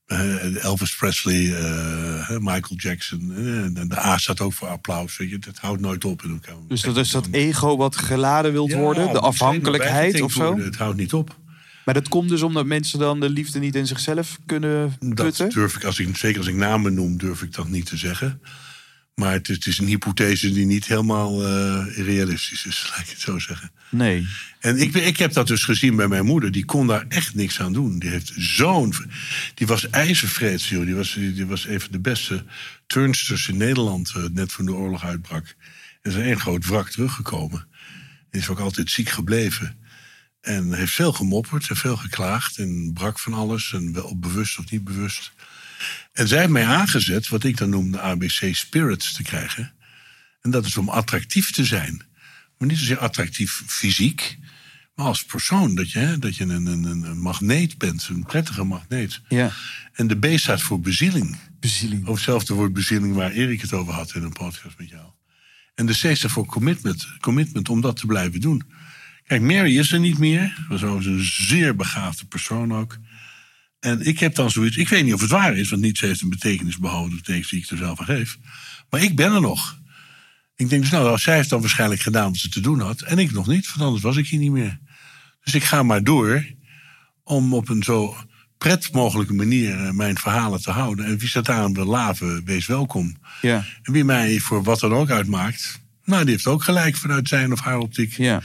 eh, 0.05 0.63
Elvis 0.63 0.95
Presley, 0.95 1.55
eh, 1.55 2.37
Michael 2.37 2.75
Jackson. 2.75 3.31
eh, 3.75 3.87
de 3.87 3.99
A 4.05 4.17
staat 4.17 4.39
ook 4.41 4.53
voor 4.53 4.67
applaus. 4.67 5.17
Weet 5.17 5.29
je, 5.29 5.39
dat 5.39 5.57
houdt 5.57 5.81
nooit 5.81 6.05
op 6.05 6.23
in 6.23 6.29
elkaar. 6.31 6.55
Dus 6.67 6.81
dat 6.81 6.97
is 6.97 7.11
dat 7.11 7.27
ego 7.31 7.77
wat 7.77 7.95
geladen 7.95 8.51
wilt 8.51 8.69
Ja, 8.69 8.77
worden, 8.77 9.11
de 9.13 9.19
afhankelijkheid 9.19 10.21
of 10.21 10.31
zo. 10.31 10.45
worden. 10.45 10.65
Het 10.65 10.75
houdt 10.77 10.97
niet 10.97 11.13
op. 11.13 11.37
Maar 11.89 12.01
dat 12.01 12.09
komt 12.09 12.29
dus 12.29 12.41
omdat 12.41 12.65
mensen 12.65 12.99
dan 12.99 13.19
de 13.19 13.29
liefde 13.29 13.59
niet 13.59 13.75
in 13.75 13.87
zichzelf 13.87 14.39
kunnen 14.45 14.95
Dat 14.99 15.15
putten. 15.15 15.49
durf 15.49 15.75
ik, 15.75 15.83
als 15.83 15.99
ik, 15.99 16.17
zeker 16.17 16.37
als 16.37 16.47
ik 16.47 16.55
namen 16.55 16.93
noem, 16.93 17.17
durf 17.17 17.41
ik 17.41 17.53
dat 17.53 17.67
niet 17.67 17.85
te 17.85 17.97
zeggen. 17.97 18.41
Maar 19.15 19.31
het 19.33 19.49
is, 19.49 19.55
het 19.55 19.65
is 19.65 19.77
een 19.77 19.87
hypothese 19.87 20.51
die 20.51 20.65
niet 20.65 20.85
helemaal 20.85 21.45
eh, 21.45 21.85
realistisch 22.05 22.65
is, 22.65 22.85
laat 22.89 22.99
ik 22.99 23.09
het 23.09 23.19
zo 23.19 23.39
zeggen. 23.39 23.71
Nee. 23.89 24.27
En 24.59 24.77
ik, 24.77 24.93
ik 24.93 25.17
heb 25.17 25.33
dat 25.33 25.47
dus 25.47 25.63
gezien 25.63 25.95
bij 25.95 26.07
mijn 26.07 26.25
moeder. 26.25 26.51
Die 26.51 26.65
kon 26.65 26.87
daar 26.87 27.05
echt 27.07 27.35
niks 27.35 27.59
aan 27.59 27.73
doen. 27.73 27.99
Die 27.99 28.09
heeft 28.09 28.31
zo'n. 28.35 28.93
Die 29.53 29.67
was 29.67 29.89
ijzervreeds, 29.89 30.69
joh. 30.69 30.85
Die 30.85 30.95
was, 30.95 31.13
die 31.13 31.45
was 31.45 31.65
een 31.67 31.81
van 31.81 31.91
de 31.91 31.99
beste 31.99 32.43
turnsters 32.87 33.47
in 33.47 33.57
Nederland. 33.57 34.11
eh, 34.15 34.23
net 34.31 34.53
toen 34.55 34.65
de 34.65 34.73
oorlog 34.73 35.03
uitbrak. 35.03 35.55
En 36.01 36.11
is 36.11 36.17
één 36.17 36.39
groot 36.39 36.65
wrak 36.65 36.89
teruggekomen. 36.89 37.67
Die 38.31 38.41
is 38.41 38.49
ook 38.49 38.59
altijd 38.59 38.91
ziek 38.91 39.09
gebleven. 39.09 39.77
En 40.41 40.73
heeft 40.73 40.93
veel 40.93 41.13
gemopperd 41.13 41.69
en 41.69 41.75
veel 41.75 41.97
geklaagd. 41.97 42.57
En 42.57 42.91
brak 42.93 43.19
van 43.19 43.33
alles. 43.33 43.73
En 43.73 43.93
wel 43.93 44.19
bewust 44.19 44.59
of 44.59 44.71
niet 44.71 44.83
bewust. 44.83 45.31
En 46.13 46.27
zij 46.27 46.39
heeft 46.39 46.49
mij 46.49 46.65
aangezet, 46.65 47.27
wat 47.27 47.43
ik 47.43 47.57
dan 47.57 47.69
noem 47.69 47.91
de 47.91 47.99
ABC 47.99 48.55
Spirits 48.55 49.13
te 49.13 49.23
krijgen. 49.23 49.73
En 50.41 50.51
dat 50.51 50.65
is 50.65 50.77
om 50.77 50.89
attractief 50.89 51.51
te 51.51 51.65
zijn. 51.65 52.07
Maar 52.57 52.67
niet 52.67 52.77
zozeer 52.77 52.97
attractief 52.97 53.63
fysiek, 53.65 54.37
maar 54.95 55.05
als 55.05 55.23
persoon. 55.23 55.75
Dat 55.75 55.91
je, 55.91 55.99
hè, 55.99 56.19
dat 56.19 56.35
je 56.35 56.43
een, 56.43 56.65
een, 56.65 56.83
een 56.83 57.19
magneet 57.19 57.77
bent, 57.77 58.07
een 58.07 58.23
prettige 58.23 58.63
magneet. 58.63 59.21
Ja. 59.27 59.51
En 59.93 60.07
de 60.07 60.15
B 60.15 60.39
staat 60.39 60.61
voor 60.61 60.79
bezieling. 60.79 61.37
Bezieling. 61.59 62.01
Over 62.01 62.13
hetzelfde 62.13 62.53
woord 62.53 62.73
bezieling 62.73 63.15
waar 63.15 63.31
Erik 63.31 63.61
het 63.61 63.73
over 63.73 63.93
had 63.93 64.15
in 64.15 64.23
een 64.23 64.31
podcast 64.31 64.77
met 64.77 64.89
jou. 64.89 65.07
En 65.75 65.85
de 65.85 65.93
C 65.93 66.15
staat 66.15 66.31
voor 66.31 66.45
commitment. 66.45 67.07
Commitment 67.19 67.69
om 67.69 67.81
dat 67.81 67.97
te 67.97 68.05
blijven 68.05 68.41
doen. 68.41 68.63
Kijk, 69.29 69.41
Mary 69.41 69.77
is 69.77 69.91
er 69.91 69.99
niet 69.99 70.17
meer. 70.17 70.65
Was 70.67 70.83
overigens 70.83 71.39
een 71.39 71.45
zeer 71.45 71.75
begaafde 71.75 72.25
persoon 72.25 72.73
ook. 72.73 72.97
En 73.79 74.01
ik 74.01 74.19
heb 74.19 74.35
dan 74.35 74.51
zoiets. 74.51 74.77
Ik 74.77 74.89
weet 74.89 75.03
niet 75.03 75.13
of 75.13 75.21
het 75.21 75.29
waar 75.29 75.57
is, 75.57 75.69
want 75.69 75.81
niets 75.81 75.99
heeft 75.99 76.21
een 76.21 76.29
betekenis 76.29 76.77
behouden. 76.77 77.09
De 77.09 77.15
betekenis 77.15 77.49
die 77.49 77.59
ik 77.59 77.69
er 77.69 77.77
zelf 77.77 77.99
aan 77.99 78.05
geef. 78.05 78.37
Maar 78.89 79.03
ik 79.03 79.15
ben 79.15 79.33
er 79.33 79.41
nog. 79.41 79.79
Ik 80.55 80.69
denk 80.69 80.81
dus, 80.81 80.91
nou, 80.91 81.17
zij 81.17 81.35
heeft 81.35 81.49
dan 81.49 81.59
waarschijnlijk 81.59 82.01
gedaan 82.01 82.29
wat 82.29 82.37
ze 82.37 82.49
te 82.49 82.59
doen 82.59 82.79
had. 82.79 83.01
En 83.01 83.17
ik 83.17 83.31
nog 83.31 83.47
niet, 83.47 83.67
want 83.67 83.81
anders 83.81 84.03
was 84.03 84.17
ik 84.17 84.27
hier 84.27 84.39
niet 84.39 84.51
meer. 84.51 84.79
Dus 85.43 85.53
ik 85.53 85.63
ga 85.63 85.83
maar 85.83 86.03
door 86.03 86.45
om 87.23 87.53
op 87.53 87.69
een 87.69 87.83
zo 87.83 88.15
pret 88.57 88.91
mogelijke 88.91 89.33
manier 89.33 89.85
eh, 89.85 89.91
mijn 89.91 90.17
verhalen 90.17 90.61
te 90.61 90.71
houden. 90.71 91.05
En 91.05 91.17
wie 91.17 91.29
staat 91.29 91.45
daar 91.45 91.61
aan 91.61 91.73
wil 91.73 91.85
laven, 91.85 92.45
wees 92.45 92.65
welkom. 92.65 93.17
Ja. 93.41 93.65
En 93.81 93.93
wie 93.93 94.03
mij 94.03 94.39
voor 94.39 94.63
wat 94.63 94.79
dan 94.79 94.93
ook 94.93 95.09
uitmaakt, 95.09 95.81
nou, 96.03 96.23
die 96.23 96.31
heeft 96.31 96.47
ook 96.47 96.63
gelijk 96.63 96.95
vanuit 96.95 97.27
zijn 97.27 97.51
of 97.51 97.59
haar 97.59 97.77
optiek. 97.77 98.17
Ja. 98.17 98.41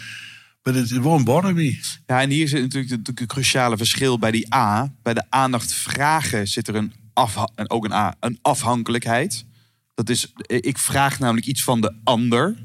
But 0.64 0.76
it, 0.76 0.90
it 0.90 1.02
won't 1.02 1.24
bother 1.24 1.54
me. 1.54 1.78
Ja, 2.06 2.20
en 2.20 2.30
hier 2.30 2.48
zit 2.48 2.60
natuurlijk 2.62 2.92
het, 3.06 3.18
het 3.18 3.26
cruciale 3.28 3.76
verschil 3.76 4.18
bij 4.18 4.30
die 4.30 4.54
A. 4.54 4.92
Bij 5.02 5.14
de 5.14 5.24
aandacht 5.28 5.72
vragen 5.74 6.48
zit 6.48 6.68
er 6.68 6.74
een, 6.74 6.92
afha- 7.12 7.50
en 7.54 7.70
ook 7.70 7.84
een 7.84 7.92
A, 7.92 8.14
een 8.20 8.38
afhankelijkheid. 8.42 9.44
Dat 9.94 10.08
is, 10.08 10.32
ik 10.46 10.78
vraag 10.78 11.18
namelijk 11.18 11.46
iets 11.46 11.62
van 11.62 11.80
de 11.80 11.94
ander. 12.04 12.56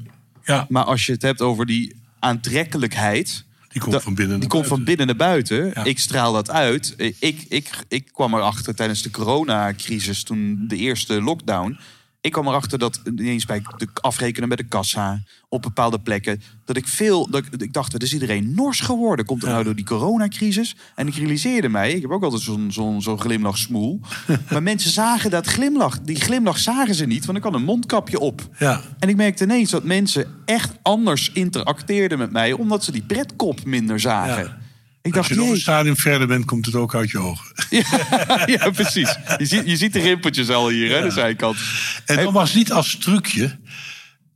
Ja, 0.44 0.66
Maar 0.68 0.84
als 0.84 1.06
je 1.06 1.12
het 1.12 1.22
hebt 1.22 1.40
over 1.40 1.66
die 1.66 1.94
aantrekkelijkheid. 2.18 3.44
die 3.68 3.80
komt 3.80 3.92
dat- 3.92 4.02
van 4.02 4.14
binnen 4.14 4.40
Die 4.40 4.48
naar 4.48 4.56
komt 4.56 4.66
van 4.66 4.84
buiten. 4.84 4.96
binnen 4.96 5.16
naar 5.16 5.28
buiten. 5.28 5.70
Ja. 5.74 5.84
Ik 5.84 5.98
straal 5.98 6.32
dat 6.32 6.50
uit. 6.50 6.94
Ik, 7.18 7.44
ik, 7.48 7.70
ik 7.88 8.08
kwam 8.12 8.34
erachter 8.34 8.74
tijdens 8.74 9.02
de 9.02 9.10
coronacrisis, 9.10 10.22
toen 10.22 10.64
de 10.68 10.76
eerste 10.76 11.22
lockdown. 11.22 11.78
Ik 12.22 12.32
kwam 12.32 12.46
erachter 12.46 12.78
dat 12.78 13.00
niet 13.04 13.20
eens 13.20 13.44
bij 13.44 13.62
de 13.76 13.88
afrekenen 14.00 14.48
bij 14.48 14.56
de 14.56 14.68
kassa, 14.68 15.22
op 15.48 15.62
bepaalde 15.62 16.00
plekken, 16.00 16.42
dat 16.64 16.76
ik 16.76 16.88
veel, 16.88 17.30
dat 17.30 17.44
ik, 17.44 17.62
ik 17.62 17.72
dacht, 17.72 17.92
dat 17.92 18.02
is 18.02 18.12
iedereen 18.12 18.54
nors 18.54 18.80
geworden. 18.80 19.24
Komt 19.24 19.42
er 19.42 19.48
nou 19.48 19.64
door 19.64 19.74
die 19.74 19.84
coronacrisis? 19.84 20.76
En 20.94 21.06
ik 21.06 21.14
realiseerde 21.14 21.68
mij, 21.68 21.92
ik 21.92 22.02
heb 22.02 22.10
ook 22.10 22.22
altijd 22.22 22.42
zo'n 22.42 22.72
zo'n 22.72 23.02
zo'n 23.02 23.20
glimlach 23.20 23.58
smoel. 23.58 24.00
maar 24.50 24.62
mensen 24.62 24.90
zagen 24.90 25.30
dat 25.30 25.46
glimlach, 25.46 26.00
die 26.00 26.20
glimlach 26.20 26.58
zagen 26.58 26.94
ze 26.94 27.06
niet, 27.06 27.24
want 27.24 27.38
ik 27.38 27.44
had 27.44 27.54
een 27.54 27.64
mondkapje 27.64 28.18
op. 28.18 28.48
Ja. 28.58 28.80
En 28.98 29.08
ik 29.08 29.16
merkte 29.16 29.44
ineens 29.44 29.70
dat 29.70 29.84
mensen 29.84 30.26
echt 30.44 30.72
anders 30.82 31.32
interacteerden 31.32 32.18
met 32.18 32.32
mij, 32.32 32.52
omdat 32.52 32.84
ze 32.84 32.92
die 32.92 33.02
pretkop 33.02 33.64
minder 33.64 34.00
zagen. 34.00 34.44
Ja. 34.44 34.58
Ik 35.02 35.16
Als 35.16 35.28
dacht, 35.28 35.28
je 35.28 35.34
nog 35.46 35.54
een 35.54 35.60
stadium 35.60 35.96
verder 35.96 36.26
bent, 36.26 36.44
komt 36.44 36.66
het 36.66 36.74
ook 36.74 36.94
uit 36.94 37.10
je 37.10 37.18
ogen. 37.18 37.46
Ja, 37.70 38.42
ja, 38.46 38.70
precies. 38.70 39.16
Je 39.38 39.46
ziet, 39.46 39.62
je 39.66 39.76
ziet 39.76 39.92
de 39.92 40.00
rimpeltjes 40.00 40.48
al 40.48 40.68
hier, 40.68 40.90
hè, 40.96 41.02
de 41.02 41.10
zijkant. 41.10 41.56
En 42.04 42.16
dat 42.16 42.32
was 42.32 42.54
niet 42.54 42.72
als 42.72 42.96
trucje. 42.96 43.58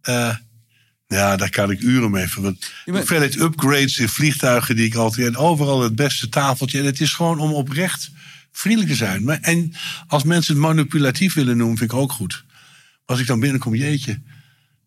Eh, 0.01 0.35
ja, 1.07 1.37
daar 1.37 1.51
kan 1.51 1.71
ik 1.71 1.81
uren 1.81 2.11
mee 2.11 2.27
maar- 2.37 2.53
hoeveelheid 2.85 3.41
upgrades 3.41 3.99
in 3.99 4.09
vliegtuigen 4.09 4.77
die 4.77 4.87
ik 4.87 4.95
altijd... 4.95 5.27
En 5.27 5.37
overal 5.37 5.83
het 5.83 5.95
beste 5.95 6.29
tafeltje. 6.29 6.79
En 6.79 6.85
het 6.85 7.01
is 7.01 7.13
gewoon 7.13 7.39
om 7.39 7.53
oprecht 7.53 8.11
vriendelijk 8.53 8.93
te 8.93 8.97
zijn. 8.99 9.25
Maar, 9.25 9.39
en 9.41 9.73
als 10.07 10.23
mensen 10.25 10.55
het 10.55 10.63
manipulatief 10.63 11.35
willen 11.35 11.57
noemen, 11.57 11.79
vind 11.79 11.93
ik 11.93 11.99
ook 11.99 12.13
goed. 12.13 12.45
Als 13.05 13.21
ik 13.21 13.27
dan 13.27 13.41
binnenkom, 13.41 13.75
jeetje... 13.75 14.23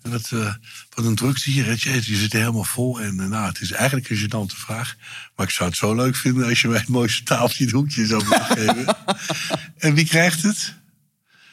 Wat, 0.10 0.30
eh, 0.34 0.54
wat 0.90 1.06
een 1.06 1.16
drukte 1.16 1.50
hier. 1.52 1.66
Jeetje, 1.66 2.12
je 2.12 2.18
zit 2.18 2.34
er 2.34 2.40
helemaal 2.40 2.64
vol. 2.64 3.02
En 3.02 3.16
nou, 3.16 3.48
het 3.48 3.62
is 3.62 3.72
eigenlijk 3.72 4.10
een 4.10 4.18
gênante 4.18 4.56
vraag. 4.58 4.96
Maar 5.36 5.46
ik 5.46 5.52
zou 5.52 5.70
het 5.70 5.78
zo 5.78 5.96
leuk 5.96 6.16
vinden 6.16 6.48
als 6.48 6.62
je 6.62 6.68
mij 6.68 6.78
het 6.78 6.88
mooiste 6.88 7.24
tafeltje 7.24 7.60
in 7.60 7.66
het 7.66 7.76
hoekje 7.76 8.06
zou 8.06 8.24
willen 8.30 8.46
geven. 8.76 8.96
en 9.78 9.94
wie 9.94 10.06
krijgt 10.06 10.42
het? 10.44 10.76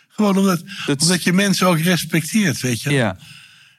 Gewoon 0.09 0.37
omdat, 0.39 0.63
Dat- 0.87 1.03
omdat 1.03 1.23
je 1.23 1.33
mensen 1.33 1.67
ook 1.67 1.79
respecteert, 1.79 2.61
weet 2.61 2.83
je. 2.83 2.91
Ja. 2.91 3.17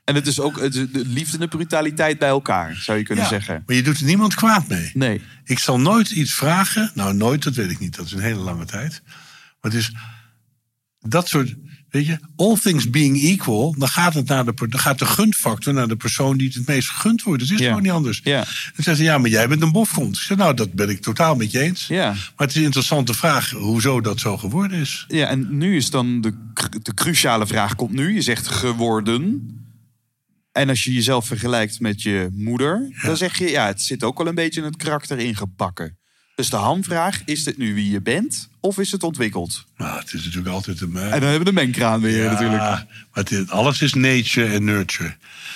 En 0.03 0.15
het 0.15 0.27
is 0.27 0.39
ook 0.39 0.59
het 0.59 0.75
is 0.75 0.91
de 0.91 1.05
liefde 1.05 1.33
en 1.33 1.39
de 1.39 1.47
brutaliteit 1.47 2.19
bij 2.19 2.27
elkaar, 2.29 2.75
zou 2.75 2.97
je 2.97 3.03
kunnen 3.03 3.23
Ja, 3.23 3.29
zeggen. 3.29 3.63
Maar 3.65 3.75
je 3.75 3.83
doet 3.83 3.97
er 3.99 4.05
niemand 4.05 4.35
kwaad 4.35 4.67
mee. 4.67 4.91
Nee. 4.93 5.21
Ik 5.43 5.59
zal 5.59 5.79
nooit 5.79 6.09
iets 6.11 6.33
vragen. 6.33 6.91
Nou, 6.93 7.13
nooit, 7.13 7.43
dat 7.43 7.55
weet 7.55 7.71
ik 7.71 7.79
niet. 7.79 7.95
Dat 7.95 8.05
is 8.05 8.11
een 8.11 8.19
hele 8.19 8.39
lange 8.39 8.65
tijd. 8.65 9.01
Maar 9.61 9.71
het 9.71 9.73
is 9.73 9.91
dat 10.99 11.27
soort. 11.27 11.53
Weet 11.95 12.05
je, 12.05 12.19
all 12.35 12.55
things 12.57 12.89
being 12.89 13.21
equal, 13.23 13.75
dan 13.77 13.87
gaat, 13.87 14.13
het 14.13 14.27
naar 14.27 14.45
de, 14.45 14.53
gaat 14.69 14.99
de 14.99 15.05
gunfactor 15.05 15.73
naar 15.73 15.87
de 15.87 15.95
persoon 15.95 16.37
die 16.37 16.47
het 16.47 16.55
het 16.55 16.67
meest 16.67 16.89
gegund 16.89 17.23
wordt. 17.23 17.41
Dat 17.41 17.51
is 17.51 17.59
Ja. 17.59 17.67
gewoon 17.67 17.81
niet 17.81 17.91
anders. 17.91 18.21
Ja. 18.23 18.35
Dan 18.43 18.45
zeggen 18.75 18.95
ze, 18.95 19.03
ja, 19.03 19.17
maar 19.17 19.29
jij 19.29 19.47
bent 19.47 19.61
een 19.61 19.71
bofkont. 19.71 20.15
Ik 20.15 20.21
zeg, 20.21 20.37
nou, 20.37 20.53
dat 20.53 20.73
ben 20.73 20.89
ik 20.89 21.01
totaal 21.01 21.35
met 21.35 21.51
je 21.51 21.59
eens. 21.59 21.87
Ja. 21.87 22.07
Maar 22.11 22.31
het 22.35 22.49
is 22.49 22.55
een 22.55 22.63
interessante 22.63 23.13
vraag 23.13 23.49
hoezo 23.49 24.01
dat 24.01 24.19
zo 24.19 24.37
geworden 24.37 24.79
is. 24.79 25.05
Ja, 25.07 25.27
en 25.27 25.57
nu 25.57 25.75
is 25.75 25.89
dan 25.89 26.21
de, 26.21 26.33
de 26.81 26.93
cruciale 26.93 27.47
vraag 27.47 27.75
komt 27.75 27.91
nu. 27.93 28.13
Je 28.13 28.21
zegt 28.21 28.47
geworden. 28.47 29.49
En 30.51 30.69
als 30.69 30.83
je 30.83 30.93
jezelf 30.93 31.27
vergelijkt 31.27 31.79
met 31.79 32.01
je 32.01 32.29
moeder, 32.33 32.89
dan 33.01 33.17
zeg 33.17 33.37
je, 33.37 33.49
ja, 33.49 33.67
het 33.67 33.81
zit 33.81 34.03
ook 34.03 34.17
wel 34.17 34.27
een 34.27 34.35
beetje 34.35 34.59
in 34.59 34.65
het 34.65 34.75
karakter 34.77 35.19
ingebakken. 35.19 35.97
Dus 36.35 36.49
de 36.49 36.55
hamvraag, 36.55 37.21
is 37.25 37.43
dit 37.43 37.57
nu 37.57 37.73
wie 37.73 37.89
je 37.91 38.01
bent 38.01 38.49
of 38.59 38.77
is 38.77 38.91
het 38.91 39.03
ontwikkeld? 39.03 39.65
Nou, 39.77 39.99
het 39.99 40.13
is 40.13 40.23
natuurlijk 40.23 40.53
altijd 40.53 40.81
een. 40.81 40.95
eh, 40.97 41.03
En 41.03 41.09
dan 41.09 41.29
hebben 41.29 41.39
we 41.39 41.43
de 41.45 41.51
mengkraan 41.51 42.01
weer 42.01 42.23
Ja, 42.23 42.31
natuurlijk. 42.31 42.61
Maar 42.61 42.85
het 43.11 43.31
is- 43.31 43.49
alles 43.49 43.81
is 43.81 43.93
nature 43.93 44.53
en 44.53 44.63
nurture. 44.63 45.15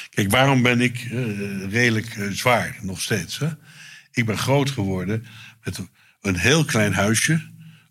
Kijk, 0.10 0.32
waarom 0.32 0.62
ben 0.62 0.82
ik 0.82 1.08
eh, 1.12 1.70
redelijk 1.72 2.08
eh, 2.16 2.30
zwaar 2.30 2.78
nog 2.82 3.02
steeds? 3.02 3.38
Hè? 3.38 3.48
Ik 4.12 4.26
ben 4.26 4.38
groot 4.38 4.70
geworden 4.70 5.26
met 5.64 5.80
een 6.22 6.36
heel 6.38 6.66
klein 6.66 6.94
huisje, 6.94 7.42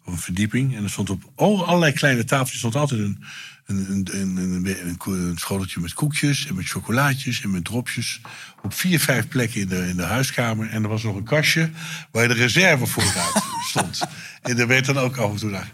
of 0.05 0.12
een 0.12 0.18
verdieping. 0.18 0.76
En 0.76 0.82
er 0.84 0.91
stond 0.91 1.11
op 1.11 1.32
oh, 1.34 1.68
allerlei 1.68 1.93
kleine 1.93 2.24
tafeltjes 2.24 2.59
stond 2.59 2.76
altijd 2.76 3.01
een, 3.01 3.22
een, 3.68 4.08
een, 4.12 4.36
een, 4.36 4.98
een, 5.04 5.38
schoteltje 5.38 5.80
met 5.80 5.92
koekjes 5.92 6.46
en 6.46 6.54
met 6.54 6.68
chocolaatjes 6.68 7.40
en 7.40 7.50
met 7.50 7.64
dropjes. 7.64 8.20
Op 8.62 8.74
vier, 8.74 9.00
vijf 9.00 9.28
plekken 9.28 9.60
in 9.60 9.68
de, 9.68 9.88
in 9.88 9.96
de 9.96 10.02
huiskamer. 10.02 10.68
En 10.68 10.82
er 10.82 10.88
was 10.88 11.02
nog 11.02 11.16
een 11.16 11.24
kastje 11.24 11.70
waar 12.10 12.28
de 12.28 12.34
reserve 12.34 12.86
vooruit 12.86 13.42
stond. 13.68 14.00
En 14.42 14.56
daar 14.56 14.66
werd 14.66 14.86
dan 14.86 14.98
ook 14.98 15.16
af 15.16 15.30
en 15.30 15.36
toe 15.36 15.50
naar. 15.50 15.72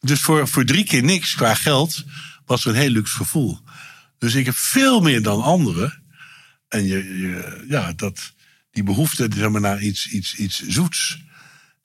Dus 0.00 0.20
voor, 0.20 0.48
voor 0.48 0.64
drie 0.64 0.84
keer 0.84 1.02
niks 1.02 1.34
qua 1.34 1.54
geld 1.54 2.04
was 2.46 2.64
er 2.64 2.70
een 2.70 2.80
heel 2.80 2.90
luxe 2.90 3.16
gevoel. 3.16 3.60
Dus 4.18 4.34
ik 4.34 4.44
heb 4.44 4.54
veel 4.54 5.00
meer 5.00 5.22
dan 5.22 5.42
anderen. 5.42 6.02
En 6.68 6.86
je, 6.86 7.18
je, 7.18 7.64
ja, 7.68 7.92
dat, 7.92 8.32
die 8.70 8.82
behoefte 8.82 9.28
zeg 9.34 9.48
maar, 9.48 9.60
naar 9.60 9.82
iets, 9.82 10.08
iets, 10.08 10.34
iets 10.34 10.62
zoets. 10.62 11.22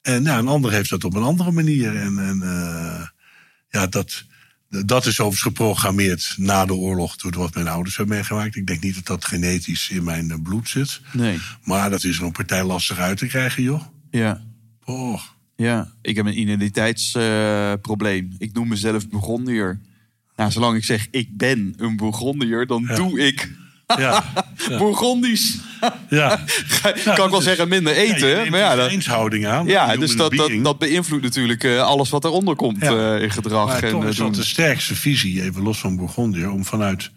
En 0.02 0.24
nou, 0.24 0.40
een 0.40 0.48
ander 0.48 0.72
heeft 0.72 0.90
dat 0.90 1.04
op 1.04 1.16
een 1.16 1.24
andere 1.24 1.52
manier. 1.52 1.96
En, 1.96 2.20
en 2.20 2.42
eh, 2.42 3.08
ja, 3.70 3.88
dat, 3.88 4.26
dat 4.70 5.06
is 5.06 5.20
overigens 5.20 5.42
geprogrammeerd 5.42 6.34
na 6.38 6.66
de 6.66 6.74
oorlog 6.74 7.16
door 7.16 7.38
wat 7.38 7.54
mijn 7.54 7.68
ouders 7.68 7.98
hebben 7.98 8.16
meegemaakt. 8.16 8.56
Ik 8.56 8.68
denk 8.68 8.82
niet 8.82 8.96
dat 8.96 9.06
dat 9.06 9.26
genetisch 9.26 9.90
in 9.90 10.04
mijn 10.04 10.32
eh, 10.32 10.38
bloed 10.44 10.70
zit. 10.70 11.02
Nee. 11.14 11.40
Maar 11.64 11.90
dat 11.90 12.04
is 12.04 12.20
een 12.20 12.32
partij 12.32 12.64
lastig 12.64 12.98
uit 12.98 13.18
te 13.18 13.28
krijgen, 13.28 13.64
joh. 13.64 13.82
Ja. 14.12 14.42
Oh. 14.86 15.22
Ja, 15.56 15.92
ik 16.02 16.16
heb 16.16 16.26
een 16.26 16.40
identiteitsprobleem. 16.40 18.36
ik 18.38 18.54
noem 18.54 18.68
mezelf 18.68 19.10
Bourgondier. 19.10 19.80
Nou, 20.36 20.52
zolang 20.52 20.78
ik 20.78 20.84
zeg 20.84 21.08
ik 21.12 21.38
ben 21.38 21.74
een 21.78 21.96
Bourgondier, 21.96 22.66
dan 22.68 22.86
doe 22.96 23.20
ik 23.20 23.52
Ja, 23.98 24.24
Bourgondisch. 24.68 25.58
ja. 26.10 26.40
kan 26.82 26.96
ik 26.96 27.04
wel 27.16 27.30
dus- 27.30 27.44
zeggen 27.44 27.68
minder 27.68 27.96
eten, 27.96 28.28
Ja, 28.28 28.50
maar 28.50 28.60
ja, 28.60 28.76
dat, 28.76 28.86
een 28.86 28.92
eenshouding 28.92 29.48
aan. 29.48 29.68
ja 29.68 29.96
dus 29.98 30.16
dat, 30.16 30.32
dat, 30.34 30.48
being. 30.48 30.64
dat 30.64 30.78
beïnvloedt 30.80 31.24
natuurlijk 31.24 31.64
eh, 31.64 31.82
alles 31.82 32.10
wat 32.10 32.24
eronder 32.26 32.56
komt 32.56 32.82
Ja. 32.82 33.16
eh, 33.16 33.22
in 33.24 33.32
gedrag. 33.32 33.68
Maar 33.68 33.84
en, 33.84 33.92
toch 33.92 34.04
eh, 34.04 34.10
is 34.10 34.16
dat 34.16 34.36
de 34.36 34.44
sterkste 34.44 34.96
visie, 34.96 35.42
even 35.44 35.62
los 35.62 35.80
van 35.80 35.96
Bourgondier... 35.96 36.50
om 36.52 36.66
vanuit 36.66 37.12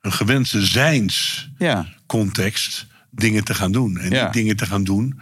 een 0.00 0.12
gewenste 0.12 0.66
zijnscontext 0.66 2.78
Ja, 2.78 2.86
dingen 3.10 3.44
te 3.44 3.54
gaan 3.54 3.72
doen. 3.72 3.98
En 3.98 4.10
Ja. 4.10 4.24
niet 4.24 4.32
dingen 4.32 4.56
te 4.56 4.66
gaan 4.66 4.84
doen 4.84 5.20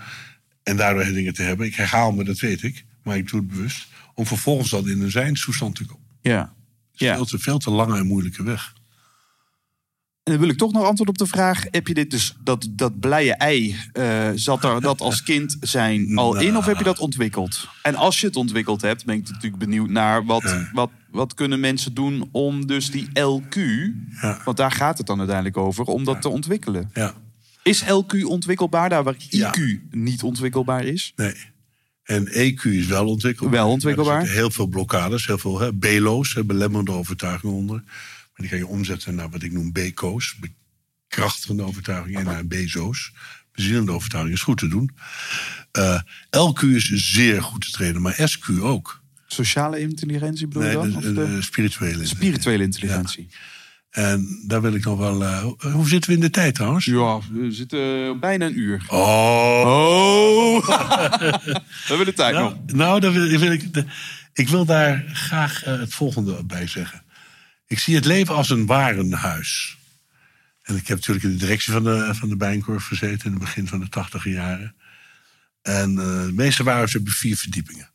en 0.63 0.77
daardoor 0.77 1.05
dingen 1.05 1.35
te 1.35 1.43
hebben. 1.43 1.67
Ik 1.67 1.75
herhaal 1.75 2.13
me, 2.13 2.25
dat 2.25 2.39
weet 2.39 2.63
ik, 2.63 2.85
maar 3.03 3.17
ik 3.17 3.31
doe 3.31 3.41
het 3.41 3.49
bewust. 3.49 3.87
Om 4.15 4.27
vervolgens 4.27 4.71
dan 4.71 4.89
in 4.89 5.01
een 5.03 5.11
zijnstoestand 5.11 5.75
te 5.77 5.85
komen. 5.85 6.05
ja. 6.23 6.53
Dat 6.93 7.03
is 7.03 7.09
ja. 7.09 7.15
veel, 7.15 7.25
te, 7.25 7.39
veel 7.39 7.59
te 7.59 7.71
lange 7.71 7.97
en 7.99 8.07
moeilijke 8.07 8.43
weg. 8.43 8.73
En 10.25 10.33
dan 10.33 10.41
wil 10.41 10.51
ik 10.51 10.59
toch 10.59 10.73
nog 10.73 10.85
antwoord 10.85 11.09
op 11.09 11.19
de 11.19 11.27
vraag: 11.27 11.65
heb 11.71 11.87
je 11.87 11.95
dit 11.95 12.11
dus, 12.11 12.37
dat, 12.45 12.69
dat 12.71 13.01
blije 13.01 13.35
ei, 13.35 13.77
eh, 13.93 14.29
zat 14.35 14.65
er 14.65 14.81
dat 14.81 15.01
als 15.01 15.23
kind 15.23 15.57
zijn 15.61 16.13
al 16.19 16.37
in, 16.41 16.57
of 16.57 16.67
heb 16.67 16.79
je 16.79 16.85
dat 16.85 16.99
ontwikkeld? 16.99 17.69
En 17.83 17.95
als 17.95 18.21
je 18.21 18.27
het 18.27 18.37
ontwikkeld 18.37 18.83
hebt, 18.83 19.05
ben 19.05 19.15
ik 19.17 19.29
natuurlijk 19.29 19.59
benieuwd 19.59 19.89
naar 19.89 20.25
wat, 20.25 20.43
Ja. 20.43 20.71
wat, 20.73 20.91
wat 21.11 21.35
kunnen 21.35 21.61
mensen 21.61 21.95
doen 21.95 22.29
om 22.33 22.67
dus 22.67 22.91
die 22.91 23.09
LQ, 23.09 23.57
Ja. 24.21 24.41
want 24.45 24.57
daar 24.57 24.71
gaat 24.73 24.99
het 24.99 25.07
dan 25.07 25.19
uiteindelijk 25.19 25.57
over, 25.57 25.85
om 25.85 26.05
dat 26.05 26.23
te 26.23 26.29
ontwikkelen. 26.29 26.91
Ja, 26.95 27.15
Is 27.63 27.85
LQ 27.85 28.23
ontwikkelbaar 28.25 28.89
daar 28.89 29.03
waar 29.05 29.17
IQ 29.31 29.61
niet 29.91 30.23
ontwikkelbaar 30.23 30.85
is? 30.85 31.13
nee. 31.17 31.35
En 32.05 32.29
EQ 32.29 32.63
is 32.63 32.87
wel 32.87 33.07
ontwikkelbaar. 33.07 33.55
Wel 33.55 33.69
ontwikkelbaar. 33.71 34.23
Er 34.23 34.29
heel 34.31 34.51
veel 34.51 34.67
blokkades, 34.67 35.27
heel 35.27 35.39
veel 35.39 35.61
hè, 35.61 35.75
BLO's, 35.75 36.35
hè, 36.35 36.45
belemmerende 36.45 36.93
overtuigingen 36.93 37.55
onder. 37.57 37.83
Maar 38.37 38.49
die 38.49 38.49
kan 38.49 38.59
je 38.59 38.67
omzetten 38.67 39.15
naar 39.15 39.31
wat 39.31 39.43
ik 39.43 39.53
noem 39.53 39.73
BCO's, 39.73 40.37
bekrachtigende 41.09 41.63
overtuigingen, 41.63 42.19
en 42.21 42.25
naar 42.27 42.47
BZO's, 42.47 43.13
bezielende 43.53 43.93
overtuigingen. 43.93 44.39
Is 44.39 44.45
goed 44.45 44.59
te 44.59 44.69
doen. 44.69 44.91
Eh, 45.73 46.01
LQ 46.31 46.61
is 46.63 46.93
zeer 47.13 47.43
goed 47.43 47.61
te 47.61 47.71
trainen, 47.71 48.03
maar 48.03 48.29
SQ 48.29 48.49
ook. 48.61 49.03
Sociale 49.27 49.81
intelligentie 49.81 50.47
bedoel 50.47 50.63
je 50.63 50.69
Nee, 50.69 50.77
dan? 50.77 50.91
de, 50.91 50.97
Of 50.97 51.03
de- 51.03 51.35
de 51.37 51.43
spirituele. 51.43 52.07
spirituele 52.07 52.63
intelligentie? 52.63 53.29
En 53.91 54.43
daar 54.47 54.63
wil 54.63 54.75
ik 54.75 54.85
nog 54.85 54.99
wel. 54.99 55.23
eh, 55.25 55.43
hoe- 55.73 55.89
zitten 55.89 56.11
we 56.11 56.17
in 56.17 56.23
de 56.23 56.31
tijd 56.31 56.55
trouwens? 56.55 56.85
Ja, 56.85 57.21
we 57.33 57.53
zitten 57.53 58.21
bijna 58.21 58.47
een 58.47 58.59
uur. 58.59 58.85
Oh, 58.89 59.63
Oh! 59.67 60.67
we 60.67 61.61
hebben 61.87 62.07
de 62.07 62.13
tijd 62.13 62.35
nog. 62.35 62.53
Nou, 62.67 62.77
nou 62.77 63.01
dan 63.01 63.13
wil, 63.13 63.39
wil 63.39 63.53
ik, 63.53 63.65
ik 64.33 64.49
wil 64.49 64.65
daar 64.65 65.05
graag 65.13 65.65
eh, 65.65 65.79
het 65.79 65.95
volgende 65.95 66.45
bij 66.45 66.67
zeggen. 66.67 67.04
Ik 67.75 67.81
zie 67.81 67.95
het 67.95 68.05
leven 68.05 68.35
als 68.35 68.51
een 68.51 68.67
warenhuis. 68.67 69.79
En 70.63 70.77
ik 70.77 70.87
heb 70.87 70.97
natuurlijk 70.97 71.25
in 71.25 71.31
de 71.31 71.37
directie 71.37 71.73
van 71.73 71.85
de, 71.85 72.15
van 72.15 72.29
de 72.29 72.37
Bijenkorf 72.37 72.87
gezeten 72.87 73.25
in 73.25 73.31
het 73.31 73.41
begin 73.41 73.67
van 73.69 73.81
de 73.81 73.89
tachtiger 73.89 74.33
jaren. 74.33 74.75
En 75.63 75.91
eh, 75.91 76.25
de 76.25 76.33
meeste 76.35 76.63
warenhuizen 76.63 76.99
hebben 76.99 77.17
vier 77.17 77.37
verdiepingen. 77.37 77.91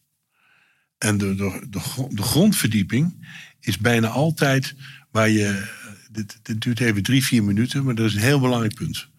En 0.97 1.17
de, 1.17 1.35
de, 1.35 1.67
de, 1.69 1.79
gro- 1.79 2.09
de 2.11 2.21
grondverdieping 2.21 3.27
is 3.59 3.77
bijna 3.77 4.07
altijd 4.07 4.75
waar 5.11 5.29
je. 5.29 5.67
Dit, 6.11 6.39
dit 6.43 6.61
duurt 6.61 6.79
even 6.79 7.03
drie, 7.03 7.25
vier 7.25 7.43
minuten, 7.43 7.83
maar 7.83 7.95
dat 7.95 8.05
is 8.05 8.13
een 8.13 8.21
heel 8.21 8.39
belangrijk 8.39 8.75
punt. 8.75 9.09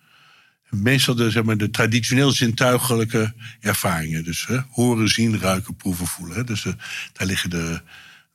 Meestal 0.70 1.14
de, 1.14 1.30
zeg 1.30 1.42
maar, 1.42 1.56
de 1.56 1.70
traditioneel 1.70 2.30
zintuigelijke 2.30 3.34
ervaringen. 3.60 4.24
Dus 4.24 4.46
hè, 4.46 4.58
horen, 4.70 5.08
zien, 5.08 5.38
ruiken, 5.38 5.76
proeven, 5.76 6.06
voelen. 6.06 6.36
Hè. 6.36 6.44
Dus 6.44 6.64
eh, 6.64 6.72
daar 7.12 7.26
liggen 7.26 7.50
de, 7.50 7.82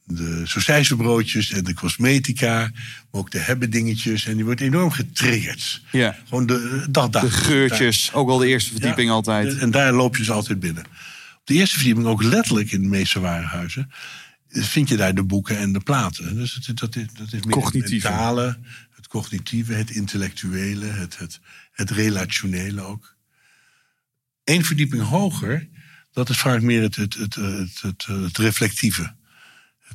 de 0.06 0.42
sausijzenbroodjes 0.44 1.52
en 1.52 1.64
de 1.64 1.74
cosmetica. 1.74 2.58
Maar 3.12 3.22
ook 3.22 3.32
de 3.32 3.40
hebben 3.40 3.70
dingetjes. 3.70 4.26
En 4.26 4.36
die 4.36 4.46
wordt 4.46 4.62
enorm 4.62 4.92
getriggerd. 4.92 5.82
Ja. 5.92 6.18
Gewoon 6.28 6.46
de 6.46 6.86
dag, 6.90 7.10
dag. 7.10 7.22
De 7.22 7.32
geurtjes, 7.32 8.14
ook 8.14 8.30
al 8.30 8.38
de 8.38 8.48
eerste 8.48 8.72
verdieping 8.72 9.08
Ja, 9.08 9.14
altijd. 9.14 9.58
En 9.58 9.72
daar 9.72 9.94
loop 9.94 10.14
je 10.14 10.20
dus 10.20 10.32
altijd 10.32 10.60
binnen. 10.60 10.84
Op 11.40 11.42
de 11.44 11.54
eerste 11.54 11.76
verdieping, 11.76 12.08
ook 12.08 12.24
letterlijk 12.24 12.72
in 12.72 12.82
de 12.82 12.88
meeste 12.88 13.20
warenhuizen... 13.20 13.92
vind 14.50 14.90
je 14.90 14.98
daar 14.98 15.16
de 15.16 15.24
boeken 15.24 15.58
en 15.58 15.74
de 15.74 15.80
platen. 15.80 16.36
Dus 16.36 16.60
het, 16.66 16.78
dat, 16.78 16.96
is, 16.96 17.06
dat 17.14 17.34
is 17.34 17.44
meer 17.44 17.54
Cognitieve. 17.54 18.08
het 18.08 18.16
mentale, 18.16 18.58
het 18.96 19.08
cognitieve, 19.08 19.74
het 19.74 19.90
intellectuele, 19.90 20.86
het, 20.86 21.18
het, 21.18 21.40
het 21.72 21.90
relationele 21.90 22.82
ook. 22.82 23.16
Eén 24.44 24.66
verdieping 24.66 25.04
hoger, 25.04 25.68
dat 26.12 26.30
is 26.30 26.38
vaak 26.38 26.62
meer 26.62 26.82
het, 26.82 26.96
het, 26.96 27.14
het, 27.14 27.36
het, 27.82 28.06
het 28.06 28.38
reflectieve. 28.38 29.14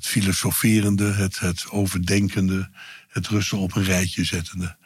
Het 0.00 0.08
filosoferende, 0.08 1.12
het, 1.12 1.38
het 1.38 1.70
overdenkende, 1.70 2.70
het 3.08 3.28
rusten 3.28 3.58
op 3.58 3.76
een 3.76 3.84
rijtje 3.84 4.24
zettende. 4.24 4.76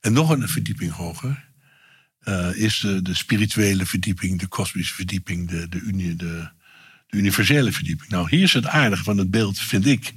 En 0.00 0.12
nog 0.12 0.30
een 0.30 0.48
verdieping 0.48 0.92
hoger 0.92 1.48
eh, 2.20 2.54
is 2.54 2.80
de, 2.80 3.02
de 3.02 3.14
spirituele 3.14 3.86
verdieping, 3.86 4.38
de 4.38 4.46
kosmische 4.46 4.94
verdieping, 4.94 5.48
de, 5.48 5.68
de, 5.68 5.78
uni, 5.78 6.16
de, 6.16 6.48
de 7.06 7.16
universele 7.16 7.72
verdieping. 7.72 8.10
Nou, 8.10 8.28
hier 8.28 8.42
is 8.42 8.52
het 8.52 8.66
aardige 8.66 9.02
van 9.02 9.18
het 9.18 9.30
beeld, 9.30 9.58
vind 9.58 9.86
ik, 9.86 10.12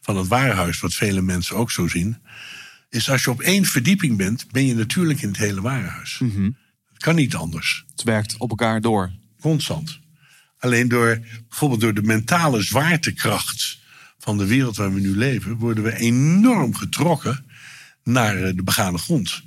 van 0.00 0.16
het 0.16 0.26
warenhuis, 0.26 0.80
wat 0.80 0.94
vele 0.94 1.22
mensen 1.22 1.56
ook 1.56 1.70
zo 1.70 1.88
zien. 1.88 2.16
Is 2.88 3.10
als 3.10 3.24
je 3.24 3.30
op 3.30 3.40
één 3.40 3.64
verdieping 3.64 4.16
bent, 4.16 4.50
ben 4.50 4.66
je 4.66 4.74
natuurlijk 4.74 5.22
in 5.22 5.28
het 5.28 5.36
hele 5.38 5.60
warenhuis. 5.60 6.18
Het 6.92 7.02
kan 7.02 7.14
niet 7.14 7.34
anders. 7.34 7.84
Het 7.90 8.02
werkt 8.02 8.36
op 8.36 8.50
elkaar 8.50 8.80
door. 8.80 9.12
Constant. 9.40 9.98
Alleen 10.58 10.88
door, 10.88 11.20
bijvoorbeeld 11.48 11.80
door 11.80 11.94
de 11.94 12.02
mentale 12.02 12.62
zwaartekracht 12.62 13.78
van 14.18 14.38
de 14.38 14.46
wereld 14.46 14.76
waar 14.76 14.94
we 14.94 15.00
nu 15.00 15.16
leven, 15.16 15.56
worden 15.56 15.84
we 15.84 15.96
enorm 15.96 16.74
getrokken 16.74 17.44
naar 18.04 18.42
eh, 18.42 18.56
de 18.56 18.62
begane 18.62 18.98
grond. 18.98 19.42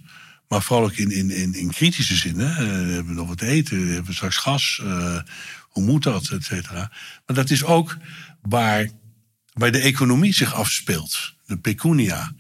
Maar 0.48 0.62
vooral 0.62 0.86
ook 0.86 0.96
in, 0.96 1.12
in, 1.12 1.30
in, 1.30 1.54
in 1.54 1.72
kritische 1.72 2.16
zin. 2.16 2.40
Hè. 2.40 2.50
Eh, 2.50 2.94
hebben 2.94 3.08
we 3.08 3.14
nog 3.14 3.28
wat 3.28 3.38
te 3.38 3.46
eten? 3.46 3.88
Hebben 3.88 4.06
we 4.06 4.14
straks 4.14 4.38
gas? 4.38 4.82
Eh, 4.84 5.20
hoe 5.60 5.84
moet 5.84 6.04
dat? 6.04 6.30
Et 6.30 6.44
cetera. 6.44 6.92
Maar 7.26 7.36
dat 7.36 7.50
is 7.50 7.64
ook 7.64 7.98
waar, 8.42 8.90
waar 9.54 9.72
de 9.72 9.80
economie 9.80 10.34
zich 10.34 10.54
afspeelt. 10.54 11.34
De 11.46 11.58
pecunia. 11.58 12.36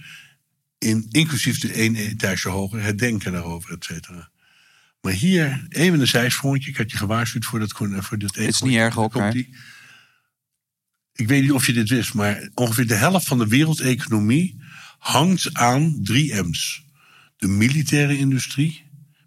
In, 0.77 1.07
inclusief 1.11 1.59
de 1.59 1.71
één 1.71 1.95
etage 1.95 2.49
hoger, 2.49 2.84
het 2.84 2.99
denken 2.99 3.32
daarover, 3.32 3.71
et 3.71 3.84
cetera. 3.84 4.29
Maar 5.01 5.13
hier, 5.13 5.65
even 5.69 5.99
een 5.99 6.07
zijsprongetje. 6.07 6.69
Ik 6.69 6.77
had 6.77 6.91
je 6.91 6.97
gewaarschuwd 6.97 7.45
voor 7.45 7.59
dat, 7.59 7.71
voor 7.71 8.17
dit 8.17 8.36
Het 8.36 8.47
is 8.47 8.61
niet 8.61 8.75
erg 8.75 8.97
ook, 8.97 9.13
hè? 9.13 9.32
Ik 11.22 11.28
weet 11.28 11.41
niet 11.41 11.51
of 11.51 11.65
je 11.65 11.74
dit 11.74 11.89
wist, 11.89 12.13
maar 12.13 12.49
ongeveer 12.53 12.88
de 12.88 12.95
helft 12.95 13.28
van 13.28 13.38
de 13.38 13.47
wereldeconomie 13.47 14.57
hangt 14.99 15.53
aan 15.53 15.99
drie 16.03 16.43
M's. 16.43 16.84
De 17.38 17.47
militaire 17.47 18.17
industrie 18.17 18.84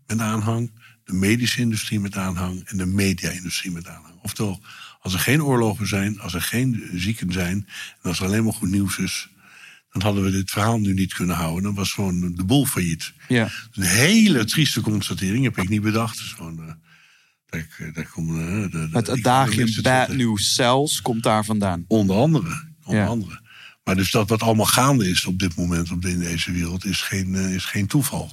met 0.07 0.21
aanhang, 0.21 0.71
de 1.05 1.13
medische 1.13 1.61
industrie 1.61 2.01
met 2.01 2.17
aanhang 2.17 2.63
en 2.65 2.77
de 2.77 2.87
media-industrie 2.87 3.73
met 3.73 3.89
aanhang. 3.89 4.15
Oftewel, 4.23 4.63
als 5.01 5.13
er 5.13 5.19
geen 5.19 5.43
oorlogen 5.43 5.87
zijn, 5.87 6.21
als 6.21 6.35
er 6.35 6.43
geen 6.43 6.89
zieken 6.95 7.33
zijn 7.33 7.69
en 8.03 8.09
als 8.09 8.19
er 8.19 8.27
alleen 8.27 8.45
maar 8.45 8.53
goed 8.53 8.71
nieuws 8.71 8.99
is, 8.99 9.29
dan 9.93 10.03
hadden 10.03 10.25
we 10.25 10.31
dit 10.31 10.51
verhaal 10.51 10.79
nu 10.79 10.93
niet 10.93 11.15
kunnen 11.15 11.37
houden. 11.37 11.63
Dan 11.63 11.75
was 11.75 11.93
gewoon 11.93 12.35
de 12.35 12.45
boel 12.45 12.67
failliet. 12.67 13.13
Ja. 13.29 13.51
Een 13.73 13.83
hele 13.83 14.45
trieste 14.45 14.81
constatering, 14.81 15.45
heb 15.45 15.59
ik 15.59 15.69
niet 15.69 15.83
bedacht. 15.83 16.19
Het 16.19 16.27
is 16.27 16.33
gewoon, 16.33 16.77
eh, 17.59 17.95
daar, 17.95 18.09
komt, 18.13 18.31
eh, 18.31 18.45
de, 18.47 18.69
de, 18.71 18.89
Het 18.93 19.09
adagium 19.11 19.51
economisten 19.53 19.83
bad 19.83 20.09
news 20.09 20.55
cells 20.55 21.03
komt 21.03 21.23
daar 21.23 21.45
vandaan. 21.45 21.85
Onder 21.89 22.17
andere. 22.17 22.63
Onder 22.85 23.03
Ja. 23.03 23.07
andere. 23.09 23.41
Maar 23.85 23.97
dus 23.97 24.11
dat 24.11 24.29
wat 24.29 24.43
allemaal 24.43 24.67
gaande 24.67 25.09
is 25.11 25.25
op 25.25 25.39
dit 25.39 25.57
moment 25.57 25.91
op 25.91 26.03
de, 26.03 26.11
in 26.11 26.19
deze 26.19 26.53
wereld 26.53 26.85
is 26.85 27.01
geen, 27.03 27.35
eh, 27.35 27.55
is 27.55 27.65
geen 27.65 27.87
toeval. 27.87 28.31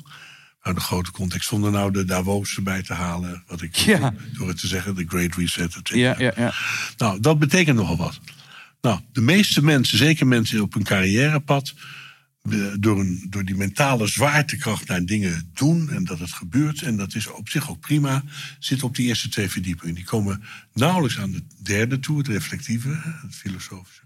Nou, 0.63 0.75
de 0.75 0.81
grote 0.81 1.11
context 1.11 1.47
zonder 1.49 1.71
nou 1.71 1.91
de 1.91 2.05
Davos 2.05 2.55
erbij 2.55 2.81
te 2.81 2.93
halen. 2.93 3.43
Wat 3.47 3.61
ik 3.61 3.75
Ja. 3.75 4.13
door 4.37 4.47
het 4.47 4.59
te 4.59 4.67
zeggen, 4.67 4.95
de 4.95 5.05
Great 5.07 5.35
Reset. 5.35 5.75
Ja, 5.83 6.15
ja, 6.17 6.33
ja. 6.35 6.53
Nou, 6.97 7.19
dat 7.19 7.39
betekent 7.39 7.77
nogal 7.77 7.97
wat. 7.97 8.19
Nou, 8.81 8.99
de 9.11 9.21
meeste 9.21 9.63
mensen, 9.63 9.97
zeker 9.97 10.27
mensen 10.27 10.61
op 10.61 10.75
een 10.75 10.83
carrièrepad, 10.83 11.73
de- 12.41 12.75
door, 12.79 12.99
een, 12.99 13.27
door 13.29 13.45
die 13.45 13.55
mentale 13.55 14.07
zwaartekracht 14.07 14.87
naar 14.87 15.05
dingen 15.05 15.49
doen 15.53 15.89
en 15.89 16.03
dat 16.03 16.19
het 16.19 16.31
gebeurt, 16.31 16.81
en 16.81 16.97
dat 16.97 17.15
is 17.15 17.27
op 17.27 17.49
zich 17.49 17.69
ook 17.69 17.79
prima, 17.79 18.23
zitten 18.59 18.87
op 18.87 18.95
die 18.95 19.07
eerste 19.07 19.29
twee 19.29 19.49
verdiepingen. 19.49 19.95
Die 19.95 20.03
komen 20.03 20.43
nauwelijks 20.73 21.19
aan 21.19 21.31
de 21.31 21.43
derde 21.63 21.99
toe, 21.99 22.17
het 22.17 22.27
reflectieve, 22.27 23.01
het 23.21 23.35
filosofische. 23.35 24.01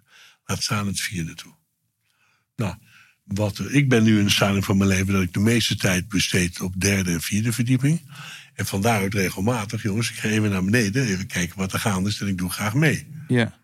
Laat 0.46 0.64
staan 0.64 0.88
het 0.88 1.00
vierde 1.00 1.34
toe. 1.34 1.54
Nou, 2.56 2.76
wat, 3.24 3.58
er- 3.58 3.72
ik 3.74 3.90
ben 3.90 4.04
nu 4.04 4.18
in 4.20 4.26
een 4.26 4.32
stadium 4.32 4.64
van 4.64 4.78
mijn 4.78 4.90
leven 4.90 5.14
dat 5.14 5.22
ik 5.24 5.34
de 5.34 5.40
meeste 5.40 5.76
tijd 5.76 6.08
besteed 6.08 6.62
op 6.62 6.80
derde 6.82 7.12
en 7.12 7.22
vierde 7.22 7.54
verdieping. 7.54 8.02
En 8.54 8.66
van 8.66 8.82
daaruit 8.82 9.14
regelmatig, 9.14 9.84
jongens, 9.84 10.10
ik 10.10 10.16
ga 10.18 10.28
even 10.28 10.50
naar 10.50 10.64
beneden, 10.64 11.06
even 11.06 11.28
kijken 11.28 11.58
wat 11.58 11.74
er 11.74 11.80
gaande 11.80 12.10
is 12.10 12.22
en 12.22 12.28
ik 12.28 12.38
doe 12.38 12.50
graag 12.50 12.74
mee. 12.74 13.08
ja. 13.28 13.64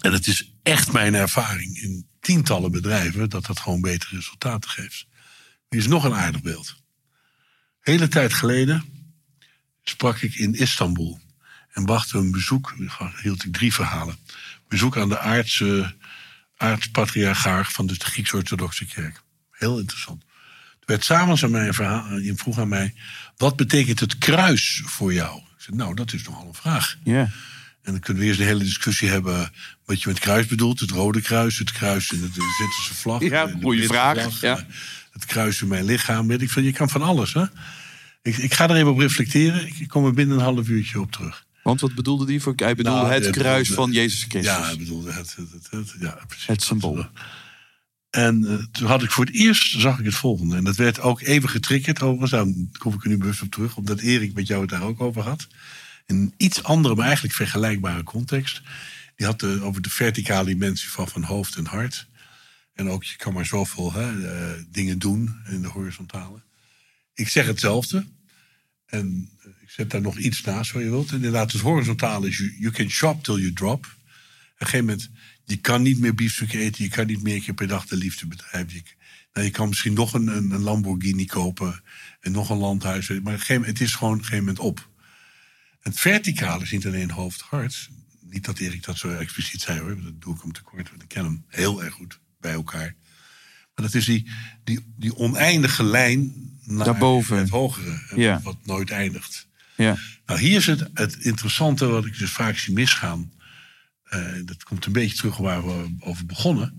En 0.00 0.12
het 0.12 0.26
is 0.26 0.52
echt 0.62 0.92
mijn 0.92 1.14
ervaring 1.14 1.78
in 1.82 2.06
tientallen 2.24 2.70
bedrijven 2.70 3.28
dat 3.28 3.46
dat 3.46 3.60
gewoon 3.60 3.80
betere 3.80 4.16
resultaten 4.16 4.70
geeft. 4.70 5.06
Er 5.68 5.78
is 5.78 5.86
nog 5.86 6.04
een 6.04 6.14
aardig 6.14 6.42
beeld. 6.42 6.82
Hele 7.80 8.08
tijd 8.08 8.32
geleden 8.32 8.84
sprak 9.82 10.20
ik 10.20 10.34
in 10.34 10.54
Istanbul 10.54 11.20
en 11.72 11.86
wachtte 11.86 12.18
een 12.18 12.30
bezoek, 12.30 12.74
hield 13.22 13.44
ik 13.44 13.52
drie 13.52 13.72
verhalen. 13.72 14.16
Bezoek 14.68 14.96
aan 14.96 15.08
de 15.08 15.18
aardse, 15.18 15.94
aartspatriarchaag 16.56 17.72
van 17.72 17.86
de 17.86 17.94
Grieks-Orthodoxe 17.94 18.84
Kerk. 18.84 19.22
Heel 19.50 19.78
interessant. 19.78 20.22
Er 20.80 20.86
werd 20.86 21.04
s'avonds 21.04 21.44
aan 21.44 21.50
mij 21.50 21.66
een 21.66 21.74
verhaal, 21.74 22.18
je 22.18 22.34
vroeg 22.36 22.58
aan 22.58 22.68
mij, 22.68 22.94
wat 23.36 23.56
betekent 23.56 24.00
het 24.00 24.18
kruis 24.18 24.82
voor 24.84 25.12
jou? 25.12 25.38
Ik 25.38 25.44
zei, 25.56 25.76
nou, 25.76 25.94
dat 25.94 26.12
is 26.12 26.22
nogal 26.22 26.46
een 26.46 26.54
vraag. 26.54 26.98
ja. 27.04 27.30
En 27.84 27.92
dan 27.92 28.00
kunnen 28.00 28.22
we 28.22 28.28
eerst 28.28 28.40
een 28.40 28.46
hele 28.46 28.64
discussie 28.64 29.08
hebben 29.08 29.52
wat 29.84 30.02
je 30.02 30.08
met 30.08 30.18
kruis 30.18 30.46
bedoelt. 30.46 30.80
Het 30.80 30.90
rode 30.90 31.20
kruis, 31.20 31.58
het 31.58 31.72
kruis 31.72 32.10
in 32.12 32.20
de, 32.20 32.30
de 32.30 32.54
Zwitserse 32.58 32.94
vlag. 32.94 33.20
Ja, 33.22 33.46
de- 33.46 33.52
de 33.56 33.62
goeie 33.62 33.78
Britse 33.78 33.94
vraag, 33.94 34.18
vlag, 34.20 34.40
ja. 34.40 34.56
eh, 34.58 34.62
Het 35.12 35.24
kruis 35.24 35.62
in 35.62 35.68
mijn 35.68 35.84
lichaam, 35.84 36.26
weet 36.26 36.42
ik 36.42 36.50
veel. 36.50 36.62
Je 36.62 36.72
kan 36.72 36.90
van 36.90 37.02
alles, 37.02 37.32
hè. 37.34 37.44
Ik, 38.22 38.36
ik 38.36 38.54
ga 38.54 38.68
er 38.68 38.76
even 38.76 38.90
op 38.90 38.98
reflecteren. 38.98 39.66
Ik 39.66 39.88
kom 39.88 40.04
er 40.06 40.14
binnen 40.14 40.36
een 40.36 40.42
half 40.44 40.68
uurtje 40.68 41.00
op 41.00 41.12
terug. 41.12 41.44
Want 41.62 41.80
wat 41.80 41.94
bedoelde 41.94 42.26
die 42.26 42.40
voor? 42.42 42.52
Hij 42.56 42.74
bedoelde 42.74 42.98
Nou, 43.00 43.12
het 43.12 43.22
hij 43.22 43.32
kruis 43.32 43.68
bedoelde- 43.68 43.92
van 43.92 44.00
Jezus 44.02 44.24
Christus. 44.28 44.52
Ja, 44.56 44.68
ik 44.70 44.78
bedoel, 44.78 45.04
het, 45.04 45.36
het, 45.36 45.70
het, 45.70 45.94
ja, 46.00 46.18
precies. 46.28 46.46
Het 46.46 46.62
symbool. 46.62 47.06
En 48.10 48.44
eh, 48.48 48.64
toen 48.72 48.86
had 48.88 49.02
ik 49.02 49.10
voor 49.10 49.24
het 49.24 49.34
eerst, 49.34 49.80
zag 49.80 49.98
ik 49.98 50.04
het 50.04 50.14
volgende. 50.14 50.56
En 50.56 50.64
dat 50.64 50.76
werd 50.76 51.00
ook 51.00 51.20
even 51.20 51.48
getriggerd 51.48 52.02
overigens. 52.02 52.30
Daar 52.30 52.46
kom 52.78 52.94
ik 52.94 53.02
er 53.02 53.08
nu 53.08 53.16
bewust 53.18 53.42
op 53.42 53.50
terug. 53.50 53.76
Omdat 53.76 54.00
Erik 54.00 54.34
met 54.34 54.46
jou 54.46 54.60
het 54.60 54.70
daar 54.70 54.82
ook 54.82 55.00
over 55.00 55.22
had. 55.22 55.46
In 56.06 56.16
een 56.16 56.34
iets 56.36 56.62
andere, 56.62 56.94
maar 56.94 57.04
eigenlijk 57.06 57.34
vergelijkbare 57.34 58.02
context. 58.02 58.62
Die 59.16 59.26
had 59.26 59.40
de, 59.40 59.60
over 59.62 59.82
de 59.82 59.90
verticale 59.90 60.44
dimensie 60.44 60.88
van, 60.88 61.08
van 61.08 61.22
hoofd 61.22 61.56
en 61.56 61.66
hart. 61.66 62.08
En 62.74 62.88
ook, 62.88 63.04
je 63.04 63.16
kan 63.16 63.32
maar 63.32 63.46
zoveel 63.46 63.94
eh, 63.94 64.50
dingen 64.70 64.98
doen 64.98 65.36
in 65.48 65.62
de 65.62 65.68
horizontale. 65.68 66.42
Ik 67.14 67.28
zeg 67.28 67.46
hetzelfde. 67.46 68.06
En 68.86 69.30
eh, 69.40 69.46
ik 69.62 69.70
zet 69.70 69.90
daar 69.90 70.00
nog 70.00 70.18
iets 70.18 70.40
naast, 70.40 70.70
zo 70.70 70.80
je 70.80 70.90
wilt. 70.90 71.08
En 71.08 71.16
inderdaad, 71.16 71.52
het 71.52 71.60
horizontale 71.60 72.28
is, 72.28 72.38
you, 72.38 72.56
you 72.58 72.72
can 72.72 72.90
shop 72.90 73.24
till 73.24 73.38
you 73.38 73.52
drop. 73.52 73.86
Op 73.86 74.60
een 74.60 74.66
gegeven 74.66 74.86
moment, 74.86 75.10
je 75.44 75.56
kan 75.56 75.82
niet 75.82 75.98
meer 75.98 76.14
biefstuk 76.14 76.52
eten. 76.52 76.84
Je 76.84 76.90
kan 76.90 77.06
niet 77.06 77.22
meer 77.22 77.40
keer 77.40 77.54
per 77.54 77.68
dag 77.68 77.86
de 77.86 77.96
liefde 77.96 78.26
bedrijven. 78.26 78.74
Je, 78.74 78.82
nou, 79.32 79.46
je 79.46 79.52
kan 79.52 79.68
misschien 79.68 79.92
nog 79.92 80.14
een, 80.14 80.26
een, 80.26 80.58
Lamborghini 80.58 81.24
kopen. 81.24 81.82
En 82.20 82.32
nog 82.32 82.50
een 82.50 82.56
landhuis. 82.56 83.08
Maar 83.08 83.46
het 83.48 83.80
is 83.80 83.94
gewoon 83.94 84.12
op 84.12 84.18
een 84.18 84.24
gegeven 84.24 84.44
moment 84.44 84.64
op. 84.64 84.88
Het 85.80 85.98
verticale 86.00 86.62
is 86.62 86.70
niet 86.70 86.86
alleen 86.86 87.10
hoofd, 87.10 87.40
hart. 87.40 87.90
Niet 88.34 88.44
dat 88.44 88.58
Erik 88.58 88.84
dat 88.84 88.98
zo 88.98 89.08
expliciet 89.08 89.60
zei 89.60 89.80
hoor. 89.80 90.02
Dat 90.02 90.20
doe 90.20 90.34
ik 90.34 90.42
hem 90.42 90.52
tekort. 90.52 90.90
Want 90.90 91.02
ik 91.02 91.08
ken 91.08 91.24
hem 91.24 91.44
heel 91.48 91.84
erg 91.84 91.94
goed 91.94 92.20
bij 92.40 92.52
elkaar. 92.52 92.94
Maar 93.74 93.84
dat 93.84 93.94
is 93.94 94.04
die, 94.04 94.30
die, 94.64 94.94
die 94.96 95.16
oneindige 95.16 95.84
lijn 95.84 96.32
naar 96.64 96.84
Daarboven. 96.84 97.36
het 97.36 97.48
hogere. 97.48 98.00
Ja. 98.16 98.40
Wat 98.42 98.56
nooit 98.64 98.90
eindigt. 98.90 99.48
Ja. 99.76 99.96
Nou, 100.26 100.40
hier 100.40 100.56
is 100.56 100.66
het, 100.66 100.90
het 100.94 101.16
interessante 101.16 101.86
wat 101.86 102.06
ik 102.06 102.18
dus 102.18 102.30
vaak 102.30 102.56
zie 102.56 102.74
misgaan. 102.74 103.32
Eh, 104.04 104.32
dat 104.44 104.62
komt 104.62 104.86
een 104.86 104.92
beetje 104.92 105.16
terug 105.16 105.36
waar 105.36 105.66
we 105.66 105.94
over 105.98 106.26
begonnen. 106.26 106.74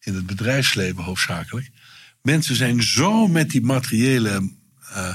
In 0.00 0.14
het 0.14 0.26
bedrijfsleven 0.26 1.04
hoofdzakelijk. 1.04 1.70
Mensen 2.22 2.56
zijn 2.56 2.82
zo 2.82 3.28
met 3.28 3.50
die 3.50 3.62
materiële 3.62 4.52
eh, 4.92 5.14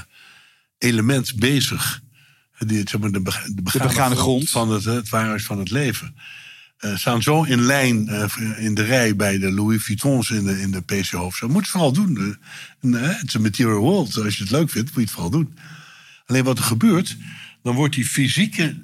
element 0.78 1.34
bezig. 1.36 2.02
Die, 2.66 2.88
zeg 2.88 3.00
maar, 3.00 3.10
de, 3.12 3.20
bega- 3.20 3.48
de 3.54 3.62
begane, 3.62 4.16
grond. 4.16 4.50
van 4.50 4.70
het, 4.70 4.84
het 4.84 5.08
waarhuis 5.08 5.44
van 5.44 5.58
het 5.58 5.70
leven. 5.70 6.14
Eh, 6.78 6.96
staan 6.96 7.22
zo 7.22 7.42
in 7.42 7.60
lijn 7.62 8.08
eh, 8.08 8.24
in 8.56 8.74
de 8.74 8.82
rij 8.82 9.16
bij 9.16 9.38
de 9.38 9.52
Louis 9.52 9.82
Vuittons 9.84 10.30
in 10.30 10.44
de, 10.44 10.60
in 10.60 10.70
de 10.70 10.80
PC 10.80 11.10
Hoofdstad. 11.10 11.48
Moet 11.48 11.56
je 11.56 11.62
het 11.62 11.70
vooral 11.70 11.92
doen. 11.92 12.36
En, 12.80 12.94
eh, 13.02 13.16
Het 13.18 13.26
is 13.26 13.34
een 13.34 13.42
material 13.42 13.78
world. 13.78 14.16
Als 14.16 14.36
je 14.36 14.42
het 14.42 14.52
leuk 14.52 14.70
vindt, 14.70 14.86
moet 14.88 14.94
je 14.96 15.00
het 15.00 15.10
vooral 15.10 15.30
doen. 15.30 15.54
Alleen 16.26 16.44
wat 16.44 16.58
er 16.58 16.64
gebeurt, 16.64 17.16
dan 17.62 17.74
wordt 17.74 17.94
die 17.94 18.04
fysieke 18.06 18.76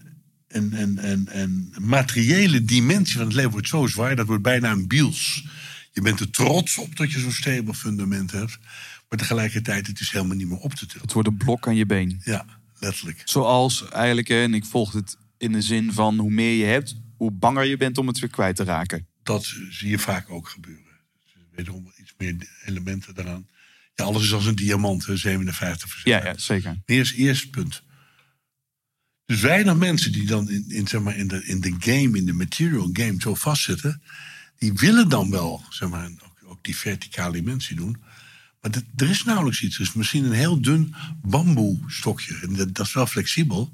en, 0.49 0.73
en, 0.73 0.99
en, 0.99 1.29
en 1.29 1.73
materiële 1.81 2.65
dimensie 2.65 3.17
van 3.17 3.25
het 3.27 3.35
leven 3.35 3.51
wordt 3.51 3.69
zo 3.69 3.87
zwaar, 3.87 4.17
dat 4.17 4.27
wordt 4.27 4.43
bijna 4.43 4.71
een 4.71 4.87
biels. 4.89 5.45
Je 5.93 6.01
bent 6.01 6.21
er 6.21 6.31
trots 6.31 6.79
op 6.79 6.97
dat 6.97 7.13
je 7.13 7.19
zo'n 7.21 7.33
stevig 7.33 7.77
fundament 7.79 8.31
hebt. 8.33 8.59
Maar 9.09 9.19
tegelijkertijd, 9.19 9.87
het 9.87 10.01
is 10.01 10.11
helemaal 10.11 10.37
niet 10.37 10.49
meer 10.49 10.59
op 10.59 10.75
te 10.75 10.87
tillen. 10.87 11.03
Het 11.03 11.13
wordt 11.13 11.29
een 11.29 11.37
blok 11.37 11.67
aan 11.69 11.77
je 11.77 11.87
been. 11.87 12.21
Ja, 12.25 12.45
letterlijk. 12.85 13.23
Zoals 13.25 13.89
eigenlijk, 13.89 14.29
en 14.29 14.55
ik 14.55 14.65
volg 14.65 14.93
het 14.93 15.17
in 15.39 15.53
de 15.53 15.63
zin 15.63 15.93
van 15.93 16.19
hoe 16.19 16.31
meer 16.31 16.57
je 16.57 16.65
hebt, 16.65 16.97
hoe 17.17 17.31
banger 17.31 17.65
je 17.65 17.77
bent 17.77 17.99
om 17.99 18.07
het 18.07 18.19
weer 18.19 18.31
kwijt 18.31 18.57
te 18.57 18.65
raken. 18.65 19.07
Dat 19.23 19.45
zie 19.71 19.89
je 19.89 19.99
vaak 19.99 20.31
ook 20.31 20.49
gebeuren. 20.49 21.01
Dus 21.23 21.35
wederom 21.51 21.93
iets 21.97 22.15
meer 22.19 22.49
elementen 22.65 23.15
daaraan. 23.15 23.49
Ja, 23.95 24.05
alles 24.05 24.23
is 24.23 24.33
als 24.33 24.47
een 24.47 24.55
diamant, 24.55 25.07
hè, 25.07 25.17
57 25.17 26.05
Ja, 26.05 26.25
ja 26.25 26.39
zeker. 26.39 26.83
Eerst, 26.85 27.15
eerste 27.15 27.51
punt. 27.51 27.83
Dus 29.27 29.41
weinig 29.41 29.77
mensen 29.77 30.13
die 30.13 30.27
dan 30.27 30.51
in, 30.51 30.65
in, 30.69 30.87
zeg 30.87 31.01
maar, 31.01 31.17
in, 31.17 31.29
de, 31.29 31.45
in 31.45 31.61
de 31.61 31.75
game, 31.79 32.19
in 32.19 32.27
de 32.27 32.33
material 32.33 32.91
game 32.93 33.15
zo 33.19 33.35
vastzitten, 33.35 34.03
die 34.59 34.73
willen 34.73 35.09
dan 35.09 35.31
wel 35.31 35.65
zeg 35.69 35.89
maar, 35.89 36.07
ook, 36.07 36.51
ook 36.51 36.65
die 36.65 36.77
verticale 36.77 37.33
dimensie 37.33 37.77
doen. 37.77 38.03
Maar 38.65 38.83
er 38.97 39.11
is 39.11 39.25
nauwelijks 39.25 39.63
iets. 39.63 39.77
Dus 39.77 39.93
misschien 39.93 40.25
een 40.25 40.33
heel 40.33 40.61
dun 40.61 40.95
bamboestokje. 41.23 42.39
En 42.43 42.73
dat, 42.73 42.87
is 42.87 42.93
wel 42.93 43.07
flexibel, 43.07 43.73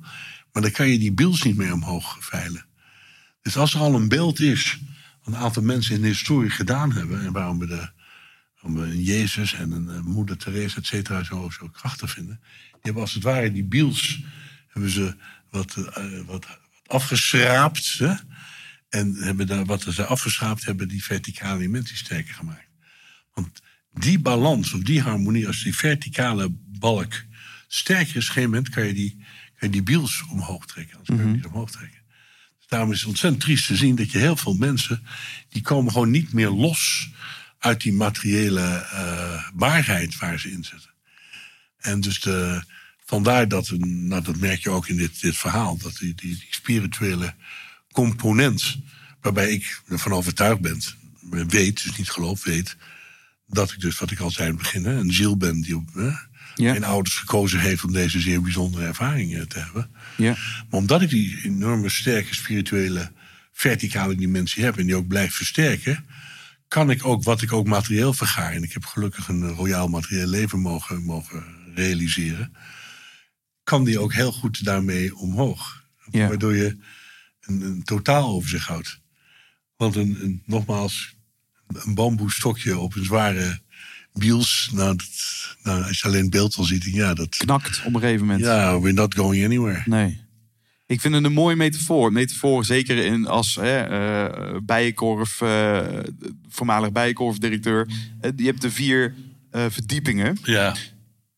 maar 0.53 0.62
dan 0.62 0.70
kan 0.70 0.88
je 0.88 0.99
die 0.99 1.12
beels 1.12 1.43
niet 1.43 1.57
meer 1.57 1.72
omhoog 1.72 2.16
veilen. 2.20 2.66
Dus 3.43 3.57
als 3.57 3.74
er 3.74 3.80
al 3.80 3.95
een 3.95 4.09
beeld 4.09 4.41
is, 4.41 4.78
wat 5.22 5.34
een 5.34 5.41
aantal 5.41 5.62
mensen 5.62 5.95
in 5.95 6.01
de 6.01 6.07
historie 6.07 6.51
gedaan 6.51 6.93
hebben, 6.93 7.24
en 7.24 7.32
waarom 7.32 7.59
we, 7.59 7.66
de, 7.66 7.91
waarom 8.61 8.80
we 8.80 8.86
een 8.86 9.03
Jezus 9.03 9.55
en 9.55 9.72
een 9.72 10.05
moeder 10.05 10.36
Therese, 10.36 10.76
et 10.76 10.86
cetera, 10.86 11.24
zo, 11.24 11.51
zo 11.51 11.68
krachtig 11.68 12.11
vinden, 12.11 12.41
die 12.70 12.80
hebben 12.80 13.03
als 13.03 13.14
het 13.14 13.22
ware 13.22 13.53
die 13.53 13.64
beels 13.64 14.22
hebben 14.68 14.91
ze 14.91 15.16
wat, 15.51 15.76
eh, 15.76 16.20
wat 16.26 16.47
afgeschraapt. 16.86 17.99
Hè? 17.99 18.14
En 18.88 19.14
hebben 19.14 19.47
daar, 19.47 19.64
wat 19.64 19.82
ze 19.82 20.05
afgeschraapt 20.05 20.64
hebben, 20.64 20.88
die 20.88 21.05
verticale 21.05 21.59
dimensie 21.59 21.97
sterker 21.97 22.34
gemaakt. 22.34 22.68
Want 23.32 23.61
die 24.01 24.18
balans 24.18 24.72
of 24.72 24.80
die 24.80 25.01
harmonie, 25.01 25.46
als 25.46 25.62
die 25.62 25.76
verticale 25.76 26.48
balk 26.78 27.24
sterker 27.68 28.07
is, 28.07 28.11
op 28.11 28.16
een 28.16 28.22
gegeven 28.22 28.51
moment 28.51 28.68
kan 28.68 28.86
je 28.86 28.94
die, 28.94 29.16
kan 29.57 29.68
je 29.68 29.70
die 29.70 29.82
biels 29.82 30.24
omhoog 30.30 30.66
trekken. 30.66 30.96
Anders 30.96 31.09
kan 31.09 31.18
je 31.18 31.32
die 31.32 31.42
niet 31.42 31.53
omhoog 31.53 31.70
trekken. 31.70 32.01
Dus 32.59 32.66
daarom 32.68 32.92
is 32.92 33.01
het 33.01 33.09
ontzettend 33.09 33.42
triest 33.42 33.66
te 33.66 33.76
zien 33.76 33.96
dat 33.96 34.11
je 34.11 34.18
heel 34.18 34.36
veel 34.36 34.55
mensen, 34.55 35.03
die 35.48 35.62
komen 35.62 35.92
gewoon 35.92 36.11
niet 36.11 36.32
meer 36.32 36.51
los 36.51 37.11
uit 37.59 37.80
die 37.80 37.92
materiële 37.92 38.61
eh, 38.61 39.48
waarheid 39.55 40.18
waar 40.18 40.40
ze 40.40 40.51
in 40.51 40.64
zitten. 40.64 40.90
En 41.78 42.01
dus 42.01 42.20
de, 42.20 42.62
vandaar 43.05 43.48
dat, 43.48 43.70
nou, 43.78 44.22
dat 44.22 44.36
merk 44.36 44.62
je 44.62 44.70
ook 44.70 44.88
in 44.88 44.96
dit, 44.96 45.20
dit 45.20 45.36
verhaal, 45.36 45.76
dat 45.76 45.96
die, 45.96 46.14
die, 46.14 46.36
die 46.36 46.46
spirituele 46.51 47.34
component, 47.92 48.78
waarbij 49.20 49.51
ik 49.51 49.82
ervan 49.88 50.12
overtuigd 50.12 50.61
ben, 50.61 50.82
weet, 51.48 51.82
dus 51.82 51.96
niet 51.96 52.11
geloof, 52.11 52.44
weet, 52.44 52.76
dat 53.51 53.72
ik 53.72 53.80
dus, 53.80 53.98
wat 53.98 54.11
ik 54.11 54.20
al 54.20 54.30
zei 54.30 54.48
in 54.48 54.55
het 54.55 54.62
begin, 54.62 54.84
een 54.84 55.12
ziel 55.12 55.36
ben 55.36 55.61
die 55.61 55.76
op, 55.76 55.94
hè, 55.94 56.11
Ja. 56.55 56.70
mijn 56.70 56.84
ouders 56.84 57.14
gekozen 57.16 57.61
heeft 57.61 57.84
om 57.84 57.92
deze 57.92 58.20
zeer 58.20 58.42
bijzondere 58.42 58.86
ervaringen 58.86 59.48
te 59.48 59.59
hebben. 59.59 59.90
Ja. 60.16 60.30
Maar 60.30 60.80
omdat 60.80 61.03
ik 61.03 61.09
die 61.11 61.40
enorme 61.44 61.88
sterke 61.88 62.34
spirituele 62.34 63.12
verticale 63.53 64.14
dimensie 64.14 64.64
heb 64.64 64.78
en 64.78 64.86
die 64.86 64.96
ook 64.96 65.07
blijft 65.09 65.34
versterken, 65.34 66.05
kan 66.68 66.90
ik 66.90 67.05
ook 67.07 67.22
wat 67.22 67.42
ik 67.42 67.53
ook 67.53 67.66
materieel 67.66 68.12
vergaar. 68.12 68.53
En 68.53 68.62
ik 68.62 68.72
heb 68.72 68.84
gelukkig 68.84 69.28
een 69.28 69.42
eh, 69.42 69.51
royaal 69.57 69.88
materieel 69.88 70.28
leven 70.28 70.59
mogen, 70.61 71.03
mogen 71.05 71.44
realiseren. 71.74 72.53
Kan 73.64 73.84
die 73.84 73.98
ook 73.98 74.12
heel 74.12 74.32
goed 74.32 74.64
daarmee 74.64 75.16
omhoog. 75.16 75.84
Ja. 76.11 76.28
Waardoor 76.28 76.57
je 76.57 76.76
een, 77.40 77.61
een 77.62 77.82
totaal 77.82 78.28
overzicht 78.28 78.66
houdt. 78.66 79.01
Want 79.76 79.96
een, 79.96 80.18
een, 80.22 80.42
nogmaals, 80.46 81.16
een 81.73 81.95
bamboestokje 81.95 82.79
op 82.79 82.97
een 82.97 83.05
zware 83.05 83.61
biels. 84.12 84.71
Nou, 84.73 84.97
dat, 84.97 85.07
nou, 85.62 85.83
als 85.83 86.01
je 86.01 86.07
alleen 86.07 86.31
beeld 86.31 86.57
al 86.57 86.64
ziet, 86.64 86.85
ja, 86.85 87.14
dat. 87.14 87.37
Knakt 87.37 87.83
op 87.85 87.95
een 87.95 88.01
gegeven 88.01 88.27
moment. 88.27 88.45
Ja, 88.45 88.81
we're 88.81 88.93
not 88.93 89.14
going 89.14 89.45
anywhere. 89.45 89.83
Nee. 89.85 90.29
Ik 90.91 91.01
vind 91.01 91.14
het 91.14 91.25
een 91.25 91.33
mooie 91.33 91.57
metafoor. 91.57 92.12
Metafoor 92.12 92.64
zeker 92.64 92.97
in 92.97 93.27
als 93.27 93.55
hè, 93.55 93.81
eh, 93.81 94.57
bijenkorf, 94.62 95.41
eh, 95.41 95.87
voormalig 96.49 96.93
bijenkorfdirecteur. 96.93 97.89
Eh, 98.21 98.31
je 98.37 98.45
hebt 98.45 98.62
de 98.62 98.71
vier 98.71 99.14
verdiepingen. 99.53 100.39
Ja. 100.43 100.77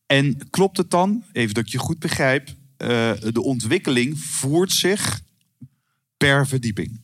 En 0.05 0.49
klopt 0.49 0.77
het 0.77 0.91
dan, 0.91 1.23
even 1.31 1.53
dat 1.53 1.65
ik 1.65 1.71
je 1.71 1.77
goed 1.77 1.99
begrijp, 1.99 2.49
de 2.77 3.41
ontwikkeling 3.41 4.19
voert 4.19 4.71
zich 4.71 5.21
per 6.17 6.47
verdieping. 6.47 7.01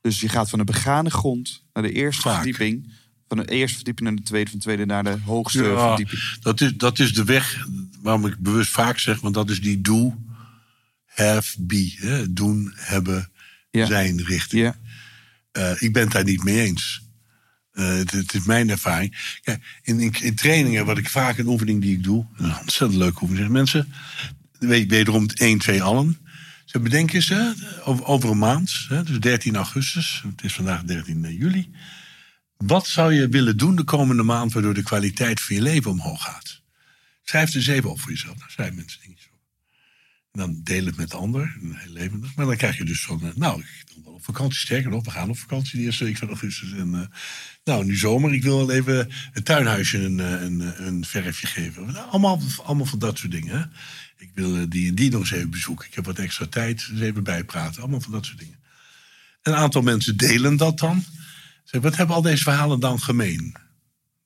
Dus 0.00 0.20
je 0.20 0.28
gaat 0.28 0.50
van 0.50 0.58
de 0.58 0.64
begane 0.64 1.10
grond 1.10 1.64
naar 1.72 1.82
de 1.82 1.92
eerste 1.92 2.22
Vaak. 2.22 2.34
verdieping. 2.34 2.92
Van 3.28 3.36
de 3.38 3.44
eerste 3.44 3.74
verdieping 3.76 4.08
naar 4.08 4.16
de 4.18 4.22
tweede, 4.22 4.50
van 4.50 4.58
de 4.58 4.64
tweede 4.64 4.86
naar 4.86 5.04
de 5.04 5.18
hoogste 5.24 5.62
Ja, 5.64 5.86
verdieping. 5.88 6.20
dat, 6.40 6.60
is, 6.60 6.72
dat 6.76 6.98
is 6.98 7.14
de 7.14 7.24
weg 7.24 7.66
waarom 8.02 8.26
ik 8.26 8.36
bewust 8.38 8.70
vaak 8.70 8.98
zeg, 8.98 9.20
want 9.20 9.34
dat 9.34 9.50
is 9.50 9.60
die 9.60 9.80
do, 9.80 10.16
have, 11.06 11.62
be. 11.62 11.94
Hè? 11.96 12.32
Doen, 12.32 12.72
hebben, 12.76 13.30
Ja. 13.70 13.86
zijn 13.86 14.24
richting. 14.24 14.62
Ja, 14.62 14.76
Eh, 15.52 15.82
ik 15.82 15.92
ben 15.92 16.02
het 16.02 16.12
daar 16.12 16.24
niet 16.24 16.44
mee 16.44 16.60
eens. 16.60 17.02
Eh, 17.72 17.88
het, 17.88 18.10
het 18.10 18.34
is 18.34 18.44
mijn 18.44 18.70
ervaring. 18.70 19.38
Kijk, 19.42 19.78
in, 19.82 20.00
in, 20.00 20.14
in 20.20 20.34
trainingen, 20.34 20.86
wat 20.86 20.98
ik 20.98 21.08
vaak 21.08 21.38
een 21.38 21.46
oefening 21.46 21.80
die 21.80 21.92
ik 21.96 22.02
doe, 22.04 22.26
een 22.36 22.58
ontzettend 22.58 23.00
leuke 23.00 23.22
oefening. 23.22 23.48
Mensen, 23.48 23.92
weet 24.58 24.88
wederom 24.90 25.26
1, 25.34 25.58
2 25.58 25.82
allen. 25.82 26.18
Ze 26.70 26.80
bedenken 26.80 27.22
hè, 27.22 27.52
over, 27.84 28.30
een 28.30 28.38
maand, 28.38 28.88
dus 28.88 29.20
13 29.20 29.56
augustus, 29.56 30.22
het 30.30 30.44
is 30.44 30.52
vandaag 30.52 30.82
13 30.82 31.36
juli. 31.36 31.70
Wat 32.56 32.86
zou 32.86 33.14
je 33.14 33.28
willen 33.28 33.56
doen 33.56 33.76
de 33.76 33.84
komende 33.84 34.22
maand 34.22 34.52
waardoor 34.52 34.74
de 34.74 34.82
kwaliteit 34.82 35.40
van 35.40 35.56
je 35.56 35.62
leven 35.62 35.90
omhoog 35.90 36.22
gaat? 36.22 36.62
Schrijf 37.22 37.46
het 37.46 37.54
eens 37.54 37.66
even 37.66 37.90
op 37.90 38.00
voor 38.00 38.10
jezelf. 38.10 38.38
Dan 38.38 38.50
schrijven 38.50 38.76
mensen 38.76 39.00
dingetjes 39.00 39.28
op. 39.32 39.38
Dan 40.32 40.60
deel 40.62 40.84
het 40.84 40.96
met 40.96 41.10
de 41.10 41.16
ander, 41.16 41.56
een 41.62 41.76
heel 41.76 41.92
levendig. 41.92 42.34
Maar 42.34 42.46
dan 42.46 42.56
krijg 42.56 42.76
je 42.76 42.84
dus 42.84 43.04
van, 43.04 43.22
eh, 43.22 43.30
nou, 43.34 43.60
ik 43.60 43.84
wil 43.94 44.04
wel 44.04 44.12
op 44.12 44.24
vakantie. 44.24 44.58
Sterker 44.58 44.90
nog, 44.90 45.04
we 45.04 45.10
gaan 45.10 45.30
op 45.30 45.38
vakantie 45.38 45.78
de 45.78 45.84
eerste 45.84 46.04
week 46.04 46.16
van 46.16 46.28
augustus. 46.28 46.72
En, 46.72 46.94
eh, 46.94 47.16
nou, 47.64 47.84
nu 47.84 47.96
zomer, 47.96 48.34
ik 48.34 48.42
wil 48.42 48.66
wel 48.66 48.76
even 48.76 49.10
het 49.32 49.44
tuinhuisje 49.44 49.98
een, 49.98 50.20
eh, 50.20 50.42
een, 50.42 50.60
eh, 50.60 50.86
een 50.86 51.04
verfje 51.04 51.46
geven. 51.46 52.10
Allemaal, 52.10 52.40
allemaal 52.64 52.86
van 52.86 52.98
dat 52.98 53.18
soort 53.18 53.32
dingen. 53.32 53.72
Ik 54.20 54.30
wil 54.34 54.56
eh, 54.56 54.62
die 54.68 54.88
en 54.88 54.94
die 54.94 55.10
nog 55.10 55.20
eens 55.20 55.30
even 55.30 55.50
bezoeken. 55.50 55.86
Ik 55.86 55.94
heb 55.94 56.04
wat 56.04 56.18
extra 56.18 56.46
tijd, 56.46 56.88
eens 56.90 57.00
even 57.00 57.24
bijpraten. 57.24 57.80
Allemaal 57.80 58.00
van 58.00 58.12
dat 58.12 58.26
soort 58.26 58.38
dingen. 58.38 58.58
Een 59.42 59.54
aantal 59.54 59.82
mensen 59.82 60.16
delen 60.16 60.56
dat 60.56 60.78
dan. 60.78 61.04
Zeg, 61.64 61.80
wat 61.80 61.96
hebben 61.96 62.16
al 62.16 62.22
deze 62.22 62.42
verhalen 62.42 62.80
dan 62.80 63.00
gemeen? 63.00 63.56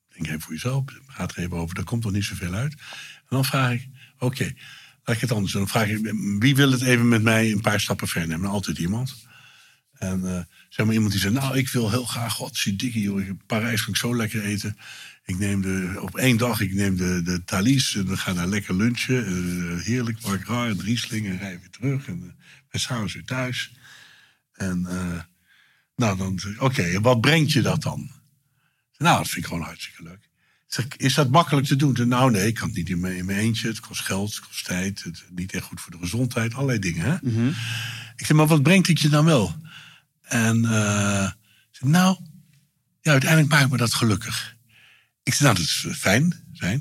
Denk 0.08 0.26
even 0.26 0.40
voor 0.40 0.52
jezelf, 0.52 0.84
gaat 1.06 1.36
er 1.36 1.42
even 1.42 1.56
over, 1.56 1.74
daar 1.74 1.84
komt 1.84 2.04
nog 2.04 2.12
niet 2.12 2.24
zoveel 2.24 2.54
uit. 2.54 2.72
En 2.72 3.28
dan 3.28 3.44
vraag 3.44 3.72
ik, 3.72 3.88
oké, 4.18 4.52
laat 5.04 5.16
ik 5.16 5.22
het 5.22 5.32
anders 5.32 5.52
doen. 5.52 5.60
Dan 5.60 5.70
vraag 5.70 5.88
ik, 5.88 6.14
wie 6.38 6.56
wil 6.56 6.70
het 6.70 6.82
even 6.82 7.08
met 7.08 7.22
mij 7.22 7.50
een 7.50 7.60
paar 7.60 7.80
stappen 7.80 8.08
verder 8.08 8.28
nemen? 8.28 8.50
Altijd 8.50 8.78
iemand. 8.78 9.26
En 9.92 10.36
eh, 10.36 10.42
zeg 10.68 10.86
maar 10.86 10.94
iemand 10.94 11.12
die 11.12 11.20
zegt, 11.20 11.34
nou, 11.34 11.56
ik 11.56 11.68
wil 11.68 11.90
heel 11.90 12.04
graag, 12.04 12.32
god, 12.32 12.56
zie 12.56 12.76
dikke 12.76 13.36
Parijs 13.46 13.84
kan 13.84 13.92
ik 13.92 14.00
zo 14.00 14.16
lekker 14.16 14.44
eten. 14.44 14.76
Ik 15.24 15.38
neem 15.38 15.60
de, 15.60 15.96
op 16.00 16.16
één 16.16 16.36
dag, 16.36 16.60
ik 16.60 16.74
neem 16.74 16.96
de, 16.96 17.22
de 17.22 17.44
Thalys 17.44 17.96
en 17.96 18.06
we 18.06 18.16
gaan 18.16 18.34
daar 18.34 18.46
lekker 18.46 18.74
lunchen. 18.74 19.26
Eh, 19.26 19.84
heerlijk, 19.84 20.22
Mark 20.22 20.46
Raar 20.46 20.68
en 20.68 20.80
Riesling 20.80 21.26
en 21.26 21.38
rijden 21.38 21.60
weer 21.60 21.70
terug. 21.70 22.06
En 22.06 22.18
uh, 22.22 22.30
wij 22.70 22.80
s'avonds 22.80 23.14
weer 23.14 23.24
thuis. 23.24 23.72
En 24.52 24.86
eh, 24.86 25.20
nou, 25.96 26.16
dan, 26.16 26.40
oké, 26.58 27.00
wat 27.00 27.20
brengt 27.20 27.52
je 27.52 27.62
dat 27.62 27.82
dan? 27.82 28.10
Nou, 28.96 29.18
dat 29.18 29.28
vind 29.28 29.44
ik 29.44 29.50
gewoon 29.50 29.64
hartstikke 29.64 30.02
leuk. 30.02 30.28
Zeg, 30.66 30.86
is 30.96 31.14
dat 31.14 31.30
makkelijk 31.30 31.66
te 31.66 31.76
doen? 31.76 32.08
Nou, 32.08 32.30
nee, 32.30 32.46
ik 32.46 32.54
kan 32.54 32.68
het 32.68 32.76
niet 32.76 32.88
in 32.88 33.00
mijn, 33.00 33.16
in 33.16 33.24
mijn 33.24 33.38
eentje. 33.38 33.68
Het 33.68 33.80
kost 33.80 34.00
geld, 34.00 34.34
het 34.34 34.46
kost 34.46 34.64
tijd. 34.64 35.02
Het 35.02 35.14
is 35.14 35.24
niet 35.34 35.52
echt 35.52 35.64
goed 35.64 35.80
voor 35.80 35.92
de 35.92 35.98
gezondheid. 35.98 36.54
Allerlei 36.54 36.78
dingen, 36.78 37.04
hè? 37.04 37.14
Ik 38.16 38.26
zeg, 38.26 38.36
maar 38.36 38.46
wat 38.46 38.62
brengt 38.62 38.86
het 38.86 39.00
je 39.00 39.08
dan 39.08 39.24
wel? 39.24 39.56
En 40.22 40.64
eh, 40.64 41.30
ik 41.70 41.76
zeg, 41.76 41.88
nou, 41.88 42.18
ja, 43.00 43.10
uiteindelijk 43.10 43.50
maakt 43.50 43.70
me 43.70 43.76
dat 43.76 43.94
gelukkig. 43.94 44.53
Ik 45.24 45.34
zeg, 45.34 45.40
nou, 45.40 45.54
dat 45.54 45.64
is 45.64 45.84
eh, 45.88 45.94
fijn. 45.94 46.48
fijn. 46.54 46.78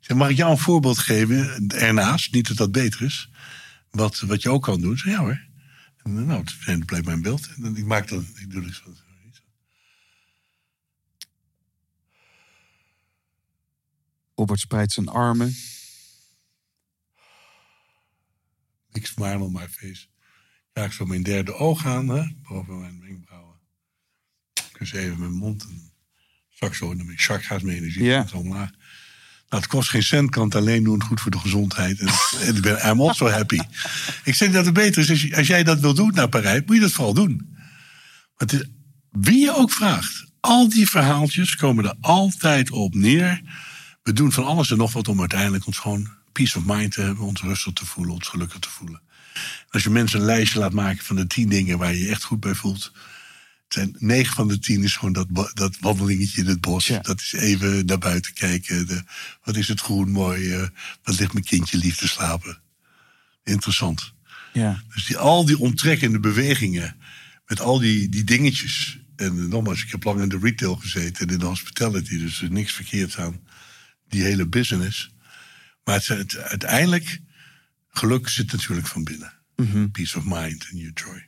Ik 0.00 0.04
zeg, 0.04 0.16
mag 0.16 0.28
ik 0.28 0.36
jou 0.36 0.50
een 0.50 0.58
voorbeeld 0.58 0.98
geven 0.98 1.68
ernaast? 1.68 2.32
Niet 2.32 2.48
dat 2.48 2.56
dat 2.56 2.72
beter 2.72 3.02
is. 3.02 3.30
Wat, 3.90 4.20
wat 4.20 4.42
je 4.42 4.50
ook 4.50 4.62
kan 4.62 4.80
doen. 4.80 4.92
Ik 4.92 4.98
zeg, 4.98 5.12
ja 5.12 5.18
hoor. 5.18 5.46
En, 6.02 6.18
eh, 6.18 6.24
nou, 6.24 6.44
het 6.60 6.86
blijft 6.86 7.06
mijn 7.06 7.22
beeld. 7.22 7.48
En 7.62 7.76
ik 7.76 7.84
maak 7.84 8.08
dan, 8.08 8.26
ik 8.34 8.50
doe 8.50 8.62
dus 8.62 8.82
wat. 8.82 9.06
Robert 14.38 14.60
spreidt 14.60 14.92
zijn 14.92 15.08
armen. 15.08 15.56
Big 18.90 19.06
smile 19.06 19.38
on 19.38 19.52
my 19.52 19.68
face. 19.68 20.06
Raak 20.72 20.92
zo 20.92 21.04
mijn 21.04 21.22
derde 21.22 21.54
oog 21.54 21.86
aan, 21.86 22.08
hè, 22.08 22.34
boven 22.42 22.80
mijn 22.80 23.00
wenkbrauwen. 23.00 23.60
Dus 24.78 24.92
even 24.92 25.18
mijn 25.18 25.32
mond. 25.32 25.62
En 25.62 25.87
straks 26.58 26.78
zo 26.78 26.94
mijn 26.94 27.18
chakras, 27.18 27.62
mijn 27.62 27.76
energie. 27.76 28.04
Ja. 28.04 28.26
omlaag. 28.34 28.70
Nou, 29.48 29.62
het 29.62 29.66
kost 29.66 29.88
geen 29.88 30.02
cent, 30.02 30.30
kan 30.30 30.44
het 30.44 30.54
alleen 30.54 30.84
doen, 30.84 31.02
goed 31.02 31.20
voor 31.20 31.30
de 31.30 31.38
gezondheid. 31.38 32.00
En, 32.00 32.08
en 32.40 32.54
ik 32.56 32.62
ben 32.62 32.88
I'm 32.88 33.00
also 33.00 33.28
happy. 33.28 33.60
Ik 34.24 34.34
zeg 34.34 34.50
dat 34.50 34.64
het 34.64 34.74
beter 34.74 35.10
is, 35.10 35.34
als, 35.34 35.46
jij 35.46 35.64
dat 35.64 35.80
wil 35.80 35.94
doen 35.94 36.10
naar 36.14 36.28
Parijs, 36.28 36.62
moet 36.66 36.74
je 36.74 36.82
dat 36.82 36.92
vooral 36.92 37.14
doen. 37.14 37.56
Het 38.36 38.52
is, 38.52 38.64
wie 39.10 39.38
je 39.38 39.56
ook 39.56 39.70
vraagt, 39.70 40.24
al 40.40 40.68
die 40.68 40.88
verhaaltjes 40.88 41.56
komen 41.56 41.84
er 41.84 41.94
altijd 42.00 42.70
op 42.70 42.94
neer. 42.94 43.40
We 44.02 44.12
doen 44.12 44.32
van 44.32 44.44
alles 44.44 44.70
en 44.70 44.76
nog 44.76 44.92
wat 44.92 45.08
om 45.08 45.20
uiteindelijk 45.20 45.66
ons 45.66 45.78
gewoon 45.78 46.10
peace 46.32 46.58
of 46.58 46.64
mind 46.64 46.92
te 46.92 47.00
hebben, 47.00 47.24
ons 47.24 47.42
rustig 47.42 47.72
te 47.72 47.86
voelen, 47.86 48.14
ons 48.14 48.28
gelukkig 48.28 48.58
te 48.58 48.68
voelen. 48.68 49.02
Als 49.70 49.82
je 49.82 49.90
mensen 49.90 50.20
een 50.20 50.26
lijstje 50.26 50.58
laat 50.58 50.72
maken 50.72 51.04
van 51.04 51.16
de 51.16 51.26
tien 51.26 51.48
dingen 51.48 51.78
waar 51.78 51.92
je 51.92 52.00
je 52.00 52.08
echt 52.08 52.24
goed 52.24 52.40
bij 52.40 52.54
voelt. 52.54 52.92
Zijn 53.68 53.96
negen 53.98 54.34
van 54.34 54.48
de 54.48 54.58
tien 54.58 54.82
is 54.82 54.96
gewoon 54.96 55.12
dat, 55.12 55.52
dat 55.54 55.76
wandelingetje 55.80 56.40
in 56.40 56.46
het 56.46 56.60
bos. 56.60 56.86
Ja. 56.86 56.98
Dat 56.98 57.20
is 57.20 57.32
even 57.32 57.86
naar 57.86 57.98
buiten 57.98 58.32
kijken. 58.32 58.86
De, 58.86 59.02
wat 59.42 59.56
is 59.56 59.68
het 59.68 59.80
groen 59.80 60.10
mooi. 60.10 60.52
eh, 60.52 60.68
wat 61.02 61.18
ligt 61.18 61.32
mijn 61.32 61.44
kindje 61.44 61.78
lief 61.78 61.96
te 61.96 62.08
slapen. 62.08 62.60
Interessant. 63.44 64.12
Ja. 64.52 64.82
Dus 64.94 65.06
die, 65.06 65.16
al 65.16 65.44
die 65.44 65.58
onttrekkende 65.58 66.20
bewegingen. 66.20 66.96
Met 67.46 67.60
al 67.60 67.78
die, 67.78 68.08
die 68.08 68.24
dingetjes. 68.24 68.98
En 69.16 69.38
eh, 69.38 69.44
nogmaals, 69.44 69.82
ik 69.82 69.90
heb 69.90 70.04
lang 70.04 70.20
in 70.20 70.28
de 70.28 70.38
retail 70.42 70.76
gezeten 70.76 71.26
en 71.26 71.32
in 71.32 71.38
de 71.38 71.46
hospitality. 71.46 72.18
Dus 72.18 72.38
er 72.38 72.44
is 72.44 72.50
niks 72.50 72.72
verkeerd 72.72 73.16
aan 73.16 73.40
die 74.08 74.22
hele 74.22 74.46
business. 74.46 75.10
Maar 75.84 75.94
het, 75.94 76.06
het, 76.06 76.36
uiteindelijk, 76.36 77.20
geluk 77.88 78.28
zit 78.28 78.52
natuurlijk 78.52 78.86
van 78.86 79.04
binnen. 79.04 79.32
Peace 79.92 80.18
of 80.18 80.24
mind 80.24 80.66
and 80.70 80.80
your 80.80 80.92
joy. 80.94 81.27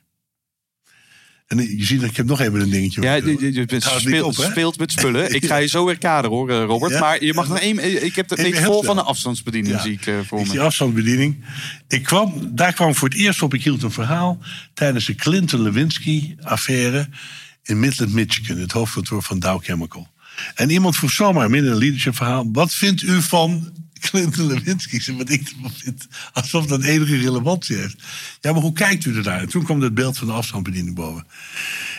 En 1.50 1.58
eh, 1.58 1.78
je 1.78 1.84
ziet 1.84 2.00
dat 2.00 2.10
ik 2.10 2.16
heb 2.16 2.26
nog 2.26 2.40
even 2.40 2.60
een 2.60 2.70
dingetje. 2.70 3.02
Ja, 3.02 3.14
je, 3.14 3.64
Het 3.66 3.82
speelt, 3.98 4.24
op, 4.38 4.44
hè? 4.44 4.50
speelt 4.50 4.78
met 4.78 4.92
spullen. 4.92 5.32
Ik 5.34 5.46
ga 5.46 5.56
je 5.56 5.66
zo 5.66 5.84
weer 5.84 5.98
kaderen 5.98 6.36
hoor, 6.36 6.50
eh, 6.50 6.64
Robert. 6.64 6.92
Ja? 6.92 6.98
Maar 7.00 7.24
je 7.24 7.34
mag 7.34 7.48
nog 7.48 7.58
één. 7.58 8.04
Ik 8.04 8.14
heb 8.16 8.30
Even 8.30 8.44
metafoor 8.44 8.66
snel. 8.72 8.82
van 8.82 8.96
de 8.96 9.02
afstandsbediening 9.02 9.74
Ja. 9.74 9.80
zie 9.82 9.92
ik 9.92 10.06
eh, 10.06 10.14
voor 10.26 10.40
me. 10.42 10.48
die 10.50 10.60
afstandsbediening. 10.60 11.44
Ik 11.88 12.02
kwam, 12.02 12.50
daar 12.54 12.72
kwam 12.72 12.94
voor 12.94 13.08
het 13.08 13.18
eerst 13.18 13.42
op. 13.42 13.54
Ik 13.54 13.62
hield 13.64 13.82
een 13.82 13.90
verhaal 13.90 14.38
tijdens 14.74 15.04
de 15.06 15.14
Clinton-Lewinsky-affaire 15.14 17.08
in 17.62 17.80
Midland, 17.80 18.12
Michigan, 18.12 18.56
het 18.58 18.72
hoofdkantoor 18.72 19.22
van 19.22 19.38
Dow 19.38 19.62
Chemical. 19.64 20.08
En 20.54 20.70
iemand 20.70 20.96
vroeg 20.96 21.10
zomaar 21.10 21.50
midden 21.50 21.68
in 21.68 21.74
een 21.76 21.82
leadership 21.82 22.16
verhaal: 22.16 22.48
wat 22.52 22.74
vindt 22.74 23.02
u 23.02 23.22
van 23.22 23.72
Clinton-Lewinsky? 24.00 24.94
Ik 24.94 25.02
zei, 25.02 25.16
wat 25.16 25.30
ik 25.30 25.48
ervan 25.48 25.70
vind, 25.70 26.06
alsof 26.32 26.66
dat 26.66 26.82
enige 26.82 27.16
relevantie 27.16 27.76
heeft. 27.76 28.02
Ja, 28.40 28.52
maar 28.52 28.62
hoe 28.62 28.72
kijkt 28.72 29.04
u 29.04 29.16
ernaar? 29.16 29.40
En 29.40 29.48
toen 29.48 29.64
kwam 29.64 29.80
het 29.80 29.94
beeld 29.94 30.18
van 30.18 30.26
de 30.26 30.32
afstandsbediening 30.32 30.94
boven. 30.94 31.26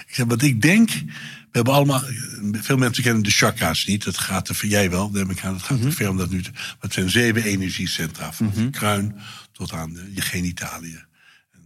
Ik 0.07 0.15
zei, 0.15 0.27
wat 0.27 0.41
ik 0.41 0.61
denk, 0.61 0.89
we 0.89 1.57
hebben 1.57 1.73
allemaal, 1.73 2.03
veel 2.51 2.77
mensen 2.77 3.03
kennen 3.03 3.23
de 3.23 3.31
chakra's 3.31 3.85
niet. 3.85 4.03
Dat 4.03 4.17
gaat 4.17 4.49
ver, 4.53 4.69
jij 4.69 4.89
wel, 4.89 5.09
neem 5.09 5.29
ik 5.29 5.43
aan, 5.43 5.53
dat 5.53 5.61
gaat 5.61 5.81
te 5.81 5.91
ver 5.91 6.09
om 6.09 6.17
dat 6.17 6.29
nu 6.29 6.41
te, 6.41 6.51
maar 6.51 6.75
het 6.79 6.93
zijn 6.93 7.09
zeven 7.09 7.43
energiecentra, 7.43 8.33
van 8.33 8.51
je 8.55 8.69
kruin 8.69 9.15
tot 9.51 9.71
aan 9.71 9.93
de, 9.93 10.11
je 10.13 10.21
genitaliën. 10.21 11.05
En, 11.51 11.61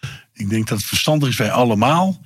eh, 0.00 0.10
ik 0.32 0.48
denk 0.48 0.68
dat 0.68 0.78
het 0.78 0.86
verstandig 0.86 1.28
is, 1.28 1.36
wij 1.36 1.50
allemaal, 1.50 2.22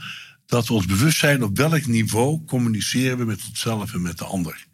dat 0.46 0.66
we 0.66 0.74
ons 0.74 0.86
bewust 0.86 1.18
zijn 1.18 1.42
op 1.42 1.56
welk 1.56 1.86
niveau 1.86 2.44
communiceren 2.44 3.18
we 3.18 3.24
met 3.24 3.40
onszelf 3.48 3.94
en 3.94 4.02
met 4.02 4.18
de 4.18 4.24
ander. 4.24 4.66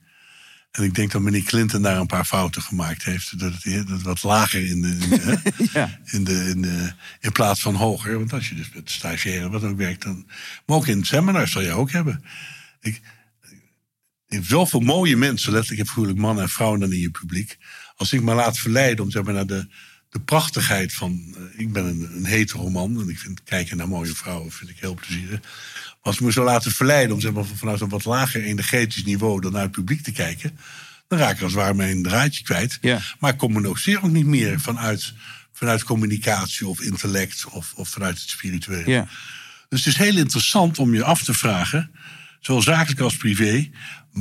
En 0.77 0.83
ik 0.85 0.95
denk 0.95 1.13
dat 1.13 1.23
meneer 1.23 1.43
Clinton 1.43 1.83
daar 1.83 1.97
een 1.97 2.07
paar 2.07 2.25
fouten 2.25 2.63
gemaakt 2.63 3.05
heeft. 3.05 3.39
Dat 3.39 3.53
het, 3.63 3.89
dat 3.89 4.03
wat 4.03 4.23
lager 4.23 4.67
in 4.67 4.83
de, 4.83 4.89
in, 4.89 5.09
de, 5.11 5.39
Ja. 5.73 6.01
in, 6.05 6.25
de, 6.25 6.33
in, 6.49 6.63
de, 6.63 6.93
in 7.21 7.33
plaats 7.33 7.61
van 7.61 7.75
hoger. 7.75 8.19
Want 8.19 8.33
als 8.33 8.49
je 8.49 8.55
dus 8.55 8.71
met 8.75 8.91
stagiairen 8.91 9.51
wat 9.51 9.63
ook 9.63 9.77
werkt, 9.77 10.03
dan. 10.03 10.27
Maar 10.67 10.77
ook 10.77 10.87
in 10.87 10.99
het 10.99 11.07
seminar 11.07 11.49
zal 11.49 11.63
je 11.63 11.73
ook 11.73 11.91
hebben. 11.91 12.25
Ik, 12.81 13.01
je 14.27 14.35
hebt 14.35 14.47
zoveel 14.47 14.81
mooie 14.81 15.17
mensen, 15.17 15.53
letterlijk 15.53 15.89
heb 15.97 16.17
mannen 16.17 16.43
en 16.45 16.51
vrouwen 16.51 16.81
dan 16.81 16.93
in 16.93 17.01
je 17.01 17.11
publiek. 17.11 17.59
Als 17.97 18.13
ik 18.13 18.23
me 18.23 18.35
laat 18.35 18.59
verleiden 18.59 19.05
om 19.05 19.11
zeg 19.11 19.23
maar, 19.23 19.35
naar 19.35 19.47
de, 19.47 19.69
de 20.09 20.21
prachtigheid 20.21 20.93
van. 20.93 21.35
eh, 21.37 21.61
ik 21.61 21.73
ben 21.73 21.85
een, 21.85 22.17
een 22.17 22.27
hetero 22.27 22.71
man 22.71 23.01
en 23.01 23.09
ik 23.09 23.19
vind 23.19 23.43
kijken 23.43 23.77
naar 23.77 23.89
mooie 23.89 24.15
vrouwen 24.15 24.53
vind 24.53 24.71
ik 24.71 24.77
heel 24.81 24.95
plezierig. 24.95 25.41
Als 26.07 26.15
ik 26.15 26.21
me 26.21 26.31
zou 26.31 26.47
laten 26.47 26.73
verleiden 26.73 27.15
om 27.15 27.21
zeg 27.21 27.33
maar, 27.33 27.45
vanuit 27.45 27.81
een 27.81 27.89
wat 27.89 28.05
lager 28.05 28.43
energetisch 28.43 29.05
niveau 29.05 29.41
dan 29.41 29.53
naar 29.53 29.63
het 29.63 29.71
publiek 29.71 30.03
te 30.03 30.13
kijken. 30.13 30.59
dan 31.09 31.19
raak 31.19 31.37
ik 31.37 31.43
als 31.43 31.53
het 31.53 31.61
ware 31.61 31.75
mijn 31.75 32.03
draadje 32.03 32.43
kwijt. 32.43 32.79
Ja. 32.81 33.01
Maar 33.19 33.33
ik 33.33 33.39
communiceer 33.39 34.03
ook 34.03 34.11
niet 34.11 34.27
meer 34.27 34.61
vanuit, 34.61 35.13
vanuit 35.53 35.85
communicatie 35.85 36.67
of 36.67 36.81
intellect 36.81 37.47
of, 37.51 37.73
of 37.77 37.89
vanuit 37.89 38.21
het 38.21 38.29
spirituele. 38.29 38.91
Ja. 38.91 39.09
Dus 39.69 39.85
het 39.85 39.95
is 39.95 39.97
heel 39.97 40.17
interessant 40.17 40.79
om 40.79 40.95
je 40.95 41.05
af 41.05 41.23
te 41.23 41.35
vragen, 41.35 41.91
zowel 42.41 42.63
zakelijk 42.63 43.01
als 43.01 43.17
privé, 43.17 43.71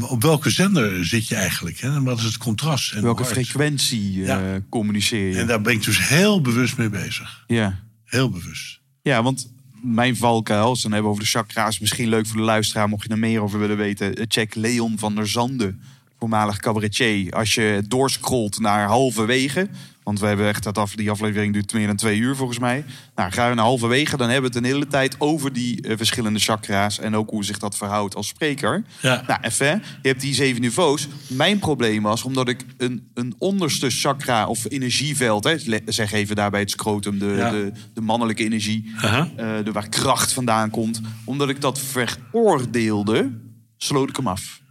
op 0.01 0.21
welke 0.21 0.49
zender 0.49 1.05
zit 1.05 1.27
je 1.27 1.35
eigenlijk? 1.35 1.79
Hè? 1.79 1.95
En 1.95 2.03
wat 2.03 2.17
is 2.17 2.23
het 2.23 2.37
contrast? 2.37 2.93
En 2.93 3.01
Welke 3.01 3.25
frequentie 3.25 4.25
eh, 4.25 4.55
communiceer 4.69 5.29
je? 5.29 5.39
En 5.39 5.47
daar 5.47 5.61
ben 5.61 5.73
ik 5.73 5.83
dus 5.83 6.07
heel 6.07 6.41
bewust 6.41 6.77
mee 6.77 6.89
bezig. 6.89 7.43
Ja. 7.47 7.83
Heel 8.03 8.29
bewust. 8.29 8.79
ja, 9.01 9.23
want 9.23 9.53
mijn 9.85 10.15
valkuil, 10.15 10.77
dan 10.81 10.91
hebben 10.91 11.11
over 11.11 11.23
de 11.23 11.29
chakra's, 11.29 11.79
misschien 11.79 12.09
leuk 12.09 12.25
voor 12.25 12.37
de 12.37 12.43
luisteraar, 12.43 12.89
mocht 12.89 13.03
je 13.03 13.09
er 13.09 13.19
meer 13.19 13.41
over 13.41 13.59
willen 13.59 13.77
weten. 13.77 14.15
eh, 14.15 14.25
Check 14.27 14.55
Leon 14.55 14.99
van 14.99 15.15
der 15.15 15.27
Zanden, 15.27 15.81
voormalig 16.19 16.57
cabaretier. 16.57 17.33
Als 17.33 17.53
je 17.53 17.83
doorscrollt 17.87 18.59
naar 18.59 18.87
halverwege, 18.87 19.69
want 20.05 20.19
we 20.19 20.25
hebben 20.27 20.47
echt 20.47 20.63
dat 20.63 20.77
af, 20.77 20.95
die 20.95 21.11
aflevering 21.11 21.53
duurt 21.53 21.73
meer 21.73 21.87
dan 21.87 21.95
twee 21.95 22.19
uur 22.19 22.35
volgens 22.35 22.59
mij. 22.59 22.85
Nou, 23.15 23.31
ga 23.31 23.49
je 23.49 23.55
naar 23.55 23.65
halverwege, 23.65 24.17
dan 24.17 24.29
hebben 24.29 24.51
we 24.51 24.57
het 24.57 24.65
een 24.65 24.71
hele 24.71 24.87
tijd 24.87 25.15
over 25.17 25.53
die 25.53 25.81
eh, 25.81 25.97
verschillende 25.97 26.39
chakra's 26.39 26.99
en 26.99 27.15
ook 27.15 27.29
hoe 27.29 27.45
zich 27.45 27.57
dat 27.59 27.77
verhoudt 27.77 28.15
als 28.15 28.27
spreker. 28.27 28.83
Ja. 29.01 29.23
Nou, 29.27 29.39
even, 29.41 29.83
je 30.01 30.07
hebt 30.07 30.21
die 30.21 30.33
zeven 30.33 30.61
niveaus. 30.61 31.07
Mijn 31.27 31.59
probleem 31.59 32.03
was, 32.03 32.23
omdat 32.23 32.49
ik 32.49 32.65
een, 32.77 33.07
een 33.13 33.35
onderste 33.37 33.89
chakra 33.89 34.47
of 34.47 34.65
energieveld, 34.69 35.43
hè, 35.43 35.55
zeg 35.85 36.11
even 36.11 36.35
daarbij 36.35 36.59
het 36.59 36.71
scrotum, 36.71 37.19
de, 37.19 37.25
Ja. 37.37 37.51
de, 37.51 37.71
de 37.93 38.01
mannelijke 38.01 38.43
energie, 38.43 38.91
eh, 39.35 39.63
de, 39.63 39.71
waar 39.71 39.89
kracht 39.89 40.33
vandaan 40.33 40.69
komt. 40.69 41.01
Omdat 41.23 41.49
ik 41.49 41.61
dat 41.61 41.79
veroordeelde, 41.79 43.31
sloot 43.77 44.09
ik 44.09 44.15
hem 44.15 44.27
af. 44.27 44.61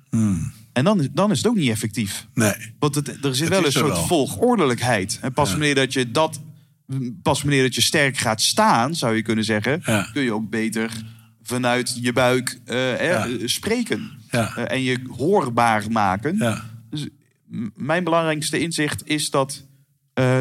En 0.75 0.85
dan, 0.85 1.09
dan 1.13 1.31
is 1.31 1.39
het 1.39 1.47
ook 1.47 1.57
niet 1.57 1.71
effectief. 1.71 2.27
Nee. 2.35 2.53
Want 2.79 2.95
het, 2.95 3.25
er 3.25 3.35
zit 3.35 3.49
wel 3.49 3.59
een 3.59 3.67
is 3.67 3.73
soort 3.73 3.87
wel. 3.93 4.07
volgordelijkheid. 4.07 5.19
En 5.23 5.33
pas 5.33 5.51
wanneer 5.51 5.75
dat 5.75 5.93
je 5.93 6.11
dat, 6.11 6.41
pas 7.23 7.43
wanneer 7.43 7.63
dat 7.63 7.75
je 7.75 7.81
sterk 7.81 8.17
gaat 8.19 8.43
staan, 8.43 8.95
zou 8.95 9.15
je 9.17 9.23
kunnen 9.23 9.45
zeggen, 9.45 9.83
Ja. 9.87 10.09
kun 10.13 10.23
je 10.23 10.33
ook 10.33 10.51
beter 10.51 10.91
vanuit 11.43 11.99
je 12.01 12.13
buik 12.13 12.61
eh, 12.65 13.07
Ja. 13.07 13.27
eh, 13.27 13.33
spreken. 13.45 14.11
Eh, 14.29 14.71
en 14.71 14.83
je 14.83 15.01
hoorbaar 15.17 15.91
maken. 15.91 16.37
Ja. 16.39 16.65
Dus 16.91 17.09
mijn 17.75 18.05
belangrijkste 18.05 18.59
inzicht 18.59 19.03
is 19.07 19.31
dat, 19.31 19.65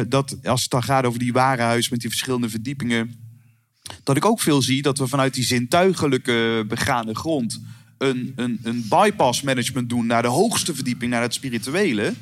dat 0.08 0.36
als 0.44 0.62
het 0.62 0.70
dan 0.70 0.82
gaat 0.82 1.04
over 1.04 1.18
die 1.18 1.32
warenhuis 1.32 1.88
met 1.88 2.00
die 2.00 2.08
verschillende 2.08 2.48
verdiepingen, 2.48 3.14
dat 4.02 4.16
ik 4.16 4.24
ook 4.24 4.40
veel 4.40 4.62
zie 4.62 4.82
dat 4.82 4.98
we 4.98 5.06
vanuit 5.06 5.34
die 5.34 5.44
zintuigelijke 5.44 6.64
begane 6.68 7.14
grond 7.14 7.60
een, 7.98 8.32
een, 8.36 8.58
een 8.62 8.86
bypass 8.88 9.42
management 9.42 9.88
doen 9.88 10.06
naar 10.06 10.22
de 10.22 10.28
hoogste 10.28 10.74
verdieping, 10.74 11.10
naar 11.10 11.22
het 11.22 11.34
spirituele. 11.34 12.12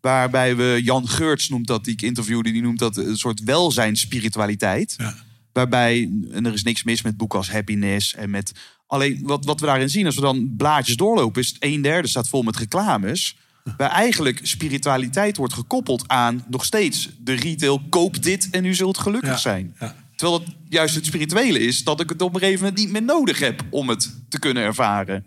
Waarbij 0.00 0.56
we, 0.56 0.80
Jan 0.82 1.08
Geurts 1.08 1.48
noemt 1.48 1.66
dat, 1.66 1.84
die 1.84 1.92
ik 1.92 2.02
interviewde, 2.02 2.52
die 2.52 2.62
noemt 2.62 2.78
dat 2.78 2.96
een 2.96 3.16
soort 3.16 3.42
welzijnsspiritualiteit. 3.44 4.94
Ja. 4.96 5.14
Waarbij, 5.52 6.10
en 6.30 6.46
er 6.46 6.52
is 6.52 6.62
niks 6.62 6.82
mis 6.84 7.02
met 7.02 7.16
boeken 7.16 7.38
als 7.38 7.50
Happiness 7.50 8.14
en 8.14 8.30
met. 8.30 8.52
Alleen 8.86 9.20
wat, 9.22 9.44
wat 9.44 9.60
we 9.60 9.66
daarin 9.66 9.90
zien, 9.90 10.06
als 10.06 10.14
we 10.14 10.20
dan 10.20 10.54
blaadjes 10.56 10.96
doorlopen, 10.96 11.42
is 11.42 11.48
het 11.48 11.56
een 11.60 11.82
derde 11.82 12.08
staat 12.08 12.28
vol 12.28 12.42
met 12.42 12.56
reclames. 12.56 13.36
Waar 13.76 13.90
eigenlijk 13.90 14.40
spiritualiteit 14.42 15.36
wordt 15.36 15.52
gekoppeld 15.52 16.04
aan 16.08 16.44
nog 16.48 16.64
steeds 16.64 17.08
de 17.18 17.32
retail, 17.32 17.80
koop 17.88 18.22
dit 18.22 18.48
en 18.50 18.64
u 18.64 18.74
zult 18.74 18.98
gelukkig 18.98 19.30
Ja, 19.30 19.36
zijn. 19.36 19.74
ja. 19.80 19.94
Terwijl 20.20 20.40
het 20.40 20.54
juist 20.68 20.94
het 20.94 21.06
spirituele 21.06 21.58
is 21.58 21.84
dat 21.84 22.00
ik 22.00 22.08
het 22.08 22.22
op 22.22 22.34
een 22.34 22.40
gegeven 22.40 22.60
moment 22.60 22.78
niet 22.78 22.90
meer 22.90 23.02
nodig 23.02 23.38
heb 23.38 23.62
om 23.70 23.88
het 23.88 24.24
te 24.28 24.38
kunnen 24.38 24.62
ervaren. 24.62 25.26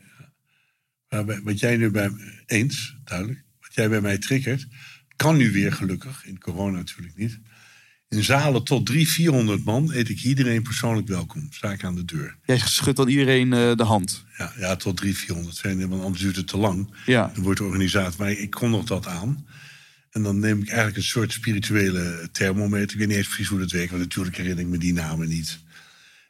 Maar 1.09 1.43
wat 1.43 1.59
jij 1.59 1.77
nu 1.77 1.91
bij 1.91 2.11
eens, 2.45 2.95
duidelijk, 3.03 3.43
wat 3.59 3.73
jij 3.73 3.89
bij 3.89 4.01
mij 4.01 4.17
triggert, 4.17 4.67
kan 5.15 5.37
nu 5.37 5.51
weer 5.51 5.73
gelukkig, 5.73 6.25
in 6.25 6.39
corona 6.39 6.77
natuurlijk 6.77 7.17
niet. 7.17 7.39
In 8.09 8.23
zalen 8.23 8.63
tot 8.63 8.85
300, 8.85 9.15
400 9.15 9.63
man 9.63 9.91
eet 9.93 10.09
ik 10.09 10.23
iedereen 10.23 10.61
persoonlijk 10.61 11.07
welkom. 11.07 11.47
Sta 11.49 11.71
ik 11.71 11.83
aan 11.83 11.95
de 11.95 12.05
deur. 12.05 12.37
Jij 12.43 12.57
schudt 12.57 12.97
dan 12.97 13.07
iedereen 13.07 13.53
eh, 13.53 13.75
de 13.75 13.83
hand. 13.83 14.25
Ja, 14.37 14.53
ja 14.57 14.75
tot 14.75 14.97
300, 14.97 15.25
400. 15.25 15.55
Zijn, 15.55 15.89
want 15.89 16.03
anders 16.03 16.21
duurt 16.21 16.35
het 16.35 16.47
te 16.47 16.57
lang. 16.57 16.95
Ja. 17.05 17.31
Dan 17.33 17.43
wordt 17.43 17.59
de 17.59 17.65
organisatie. 17.65 18.19
Maar 18.19 18.31
ik 18.31 18.49
kon 18.49 18.69
nog 18.69 18.85
dat 18.85 19.07
aan. 19.07 19.45
En 20.13 20.23
dan 20.23 20.39
neem 20.39 20.61
ik 20.61 20.67
eigenlijk 20.67 20.97
een 20.97 21.03
soort 21.03 21.31
spirituele 21.31 22.29
thermometer. 22.31 22.91
Ik 22.91 22.97
weet 22.97 23.07
niet 23.07 23.17
eens 23.17 23.27
precies 23.27 23.47
hoe 23.47 23.59
dat 23.59 23.71
werkt, 23.71 23.89
want 23.91 24.01
natuurlijk 24.03 24.37
herinner 24.37 24.63
ik 24.63 24.69
me 24.69 24.77
die 24.77 24.93
namen 24.93 25.27
niet. 25.27 25.59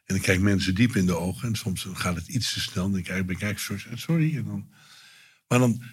En 0.05 0.15
ik 0.15 0.21
kijk 0.21 0.39
mensen 0.39 0.75
diep 0.75 0.95
in 0.95 1.05
de 1.05 1.15
ogen. 1.17 1.47
En 1.47 1.55
soms 1.55 1.85
gaat 1.93 2.15
het 2.15 2.27
iets 2.27 2.53
te 2.53 2.59
snel. 2.59 2.85
En 2.85 2.95
ik, 2.95 3.03
ben 3.05 3.15
ik 3.29 3.41
eigenlijk 3.41 3.69
een 3.69 3.79
soort, 3.79 3.99
sorry. 3.99 4.37
En 4.37 4.43
dan, 4.45 4.65
maar 5.47 5.59
dan 5.59 5.83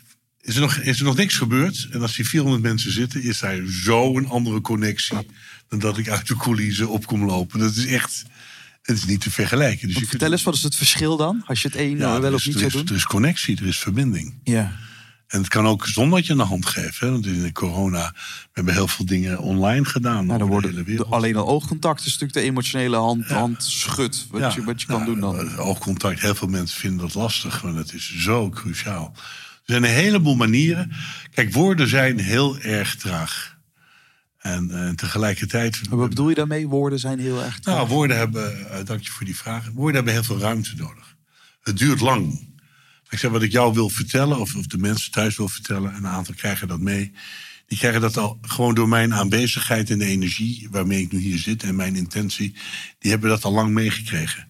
is 0.41 0.55
er, 0.55 0.61
nog, 0.61 0.77
is 0.77 0.99
er 0.99 1.05
nog 1.05 1.17
niks 1.17 1.35
gebeurd. 1.37 1.89
En 1.91 2.01
als 2.03 2.17
die 2.17 2.29
400 2.29 2.63
mensen 2.63 2.93
zitten, 2.93 3.23
is 3.23 3.39
daar 3.39 3.61
zo 3.67 4.17
een 4.17 4.27
andere 4.29 4.61
connectie. 4.61 5.17
dan 5.69 5.79
dat 5.79 5.99
ik 5.99 6.09
uit 6.09 6.27
de 6.27 6.37
coulissen 6.37 6.89
op 6.89 7.07
kom 7.07 7.25
lopen. 7.25 7.59
Dat 7.59 7.77
is 7.77 7.87
echt. 7.87 8.23
Het 8.83 8.97
is 8.97 9.05
niet 9.05 9.21
te 9.21 9.31
vergelijken. 9.31 9.87
Dus 9.89 9.97
kunt- 9.97 10.09
Vertel 10.09 10.33
eens, 10.33 10.43
wat 10.43 10.55
is 10.55 10.63
het 10.63 10.75
verschil 10.77 11.17
dan? 11.17 11.43
Als 11.47 11.63
je 11.63 11.69
het 11.69 11.77
een 11.77 11.97
ja, 11.99 12.15
eh, 12.15 12.21
wel 12.21 12.35
of 12.35 12.47
niet 12.47 12.59
zou 12.59 12.71
doen? 12.71 12.87
er 12.87 12.95
is 12.95 13.05
connectie, 13.05 13.57
er 13.57 13.67
is 13.67 13.79
verbinding. 13.79 14.41
Ja. 14.45 14.79
En 15.31 15.39
het 15.39 15.49
kan 15.49 15.67
ook 15.67 15.87
zonder 15.87 16.19
dat 16.19 16.27
je 16.27 16.33
een 16.33 16.39
hand 16.39 16.67
geeft. 16.67 17.01
Hè? 17.01 17.11
Want 17.11 17.27
in 17.27 17.43
de 17.43 17.53
corona, 17.53 18.13
we 18.15 18.49
hebben 18.53 18.75
heel 18.75 18.89
veel 18.89 19.07
dingen 19.07 19.39
online 19.39 19.85
gedaan. 19.85 20.27
Nou, 20.27 20.39
dan 20.39 20.49
worden 20.49 20.85
de, 20.85 21.05
alleen 21.05 21.37
al 21.37 21.49
oogcontact 21.49 22.01
is 22.01 22.05
natuurlijk 22.05 22.33
de 22.33 22.41
emotionele 22.41 22.97
hand, 22.97 23.27
handschud. 23.27 24.27
Wat, 24.31 24.41
Ja, 24.41 24.53
je, 24.55 24.65
wat 24.65 24.81
je 24.81 24.87
kan 24.87 24.99
ja, 24.99 25.05
doen 25.05 25.21
dan. 25.21 25.57
Oogcontact, 25.57 26.21
heel 26.21 26.35
veel 26.35 26.49
mensen 26.49 26.81
vinden 26.81 26.99
dat 27.01 27.15
lastig, 27.15 27.61
want 27.61 27.77
het 27.77 27.93
is 27.93 28.17
zo 28.19 28.49
cruciaal. 28.49 29.13
Er 29.15 29.21
zijn 29.65 29.85
een 29.85 29.91
heleboel 29.91 30.37
manieren. 30.37 30.93
Kijk, 31.35 31.53
woorden 31.53 31.89
zijn 31.89 32.19
heel 32.19 32.59
erg 32.59 32.97
traag. 32.97 33.59
En 34.39 34.71
eh, 34.71 34.95
tegelijkertijd. 34.95 35.89
Maar 35.89 35.99
wat 35.99 36.09
bedoel 36.09 36.29
je 36.29 36.35
daarmee? 36.35 36.69
Woorden 36.69 36.99
zijn 36.99 37.19
heel 37.19 37.43
erg... 37.43 37.65
Nou, 37.65 37.89
woorden 37.89 38.17
hebben, 38.17 38.71
eh, 38.71 38.85
dank 38.85 39.03
je 39.03 39.11
voor 39.11 39.27
die 39.27 39.37
vraag. 39.37 39.69
Woorden 39.75 39.95
hebben 39.95 40.13
heel 40.13 40.25
veel 40.25 40.39
ruimte 40.39 40.75
nodig. 40.77 41.17
Het 41.61 41.79
duurt 41.79 42.01
lang. 42.01 42.49
Ik 43.11 43.19
zeg 43.19 43.31
wat 43.31 43.43
ik 43.43 43.53
jou 43.53 43.75
wil 43.75 43.91
vertellen, 43.91 44.41
of, 44.41 44.55
of 44.55 44.67
de 44.67 44.79
mensen 44.79 45.11
thuis 45.11 45.37
wil 45.37 45.49
vertellen, 45.49 45.93
en 45.93 45.97
een 45.97 46.11
aantal 46.11 46.35
krijgen 46.35 46.69
dat 46.69 46.81
mee. 46.81 47.13
Die 47.67 47.79
krijgen 47.79 48.01
dat 48.01 48.17
al 48.17 48.39
gewoon 48.43 48.75
door 48.75 48.89
mijn 48.89 49.15
aanwezigheid 49.15 49.91
en 49.91 49.99
de 49.99 50.05
energie 50.05 50.69
waarmee 50.71 51.03
ik 51.03 51.13
nu 51.13 51.19
hier 51.19 51.39
zit 51.39 51.63
en 51.63 51.77
mijn 51.77 51.97
intentie. 51.97 52.55
Die 52.99 53.11
hebben 53.11 53.31
dat 53.31 53.45
al 53.45 53.53
lang 53.53 53.73
meegekregen. 53.73 54.49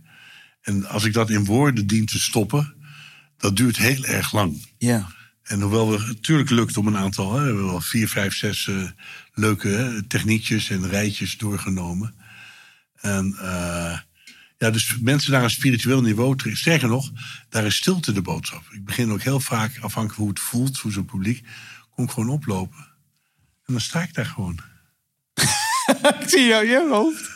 En 0.61 0.89
als 0.89 1.05
ik 1.05 1.13
dat 1.13 1.31
in 1.31 1.45
woorden 1.45 1.87
dien 1.87 2.07
te 2.07 2.21
stoppen, 2.21 2.75
dat 3.37 3.57
duurt 3.57 3.77
heel 3.77 4.05
erg 4.05 4.33
lang. 4.33 4.67
Ja. 4.79 5.09
En 5.43 5.61
hoewel 5.61 5.91
we, 5.91 5.99
het 5.99 6.07
natuurlijk 6.07 6.51
lukt 6.51 6.77
om 6.77 6.87
een 6.87 6.97
aantal, 6.97 7.33
hè, 7.33 7.41
we 7.41 7.47
hebben 7.47 7.67
wel 7.67 7.81
vier, 7.81 8.09
vijf, 8.09 8.35
zes 8.35 8.69
eh, 8.69 8.83
leuke 9.35 9.69
hè, 9.69 10.03
techniekjes 10.03 10.71
en 10.71 10.89
rijtjes 10.89 11.39
doorgenomen. 11.39 12.15
En 13.01 13.37
eh, 13.41 13.99
ja, 14.61 14.71
dus 14.71 14.97
mensen 15.01 15.33
naar 15.33 15.43
een 15.43 15.51
spiritueel 15.51 16.03
niveau 16.03 16.37
trekken. 16.37 16.61
Sterker 16.61 16.89
nog, 16.89 17.11
daar 17.49 17.65
is 17.65 17.77
stilte 17.77 18.13
de 18.13 18.23
boodschap. 18.23 18.63
Ik 18.71 18.85
begin 18.85 19.13
ook 19.13 19.23
heel 19.23 19.41
vaak, 19.41 19.79
afhankelijk 19.81 20.19
hoe 20.19 20.29
het 20.29 20.41
voelt 20.41 20.79
voor 20.79 20.93
zo'n 20.93 21.05
publiek, 21.05 21.45
kom 21.95 22.05
ik 22.05 22.11
gewoon 22.11 22.29
oplopen. 22.29 22.79
En 23.67 23.73
dan 23.73 23.81
sta 23.81 24.03
ik 24.03 24.15
daar 24.15 24.27
gewoon. 24.27 24.59
Ik 26.21 26.29
zie 26.29 26.45
jou 26.45 26.65
in 26.65 26.71
je 26.71 26.89
hoofd. 26.91 27.31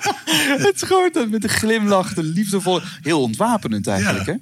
het 0.66 0.74
is 0.74 0.82
gewoon 0.82 1.10
dat 1.12 1.30
met 1.30 1.44
een 1.44 1.50
glimlach, 1.50 2.14
de 2.14 2.22
liefdevolle... 2.22 2.82
Heel 3.02 3.22
ontwapenend 3.22 3.86
eigenlijk, 3.86 4.26
Ja. 4.26 4.38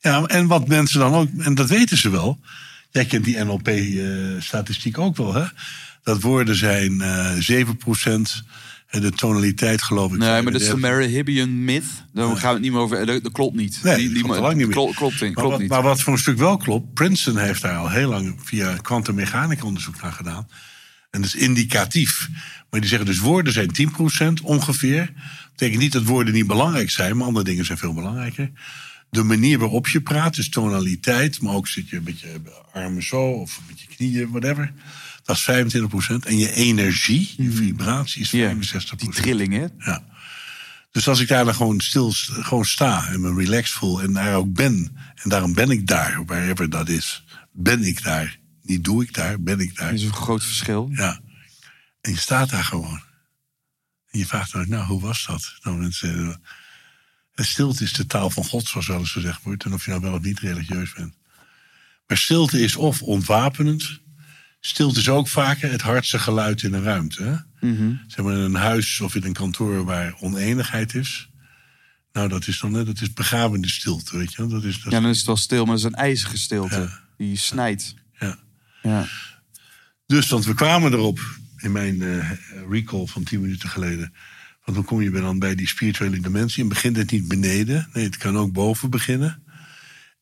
hè? 0.00 0.10
Ja, 0.10 0.22
en 0.24 0.46
wat 0.46 0.68
mensen 0.68 0.98
dan 0.98 1.14
ook, 1.14 1.28
en 1.38 1.54
dat 1.54 1.68
weten 1.68 1.96
ze 1.96 2.10
wel. 2.10 2.40
Jij 2.90 3.04
kent 3.04 3.24
die 3.24 3.44
NLP-statistiek 3.44 4.98
ook 4.98 5.16
wel, 5.16 5.34
hè? 5.34 5.44
Dat 6.02 6.20
woorden 6.20 6.56
zijn 6.56 7.00
eh 7.00 7.36
7%. 7.36 8.42
De 8.90 9.10
tonaliteit, 9.10 9.82
geloof 9.82 10.12
ik. 10.12 10.18
Nee, 10.18 10.42
maar 10.42 10.52
dat 10.52 10.60
is 10.60 10.68
de 10.68 10.78
37. 10.78 10.90
Marahibian 10.90 11.64
myth. 11.64 11.84
Daar 12.12 12.26
gaan 12.36 12.40
we 12.40 12.46
het 12.46 12.60
niet 12.60 12.72
meer 12.72 12.80
over... 12.80 13.06
Dat, 13.06 13.22
dat 13.22 13.32
klopt 13.32 13.56
niet. 13.56 13.80
Nee, 13.82 14.12
dat 14.12 14.22
klopt 14.22 14.40
lang 14.40 14.56
niet 14.56 14.66
meer. 14.66 14.74
Klopt, 14.74 14.94
klopt, 14.94 15.20
Maar 15.20 15.30
klopt 15.32 15.50
wat, 15.50 15.60
niet. 15.60 15.68
maar 15.68 15.82
wat 15.82 16.00
voor 16.00 16.12
een 16.12 16.18
stuk 16.18 16.38
wel 16.38 16.56
klopt, 16.56 16.94
Princeton 16.94 17.38
heeft 17.40 17.62
daar 17.62 17.76
al 17.76 17.90
heel 17.90 18.08
lang 18.08 18.38
via 18.44 18.76
kwantummechanica 18.76 19.64
onderzoek 19.64 20.02
naar 20.02 20.12
gedaan. 20.12 20.48
En 21.10 21.20
dat 21.22 21.34
is 21.34 21.40
indicatief. 21.40 22.28
Maar 22.70 22.80
die 22.80 22.88
zeggen 22.88 23.08
dus 23.08 23.18
woorden 23.18 23.52
zijn 23.52 23.70
10% 24.38 24.42
ongeveer. 24.42 24.98
Dat 25.06 25.50
betekent 25.50 25.80
niet 25.80 25.92
dat 25.92 26.04
woorden 26.04 26.34
niet 26.34 26.46
belangrijk 26.46 26.90
zijn, 26.90 27.16
maar 27.16 27.26
andere 27.26 27.44
dingen 27.44 27.64
zijn 27.64 27.78
veel 27.78 27.94
belangrijker. 27.94 28.50
De 29.10 29.22
manier 29.22 29.58
waarop 29.58 29.88
je 29.88 30.00
praat, 30.00 30.34
dus 30.34 30.48
tonaliteit, 30.48 31.42
maar 31.42 31.54
ook 31.54 31.68
zit 31.68 31.88
je 31.88 31.96
een 31.96 32.02
beetje 32.02 32.28
armen 32.72 33.02
zo 33.02 33.22
of 33.22 33.60
met 33.68 33.80
je 33.80 33.86
knieën, 33.96 34.30
whatever. 34.30 34.72
Dat 35.26 35.36
is 35.36 35.42
25%. 35.42 36.26
En 36.26 36.38
je 36.38 36.52
energie, 36.52 37.34
je 37.36 37.50
vibratie 37.50 38.22
is 38.22 38.28
65%. 38.28 38.30
Ja, 38.30 38.96
die 38.96 39.10
trilling, 39.10 39.52
hè? 39.52 39.66
Ja. 39.78 40.04
Dus 40.90 41.08
als 41.08 41.20
ik 41.20 41.28
daar 41.28 41.44
dan 41.44 41.54
gewoon 41.54 41.80
stil 41.80 42.12
gewoon 42.12 42.64
sta 42.64 43.08
en 43.08 43.20
me 43.20 43.34
relaxed 43.34 43.76
voel 43.76 44.02
en 44.02 44.12
daar 44.12 44.34
ook 44.34 44.52
ben. 44.52 44.96
En 45.14 45.30
daarom 45.30 45.54
ben 45.54 45.70
ik 45.70 45.86
daar, 45.86 46.24
wherever 46.24 46.70
dat 46.70 46.88
is. 46.88 47.24
Ben 47.52 47.82
ik 47.82 48.02
daar. 48.02 48.38
Niet 48.62 48.84
doe 48.84 49.02
ik 49.02 49.14
daar, 49.14 49.40
ben 49.40 49.60
ik 49.60 49.76
daar. 49.76 49.90
Dat 49.90 49.98
is 49.98 50.04
een 50.04 50.12
groot 50.12 50.44
verschil. 50.44 50.90
Ja. 50.92 51.20
En 52.00 52.10
je 52.10 52.18
staat 52.18 52.50
daar 52.50 52.64
gewoon. 52.64 53.02
En 54.10 54.18
je 54.18 54.26
vraagt 54.26 54.52
dan, 54.52 54.68
nou, 54.68 54.86
hoe 54.86 55.00
was 55.00 55.26
dat? 55.26 55.54
Dan 55.60 55.78
mensen, 55.78 56.28
eh, 56.28 56.34
en 57.34 57.44
stilte 57.44 57.84
is 57.84 57.92
de 57.92 58.06
taal 58.06 58.30
van 58.30 58.44
God, 58.44 58.66
zoals 58.66 58.86
wel 58.86 58.98
eens 58.98 59.12
gezegd 59.12 59.42
wordt. 59.42 59.64
En 59.64 59.72
of 59.72 59.84
je 59.84 59.90
nou 59.90 60.02
wel 60.02 60.12
of 60.14 60.22
niet 60.22 60.40
religieus 60.40 60.92
bent. 60.92 61.14
Maar 62.06 62.16
stilte 62.16 62.60
is 62.60 62.76
of 62.76 63.02
ontwapenend. 63.02 64.00
Stilte 64.66 64.98
is 64.98 65.08
ook 65.08 65.28
vaker 65.28 65.70
het 65.70 65.80
hardste 65.80 66.18
geluid 66.18 66.62
in 66.62 66.72
een 66.72 66.82
ruimte. 66.82 67.22
Hè? 67.22 67.36
Zeg 68.06 68.24
maar 68.24 68.34
in 68.34 68.40
een 68.40 68.54
huis 68.54 69.00
of 69.00 69.14
in 69.14 69.24
een 69.24 69.32
kantoor 69.32 69.84
waar 69.84 70.14
oneenigheid 70.20 70.94
is. 70.94 71.30
Nou, 72.12 72.28
dat 72.28 72.46
is 72.46 72.60
dan 72.60 72.72
net, 72.72 72.86
dat 72.86 73.00
is 73.00 73.12
begravende 73.12 73.68
stilte, 73.68 74.16
weet 74.16 74.32
je. 74.34 74.46
Dat 74.46 74.64
is, 74.64 74.82
dat 74.82 74.92
Ja, 74.92 75.00
dan 75.00 75.10
is 75.10 75.16
het 75.16 75.26
wel 75.26 75.36
stil, 75.36 75.64
maar 75.64 75.76
dat 75.76 75.84
is 75.84 75.92
een 75.92 75.98
ijzige 75.98 76.38
stilte. 76.38 76.80
Ja. 76.80 77.00
Die 77.16 77.36
snijdt. 77.36 77.94
ja. 78.18 78.38
Ja. 78.82 79.06
Dus, 80.06 80.28
want 80.28 80.44
we 80.44 80.54
kwamen 80.54 80.92
erop 80.92 81.20
in 81.56 81.72
mijn 81.72 82.02
eh, 82.02 82.30
recall 82.68 83.06
van 83.06 83.22
tien 83.22 83.40
minuten 83.40 83.68
geleden. 83.68 84.12
Want 84.64 84.76
hoe 84.76 84.86
kom 84.86 85.02
je 85.02 85.10
dan 85.10 85.38
bij 85.38 85.54
die 85.54 85.68
spirituele 85.68 86.20
dimensie? 86.20 86.62
En 86.62 86.68
begint 86.68 86.96
het 86.96 87.10
niet 87.10 87.28
beneden. 87.28 87.88
Nee, 87.92 88.04
het 88.04 88.16
kan 88.16 88.36
ook 88.36 88.52
boven 88.52 88.90
beginnen. 88.90 89.42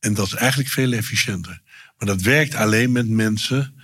En 0.01 0.15
dat 0.15 0.27
is 0.27 0.35
eigenlijk 0.35 0.71
veel 0.71 0.93
efficiënter. 0.93 1.63
Maar 1.99 2.09
dat 2.09 2.23
werkt 2.23 2.55
alleen 2.55 2.93
met 2.93 3.09
mensen 3.09 3.75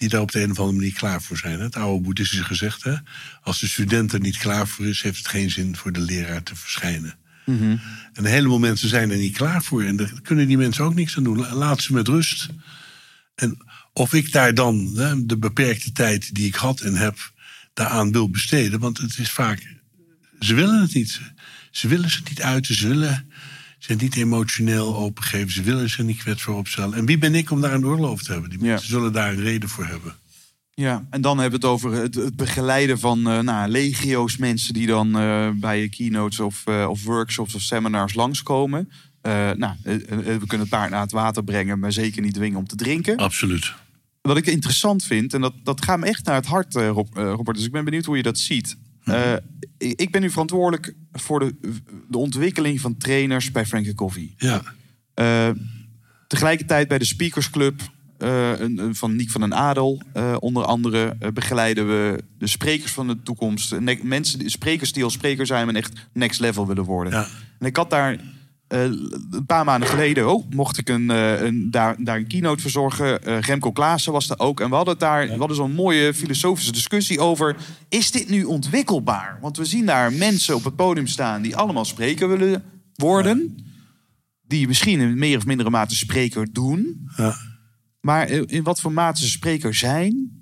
die 0.00 0.08
daar 0.08 0.20
op 0.20 0.32
de 0.32 0.42
een 0.42 0.50
of 0.50 0.58
andere 0.58 0.76
manier 0.78 0.92
klaar 0.94 1.22
voor 1.22 1.36
zijn. 1.36 1.60
Het 1.60 1.76
oude 1.76 2.02
boeddhistische 2.02 2.44
gezegd, 2.44 2.82
hè? 2.82 2.94
als 3.42 3.60
de 3.60 3.66
student 3.68 4.12
er 4.12 4.20
niet 4.20 4.36
klaar 4.36 4.68
voor 4.68 4.86
is, 4.86 5.02
heeft 5.02 5.18
het 5.18 5.28
geen 5.28 5.50
zin 5.50 5.76
voor 5.76 5.92
de 5.92 6.00
leraar 6.00 6.42
te 6.42 6.56
verschijnen. 6.56 7.14
En 8.12 8.24
een 8.24 8.24
heleboel 8.24 8.58
mensen 8.58 8.88
zijn 8.88 9.10
er 9.10 9.16
niet 9.16 9.36
klaar 9.36 9.62
voor. 9.62 9.82
En 9.84 9.96
daar 9.96 10.12
kunnen 10.22 10.46
die 10.48 10.56
mensen 10.56 10.84
ook 10.84 10.94
niks 10.94 11.16
aan 11.16 11.22
doen. 11.24 11.38
La- 11.38 11.54
Laat 11.54 11.82
ze 11.82 11.92
met 11.92 12.08
rust. 12.08 12.48
En 13.34 13.58
of 13.92 14.12
ik 14.12 14.32
daar 14.32 14.54
dan 14.54 14.92
hè, 14.96 15.26
de 15.26 15.38
beperkte 15.38 15.92
tijd 15.92 16.34
die 16.34 16.46
ik 16.46 16.54
had 16.54 16.80
en 16.80 16.94
heb, 16.94 17.32
daaraan 17.74 18.12
wil 18.12 18.30
besteden. 18.30 18.80
Want 18.80 18.98
het 18.98 19.18
is 19.18 19.30
vaak. 19.30 19.76
Ze 20.40 20.54
willen 20.54 20.80
het 20.80 20.94
niet. 20.94 21.20
Ze 21.70 21.88
willen 21.88 22.10
ze 22.10 22.20
niet 22.28 22.42
uiten. 22.42 22.74
Ze 22.74 22.88
willen 22.88 23.30
zich 23.80 24.00
niet 24.00 24.16
emotioneel 24.16 24.96
opengeven. 24.96 25.50
Ze 25.52 25.62
willen 25.62 25.90
zich 25.90 26.04
niet 26.04 26.18
kwetsbaar 26.22 26.54
opstellen. 26.54 26.94
En 26.98 27.06
wie 27.06 27.18
ben 27.18 27.34
ik 27.34 27.50
om 27.50 27.60
daar 27.60 27.72
een 27.74 27.86
oorlog 27.86 28.10
over 28.10 28.24
te 28.24 28.32
hebben? 28.32 28.50
Die 28.50 28.58
Ja. 28.58 28.64
mensen 28.66 28.88
zullen 28.88 29.12
daar 29.12 29.32
een 29.32 29.40
reden 29.40 29.68
voor 29.68 29.86
hebben. 29.86 30.14
Ja, 30.74 31.06
en 31.10 31.20
dan 31.20 31.38
hebben 31.38 31.60
we 31.60 31.66
het 31.66 31.74
over 31.74 31.92
het, 31.92 32.14
het 32.14 32.36
begeleiden 32.36 32.98
van 32.98 33.28
eh 33.28 33.38
nou, 33.38 33.70
legio's 33.70 34.36
mensen 34.36 34.74
die 34.74 34.86
dan 34.86 35.18
eh, 35.18 35.50
bij 35.54 35.88
keynotes 35.88 36.40
of, 36.40 36.62
eh, 36.66 36.86
of 36.90 37.04
workshops 37.04 37.54
of 37.54 37.60
seminars 37.60 38.14
langskomen. 38.14 38.90
Nou, 39.22 39.72
we 39.82 40.36
kunnen 40.46 40.60
het 40.60 40.68
paard 40.68 40.90
naar 40.90 41.00
het 41.00 41.12
water 41.12 41.44
brengen, 41.44 41.78
maar 41.78 41.92
zeker 41.92 42.22
niet 42.22 42.34
dwingen 42.34 42.58
om 42.58 42.66
te 42.66 42.76
drinken. 42.76 43.16
Absoluut. 43.16 43.72
Wat 44.20 44.36
ik 44.36 44.46
interessant 44.46 45.04
vind, 45.04 45.34
en 45.34 45.40
dat, 45.40 45.54
dat 45.64 45.84
gaat 45.84 45.98
me 45.98 46.06
echt 46.06 46.24
naar 46.24 46.34
het 46.34 46.46
hart, 46.46 46.74
Rob- 46.74 47.16
Robert, 47.16 47.56
dus 47.56 47.66
ik 47.66 47.72
ben 47.72 47.84
benieuwd 47.84 48.04
hoe 48.04 48.16
je 48.16 48.22
dat 48.22 48.38
ziet. 48.38 48.76
Eh, 49.04 49.34
ik 49.78 50.10
ben 50.10 50.20
nu 50.20 50.30
verantwoordelijk 50.30 50.94
voor 51.12 51.38
de, 51.38 51.54
de 52.08 52.18
ontwikkeling 52.18 52.80
van 52.80 52.96
trainers 52.96 53.50
bij 53.50 53.66
Frankie 53.66 53.94
Coffee. 53.94 54.34
Ja. 54.36 54.62
Eh, 55.14 55.50
tegelijkertijd 56.26 56.88
bij 56.88 56.98
de 56.98 57.04
Speakers 57.04 57.50
Club 57.50 57.80
eh, 58.18 58.60
een, 58.60 58.78
een 58.78 58.94
van 58.94 59.16
Niek 59.16 59.30
van 59.30 59.40
den 59.40 59.54
Adel, 59.54 60.02
onder 60.38 60.64
andere, 60.64 61.16
begeleiden 61.32 61.86
we 61.86 62.22
de 62.38 62.46
sprekers 62.46 62.92
van 62.92 63.06
de 63.06 63.22
toekomst. 63.22 63.78
Ne- 63.78 64.00
mensen, 64.02 64.50
sprekers 64.50 64.92
die 64.92 65.04
al 65.04 65.10
spreker 65.10 65.46
zijn 65.46 65.68
en 65.68 65.76
echt 65.76 66.08
next 66.12 66.40
level 66.40 66.66
willen 66.66 66.84
worden. 66.84 67.12
Ja. 67.12 67.26
En 67.58 67.66
ik 67.66 67.76
had 67.76 67.90
daar 67.90 68.18
eh, 68.70 68.82
een 68.82 69.44
paar 69.46 69.64
maanden 69.64 69.88
geleden, 69.88 70.32
oh, 70.32 70.50
mocht 70.50 70.78
ik 70.78 70.88
een, 70.88 71.10
eh, 71.10 71.40
een, 71.40 71.70
daar, 71.70 71.96
daar 71.98 72.16
een 72.16 72.26
keynote 72.26 72.62
verzorgen. 72.62 73.22
Eh 73.22 73.40
Remco 73.40 73.72
Klaassen 73.72 74.12
was 74.12 74.30
er 74.30 74.38
ook. 74.38 74.60
En 74.60 74.68
we 74.68 74.74
hadden 74.74 74.92
het 74.92 75.02
daar, 75.02 75.26
we 75.26 75.36
hadden 75.38 75.56
zo'n 75.56 75.72
mooie 75.72 76.14
filosofische 76.14 76.72
discussie 76.72 77.20
over. 77.20 77.56
Is 77.88 78.10
dit 78.10 78.28
nu 78.28 78.44
ontwikkelbaar? 78.44 79.38
Want 79.40 79.56
we 79.56 79.64
zien 79.64 79.86
daar 79.86 80.12
mensen 80.12 80.54
op 80.54 80.64
het 80.64 80.76
podium 80.76 81.06
staan 81.06 81.42
die 81.42 81.56
allemaal 81.56 81.84
spreker 81.84 82.28
willen 82.28 82.62
worden. 82.94 83.64
Die 84.42 84.66
misschien 84.66 85.00
in 85.00 85.18
meer 85.18 85.36
of 85.36 85.46
mindere 85.46 85.70
mate 85.70 85.96
spreker 85.96 86.52
doen. 86.52 87.08
Ja. 87.16 87.36
Maar 88.00 88.28
in 88.28 88.62
wat 88.62 88.80
voor 88.80 88.92
mate 88.92 89.20
ze 89.20 89.30
spreker 89.30 89.74
zijn. 89.74 90.39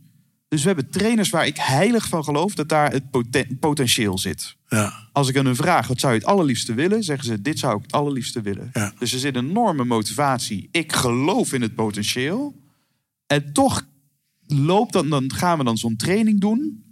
Dus 0.48 0.60
we 0.60 0.66
hebben 0.66 0.90
trainers 0.90 1.30
waar 1.30 1.46
ik 1.46 1.56
heilig 1.56 2.08
van 2.08 2.24
geloof 2.24 2.54
dat 2.54 2.68
daar 2.68 2.92
het 2.92 3.10
poten- 3.10 3.58
potentieel 3.58 4.18
zit. 4.18 4.56
Ja. 4.68 5.08
Als 5.12 5.28
ik 5.28 5.36
aan 5.36 5.44
hun 5.44 5.56
vraag, 5.56 5.86
wat 5.86 6.00
zou 6.00 6.12
je 6.12 6.18
het 6.18 6.28
allerliefste 6.28 6.74
willen? 6.74 7.02
Zeggen 7.02 7.26
ze, 7.26 7.42
dit 7.42 7.58
zou 7.58 7.76
ik 7.76 7.82
het 7.82 7.92
allerliefste 7.92 8.40
willen. 8.40 8.70
Ja. 8.72 8.92
Dus 8.98 9.12
er 9.12 9.18
zit 9.18 9.36
een 9.36 9.48
enorme 9.48 9.84
motivatie. 9.84 10.68
Ik 10.70 10.92
geloof 10.92 11.52
in 11.52 11.62
het 11.62 11.74
potentieel. 11.74 12.62
En 13.26 13.52
toch 13.52 13.86
loopt 14.46 14.92
dan, 14.92 15.08
dan 15.08 15.32
gaan 15.32 15.58
we 15.58 15.64
dan 15.64 15.78
zo'n 15.78 15.96
training 15.96 16.40
doen. 16.40 16.82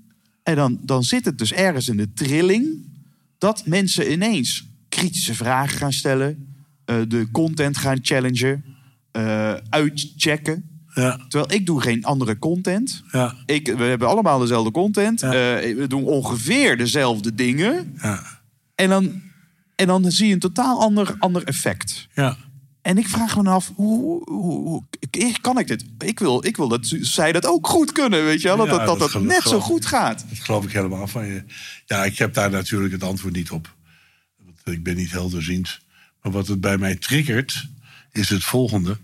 En 0.43 0.57
dan, 0.57 0.78
dan 0.83 1.05
zit 1.05 1.24
het 1.24 1.39
dus 1.39 1.53
ergens 1.53 1.89
in 1.89 1.97
de 1.97 2.12
trilling. 2.12 2.95
Dat 3.39 3.66
mensen 3.66 4.12
ineens 4.12 4.66
kritische 4.89 5.35
vragen 5.35 5.78
gaan 5.78 5.93
stellen. 5.93 6.55
eh, 6.85 6.97
de 7.09 7.28
content 7.33 7.77
gaan 7.77 7.99
challengen. 8.03 8.65
eh, 9.11 9.55
uitchecken. 9.55 10.76
Ja. 11.02 11.20
Terwijl 11.28 11.52
ik 11.52 11.66
doe 11.66 11.81
geen 11.81 12.05
andere 12.05 12.39
content. 12.39 13.02
Ja. 13.10 13.35
Ik, 13.47 13.66
we 13.66 13.85
hebben 13.85 14.09
allemaal 14.09 14.39
dezelfde 14.39 14.70
content. 14.70 15.20
Ja. 15.20 15.32
Eh, 15.32 15.77
we 15.77 15.86
doen 15.89 16.05
ongeveer 16.05 16.77
dezelfde 16.77 17.35
dingen. 17.35 17.97
Ja. 18.02 18.23
En 18.74 18.89
dan, 18.89 19.23
en 19.74 19.86
dan 19.86 20.10
zie 20.10 20.27
je 20.27 20.32
een 20.32 20.39
totaal 20.39 20.81
ander, 20.81 21.14
ander 21.18 21.44
effect. 21.44 22.09
Ja. 22.14 22.36
En 22.82 22.98
ik 22.98 23.09
vraag 23.09 23.43
me 23.43 23.51
af, 23.51 23.73
hoe, 23.74 24.31
hoe, 24.31 24.82
kan 25.40 25.59
ik 25.59 25.66
dit? 25.66 25.85
Ik 25.98 26.18
wil, 26.18 26.47
ik 26.47 26.56
wil 26.56 26.68
dat 26.68 26.94
zij 27.01 27.32
dat 27.32 27.47
ook 27.47 27.66
goed 27.66 27.93
kunnen, 27.93 28.24
weet 28.24 28.43
je 28.43 28.48
wel? 28.48 28.56
Dat 28.56 28.68
dat, 28.68 28.78
dat, 28.78 28.86
dat 28.86 28.98
dat 28.98 29.10
geloof- 29.10 29.27
net 29.27 29.43
zo 29.43 29.60
goed 29.60 29.86
gaat. 29.86 30.24
Dat 30.28 30.39
geloof 30.39 30.64
ik 30.64 30.73
helemaal 30.73 31.06
van 31.06 31.27
je. 31.27 31.44
Ja, 31.86 32.05
ik 32.05 32.18
heb 32.18 32.35
daar 32.35 32.51
natuurlijk 32.51 32.93
het 32.93 33.02
antwoord 33.02 33.35
niet 33.35 33.51
op. 33.51 33.74
Want 34.44 34.77
Ik 34.77 34.82
ben 34.82 34.97
niet 34.97 35.10
helderziend. 35.10 35.78
Maar 36.23 36.32
wat 36.32 36.47
het 36.47 36.60
bij 36.60 36.78
mij 36.78 36.97
triggert, 36.97 37.68
is 38.12 38.28
het 38.28 38.44
volgende. 38.44 38.97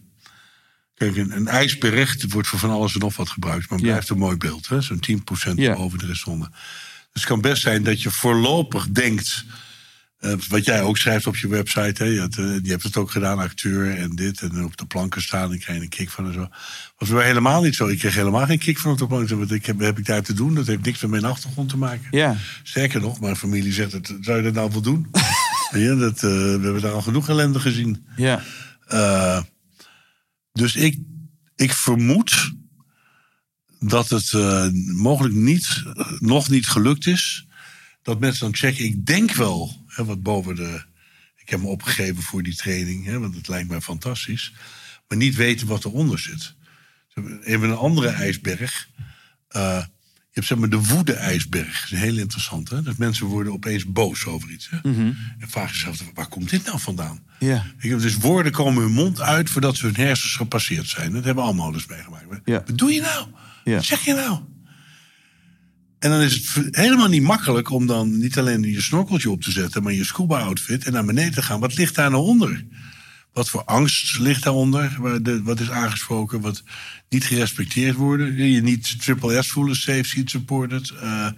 Kijk, 1.03 1.17
een, 1.17 1.37
een 1.37 1.49
ijsberg 1.49 2.13
het 2.23 2.33
wordt 2.33 2.49
voor 2.49 2.59
van 2.59 2.71
alles 2.71 2.95
en 2.95 3.01
nog 3.01 3.17
wat 3.17 3.29
gebruikt, 3.29 3.69
maar 3.71 3.79
het 3.79 3.87
blijft 3.89 4.09
een 4.09 4.19
mooi 4.19 4.37
beeld. 4.37 4.69
hè? 4.69 4.81
Zo'n 4.81 5.01
10% 5.51 5.55
Ja. 5.55 5.75
boven 5.77 5.99
de 5.99 6.07
rest 6.07 6.27
onder. 6.27 6.49
Dus 7.13 7.23
het 7.23 7.25
kan 7.25 7.41
best 7.41 7.63
zijn 7.63 7.83
dat 7.83 8.03
je 8.03 8.11
voorlopig 8.11 8.89
denkt. 8.89 9.45
eh, 10.19 10.33
wat 10.49 10.65
jij 10.65 10.83
ook 10.83 10.99
schrijft 10.99 11.27
op 11.27 11.37
je 11.37 11.49
website. 11.49 12.03
Hè? 12.03 12.09
Je, 12.09 12.21
had, 12.21 12.37
eh, 12.37 12.45
je 12.63 12.71
hebt 12.71 12.83
het 12.83 12.97
ook 12.97 13.11
gedaan, 13.11 13.39
acteur 13.39 13.97
en 13.97 14.11
dit. 14.17 14.41
En 14.41 14.65
op 14.65 14.77
de 14.77 14.87
planken 14.87 15.23
staan. 15.23 15.53
Ik 15.53 15.61
krijg 15.61 15.79
je 15.79 15.85
een 15.85 15.91
kick 15.91 16.11
van 16.11 16.27
en 16.27 16.33
zo. 16.33 16.49
Was 16.99 17.09
bij 17.09 17.27
helemaal 17.27 17.63
niet 17.63 17.75
zo. 17.75 17.87
Ik 17.87 17.99
kreeg 17.99 18.15
helemaal 18.15 18.47
geen 18.47 18.59
kick 18.59 18.79
van 18.79 18.93
op 18.93 18.99
de 18.99 19.07
planken. 19.07 19.39
Wat 19.39 19.51
ik 19.51 19.67
heb, 19.67 19.81
heb 19.81 19.99
ik 19.99 20.07
daar 20.07 20.23
te 20.23 20.33
doen? 20.33 20.55
Dat 20.55 20.67
heeft 20.67 20.85
niks 20.85 21.01
met 21.01 21.11
mijn 21.11 21.25
achtergrond 21.25 21.69
te 21.69 21.77
maken. 21.77 22.07
Ja. 22.11 22.37
Sterker 22.63 23.01
nog, 23.01 23.21
mijn 23.21 23.37
familie 23.37 23.73
zegt: 23.73 23.93
het, 23.93 24.15
zou 24.21 24.37
je 24.37 24.43
dat 24.43 24.55
nou 24.55 24.71
wel 24.73 24.81
doen? 24.83 25.07
ja, 25.85 25.95
dat, 25.95 26.15
eh, 26.15 26.21
we 26.21 26.59
hebben 26.63 26.81
daar 26.83 26.93
al 26.93 27.03
genoeg 27.03 27.29
ellende 27.29 27.61
gezien. 27.61 28.07
Ja. 28.17 28.43
Dus 30.53 30.75
ik, 30.75 30.99
ik 31.57 31.73
vermoed 31.73 32.53
dat 33.81 34.09
het 34.09 34.33
eh, 34.33 34.69
mogelijk 34.87 35.35
niet, 35.35 35.83
nog 36.19 36.49
niet 36.49 36.67
gelukt 36.67 37.07
is. 37.07 37.47
Dat 38.03 38.21
mensen 38.21 38.41
dan 38.41 38.57
checken. 38.57 38.85
Ik 38.85 39.07
denk 39.07 39.33
wel, 39.33 39.85
hè, 39.87 40.05
wat 40.05 40.23
boven 40.23 40.55
de. 40.55 40.85
Ik 41.37 41.49
heb 41.49 41.61
me 41.61 41.67
opgegeven 41.67 42.23
voor 42.23 42.43
die 42.43 42.57
training, 42.57 43.05
hè, 43.05 43.19
want 43.19 43.35
het 43.35 43.49
lijkt 43.49 43.69
mij 43.69 43.81
fantastisch. 43.81 44.53
Maar 45.09 45.19
niet 45.19 45.35
weten 45.35 45.67
wat 45.67 45.85
eronder 45.85 46.19
zit. 46.19 46.55
Even 47.43 47.71
een 47.71 47.77
andere 47.77 48.09
ijsberg. 48.09 48.89
Eh, 49.49 49.85
je 50.33 50.41
hebt 50.41 50.47
zeg 50.47 50.59
maar 50.59 50.69
de 50.69 50.95
woede-ijsberg. 50.95 51.81
Dat 51.81 51.99
is 51.99 52.05
heel 52.05 52.19
interessant. 52.19 52.71
Hè? 52.71 52.83
Dat 52.83 52.97
mensen 52.99 53.27
worden 53.27 53.53
opeens 53.53 53.87
boos 53.87 54.27
over 54.27 54.51
iets. 54.51 54.71
Hè? 54.71 54.77
En 54.83 55.17
vragen 55.39 55.79
zichzelf, 55.79 56.11
waar 56.15 56.29
komt 56.29 56.51
dit 56.51 56.65
nou 56.65 56.81
vandaan? 56.81 57.23
Ja. 57.39 57.65
Heb 57.77 58.01
dus 58.01 58.17
woorden 58.17 58.53
komen 58.53 58.83
hun 58.83 58.93
mond 58.93 59.21
uit 59.21 59.51
voordat 59.51 59.77
ze 59.77 59.87
hun 59.87 59.97
hersens 59.97 60.35
gepasseerd 60.35 60.89
zijn. 60.89 61.13
Dat 61.13 61.25
hebben 61.25 61.45
we 61.45 61.51
allemaal 61.51 61.75
eens 61.75 61.87
meegemaakt. 61.87 62.25
Wat 62.45 62.79
doe 62.79 62.93
je 62.93 63.01
nou? 63.01 63.27
Wat 63.65 63.85
zeg 63.85 64.05
je 64.05 64.15
nou? 64.15 64.39
En 65.99 66.11
dan 66.11 66.21
is 66.21 66.35
het 66.35 66.77
helemaal 66.77 67.09
niet 67.09 67.23
makkelijk 67.23 67.71
om 67.71 67.87
dan 67.87 68.19
niet 68.19 68.39
alleen 68.39 68.63
je 68.63 68.81
snorkeltje 68.81 69.31
op 69.31 69.43
te 69.43 69.51
zetten, 69.51 69.83
maar 69.83 69.93
je 69.93 70.05
scuba 70.05 70.39
outfit 70.39 70.85
en 70.85 70.93
naar 70.93 71.05
beneden 71.05 71.33
te 71.33 71.43
gaan. 71.43 71.61
Wat 71.61 71.77
ligt 71.77 71.95
daar 71.95 72.11
nou 72.11 72.23
onder? 72.23 72.65
Wat 73.33 73.49
voor 73.49 73.65
angst 73.65 74.19
ligt 74.19 74.43
daaronder? 74.43 75.23
De- 75.23 75.43
Wat 75.43 75.61
is 75.61 75.71
aangesproken? 75.71 76.41
Wat 76.41 76.63
niet 77.09 77.25
gerespecteerd 77.25 77.97
worden? 77.97 78.35
Je 78.51 78.63
niet 78.63 79.01
triple 79.03 79.43
S 79.43 79.51
voelen, 79.51 79.77
safe, 79.77 80.05
seat 80.05 80.31
supported. 80.31 80.91
eh, 80.91 81.29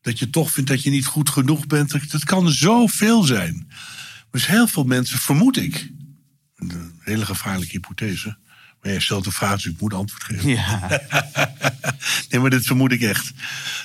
dat 0.00 0.18
je 0.18 0.30
toch 0.30 0.50
vindt 0.52 0.70
dat 0.70 0.82
je 0.82 0.90
niet 0.90 1.06
goed 1.06 1.30
genoeg 1.30 1.66
bent. 1.66 2.10
Dat, 2.10 2.24
kan 2.24 2.52
zoveel 2.52 3.22
zijn. 3.22 3.68
Dus 4.30 4.46
heel 4.46 4.66
veel 4.68 4.84
mensen, 4.84 5.18
vermoed 5.18 5.56
ik, 5.56 5.90
een 6.56 6.92
hele 7.00 7.24
gevaarlijke 7.26 7.72
hypothese. 7.72 8.38
Maar 8.82 8.90
jij 8.92 9.00
stelt 9.00 9.26
een 9.26 9.32
vraag, 9.32 9.54
dus 9.62 9.72
ik 9.72 9.80
moet 9.80 9.94
antwoord 9.94 10.24
geven. 10.24 10.48
Ja. 10.50 10.88
Nee, 12.30 12.40
maar 12.40 12.50
dit 12.50 12.66
vermoed 12.66 12.92
ik 12.92 13.00
echt. 13.00 13.32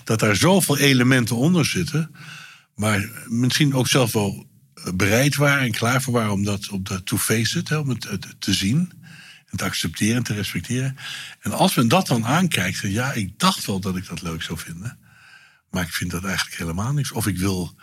Dat 0.04 0.20
daar 0.20 0.36
zoveel 0.36 0.78
elementen 0.78 1.36
onder 1.36 1.66
zitten. 1.66 2.16
Maar 2.76 3.10
misschien 3.28 3.74
ook 3.74 3.88
zelf 3.88 4.12
wel 4.12 4.48
bereid 4.96 5.36
waren 5.36 5.64
en 5.64 5.72
klaar 5.72 6.02
voor 6.02 6.14
waren 6.14 6.32
om 6.32 6.44
dat, 6.44 6.70
om 6.70 6.84
dat 6.84 7.06
to 7.06 7.18
face 7.18 7.60
it, 7.60 7.70
hè, 7.70 7.78
om 7.78 7.90
het, 7.90 8.04
het 8.04 8.36
te 8.40 8.54
zien. 8.54 8.92
En 9.50 9.58
te 9.58 9.64
accepteren 9.64 10.16
en 10.16 10.24
te 10.24 10.34
respecteren. 10.34 10.98
En 11.40 11.52
als 11.52 11.76
men 11.76 11.88
dat 11.88 12.08
dan 12.08 12.26
aankijkt, 12.26 12.82
dan 12.82 12.92
ja, 12.92 13.14
ik 13.14 13.40
dacht 13.40 13.66
wel 13.66 13.80
dat 13.80 13.96
ik 13.96 14.08
dat 14.08 14.22
leuk 14.22 14.42
zou 14.42 14.60
vinden. 14.60 14.98
Maar 15.70 15.84
ik 15.84 15.94
vind 15.94 16.12
dat 16.12 16.24
eigenlijk 16.24 16.58
helemaal 16.58 16.94
niks. 16.94 17.12
Of 17.12 17.28
ik 17.28 17.38
wil, 17.38 17.76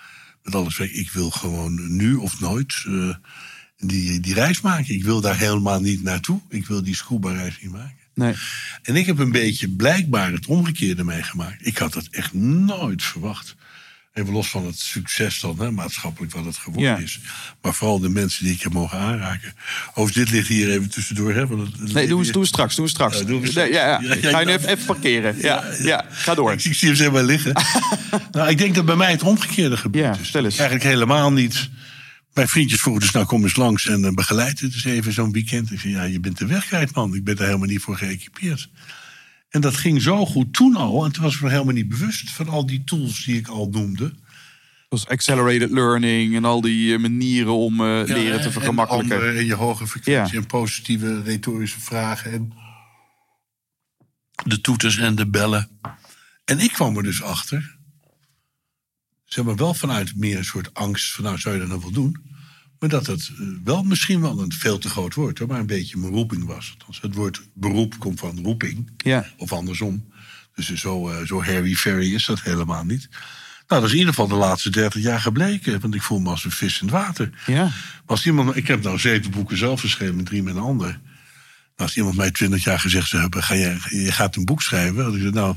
met 0.42 0.54
alles 0.54 0.76
weg, 0.76 0.90
ik 0.90 1.10
wil 1.10 1.30
gewoon 1.30 1.96
nu 1.96 2.14
of 2.14 2.40
nooit 2.40 2.84
eh, 2.86 3.14
die, 3.76 4.20
die 4.20 4.34
reis 4.34 4.60
maken. 4.60 4.94
Ik 4.94 5.04
wil 5.04 5.20
daar 5.20 5.38
helemaal 5.38 5.80
niet 5.80 6.02
naartoe. 6.02 6.40
Ik 6.48 6.66
wil 6.66 6.82
die 6.82 6.94
scuba-reis 6.94 7.60
niet 7.60 7.72
maken. 7.72 7.96
Nee. 8.14 8.34
En 8.82 8.96
ik 8.96 9.06
heb 9.06 9.18
een 9.18 9.32
beetje 9.32 9.68
blijkbaar 9.68 10.32
het 10.32 10.46
omgekeerde 10.46 11.04
meegemaakt. 11.04 11.66
Ik 11.66 11.78
had 11.78 11.92
dat 11.92 12.06
echt 12.10 12.32
nooit 12.34 13.02
verwacht. 13.02 13.56
Even 14.18 14.32
los 14.32 14.48
van 14.50 14.66
het 14.66 14.78
succes 14.78 15.40
dan, 15.40 15.58
hè, 15.60 15.70
maatschappelijk 15.70 16.32
wat 16.32 16.44
het 16.44 16.56
geworden 16.56 16.90
Ja. 16.90 16.96
is. 16.98 17.20
Maar 17.62 17.74
vooral 17.74 17.98
de 18.00 18.08
mensen 18.08 18.44
die 18.44 18.54
ik 18.54 18.62
heb 18.62 18.72
mogen 18.72 18.98
aanraken. 18.98 19.52
Overigens, 19.94 20.14
dit 20.16 20.30
ligt 20.30 20.48
hier 20.48 20.70
even 20.70 20.90
tussendoor. 20.90 21.34
Hè, 21.34 21.46
want 21.46 21.60
het, 21.66 21.78
Nee, 21.92 22.06
leven- 22.08 22.32
doen 22.32 22.40
we 22.40 22.46
straks. 22.46 22.74
Doen 22.76 22.84
we 22.84 22.90
straks. 22.90 23.18
Ja, 23.18 23.24
doen 23.24 23.40
we 23.40 23.46
straks. 23.46 23.68
Ja, 23.70 24.00
ja. 24.02 24.14
Ga 24.16 24.40
je 24.40 24.46
nu 24.46 24.52
even, 24.52 24.68
even 24.68 24.84
parkeren. 24.84 25.36
Ja, 25.40 25.64
ja, 25.82 26.04
ga 26.10 26.34
door. 26.34 26.52
Ik, 26.52 26.64
ik 26.64 26.74
zie 26.74 26.88
hem 26.88 26.96
zeg 26.96 27.10
maar 27.10 27.22
liggen. 27.24 27.52
nou, 28.32 28.48
ik 28.48 28.58
denk 28.58 28.74
dat 28.74 28.84
bij 28.84 28.96
mij 28.96 29.10
het 29.10 29.22
omgekeerde 29.22 29.76
is. 29.76 29.82
eens. 30.34 30.34
Eigenlijk 30.34 30.82
helemaal 30.82 31.32
niet. 31.32 31.68
Mijn 32.34 32.48
vriendjes 32.48 32.80
vroegen 32.80 33.02
dus, 33.02 33.12
nou 33.12 33.26
kom 33.26 33.42
eens 33.42 33.56
langs 33.56 33.86
en 33.86 34.04
eh, 34.04 34.12
begeleid 34.12 34.60
het 34.60 34.74
eens 34.74 34.84
even 34.84 35.12
zo'n 35.12 35.32
weekend. 35.32 35.72
Ik 35.72 35.80
zei, 35.80 35.92
ja, 35.92 36.02
je 36.02 36.20
bent 36.20 36.38
de 36.38 36.46
weg 36.46 36.66
kwijt, 36.66 36.94
man. 36.94 37.14
Ik 37.14 37.24
ben 37.24 37.36
daar 37.36 37.46
helemaal 37.46 37.68
niet 37.68 37.80
voor 37.82 37.96
geëquipeerd. 37.96 38.68
En 39.48 39.60
dat 39.60 39.76
ging 39.76 40.02
zo 40.02 40.26
goed 40.26 40.52
toen 40.52 40.76
al. 40.76 41.04
En 41.04 41.12
toen 41.12 41.22
was 41.22 41.34
ik 41.34 41.40
me 41.42 41.50
helemaal 41.50 41.74
niet 41.74 41.88
bewust 41.88 42.30
van 42.30 42.48
al 42.48 42.66
die 42.66 42.84
tools 42.84 43.24
die 43.24 43.36
ik 43.36 43.48
al 43.48 43.68
noemde. 43.68 44.14
Zoals 44.88 45.06
accelerated 45.06 45.70
learning 45.70 46.34
en 46.36 46.44
al 46.44 46.60
die 46.60 46.94
eh, 46.94 47.00
manieren 47.00 47.52
om 47.52 47.72
eh, 47.80 48.02
leren 48.06 48.38
te 48.40 48.46
en 48.46 48.52
vergemakkelijken. 48.52 49.16
andere- 49.16 49.38
En 49.38 49.44
je 49.46 49.54
hoge 49.54 49.86
frequentie 49.86 50.34
Ja. 50.34 50.40
en 50.40 50.46
positieve 50.46 51.22
retorische 51.22 51.80
vragen. 51.80 52.32
En 52.32 52.52
de 54.44 54.60
toeters 54.60 54.96
en 54.98 55.14
de 55.14 55.26
bellen. 55.26 55.80
En 56.44 56.58
ik 56.58 56.72
kwam 56.72 56.96
er 56.96 57.02
dus 57.02 57.22
achter. 57.22 57.76
Zeg 59.24 59.44
maar 59.44 59.56
wel 59.56 59.74
vanuit 59.74 60.16
meer 60.16 60.38
een 60.38 60.44
soort 60.44 60.74
angst. 60.74 61.12
Van 61.14 61.24
nou, 61.24 61.38
zou 61.38 61.54
je 61.54 61.60
dat 61.60 61.68
nou 61.68 61.80
wel 61.80 61.90
doen? 61.90 62.27
Maar 62.78 62.88
dat 62.88 63.06
het 63.06 63.30
eh, 63.38 63.46
wel 63.64 63.82
misschien 63.82 64.20
wel 64.20 64.40
een 64.40 64.52
veel 64.52 64.78
te 64.78 64.88
groot 64.88 65.14
woord. 65.14 65.38
Hoor, 65.38 65.48
maar 65.48 65.60
een 65.60 65.66
beetje 65.66 65.98
mijn 65.98 66.12
roeping 66.12 66.46
was. 66.46 66.74
Althans, 66.78 67.00
het 67.00 67.14
woord 67.14 67.40
beroep 67.55 67.98
komt 67.98 68.18
van 68.18 68.40
roeping. 68.42 68.90
Ja. 68.96 69.26
Of 69.36 69.52
andersom. 69.52 70.12
Dus 70.55 70.74
zo, 70.74 71.09
eh, 71.09 71.26
zo 71.26 71.42
Harry 71.42 71.74
Ferry 71.74 72.14
is 72.14 72.26
dat 72.26 72.42
helemaal 72.42 72.84
niet. 72.84 73.09
Nou, 73.68 73.80
dat 73.80 73.84
is 73.84 73.92
in 73.92 73.98
ieder 73.98 74.14
geval 74.14 74.28
de 74.28 74.34
laatste 74.34 74.70
30 74.70 75.02
jaar 75.02 75.20
gebleken. 75.20 75.80
Want 75.80 75.94
ik 75.94 76.02
voel 76.02 76.18
me 76.18 76.30
als 76.30 76.44
een 76.44 76.50
vis 76.50 76.80
in 76.80 76.86
het 76.86 76.96
water. 76.96 77.30
Ja. 77.46 77.70
Als 78.06 78.26
iemand, 78.26 78.56
ik 78.56 78.66
heb 78.66 78.82
nou 78.82 78.98
zeven 78.98 79.30
boeken 79.30 79.56
zelf 79.56 79.80
geschreven, 79.80 80.24
drie 80.24 80.42
met 80.42 80.55
een 80.55 80.62
ander. 80.62 81.00
Maar 81.76 81.86
als 81.86 81.96
iemand 81.96 82.16
mij 82.16 82.30
twintig 82.30 82.64
jaar 82.64 82.80
gezegd 82.80 83.09
zou 83.09 83.22
hebben, 83.22 83.42
ga 83.42 83.55
je, 83.55 83.78
je 83.88 84.12
gaat 84.12 84.36
een 84.36 84.44
boek 84.44 84.62
schrijven. 84.62 84.96
Dan 84.96 85.14
ik 85.14 85.20
zei, 85.20 85.32
nou, 85.32 85.56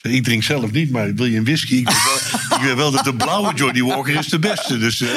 ik 0.00 0.24
drink 0.24 0.42
zelf 0.42 0.70
niet, 0.70 0.90
maar 0.90 1.14
wil 1.14 1.26
je 1.26 1.38
een 1.38 1.44
whisky? 1.44 1.74
Ik 1.74 1.86
weet 1.88 2.04
wel, 2.04 2.40
ik 2.58 2.64
weet 2.64 2.74
wel 2.76 2.90
dat 2.90 3.04
de 3.04 3.14
blauwe 3.14 3.54
Johnny 3.54 3.82
Walker 3.82 4.14
is 4.18 4.26
de 4.28 4.38
beste. 4.38 4.78
Dus 4.78 5.00
eh, 5.00 5.08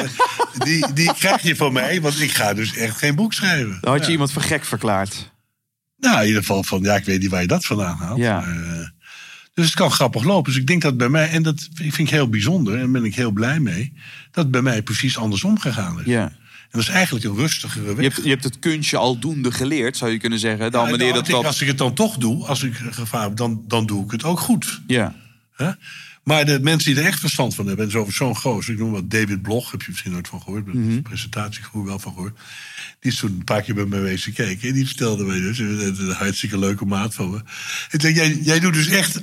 die, 0.58 0.92
die 0.92 1.14
krijg 1.14 1.42
je 1.42 1.56
van 1.56 1.72
mij, 1.72 2.00
want 2.00 2.20
ik 2.20 2.30
ga 2.32 2.54
dus 2.54 2.74
echt 2.76 2.96
geen 2.98 3.14
boek 3.14 3.32
schrijven. 3.32 3.78
Dan 3.80 3.90
had 3.92 4.00
je 4.00 4.06
Ja. 4.06 4.12
iemand 4.12 4.32
voor 4.32 4.42
gek 4.42 4.64
verklaard. 4.64 5.30
Nou, 5.96 6.20
in 6.20 6.26
ieder 6.26 6.40
geval 6.40 6.64
van, 6.64 6.82
ja, 6.82 6.96
ik 6.96 7.04
weet 7.04 7.20
niet 7.20 7.30
waar 7.30 7.40
je 7.40 7.46
dat 7.46 7.64
vandaan 7.64 7.96
haalt. 7.96 8.18
Ja. 8.18 8.40
Maar, 8.40 8.62
eh, 8.62 8.86
dus 9.54 9.64
het 9.66 9.74
kan 9.74 9.90
grappig 9.90 10.24
lopen. 10.24 10.52
Dus 10.52 10.60
ik 10.60 10.66
denk 10.66 10.82
dat 10.82 10.96
bij 10.96 11.08
mij, 11.08 11.28
en 11.30 11.42
dat 11.42 11.68
vind 11.74 11.98
ik 11.98 12.10
heel 12.10 12.28
bijzonder, 12.28 12.74
en 12.74 12.80
daar 12.80 12.90
ben 12.90 13.04
ik 13.04 13.14
heel 13.14 13.30
blij 13.30 13.60
mee, 13.60 13.92
dat 14.30 14.42
het 14.44 14.50
bij 14.52 14.62
mij 14.62 14.82
precies 14.82 15.18
andersom 15.18 15.58
gegaan 15.58 16.00
is. 16.00 16.06
Ja. 16.06 16.32
En 16.72 16.78
dat 16.78 16.88
is 16.88 16.94
eigenlijk 16.94 17.24
een 17.24 17.36
rustigere 17.36 17.84
weg. 17.94 17.96
Je 17.96 18.02
hebt, 18.02 18.24
je 18.24 18.28
hebt 18.30 18.44
het 18.44 18.58
kunstje 18.58 18.96
aldoende 18.96 19.52
geleerd, 19.52 19.96
zou 19.96 20.10
je 20.10 20.18
kunnen 20.18 20.38
zeggen. 20.38 20.70
Dan 20.72 20.84
Ja, 20.84 20.88
wanneer 20.90 20.98
nou, 20.98 21.12
dat 21.12 21.22
ik 21.22 21.26
denk, 21.26 21.42
wat... 21.42 21.46
Als 21.52 21.60
ik 21.60 21.66
het 21.68 21.78
dan 21.78 21.94
toch 21.94 22.16
doe, 22.16 22.46
als 22.46 22.62
ik 22.62 22.74
gevaar 22.74 23.22
heb, 23.22 23.36
dan, 23.36 23.64
dan 23.66 23.86
doe 23.86 24.04
ik 24.04 24.10
het 24.10 24.24
ook 24.24 24.40
goed. 24.40 24.80
Ja. 24.86 25.14
Maar 26.24 26.44
de 26.44 26.60
mensen 26.60 26.94
die 26.94 27.02
er 27.02 27.08
echt 27.08 27.20
verstand 27.20 27.54
van 27.54 27.66
hebben, 27.66 27.84
en 27.84 27.90
zo 27.90 28.06
zo'n 28.10 28.36
gozer, 28.36 28.72
ik 28.72 28.78
noem 28.78 28.90
wat 28.90 29.10
David 29.10 29.42
Blog, 29.42 29.70
heb 29.70 29.80
je 29.80 29.86
misschien 29.90 30.12
nooit 30.12 30.28
van 30.28 30.42
gehoord, 30.42 30.66
maar 30.66 30.76
Mhm. 30.76 30.94
de 30.94 31.02
presentatiegroep 31.02 31.86
wel 31.86 31.98
van 31.98 32.12
gehoord. 32.12 32.38
Die 33.00 33.12
is 33.12 33.18
toen 33.18 33.30
een 33.30 33.44
paar 33.44 33.62
keer 33.62 33.74
bij 33.74 33.84
mij 33.84 34.00
wezen 34.00 34.32
kijken. 34.32 34.68
En 34.68 34.74
die 34.74 34.86
vertelde 34.86 35.24
mij 35.24 35.40
dus, 35.40 35.58
een, 35.58 35.96
een 35.98 36.10
hartstikke 36.10 36.58
leuke 36.58 36.84
maat 36.84 37.14
van 37.14 37.30
me. 37.30 37.40
En 37.90 38.00
zei, 38.00 38.14
jij, 38.14 38.38
jij 38.42 38.60
doet 38.60 38.74
dus 38.74 38.86
echt 38.88 39.22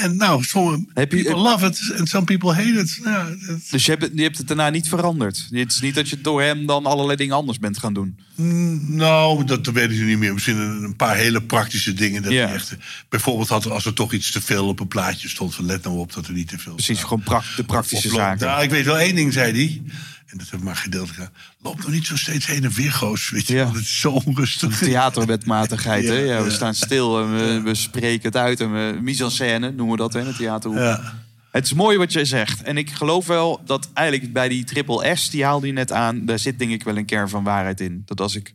En 0.00 0.16
nou, 0.16 0.44
some 0.44 0.84
Heb 0.94 1.12
je- 1.12 1.22
people 1.22 1.40
love 1.40 1.66
it 1.66 1.92
and 1.98 2.08
some 2.08 2.24
people 2.24 2.52
hate 2.54 2.72
it. 2.80 3.00
Ja, 3.04 3.28
dat- 3.46 3.58
Dus 3.70 3.84
je 3.84 3.90
hebt, 3.90 4.02
het, 4.02 4.12
je 4.14 4.22
hebt 4.22 4.38
het 4.38 4.46
daarna 4.48 4.70
niet 4.70 4.88
veranderd. 4.88 5.46
Het 5.50 5.70
is 5.72 5.80
niet 5.80 5.94
dat 5.94 6.08
je 6.08 6.20
door 6.20 6.42
hem 6.42 6.66
dan 6.66 6.86
allerlei 6.86 7.16
dingen 7.16 7.36
anders 7.36 7.58
bent 7.58 7.78
gaan 7.78 7.94
doen. 7.94 8.16
nou, 8.88 9.44
dat, 9.44 9.64
dat 9.64 9.74
weet 9.74 9.90
ik 9.90 10.00
niet 10.04 10.18
meer. 10.18 10.32
Misschien 10.32 10.56
een, 10.56 10.82
een 10.82 10.96
paar 10.96 11.16
hele 11.16 11.42
praktische 11.42 11.92
dingen. 11.92 12.22
Dat 12.22 12.32
hij 12.32 12.52
echt, 12.52 12.76
bijvoorbeeld 13.08 13.48
had, 13.48 13.70
als 13.70 13.84
er 13.84 13.92
toch 13.92 14.12
iets 14.12 14.30
te 14.32 14.40
veel 14.40 14.66
op 14.68 14.80
een 14.80 14.88
plaatje 14.88 15.28
stond, 15.28 15.54
van 15.54 15.66
let 15.66 15.82
nou 15.84 15.96
op 15.98 16.12
dat 16.12 16.26
er 16.26 16.32
niet 16.32 16.48
te 16.48 16.58
veel 16.58 16.74
Precies, 16.74 16.96
staat. 16.98 17.08
gewoon 17.08 17.42
de 17.56 17.64
praktische 17.64 18.08
Of 18.08 18.14
zaken. 18.14 18.46
Nou, 18.46 18.62
ik 18.62 18.70
weet 18.70 18.84
wel 18.84 18.98
één 18.98 19.14
ding, 19.14 19.32
zei 19.32 19.52
hij. 19.52 19.82
En 20.32 20.38
dat 20.38 20.50
heb 20.50 20.58
ik 20.58 20.64
maar 20.64 20.76
gedeeld. 20.76 21.10
Loop 21.62 21.76
nog 21.78 21.90
niet 21.90 22.06
zo 22.06 22.16
steeds 22.16 22.46
heen 22.46 22.64
en 22.64 22.70
weer, 22.70 22.92
goos. 22.92 23.30
Weet 23.30 23.46
je 23.46 23.54
Ja. 23.54 23.64
wel, 23.64 23.72
het 23.74 23.82
is 23.82 24.00
zo 24.00 24.10
onrustig. 24.10 24.78
Theaterwetmatigheid, 24.78 26.04
hè? 26.04 26.12
Ja, 26.12 26.24
Ja, 26.34 26.38
we 26.42 26.48
ja. 26.48 26.54
staan 26.54 26.74
stil 26.74 27.20
en 27.22 27.36
we, 27.36 27.60
we 27.60 27.74
spreken 27.74 28.22
het 28.22 28.36
uit. 28.36 28.60
En 28.60 28.72
we, 28.72 28.98
mise 29.02 29.24
en 29.24 29.30
scène 29.30 29.70
noemen 29.70 29.90
we 29.90 29.96
dat 30.02 30.12
hè, 30.12 30.20
in 30.20 30.26
het 30.26 30.36
theaterhoek. 30.36 30.78
Ja. 30.80 31.20
Het 31.50 31.64
is 31.64 31.72
mooi 31.72 31.98
wat 31.98 32.12
je 32.12 32.24
zegt. 32.24 32.62
En 32.62 32.76
ik 32.76 32.90
geloof 32.90 33.26
wel 33.26 33.60
dat 33.64 33.88
eigenlijk 33.94 34.32
bij 34.32 34.48
die 34.48 34.64
triple 34.64 35.16
S, 35.16 35.30
die 35.30 35.44
haalde 35.44 35.66
je 35.66 35.72
net 35.72 35.92
aan, 35.92 36.24
daar 36.26 36.38
zit 36.38 36.58
denk 36.58 36.70
ik 36.70 36.82
wel 36.82 36.96
een 36.96 37.04
kern 37.04 37.28
van 37.28 37.44
waarheid 37.44 37.80
in. 37.80 38.02
Dat 38.04 38.20
als 38.20 38.34
ik 38.36 38.54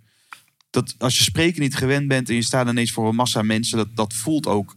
dat 0.70 0.95
als 0.98 1.18
je 1.18 1.24
spreken 1.24 1.62
niet 1.62 1.76
gewend 1.76 2.08
bent 2.08 2.30
en 2.30 2.36
je 2.36 2.44
staat 2.44 2.68
ineens 2.68 2.91
voor 2.91 3.08
een 3.10 3.16
massa 3.16 3.41
mensen, 3.41 3.78
dat, 3.78 3.88
dat 3.95 4.14
voelt 4.14 4.48
ook. 4.48 4.76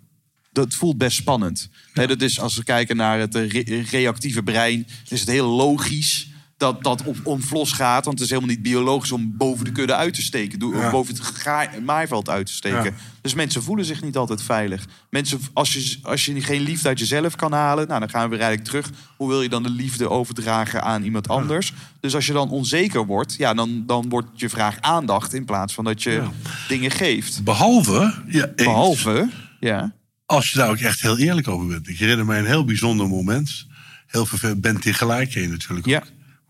Dat 0.53 0.75
voelt 0.75 0.99
best 0.99 1.17
spannend. 1.17 1.69
Hè, 1.93 2.07
dat 2.07 2.23
is 2.23 2.41
als 2.41 2.57
we 2.57 2.65
kijken 2.65 2.97
naar 2.97 3.19
het 3.19 3.35
eh, 3.35 3.49
re- 3.51 3.83
reactieve 3.91 4.43
brein, 4.43 4.87
is 5.09 5.21
het 5.21 5.29
heel 5.29 5.47
logisch 5.49 6.29
dat 6.61 6.83
dat 6.83 7.03
op 7.05 7.17
omvlos 7.23 7.73
gaat. 7.73 8.05
Want 8.05 8.19
het 8.19 8.29
is 8.29 8.35
helemaal 8.35 8.55
niet 8.55 8.63
biologisch 8.63 9.13
om 9.13 9.37
boven 9.37 9.65
de 9.65 9.73
kudde 9.73 9.95
uit 9.95 10.15
te 10.15 10.23
steken. 10.23 10.59
Doe- 10.59 10.77
Ja. 10.77 10.91
Boven 10.91 11.15
het 11.15 11.85
maaiveld 11.85 12.29
uit 12.29 12.47
te 12.47 12.53
steken. 12.53 12.85
Ja. 12.85 12.91
Dus 13.21 13.35
mensen 13.35 13.63
voelen 13.63 13.85
zich 13.85 14.03
niet 14.03 14.17
altijd 14.17 14.43
veilig. 14.43 14.85
Mensen, 15.11 15.41
als 15.53 15.73
je, 15.73 15.99
als 16.03 16.25
je 16.25 16.41
geen 16.41 16.61
liefde 16.61 16.89
uit 16.89 16.99
jezelf 16.99 17.37
kan 17.37 17.53
halen, 17.53 17.89
nou, 17.89 18.01
dan 18.01 18.11
gaan 18.11 18.23
we 18.23 18.29
weer 18.37 18.45
eigenlijk 18.45 18.69
terug. 18.69 18.91
Hoe 19.17 19.29
wil 19.29 19.43
je 19.43 19.49
dan 19.49 19.63
de 19.63 19.71
liefde 19.71 20.11
overdragen 20.11 20.83
aan 20.83 21.03
iemand 21.03 21.29
anders? 21.29 21.73
Dus 22.01 22.15
als 22.15 22.27
je 22.27 22.33
dan 22.33 22.51
onzeker 22.51 23.07
wordt, 23.07 23.35
ja, 23.39 23.55
dan, 23.55 23.83
dan 23.87 24.09
wordt 24.09 24.29
je 24.35 24.49
vraag 24.49 24.81
aandacht 24.81 25.35
in 25.35 25.45
plaats 25.45 25.75
van 25.75 25.85
dat 25.85 26.03
je 26.03 26.23
dingen 26.69 26.91
geeft. 26.91 27.45
Behalve, 27.45 28.15
ja, 28.27 28.51
Behalve, 28.57 29.29
ja, 29.61 29.93
als 30.27 30.51
je 30.51 30.59
daar 30.59 30.71
ook 30.71 30.79
echt 30.79 31.01
heel 31.01 31.19
eerlijk 31.19 31.49
over 31.49 31.67
bent. 31.67 31.89
Ik 31.89 31.99
herinner 31.99 32.27
mij 32.27 32.39
een 32.39 32.47
heel 32.47 32.65
bijzonder 32.65 33.09
moment. 33.09 33.67
Heel 34.07 34.27
vervelend. 34.27 34.61
Ben 34.61 34.81
tegelijk 34.81 35.31
ken 35.31 35.43
je 35.43 35.49
natuurlijk 35.49 35.87
ook. 35.87 35.93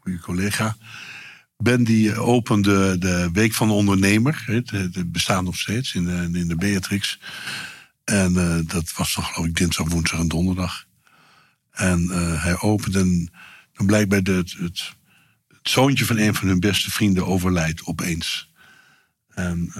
Goede 0.00 0.18
collega. 0.18 0.76
Ben 1.56 1.84
die 1.84 2.12
eh, 2.12 2.28
opende 2.28 2.98
de 2.98 3.30
Week 3.32 3.52
van 3.52 3.68
de 3.68 3.74
Ondernemer. 3.74 4.42
Het, 4.46 5.12
bestaat 5.12 5.42
nog 5.42 5.58
steeds 5.58 5.94
in 5.94 6.04
de, 6.04 6.38
in 6.38 6.48
de 6.48 6.56
Beatrix. 6.56 7.18
En 8.04 8.36
eh, 8.36 8.58
dat 8.66 8.92
was 8.92 9.12
toch 9.12 9.32
geloof 9.32 9.48
ik 9.48 9.56
dinsdag, 9.56 9.88
woensdag 9.88 10.20
en 10.20 10.28
donderdag. 10.28 10.86
En 11.70 12.10
eh, 12.10 12.42
hij 12.42 12.60
opende 12.60 12.98
en 12.98 13.30
dan 13.72 13.86
blijkbaar 13.86 14.22
de, 14.22 14.32
het, 14.32 14.52
het, 14.52 14.98
zoontje 15.62 16.04
van 16.04 16.18
een 16.18 16.34
van 16.34 16.48
hun 16.48 16.60
beste 16.60 16.90
vrienden 16.90 17.26
overlijdt 17.26 17.84
opeens. 17.84 18.52
En, 19.28 19.72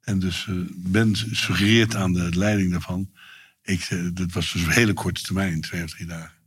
en 0.00 0.18
dus 0.18 0.46
Ben 0.74 1.16
suggereert 1.16 1.94
aan 1.94 2.12
de 2.12 2.36
leiding 2.36 2.70
daarvan. 2.70 3.10
Ik, 3.62 3.88
dat 4.14 4.32
was 4.32 4.52
dus 4.52 4.62
een 4.62 4.70
hele 4.70 4.92
korte 4.92 5.22
termijn, 5.22 5.60
twee 5.60 5.84
of 5.84 5.90
drie 5.90 6.06
dagen. 6.06 6.37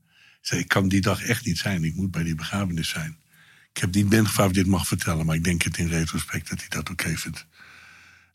Ik 0.42 0.48
zei, 0.48 0.62
ik 0.62 0.68
kan 0.68 0.88
die 0.88 1.02
dag 1.02 1.24
echt 1.24 1.46
niet 1.46 1.58
zijn. 1.58 1.84
Ik 1.84 1.96
moet 1.96 2.12
bij 2.12 2.24
die 2.24 2.36
begrafenis 2.36 2.90
zijn. 2.90 3.18
Ik 3.74 3.82
heb 3.82 3.94
niet 3.94 4.10
Ben 4.10 4.28
gevraagd 4.28 4.50
of 4.50 4.56
dit 4.56 4.68
mag 4.68 4.88
vertellen. 4.88 5.26
Maar 5.26 5.36
ik 5.36 5.44
denk 5.44 5.62
het 5.62 5.78
in 5.78 5.88
retrospect 5.88 6.50
dat 6.50 6.60
hij 6.60 6.70
dat 6.70 6.90
oké 6.90 7.18
vindt. 7.18 7.46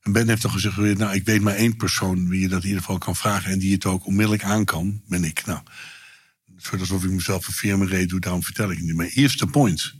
En 0.00 0.12
Ben 0.12 0.28
heeft 0.28 0.42
dan 0.42 0.50
gezegd, 0.50 0.76
nou, 0.76 1.14
ik 1.14 1.24
weet 1.24 1.40
maar 1.40 1.54
één 1.54 1.76
persoon... 1.76 2.28
wie 2.28 2.40
je 2.40 2.48
dat 2.48 2.62
in 2.62 2.68
ieder 2.68 2.82
geval 2.82 2.98
kan 2.98 3.16
vragen... 3.16 3.50
en 3.50 3.58
die 3.58 3.72
het 3.72 3.84
ook 3.84 4.06
onmiddellijk 4.06 4.44
aan 4.44 4.64
kan, 4.64 5.02
ben 5.06 5.24
ik. 5.24 5.44
Nou, 5.46 5.60
wordt 6.68 6.80
alsof 6.80 7.04
ik 7.04 7.10
mezelf 7.10 7.46
een 7.46 7.52
firma 7.52 7.84
reed 7.84 8.08
doe, 8.08 8.20
daarom 8.20 8.42
vertel 8.42 8.70
ik 8.70 8.76
het 8.76 8.86
niet. 8.86 8.96
Maar 8.96 9.06
eerste 9.06 9.46
point. 9.46 9.94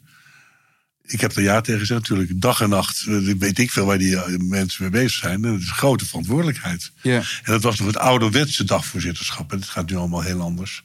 Ik 1.02 1.20
heb 1.20 1.36
er 1.36 1.42
ja 1.42 1.60
tegen 1.60 1.80
gezegd, 1.80 2.00
natuurlijk. 2.00 2.40
Dag 2.40 2.60
en 2.60 2.68
nacht 2.68 3.06
eh, 3.06 3.34
weet 3.38 3.58
ik 3.58 3.70
veel 3.70 3.86
waar 3.86 3.98
die 3.98 4.16
eh, 4.16 4.38
mensen 4.38 4.82
mee 4.82 4.90
bezig 4.90 5.18
zijn. 5.18 5.44
En 5.44 5.52
dat 5.52 5.60
is 5.60 5.68
een 5.68 5.74
grote 5.74 6.06
verantwoordelijkheid. 6.06 6.92
ja. 7.02 7.16
En 7.16 7.52
dat 7.52 7.62
was 7.62 7.78
nog 7.78 7.86
het 7.86 7.96
ouderwetse 7.96 8.64
dagvoorzitterschap. 8.64 9.52
En 9.52 9.58
het 9.58 9.68
gaat 9.68 9.90
nu 9.90 9.96
allemaal 9.96 10.22
heel 10.22 10.40
anders. 10.40 10.84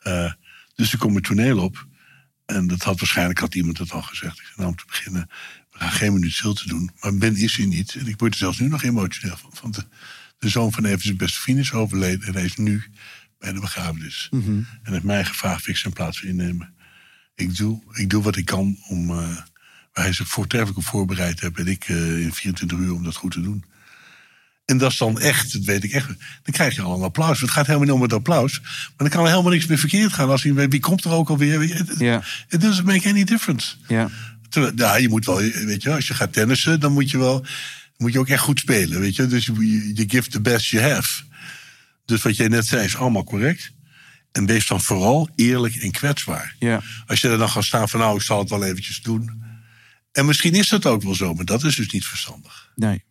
Eh, 0.00 0.32
dus 0.74 0.92
er 0.92 0.98
komt 0.98 1.16
een 1.16 1.22
toneel 1.22 1.58
op. 1.58 1.86
En 2.46 2.66
dat 2.66 2.82
had 2.82 2.98
waarschijnlijk 2.98 3.38
had 3.38 3.54
iemand 3.54 3.78
het 3.78 3.92
al 3.92 4.02
gezegd. 4.02 4.38
Ik 4.38 4.44
zei, 4.44 4.56
nou, 4.56 4.68
om 4.68 4.76
te 4.76 4.84
beginnen, 4.86 5.30
we 5.72 5.78
gaan 5.78 5.90
geen 5.90 6.12
minuut 6.12 6.32
stilte 6.32 6.68
doen. 6.68 6.90
Maar 7.00 7.14
Ben 7.14 7.36
is 7.36 7.56
hier 7.56 7.66
niet. 7.66 7.94
En 7.94 8.06
ik 8.06 8.18
word 8.18 8.32
er 8.32 8.38
zelfs 8.38 8.58
nu 8.58 8.68
nog 8.68 8.82
emotioneel 8.82 9.36
van. 9.36 9.50
Want 9.62 9.74
de, 9.74 9.84
de 10.38 10.48
zoon 10.48 10.72
van 10.72 10.84
een 10.84 10.90
van 10.90 11.00
zijn 11.00 11.16
beste 11.16 11.40
vrienden 11.40 11.64
is 11.64 11.72
overleden. 11.72 12.26
En 12.26 12.32
hij 12.34 12.44
is 12.44 12.56
nu 12.56 12.82
bij 13.38 13.52
de 13.52 13.60
begrafenis. 13.60 14.28
En 14.82 14.92
heeft 14.92 15.04
mij 15.04 15.24
gevraagd 15.24 15.60
of 15.60 15.68
ik 15.68 15.76
zijn 15.76 15.92
plaats 15.92 16.20
wil 16.20 16.30
innemen. 16.30 16.74
Ik 17.34 17.56
doe, 17.56 17.82
ik 17.92 18.10
doe 18.10 18.22
wat 18.22 18.36
ik 18.36 18.44
kan 18.44 18.76
om... 18.88 19.10
eh, 19.10 19.36
waar 19.92 20.04
hij 20.04 20.12
zich 20.12 20.28
voortreffelijk 20.28 20.78
op 20.78 20.84
voorbereid 20.84 21.40
heeft. 21.40 21.58
En 21.58 21.66
ik 21.66 21.84
eh, 21.88 22.20
in 22.20 22.32
24 22.32 22.78
uur 22.78 22.94
om 22.94 23.04
dat 23.04 23.14
goed 23.16 23.32
te 23.32 23.40
doen. 23.40 23.64
En 24.70 24.78
dat 24.78 24.90
is 24.90 24.98
dan 24.98 25.20
echt, 25.20 25.52
dat 25.52 25.64
weet 25.64 25.84
ik 25.84 25.92
echt. 25.92 26.06
Dan 26.42 26.54
krijg 26.54 26.74
je 26.74 26.82
al 26.82 26.96
een 26.96 27.02
applaus. 27.02 27.40
Het 27.40 27.50
gaat 27.50 27.66
helemaal 27.66 27.86
niet 27.86 27.96
om 27.96 28.02
het 28.02 28.12
applaus. 28.12 28.60
Maar 28.60 28.90
dan 28.96 29.08
kan 29.08 29.24
er 29.24 29.30
helemaal 29.30 29.52
niks 29.52 29.66
meer 29.66 29.78
verkeerd 29.78 30.12
gaan. 30.12 30.30
Als 30.30 30.42
je 30.42 30.54
weet, 30.54 30.70
wie 30.70 30.80
komt 30.80 31.04
er 31.04 31.10
ook 31.10 31.28
alweer? 31.28 31.84
Ja. 31.98 32.22
It 32.48 32.60
doesn't 32.60 32.86
make 32.86 33.08
any 33.08 33.24
difference. 33.24 33.74
ja. 33.88 34.10
Terwijl, 34.48 34.72
ja, 34.76 34.96
je 34.96 35.08
moet 35.08 35.24
wel, 35.24 35.36
weet 35.40 35.82
je, 35.82 35.94
als 35.94 36.08
je 36.08 36.14
gaat 36.14 36.32
tennissen, 36.32 36.80
dan 36.80 36.92
moet 36.92 37.10
je 37.10 37.18
wel, 37.18 37.46
moet 37.96 38.12
je 38.12 38.18
ook 38.18 38.28
echt 38.28 38.42
goed 38.42 38.58
spelen, 38.58 39.00
weet 39.00 39.16
je. 39.16 39.26
Dus 39.26 39.46
je 39.94 40.04
give 40.08 40.28
the 40.28 40.40
best 40.40 40.66
you 40.66 40.84
have. 40.84 41.22
Dus 42.04 42.22
wat 42.22 42.36
jij 42.36 42.48
net 42.48 42.66
zei 42.66 42.84
is 42.84 42.96
allemaal 42.96 43.24
correct. 43.24 43.72
En 44.32 44.46
wees 44.46 44.66
dan 44.66 44.80
vooral 44.80 45.28
eerlijk 45.34 45.74
en 45.74 45.90
kwetsbaar. 45.90 46.54
Ja. 46.58 46.82
Als 47.06 47.20
je 47.20 47.28
er 47.28 47.38
dan 47.38 47.48
gaat 47.48 47.64
staan 47.64 47.88
van, 47.88 48.00
nou, 48.00 48.16
ik 48.16 48.22
zal 48.22 48.38
het 48.38 48.50
wel 48.50 48.64
eventjes 48.64 49.02
doen. 49.02 49.42
En 50.12 50.26
misschien 50.26 50.54
is 50.54 50.68
dat 50.68 50.86
ook 50.86 51.02
wel 51.02 51.14
zo, 51.14 51.34
maar 51.34 51.44
dat 51.44 51.64
is 51.64 51.74
dus 51.74 51.90
niet 51.90 52.06
verstandig. 52.06 52.70
Nee. 52.74 53.04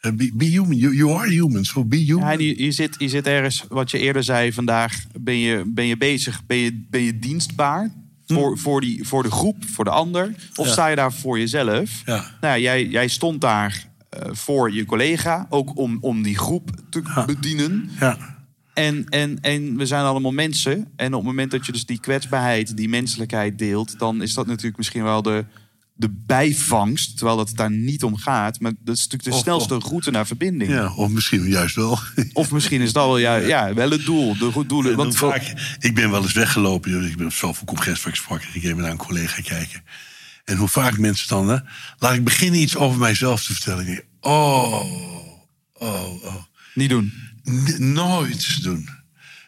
Eh, 0.00 0.12
Be, 0.12 0.30
be 0.34 0.44
human. 0.44 0.76
You, 0.76 0.94
you 0.94 1.18
are 1.18 1.28
human, 1.30 1.64
so 1.64 1.84
be 1.84 1.96
human. 1.96 2.32
Ja, 2.32 2.38
je, 2.38 2.62
je, 2.64 2.72
zit, 2.72 2.94
je 2.98 3.08
zit 3.08 3.26
ergens, 3.26 3.64
wat 3.68 3.90
je 3.90 3.98
eerder 3.98 4.22
zei 4.24 4.52
vandaag, 4.52 5.04
ben 5.20 5.36
je, 5.38 5.62
ben 5.66 5.86
je 5.86 5.96
bezig, 5.96 6.46
ben 6.46 6.56
je, 6.56 6.86
ben 6.90 7.02
je 7.02 7.18
dienstbaar 7.18 7.90
voor, 8.26 8.58
voor, 8.58 8.80
die, 8.80 9.04
voor 9.06 9.22
de 9.22 9.30
groep, 9.30 9.64
voor 9.68 9.84
de 9.84 9.90
ander? 9.90 10.34
Of 10.50 10.56
Hm. 10.56 10.62
Ja. 10.62 10.68
sta 10.72 10.86
je 10.86 10.96
daar 10.96 11.12
voor 11.12 11.38
jezelf? 11.38 12.02
Ja. 12.06 12.14
Nou, 12.40 12.54
ja, 12.54 12.58
jij, 12.58 12.86
jij 12.86 13.08
stond 13.08 13.40
daar 13.40 13.88
eh, 14.10 14.20
voor 14.32 14.72
je 14.72 14.84
collega, 14.84 15.46
ook 15.50 15.78
om, 15.78 15.98
om 16.00 16.22
die 16.22 16.38
groep 16.38 16.70
te 16.90 17.02
bedienen. 17.26 17.90
Ja. 18.00 18.34
En, 18.74 19.08
en, 19.08 19.38
en 19.40 19.76
we 19.76 19.86
zijn 19.86 20.04
allemaal 20.04 20.32
mensen. 20.32 20.88
En 20.96 21.06
op 21.06 21.20
het 21.20 21.22
moment 21.28 21.50
dat 21.50 21.66
je 21.66 21.72
dus 21.72 21.86
die 21.86 22.00
kwetsbaarheid, 22.00 22.76
die 22.76 22.88
menselijkheid 22.88 23.58
deelt, 23.58 23.98
dan 23.98 24.22
is 24.22 24.34
dat 24.34 24.46
natuurlijk 24.46 24.76
misschien 24.76 25.02
wel 25.02 25.22
de, 25.22 25.44
de 25.96 26.22
bijvangst. 26.26 27.16
Terwijl 27.16 27.36
dat 27.36 27.48
het 27.48 27.56
daar 27.56 27.70
niet 27.70 28.02
om 28.02 28.16
gaat. 28.16 28.60
Maar 28.60 28.72
dat 28.80 28.96
is 28.96 29.02
natuurlijk 29.02 29.30
de 29.36 29.42
snelste 29.42 29.78
route 29.78 30.10
naar 30.10 30.26
verbinding. 30.26 30.70
ja, 30.70 30.94
of 30.94 31.08
misschien 31.10 31.48
juist 31.48 31.74
wel. 31.76 31.98
Of 32.32 32.50
misschien 32.50 32.80
is 32.80 32.92
dat 32.92 33.06
wel, 33.06 33.18
ja, 33.18 33.36
ja, 33.54 33.74
wel 33.74 33.90
het 33.90 34.04
doel. 34.04 34.36
De 34.38 34.52
goed 34.52 34.68
doelen. 34.68 34.90
En 34.90 34.96
Want 34.96 35.16
vaak, 35.16 35.76
ik 35.78 35.94
ben 35.94 36.10
wel 36.10 36.22
eens 36.22 36.32
weggelopen. 36.32 37.04
Ik 37.04 37.16
ben 37.16 37.26
op 37.26 37.32
zoveel 37.32 37.66
congres 37.66 38.02
waar 38.02 38.12
ik 38.12 38.18
sprak. 38.18 38.42
Ik 38.52 38.64
even 38.64 38.76
naar 38.76 38.90
een 38.90 38.96
collega 38.96 39.42
kijken. 39.42 39.82
En 40.44 40.56
hoe 40.56 40.68
vaak 40.68 40.98
mensen 40.98 41.28
dan... 41.28 41.48
Hè, 41.48 41.56
laat 41.98 42.14
ik 42.14 42.24
beginnen 42.24 42.60
iets 42.60 42.76
over 42.76 42.98
mijzelf 42.98 43.44
te 43.44 43.52
vertellen. 43.52 44.02
Oh, 44.20 44.84
oh, 45.72 46.24
oh. 46.24 46.34
niet 46.74 46.88
doen. 46.88 47.12
N- 47.50 47.92
nooit 47.92 48.62
doen. 48.62 48.88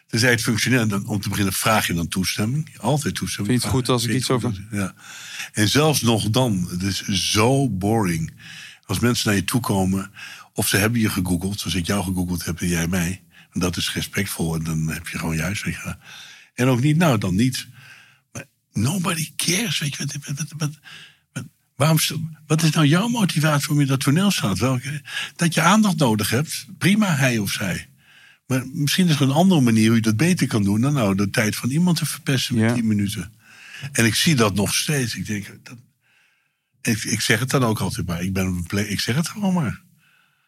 Tenzij 0.09 0.29
het 0.29 0.41
functioneel. 0.41 0.81
En 0.81 1.05
om 1.05 1.21
te 1.21 1.29
beginnen 1.29 1.53
vraag 1.53 1.87
je 1.87 1.93
dan 1.93 2.07
toestemming. 2.07 2.77
Altijd 2.79 3.15
toestemming. 3.15 3.61
Vind 3.61 3.61
je 3.61 3.77
het 3.77 3.87
goed 3.87 3.89
als 3.95 4.03
ik 4.03 4.09
je 4.09 4.15
iets 4.15 4.25
goed? 4.27 4.61
Ja. 4.71 4.93
En 5.53 5.69
zelfs 5.69 6.01
nog 6.01 6.29
dan. 6.29 6.67
Het 6.69 6.81
is 6.83 7.03
zo 7.31 7.69
boring. 7.69 8.33
Als 8.85 8.99
mensen 8.99 9.27
naar 9.27 9.35
je 9.35 9.43
toe 9.43 9.61
komen. 9.61 10.11
Of 10.53 10.67
ze 10.67 10.77
hebben 10.77 10.99
je 10.99 11.09
gegoogeld. 11.09 11.59
Zoals 11.59 11.75
ik 11.75 11.85
jou 11.85 12.03
gegoogeld 12.03 12.45
heb 12.45 12.61
en 12.61 12.67
jij 12.67 12.87
mij. 12.87 13.21
En 13.51 13.59
dat 13.59 13.77
is 13.77 13.93
respectvol. 13.93 14.55
En 14.55 14.63
dan 14.63 14.87
heb 14.87 15.07
je 15.07 15.17
gewoon 15.17 15.35
juist. 15.35 15.63
Je. 15.63 15.95
En 16.53 16.67
ook 16.67 16.81
niet, 16.81 16.97
nou 16.97 17.17
dan 17.17 17.35
niet. 17.35 17.67
Maar 18.31 18.45
nobody 18.73 19.31
cares. 19.35 19.79
Weet 19.79 19.95
je, 19.95 20.03
wat, 20.03 20.13
wat, 20.13 20.35
wat, 20.37 20.47
wat, 20.57 20.69
wat- 21.33 21.45
waarom, 21.75 21.99
wat 22.47 22.63
is 22.63 22.69
nou 22.71 22.85
jouw 22.85 23.07
motivatie 23.07 23.69
om 23.69 23.79
in 23.79 23.87
dat 23.87 23.99
toneel 23.99 24.31
staat? 24.31 24.59
Welke, 24.59 25.01
dat 25.35 25.53
je 25.53 25.61
aandacht 25.61 25.97
nodig 25.97 26.29
hebt. 26.29 26.65
Prima, 26.77 27.15
hij 27.15 27.37
of 27.37 27.51
zij. 27.51 27.88
Maar 28.49 28.67
misschien 28.73 29.07
is 29.07 29.15
er 29.15 29.21
een 29.21 29.31
andere 29.31 29.61
manier 29.61 29.87
hoe 29.87 29.95
je 29.95 30.01
dat 30.01 30.17
beter 30.17 30.47
kan 30.47 30.63
doen... 30.63 30.81
dan 30.81 30.93
nou 30.93 31.15
de 31.15 31.29
tijd 31.29 31.55
van 31.55 31.69
iemand 31.69 31.97
te 31.97 32.05
verpesten 32.05 32.55
met 32.55 32.63
Ja. 32.63 32.73
10 32.73 32.87
minuten. 32.87 33.33
En 33.91 34.05
ik 34.05 34.15
zie 34.15 34.35
dat 34.35 34.55
nog 34.55 34.75
steeds. 34.75 35.15
Ik 35.15 35.25
denk, 35.25 35.45
dat, 35.63 35.77
ik, 36.81 37.03
ik 37.03 37.21
zeg 37.21 37.39
het 37.39 37.49
dan 37.49 37.63
ook 37.63 37.79
altijd 37.79 38.07
maar. 38.07 38.23
Ik, 38.23 38.33
ben, 38.33 38.65
ik 38.71 38.99
zeg 38.99 39.15
het 39.15 39.27
gewoon 39.27 39.53
maar. 39.53 39.81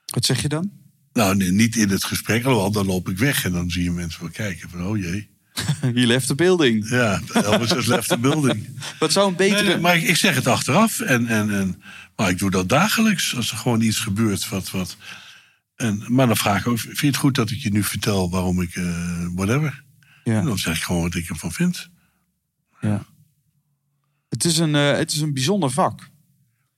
Wat 0.06 0.26
zeg 0.26 0.42
je 0.42 0.48
dan? 0.48 0.72
Nou, 1.14 1.36
nee, 1.36 1.52
niet 1.52 1.76
in 1.76 1.90
het 1.90 2.04
gesprek. 2.04 2.44
Alhoewel, 2.44 2.72
dan 2.72 2.86
loop 2.86 3.10
ik 3.10 3.18
weg 3.18 3.46
en 3.46 3.52
dan 3.52 3.70
zie 3.70 3.84
je 3.84 3.92
mensen 3.92 4.22
wel 4.22 4.30
kijken 4.30 4.70
van... 4.70 4.86
oh 4.86 4.98
jee, 4.98 5.30
Je 6.02 6.08
left 6.08 6.28
de 6.28 6.36
building. 6.36 6.90
ja, 6.90 7.22
Elvis 7.34 7.70
has 7.70 7.86
left 7.86 8.08
the 8.08 8.18
building. 8.18 8.68
Wat 9.00 9.12
zou 9.12 9.30
een 9.30 9.36
betere... 9.36 9.64
nee, 9.64 9.78
maar 9.78 9.96
ik, 9.96 10.04
ik 10.04 10.16
zeg 10.16 10.36
het 10.36 10.48
achteraf. 10.48 11.00
En, 11.00 11.28
en, 11.28 11.54
en, 11.54 11.82
maar 12.16 12.30
ik 12.30 12.38
doe 12.38 12.52
dat 12.52 12.70
dagelijks. 12.70 13.36
Als 13.36 13.52
er 13.52 13.58
gewoon 13.58 13.82
iets 13.82 14.00
gebeurt 14.00 14.50
wat... 14.50 14.72
wat 14.72 14.98
en, 15.82 16.04
maar 16.08 16.28
dan 16.28 16.38
vraag 16.38 16.60
ik 16.60 16.68
ook, 16.68 16.80
vind 16.80 17.00
je 17.00 17.08
het 17.08 17.16
goed 17.16 17.36
dat 17.36 17.50
ik 17.52 17.58
je 17.60 17.70
nu 17.72 17.84
vertel 17.84 18.30
waarom 18.30 18.62
ik... 18.62 18.76
eh, 18.76 19.26
whatever. 19.36 19.84
En 20.24 20.34
ja. 20.34 20.42
dan 20.42 20.58
zeg 20.58 20.78
ik 20.78 20.84
gewoon 20.84 21.02
wat 21.02 21.16
ik 21.16 21.30
ervan 21.30 21.52
vind. 21.52 21.90
ja. 22.82 23.06
Het, 24.30 24.46
is 24.46 24.58
een, 24.58 24.76
eh, 24.76 24.92
het 24.98 25.12
is 25.12 25.22
een 25.22 25.34
bijzonder 25.34 25.72
vak. 25.72 26.10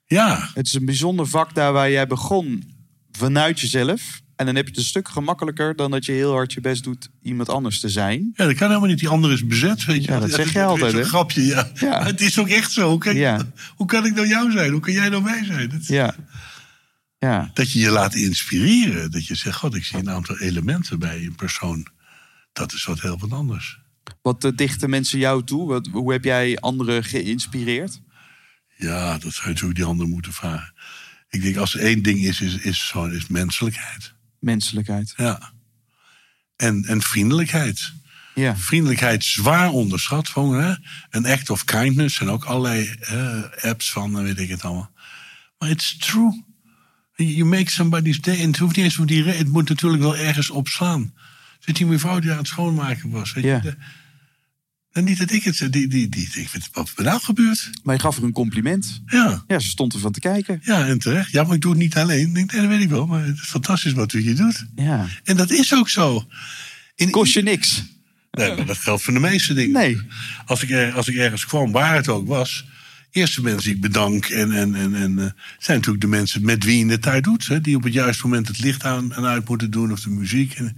Ja, 0.06 0.50
Het 0.54 0.66
is 0.68 0.74
een 0.74 0.86
bijzonder 0.86 1.28
vak 1.28 1.54
daar 1.56 1.74
waar 1.74 1.92
jij 1.92 2.08
begon 2.08 2.64
vanuit 3.12 3.60
jezelf. 3.60 4.22
En 4.36 4.46
dan 4.46 4.56
heb 4.56 4.64
je 4.66 4.70
het 4.70 4.80
een 4.80 4.86
stuk 4.86 5.08
gemakkelijker 5.10 5.76
dan 5.76 5.92
dat 5.92 6.06
je 6.06 6.12
heel 6.12 6.32
hard 6.32 6.54
je 6.54 6.62
best 6.62 6.84
doet 6.84 7.10
iemand 7.22 7.50
anders 7.50 7.80
te 7.80 7.90
zijn. 7.90 8.32
Ja, 8.36 8.46
dat 8.46 8.56
kan 8.56 8.68
helemaal 8.68 8.90
niet. 8.90 9.00
Die 9.00 9.08
andere 9.08 9.34
is 9.34 9.46
bezet, 9.48 9.86
weet 9.86 10.06
je. 10.06 10.12
Ja, 10.12 10.20
dat 10.20 10.32
zeg 10.32 10.54
je 10.54 10.64
altijd, 10.64 10.94
hè? 10.94 11.04
grapje, 11.04 11.44
ja. 11.46 11.72
Het 12.06 12.22
is 12.22 12.40
ook 12.40 12.48
echt 12.48 12.72
zo. 12.72 12.90
Hoe 12.90 12.98
kan, 13.00 13.16
Ja. 13.16 13.42
hoe 13.76 13.88
kan 13.88 14.06
ik 14.06 14.14
nou 14.16 14.28
jou 14.28 14.52
zijn? 14.52 14.72
Hoe 14.72 14.80
kan 14.82 14.94
jij 14.94 15.10
nou 15.10 15.24
mij 15.24 15.44
zijn? 15.46 15.70
Dat, 15.70 15.88
Ja. 15.88 16.16
Ja. 17.24 17.52
dat 17.54 17.72
je 17.72 17.80
je 17.80 17.90
laat 17.90 18.16
inspireren. 18.16 19.12
Dat 19.12 19.26
je 19.26 19.36
zegt, 19.36 19.58
god, 19.58 19.76
ik 19.76 19.86
zie 19.86 20.00
een 20.00 20.10
aantal 20.10 20.40
elementen 20.40 21.00
bij 21.00 21.26
een 21.26 21.36
persoon. 21.36 21.88
dat 22.54 22.74
is 22.74 22.86
wat 22.86 23.02
heel 23.02 23.20
wat 23.20 23.32
anders. 23.32 23.80
Wat 24.22 24.44
eh, 24.44 24.52
dichten 24.56 24.90
mensen 24.90 25.20
jou 25.20 25.44
toe? 25.44 25.68
Wat, 25.68 25.88
hoe 25.92 26.12
heb 26.12 26.24
jij 26.24 26.58
anderen 26.58 27.04
geïnspireerd? 27.04 28.02
Ja, 28.76 29.18
dat 29.18 29.34
zou 29.34 29.44
je 29.44 29.50
natuurlijk 29.54 29.76
die 29.76 29.86
anderen 29.86 30.12
moeten 30.12 30.34
vragen. 30.34 30.74
Ik 31.30 31.42
denk, 31.42 31.58
als 31.58 31.74
er 31.74 31.80
één 31.80 32.02
ding 32.02 32.20
is, 32.20 32.42
is, 32.42 32.56
is, 32.56 32.88
zo, 32.88 33.06
is 33.06 33.28
menselijkheid. 33.28 34.14
Menselijkheid. 34.40 35.14
Ja. 35.18 35.52
En, 36.56 36.84
en 36.84 37.02
vriendelijkheid. 37.02 37.94
Ja. 38.36 38.58
Vriendelijkheid 38.58 39.24
zwaar 39.24 39.70
onderschat. 39.70 40.28
Gewoon, 40.28 40.64
hè? 40.64 40.74
Een 41.10 41.26
act 41.26 41.50
of 41.50 41.64
kindness. 41.64 42.20
En 42.20 42.30
ook 42.30 42.44
allerlei 42.44 42.96
apps 43.62 43.92
van, 43.92 44.18
eh, 44.18 44.24
weet 44.24 44.40
ik 44.40 44.50
het 44.50 44.64
allemaal. 44.64 44.92
Maar 45.58 45.70
it's 45.70 45.98
true. 45.98 46.52
You 47.16 47.44
make 47.46 47.72
somebody's 47.72 48.22
day. 48.22 48.40
En 48.40 48.48
het 48.48 48.58
hoeft 48.58 48.76
niet 48.76 48.86
eens 48.86 48.98
om 48.98 49.06
die 49.06 49.24
Het 49.24 49.48
moet 49.50 49.70
natuurlijk 49.70 50.02
wel 50.04 50.18
ergens 50.18 50.50
opslaan. 50.50 51.14
Zit 51.60 51.76
die 51.76 51.86
mevrouw 51.86 52.20
die 52.20 52.32
aan 52.32 52.38
het 52.38 52.48
schoonmaken 52.48 53.10
was. 53.10 53.34
Weet 53.34 53.44
je, 53.44 53.60
de- 53.62 53.76
en 54.92 55.04
niet 55.04 55.18
dat 55.18 55.32
ik 55.32 55.44
het... 55.44 55.58
Die, 55.58 55.88
die, 55.88 56.10
die, 56.10 56.30
ik 56.34 56.50
weet 56.50 56.70
wat 56.72 56.92
er 56.96 57.04
nou 57.04 57.22
gebeurt. 57.22 57.70
Maar 57.84 57.96
je 57.96 58.02
gaf 58.02 58.18
er 58.18 58.24
een 58.24 58.32
compliment. 58.32 59.02
Ja. 59.06 59.44
Ja, 59.48 59.60
ze 59.60 59.68
stond 59.70 59.94
ervan 59.94 60.12
te 60.12 60.20
kijken. 60.20 60.60
Ja, 60.64 60.86
en 60.88 61.00
terecht. 61.00 61.32
Ja, 61.32 61.44
maar 61.44 61.56
ik 61.56 61.62
doe 61.62 61.72
het 61.72 61.80
niet 61.80 61.96
alleen. 61.98 62.28
Ik 62.28 62.34
denk, 62.36 62.52
nee, 62.52 62.62
dat 62.62 62.70
weet 62.70 62.82
ik 62.82 62.90
wel. 62.90 63.06
Maar 63.08 63.26
het 63.26 63.36
is 63.36 63.42
fantastisch 63.48 63.92
wat 63.94 64.14
u 64.14 64.20
hier 64.20 64.36
doet. 64.36 64.66
Ja. 64.76 65.08
En 65.24 65.38
dat 65.38 65.52
is 65.52 65.74
ook 65.74 65.90
zo. 65.90 66.28
In, 66.96 67.10
Kost 67.10 67.34
je 67.34 67.42
niks. 67.42 67.84
Nee, 68.32 68.56
maar 68.56 68.66
dat 68.66 68.78
geldt 68.78 69.04
voor 69.04 69.14
de 69.14 69.20
meeste 69.20 69.54
dingen. 69.54 69.72
Nee. 69.72 70.02
Als 70.46 70.64
ik, 70.64 70.94
als 70.94 71.08
ik 71.08 71.16
ergens 71.16 71.46
kwam, 71.46 71.72
waar 71.72 71.96
het 71.96 72.08
ook 72.08 72.28
was. 72.28 72.66
Eerste 73.14 73.42
mensen 73.42 73.64
die 73.64 73.76
ik 73.76 73.82
bedank. 73.82 74.26
En, 74.26 74.52
en, 74.52 74.76
en, 74.76 74.96
en 74.96 75.20
eh, 75.20 75.32
zijn 75.58 75.78
natuurlijk 75.78 76.02
de 76.02 76.08
mensen 76.08 76.46
met 76.46 76.64
wie 76.64 76.86
je 76.86 76.92
het 76.92 77.04
daar 77.04 77.22
doet. 77.22 77.48
Hè, 77.48 77.62
die 77.62 77.76
op 77.76 77.84
het 77.84 77.94
juiste 77.94 78.24
moment 78.24 78.48
het 78.48 78.60
licht 78.60 78.84
aan 78.84 79.14
en 79.14 79.26
uit 79.26 79.48
moeten 79.48 79.72
doen. 79.72 79.92
Of 79.92 80.00
de 80.00 80.10
muziek. 80.10 80.54
En, 80.54 80.78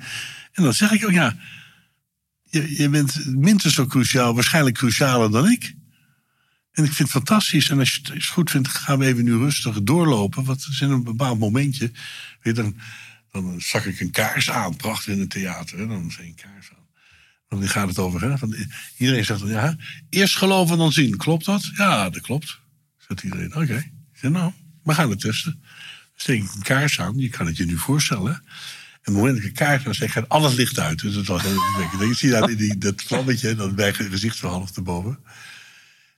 en 0.52 0.64
dan 0.64 0.74
zeg 0.74 0.92
ik 0.92 1.06
ook, 1.06 1.12
ja. 1.12 1.38
Je, 2.44 2.78
je 2.78 2.90
bent 2.90 3.26
minstens 3.26 3.74
zo 3.74 3.86
cruciaal. 3.86 4.34
Waarschijnlijk 4.34 4.76
crucialer 4.76 5.32
dan 5.32 5.50
ik. 5.50 5.76
En 6.72 6.84
ik 6.84 6.94
vind 6.94 6.98
het 6.98 7.18
fantastisch. 7.18 7.70
En 7.70 7.80
als 7.80 7.96
je 7.96 8.14
het 8.14 8.26
goed 8.26 8.52
vindt, 8.52 8.68
gaan 8.68 9.00
we 9.00 9.06
even 9.06 9.24
nu 9.24 9.38
rustig 9.38 9.84
doorlopen. 9.84 10.44
Want 10.44 10.64
er 10.64 10.70
is 10.70 10.82
in 10.82 10.90
een 10.90 11.04
bepaald 11.04 11.40
momentje. 11.40 11.92
Weet 12.42 12.56
dan, 12.56 12.76
dan 13.32 13.62
zak 13.62 13.86
ik 13.86 14.00
een 14.00 14.12
kaars 14.12 14.50
aan. 14.50 14.76
Prachtig 14.76 15.14
in 15.14 15.20
het 15.20 15.30
theater. 15.30 15.78
Hè, 15.78 15.88
dan 15.88 16.14
een 16.18 16.36
kaars 16.36 16.70
Dan 17.48 17.68
gaat 17.68 17.88
het 17.88 18.00
over. 18.00 18.22
Hè? 18.22 18.48
Iedereen 18.98 19.26
zegt 19.26 19.48
ja, 19.48 19.76
eerst 20.10 20.38
geloven 20.38 20.78
dan 20.78 20.92
zien. 20.92 21.18
Klopt 21.18 21.46
dat? 21.46 21.72
Ja, 21.76 22.10
dat 22.10 22.22
klopt. 22.22 22.60
Zegt 22.98 23.24
iedereen, 23.24 23.56
oké. 23.56 23.76
Ik 23.76 24.20
zeg, 24.22 24.32
nou, 24.32 24.52
we 24.84 24.94
gaan 24.94 25.10
het 25.10 25.20
testen. 25.20 25.64
Steek 26.16 26.44
ik 26.44 26.54
een 26.54 26.62
kaars 26.62 27.00
aan, 27.00 27.18
je 27.18 27.30
kan 27.30 27.46
het 27.46 27.58
je 27.58 27.66
nu 27.66 27.78
voorstellen. 27.78 28.34
En 28.34 28.42
op 29.14 29.20
het 29.20 29.24
moment 29.24 29.36
dat 29.36 29.44
ik 29.44 29.50
een 29.50 29.66
kaars 29.66 30.02
aan 30.02 30.10
gaat 30.10 30.30
al 30.30 30.44
het 30.44 30.54
licht 30.54 30.80
uit. 30.80 31.00
Dus 31.00 31.14
dat 31.14 31.26
was 31.26 31.42
heel. 31.42 32.08
Je 32.08 32.14
ziet 32.14 32.32
daar 32.32 32.56
die, 32.56 32.78
dat 32.78 33.02
vlammetje, 33.02 33.56
dat 33.56 33.76
bij 33.76 33.94
gezicht 33.94 34.38
zo 34.38 34.48
half 34.48 34.76
erboven. 34.76 35.20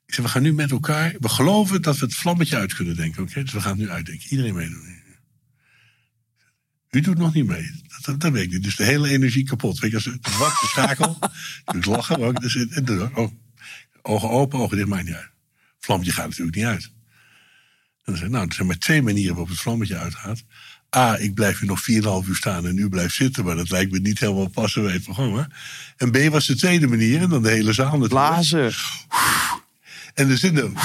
Ik 0.06 0.14
zeg, 0.14 0.26
we 0.26 0.32
gaan 0.32 0.42
nu 0.42 0.54
met 0.54 0.72
elkaar, 0.72 1.16
we 1.20 1.30
geloven 1.30 1.82
dat 1.82 1.98
we 1.98 2.06
het 2.06 2.16
vlammetje 2.16 2.56
uit 2.56 2.74
kunnen 2.74 2.96
denken. 2.96 3.24
Oké, 3.24 3.44
dus 3.44 3.54
we 3.54 3.62
gaan 3.62 3.72
het 3.72 3.80
nu 3.80 3.90
uitdenken. 3.90 4.30
Iedereen 4.30 4.54
meedoen. 4.54 5.06
U 6.92 7.02
doet 7.02 7.18
nog 7.18 7.34
niet 7.34 7.48
mee. 7.48 7.72
Dat, 7.88 8.06
dat, 8.06 8.20
dat 8.20 8.32
weet 8.32 8.44
ik 8.44 8.52
niet. 8.52 8.64
Dus 8.64 8.76
de 8.76 8.84
hele 8.84 9.10
energie 9.10 9.44
kapot. 9.44 9.80
Weet 9.80 9.90
je, 9.90 9.96
als 9.96 10.06
het 10.06 10.28
zwart 10.28 10.60
de 10.62 10.68
schakel. 10.68 11.20
Dus 11.66 11.86
lachen. 11.86 12.20
Ook, 12.20 12.42
dus, 12.42 12.56
en, 12.56 12.70
en, 12.70 13.16
oh, 13.16 13.32
ogen 14.02 14.30
open, 14.30 14.60
ogen 14.60 14.78
dicht, 14.78 14.90
maakt 14.90 15.06
niet 15.06 15.16
uit. 15.16 15.30
Vlammetje 15.80 16.14
gaat 16.14 16.30
natuurlijk 16.30 16.56
niet 16.56 16.66
uit. 16.66 16.84
En 16.84 18.14
dan 18.14 18.16
zeg 18.16 18.26
ik, 18.26 18.32
nou, 18.32 18.48
er 18.48 18.54
zijn 18.54 18.68
maar 18.68 18.78
twee 18.78 19.02
manieren 19.02 19.32
waarop 19.32 19.50
het 19.50 19.60
vlammetje 19.60 19.98
uitgaat. 19.98 20.44
A, 20.96 21.18
ik 21.18 21.34
blijf 21.34 21.60
hier 21.60 21.70
nog 21.70 21.82
4,5 22.24 22.30
uur 22.30 22.36
staan 22.36 22.68
en 22.68 22.78
u 22.78 22.90
blijft 22.90 23.16
zitten. 23.16 23.46
Maar 23.46 23.56
dat 23.56 23.70
lijkt 23.70 23.92
me 23.92 24.00
niet 24.00 24.20
helemaal 24.20 24.50
passen 24.50 24.84
bij 24.84 24.94
het 24.94 25.04
programma. 25.04 25.50
En 25.98 26.12
B 26.12 26.18
was 26.18 26.46
de 26.46 26.56
tweede 26.56 26.88
manier. 26.88 27.22
En 27.22 27.30
dan 27.30 27.44
de 27.44 27.50
hele 27.50 27.74
zaal. 27.74 28.08
Blazen. 28.08 28.74
En 30.14 30.30
er 30.30 30.38
zit 30.38 30.58
een... 30.58 30.78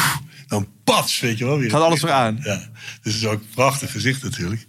Dan 0.53 0.69
pats, 0.85 1.21
weet 1.21 1.39
je 1.39 1.45
wel. 1.45 1.59
Weer 1.59 1.71
Gaat 1.71 1.81
alles 1.81 2.03
weer 2.03 2.13
aan. 2.13 2.41
Ja, 2.43 2.57
dus 3.03 3.13
het 3.15 3.23
is 3.23 3.27
ook 3.27 3.41
een 3.41 3.49
prachtig 3.55 3.91
gezicht 3.91 4.23
natuurlijk. 4.23 4.67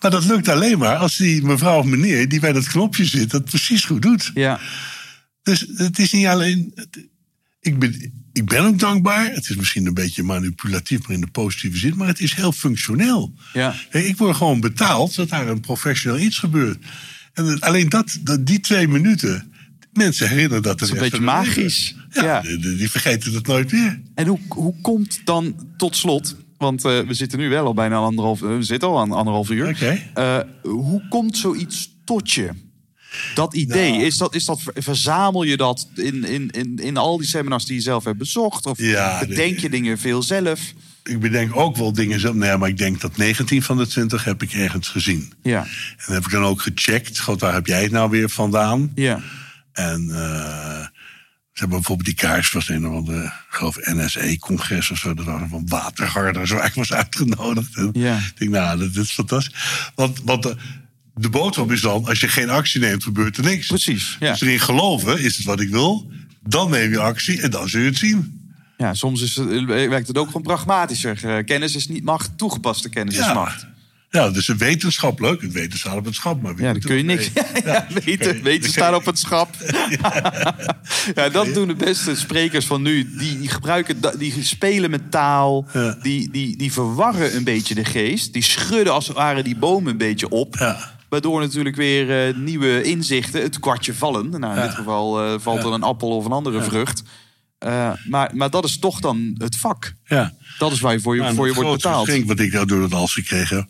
Maar 0.00 0.10
dat 0.10 0.24
lukt 0.24 0.48
alleen 0.48 0.78
maar 0.78 0.96
als 0.96 1.16
die 1.16 1.42
mevrouw 1.42 1.78
of 1.78 1.84
meneer... 1.84 2.28
die 2.28 2.40
bij 2.40 2.52
dat 2.52 2.66
knopje 2.66 3.04
zit, 3.04 3.30
dat 3.30 3.44
precies 3.44 3.84
goed 3.84 4.02
doet. 4.02 4.30
Ja. 4.34 4.60
Dus 5.42 5.66
het 5.74 5.98
is 5.98 6.12
niet 6.12 6.26
alleen... 6.26 6.74
Ik 7.60 7.78
ben, 7.78 8.12
ik 8.32 8.44
ben 8.44 8.64
ook 8.64 8.78
dankbaar. 8.78 9.32
Het 9.32 9.50
is 9.50 9.56
misschien 9.56 9.86
een 9.86 9.94
beetje 9.94 10.22
manipulatief, 10.22 11.00
maar 11.02 11.16
in 11.16 11.20
de 11.20 11.30
positieve 11.30 11.78
zin. 11.78 11.96
Maar 11.96 12.08
het 12.08 12.20
is 12.20 12.34
heel 12.34 12.52
functioneel. 12.52 13.34
Ja. 13.52 13.74
Ik 13.90 14.16
word 14.16 14.36
gewoon 14.36 14.60
betaald 14.60 15.14
dat 15.14 15.28
daar 15.28 15.48
een 15.48 15.60
professioneel 15.60 16.18
iets 16.18 16.38
gebeurt. 16.38 16.84
En 17.32 17.60
alleen 17.60 17.88
dat, 17.88 18.18
dat, 18.20 18.46
die 18.46 18.60
twee 18.60 18.88
minuten... 18.88 19.49
Mensen 19.92 20.28
herinneren 20.28 20.62
dat 20.62 20.78
de 20.78 20.84
is 20.84 20.90
een 20.90 20.98
beetje 20.98 21.20
magisch. 21.20 21.94
Ja, 22.10 22.22
Ja. 22.22 22.40
Die, 22.76 22.90
vergeten 22.90 23.32
dat 23.32 23.46
nooit 23.46 23.72
meer. 23.72 24.00
En 24.14 24.26
hoe, 24.26 24.38
hoe 24.48 24.74
komt 24.80 25.20
dan 25.24 25.68
tot 25.76 25.96
slot, 25.96 26.36
want 26.58 26.84
eh, 26.84 26.98
we 27.00 27.14
zitten 27.14 27.38
nu 27.38 27.48
wel 27.48 27.64
al 27.66 27.74
bijna 27.74 27.96
anderhalf, 27.96 28.42
eh, 28.42 28.48
we 28.56 28.62
zitten 28.62 28.88
al 28.88 28.98
aan 29.00 29.12
anderhalf 29.12 29.50
uur. 29.50 29.68
Oké. 29.68 30.02
Eh, 30.14 30.38
hoe 30.62 31.08
komt 31.08 31.36
zoiets 31.36 31.96
tot 32.04 32.32
je? 32.32 32.50
Dat 33.34 33.54
idee, 33.54 33.90
Nou. 33.90 34.02
is 34.04 34.16
dat, 34.16 34.34
is 34.34 34.44
dat, 34.44 34.60
verzamel 34.74 35.42
je 35.42 35.56
dat 35.56 35.88
in, 35.94 36.24
in, 36.24 36.50
in, 36.50 36.76
in 36.76 36.96
al 36.96 37.16
die 37.18 37.26
seminars 37.26 37.64
die 37.64 37.74
je 37.76 37.82
zelf 37.82 38.04
hebt 38.04 38.18
bezocht? 38.18 38.66
Of 38.66 38.78
Ja, 38.78 39.24
bedenk 39.26 39.58
je 39.58 39.70
dingen 39.70 39.98
veel 39.98 40.22
zelf? 40.22 40.60
Ik 41.04 41.20
bedenk 41.20 41.56
ook 41.56 41.76
wel 41.76 41.92
dingen 41.92 42.20
zelf. 42.20 42.34
Nee, 42.34 42.56
maar 42.56 42.68
ik 42.68 42.78
denk 42.78 43.00
dat 43.00 43.16
19 43.16 43.62
van 43.62 43.76
de 43.76 43.86
20 43.86 44.24
heb 44.24 44.42
ik 44.42 44.52
ergens 44.52 44.88
gezien. 44.88 45.32
Ja, 45.42 45.66
En 46.06 46.14
heb 46.14 46.24
ik 46.24 46.30
dan 46.30 46.42
ook 46.44 46.62
gecheckt. 46.62 47.20
God, 47.20 47.40
waar 47.40 47.54
heb 47.54 47.66
jij 47.66 47.82
het 47.82 47.90
nou 47.92 48.10
weer 48.10 48.28
vandaan? 48.28 48.92
ja, 48.94 49.20
En 49.80 50.10
eh, 50.10 50.86
ze 51.52 51.60
hebben 51.60 51.76
bijvoorbeeld 51.76 52.08
die 52.08 52.14
kaars 52.28 52.52
was 52.52 52.68
een 52.68 52.86
of 52.86 52.94
andere, 52.94 53.24
ik 53.24 53.32
geloof 53.48 53.76
NSE-congres 53.80 54.90
of 54.90 54.98
zo. 54.98 55.14
Dat 55.14 55.24
van 55.24 55.66
watergarders 55.66 56.50
waar 56.50 56.66
ik 56.66 56.74
was 56.74 56.92
uitgenodigd. 56.92 57.76
En 57.76 57.90
Ja. 57.92 58.16
Ik 58.16 58.32
denk, 58.38 58.50
nou, 58.50 58.78
dat, 58.78 58.94
dat 58.94 59.04
is 59.04 59.12
fantastisch. 59.12 59.54
Want, 59.94 60.20
want 60.24 60.42
de, 60.42 60.56
de 61.14 61.28
boodschap 61.28 61.72
is 61.72 61.80
dan, 61.80 62.04
als 62.06 62.20
je 62.20 62.28
geen 62.28 62.50
actie 62.50 62.80
neemt, 62.80 63.02
gebeurt 63.02 63.36
er 63.36 63.44
niks. 63.44 63.66
precies. 63.66 64.16
Ja. 64.20 64.30
Dus 64.30 64.40
erin 64.40 64.60
geloven, 64.60 65.20
is 65.20 65.36
het 65.36 65.46
wat 65.46 65.60
ik 65.60 65.70
wil. 65.70 66.10
Dan 66.42 66.70
neem 66.70 66.90
je 66.90 66.98
actie 66.98 67.40
en 67.40 67.50
dan 67.50 67.68
zul 67.68 67.80
je 67.80 67.86
het 67.86 67.96
zien. 67.96 68.40
ja, 68.78 68.94
soms 68.94 69.22
is 69.22 69.36
het, 69.36 69.64
werkt 69.64 70.08
het 70.08 70.18
ook 70.18 70.26
gewoon 70.26 70.42
pragmatischer. 70.42 71.24
Eh, 71.24 71.44
kennis 71.44 71.74
is 71.74 71.88
niet 71.88 72.04
macht, 72.04 72.38
toegepaste 72.38 72.88
kennis 72.88 73.18
is 73.18 73.32
macht. 73.32 73.66
Ja, 74.10 74.30
dus 74.30 74.48
een 74.48 74.58
wetenschap, 74.58 75.20
leuk. 75.20 75.40
Het 75.42 75.52
weten 75.52 75.78
staat 75.78 75.96
op 75.96 76.04
het 76.04 76.14
schap. 76.14 76.42
Maar 76.42 76.54
Ja, 76.56 76.72
dan 76.72 76.80
kun 76.80 76.96
je 76.96 77.02
niks. 77.02 77.30
mee. 77.32 77.44
Ja, 77.64 77.86
weten, 78.04 78.42
weten 78.42 78.70
staan 78.70 78.94
op 78.94 79.04
het 79.06 79.18
schap. 79.18 79.54
Ja, 81.14 81.28
dat 81.28 81.54
doen 81.54 81.68
de 81.68 81.74
beste 81.74 82.14
sprekers 82.16 82.66
van 82.66 82.82
nu. 82.82 83.16
Die, 83.18 83.38
die 83.38 83.48
gebruiken, 83.48 84.00
die 84.18 84.44
spelen 84.44 84.90
met 84.90 85.10
taal. 85.10 85.66
Ja. 85.72 85.96
Die, 86.02 86.30
die, 86.30 86.56
die 86.56 86.72
verwarren 86.72 87.36
een 87.36 87.44
beetje 87.44 87.74
de 87.74 87.84
geest. 87.84 88.32
Die 88.32 88.42
schudden 88.42 88.92
als 88.92 89.06
het 89.06 89.16
ware 89.16 89.42
die 89.42 89.56
bomen 89.56 89.90
een 89.92 89.98
beetje 89.98 90.28
op. 90.28 90.56
Ja. 90.58 90.98
Waardoor 91.08 91.40
natuurlijk 91.40 91.76
weer 91.76 92.26
eh, 92.28 92.34
nieuwe 92.36 92.82
inzichten, 92.82 93.42
het 93.42 93.58
kwartje 93.60 93.94
vallen. 93.94 94.30
Nou, 94.30 94.52
in 94.54 94.60
Ja. 94.60 94.66
dit 94.66 94.74
geval 94.76 95.22
eh, 95.24 95.34
valt 95.40 95.58
er 95.64 95.72
een 95.72 95.82
appel 95.82 96.08
of 96.16 96.24
een 96.24 96.32
andere 96.32 96.62
vrucht. 96.62 97.02
Eh, 97.58 97.92
maar, 98.08 98.30
maar 98.34 98.50
dat 98.50 98.64
is 98.64 98.78
toch 98.78 99.00
dan 99.00 99.34
het 99.38 99.56
vak. 99.56 99.94
Ja. 100.04 100.32
Dat 100.58 100.72
is 100.72 100.80
waar 100.80 100.92
je 100.92 101.00
voor 101.00 101.16
je, 101.16 101.34
voor 101.34 101.54
wordt 101.54 101.70
betaald. 101.82 102.04
geschenk 102.06 102.26
wat 102.28 102.38
ik 102.40 102.52
nou 102.52 102.66
door 102.66 102.82
het 102.82 102.94
als 102.94 103.12
gekregen 103.14 103.56
heb. 103.56 103.66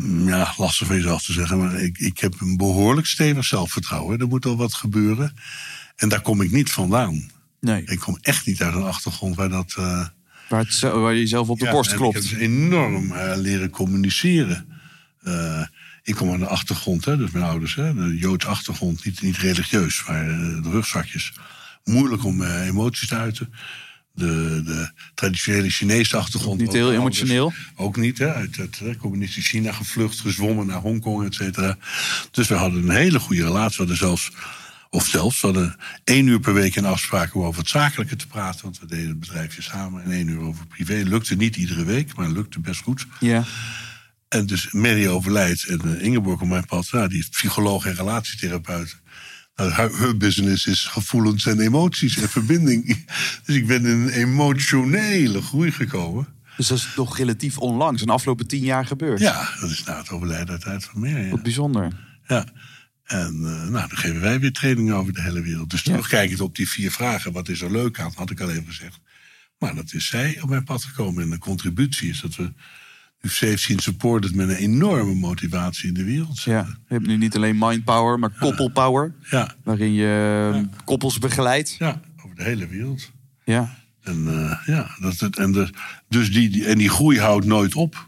Mm, 0.00 0.28
Ja, 0.28 0.54
lastig 0.56 0.86
van 0.86 0.96
jezelf 0.96 1.22
te 1.22 1.32
zeggen. 1.32 1.58
Maar 1.58 1.74
ik, 1.80 1.98
ik 1.98 2.18
heb 2.18 2.40
een 2.40 2.56
behoorlijk 2.56 3.06
stevig 3.06 3.44
zelfvertrouwen. 3.44 4.18
Er 4.18 4.26
moet 4.26 4.46
al 4.46 4.56
wat 4.56 4.74
gebeuren. 4.74 5.34
En 5.96 6.08
daar 6.08 6.20
kom 6.20 6.40
ik 6.40 6.50
niet 6.50 6.72
vandaan. 6.72 7.30
Nee, 7.60 7.84
Ik 7.84 7.98
kom 7.98 8.18
echt 8.20 8.46
niet 8.46 8.62
uit 8.62 8.74
een 8.74 8.82
achtergrond 8.82 9.36
waar 9.36 9.48
dat... 9.48 9.74
eh, 9.78 10.06
waar, 10.48 10.60
het, 10.64 10.80
waar 10.80 11.12
je 11.12 11.20
jezelf 11.20 11.48
op 11.48 11.58
de 11.58 11.64
ja, 11.64 11.70
borst 11.70 11.94
klopt. 11.94 12.24
Ik 12.24 12.30
heb 12.30 12.40
enorm 12.40 13.12
eh, 13.12 13.36
leren 13.36 13.70
communiceren. 13.70 14.66
Eh, 15.22 15.62
ik 16.02 16.14
kom 16.14 16.32
aan 16.32 16.38
de 16.38 16.46
achtergrond, 16.46 17.04
hè, 17.04 17.16
dus 17.16 17.30
mijn 17.30 17.44
ouders, 17.44 17.74
hè, 17.74 17.94
de 17.94 18.16
Joods 18.18 18.46
achtergrond, 18.46 19.04
niet, 19.04 19.22
niet 19.22 19.36
religieus, 19.36 20.04
maar 20.06 20.24
de 20.62 20.70
rugzakjes. 20.70 21.32
Moeilijk 21.84 22.24
om 22.24 22.42
emoties 22.42 23.08
te 23.08 23.14
uiten. 23.16 23.52
De, 24.18 24.62
de 24.64 24.90
traditionele 25.14 25.70
Chinese 25.70 26.16
achtergrond. 26.16 26.60
Niet 26.60 26.72
heel 26.72 26.92
emotioneel. 26.92 27.52
Ook 27.76 27.96
niet, 27.96 28.18
hè, 28.18 28.32
uit 28.34 28.56
het 28.56 28.80
eh, 28.84 28.96
communistisch 28.96 29.46
China 29.48 29.72
gevlucht, 29.72 30.20
gezwommen 30.20 30.66
naar 30.66 30.80
Hongkong, 30.80 31.24
et 31.24 31.34
cetera. 31.34 31.78
Dus 32.30 32.48
we 32.48 32.54
hadden 32.54 32.82
een 32.82 32.96
hele 32.96 33.20
goede 33.20 33.42
relatie. 33.42 33.70
We 33.70 33.76
hadden 33.76 33.96
zelfs, 33.96 34.30
of 34.90 35.06
zelfs, 35.06 35.40
we 35.40 35.46
hadden 35.46 35.76
één 36.04 36.26
uur 36.26 36.40
per 36.40 36.54
week 36.54 36.76
een 36.76 36.84
afspraak 36.84 37.34
om 37.34 37.42
over 37.42 37.60
het 37.60 37.70
zakelijke 37.70 38.16
te 38.16 38.26
praten. 38.26 38.62
Want 38.62 38.80
we 38.80 38.86
deden 38.86 39.08
het 39.08 39.20
bedrijfje 39.20 39.62
samen 39.62 40.04
en 40.04 40.10
één 40.10 40.28
uur 40.28 40.40
over 40.40 40.66
privé. 40.66 41.02
Lukte 41.04 41.34
niet 41.34 41.56
iedere 41.56 41.84
week, 41.84 42.16
maar 42.16 42.30
lukte 42.30 42.60
best 42.60 42.80
goed. 42.80 43.06
Ja. 43.20 43.44
En 44.28 44.46
dus 44.46 44.72
Mary 44.72 45.06
overlijdt 45.06 45.64
en 45.64 45.80
eh, 45.98 46.04
Ingeborg 46.06 46.40
op 46.40 46.48
mijn 46.48 46.66
pad, 46.66 46.88
nou, 46.92 47.08
die 47.08 47.18
is 47.18 47.28
psycholoog 47.28 47.86
en 47.86 47.94
relatietherapeut. 47.94 48.96
Nou, 49.58 49.70
haar 49.70 50.16
business 50.16 50.66
is 50.66 50.84
gevoelens 50.84 51.46
en 51.46 51.60
emoties 51.60 52.16
en 52.16 52.28
verbinding. 52.28 53.04
Dus 53.44 53.56
ik 53.56 53.66
ben 53.66 53.86
in 53.86 53.90
een 54.00 54.08
emotionele 54.08 55.42
groei 55.42 55.70
gekomen. 55.72 56.28
Dus 56.56 56.66
dat 56.66 56.78
is 56.78 56.88
toch 56.94 57.16
relatief 57.16 57.58
onlangs, 57.58 58.02
een 58.02 58.08
afgelopen 58.08 58.46
tien 58.46 58.62
jaar 58.64 58.86
gebeurd. 58.86 59.20
Ja, 59.20 59.48
dat 59.60 59.70
is 59.70 59.84
na 59.84 59.98
het 59.98 60.10
overlijden 60.10 60.64
uit 60.64 60.84
van 60.84 61.02
ja. 61.02 61.28
Wat 61.30 61.42
bijzonder. 61.42 61.92
Ja. 62.26 62.44
En 63.04 63.34
eh, 63.34 63.68
nou, 63.68 63.88
dan 63.88 63.96
geven 63.96 64.20
wij 64.20 64.40
weer 64.40 64.52
trainingen 64.52 64.94
over 64.94 65.12
de 65.12 65.22
hele 65.22 65.40
wereld. 65.42 65.70
Dus 65.70 65.82
Ja. 65.82 65.90
terugkijkend 65.90 66.40
op 66.40 66.56
die 66.56 66.68
vier 66.68 66.90
vragen, 66.90 67.32
wat 67.32 67.48
is 67.48 67.60
er 67.60 67.70
leuk 67.70 68.00
aan, 68.00 68.12
had 68.14 68.30
ik 68.30 68.40
al 68.40 68.50
even 68.50 68.66
gezegd. 68.66 68.98
Maar 69.58 69.74
dat 69.74 69.92
is 69.92 70.06
zij 70.06 70.38
op 70.40 70.48
mijn 70.48 70.64
pad 70.64 70.84
gekomen. 70.84 71.22
En 71.22 71.30
de 71.30 71.38
contributie 71.38 72.08
is 72.10 72.20
dat 72.20 72.36
we 72.36 72.52
nu 73.20 73.30
Safe 73.30 73.56
zien 73.56 73.78
supported 73.78 74.34
met 74.34 74.48
een 74.48 74.54
enorme 74.56 75.14
motivatie 75.14 75.88
in 75.88 75.94
de 75.94 76.04
wereld 76.04 76.42
Ja, 76.42 76.66
je 76.66 76.94
hebt 76.94 77.06
nu 77.06 77.16
niet 77.16 77.36
alleen 77.36 77.56
mind 77.58 77.84
power, 77.84 78.18
maar 78.18 78.30
koppelpower. 78.38 79.14
Ja, 79.30 79.54
Waarin 79.64 79.92
je 79.92 80.52
eh, 80.54 80.84
koppels 80.84 81.18
begeleidt. 81.18 81.74
ja, 81.78 82.00
over 82.24 82.36
de 82.36 82.42
hele 82.42 82.66
wereld. 82.66 83.10
Ja, 83.44 83.76
En, 84.02 84.26
eh, 84.28 84.66
ja, 84.66 84.96
dat, 85.00 85.18
het- 85.20 85.38
en, 85.38 85.52
de, 85.52 85.68
dus 86.08 86.32
die, 86.32 86.48
die, 86.50 86.66
en 86.66 86.78
die 86.78 86.88
groei 86.88 87.18
houdt 87.20 87.46
nooit 87.46 87.74
op. 87.74 88.06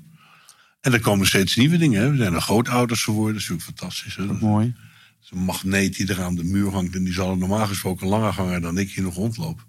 En 0.81 0.93
er 0.93 1.01
komen 1.01 1.27
steeds 1.27 1.57
nieuwe 1.57 1.77
dingen. 1.79 2.01
Hè. 2.03 2.11
We 2.11 2.17
zijn 2.17 2.35
er 2.35 2.41
grootouders 2.41 3.05
geworden, 3.05 3.33
dat 3.35 3.43
is 3.43 3.49
natuurlijk 3.49 3.79
fantastisch. 3.79 4.17
Hè. 4.17 4.27
Dat 4.27 4.41
mooi. 4.41 4.75
is 5.23 5.31
een 5.31 5.39
magneet 5.45 5.97
die 5.97 6.07
er 6.09 6.23
aan 6.23 6.35
de 6.35 6.45
muur 6.45 6.71
hangt. 6.71 6.95
En 6.95 7.05
die 7.05 7.13
zal 7.13 7.37
normaal 7.37 7.67
gesproken 7.67 8.07
langer 8.07 8.33
hangen 8.33 8.61
dan 8.63 8.79
ik 8.79 8.91
hier 8.91 9.05
nog 9.05 9.15
rondloop. 9.15 9.67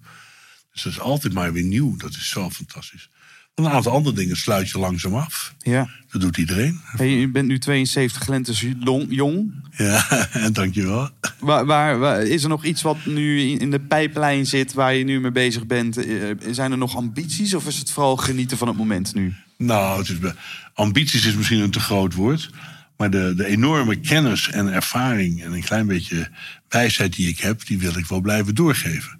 Dus 0.73 0.83
dat 0.83 0.91
is 0.93 0.99
altijd 0.99 1.33
maar 1.33 1.53
weer 1.53 1.63
nieuw. 1.63 1.95
Dat 1.97 2.09
is 2.09 2.29
zo 2.29 2.49
fantastisch. 2.49 3.09
Een 3.55 3.67
aantal 3.69 3.91
andere 3.91 4.15
dingen 4.15 4.35
sluit 4.37 4.69
je 4.69 4.79
langzaam 4.79 5.13
af. 5.15 5.53
Ja. 5.57 5.89
Dat 6.11 6.21
doet 6.21 6.37
iedereen. 6.37 6.79
Hey, 6.83 7.09
je 7.09 7.27
bent 7.27 7.47
nu 7.47 7.57
72, 7.59 8.21
Glent 8.23 8.47
is 8.47 8.65
long- 8.79 9.05
jong. 9.09 9.53
Ja, 9.77 10.27
en 10.31 10.53
dankjewel. 10.61 11.09
Waar, 11.39 11.65
waar, 11.65 11.99
waar- 11.99 12.23
is 12.23 12.43
er 12.43 12.49
nog 12.49 12.65
iets 12.65 12.81
wat 12.81 13.05
nu 13.05 13.39
in 13.41 13.71
de 13.71 13.79
pijplijn 13.79 14.45
zit 14.45 14.73
waar 14.73 14.93
je 14.93 15.03
nu 15.03 15.19
mee 15.19 15.31
bezig 15.31 15.65
bent? 15.65 15.97
Eh, 15.97 16.29
Zijn 16.51 16.71
er 16.71 16.77
nog 16.77 16.95
ambities 16.95 17.53
of 17.53 17.67
is 17.67 17.77
het 17.77 17.91
vooral 17.91 18.17
genieten 18.17 18.57
van 18.57 18.67
het 18.67 18.77
moment 18.77 19.13
nu? 19.13 19.33
Nou, 19.57 19.99
het 19.99 20.09
is, 20.09 20.19
be- 20.19 20.35
ambities 20.73 21.25
is 21.25 21.35
misschien 21.35 21.59
een 21.59 21.71
te 21.71 21.79
groot 21.79 22.13
woord. 22.13 22.49
Maar 22.97 23.09
de, 23.09 23.33
de 23.35 23.45
enorme 23.45 23.95
kennis 23.99 24.49
en 24.49 24.67
ervaring 24.73 25.43
en 25.43 25.51
een 25.53 25.63
klein 25.63 25.87
beetje 25.87 26.29
wijsheid 26.69 27.15
die 27.15 27.27
ik 27.27 27.39
heb, 27.39 27.65
die 27.65 27.79
wil 27.79 27.97
ik 27.97 28.05
wel 28.05 28.21
blijven 28.21 28.55
doorgeven. 28.55 29.19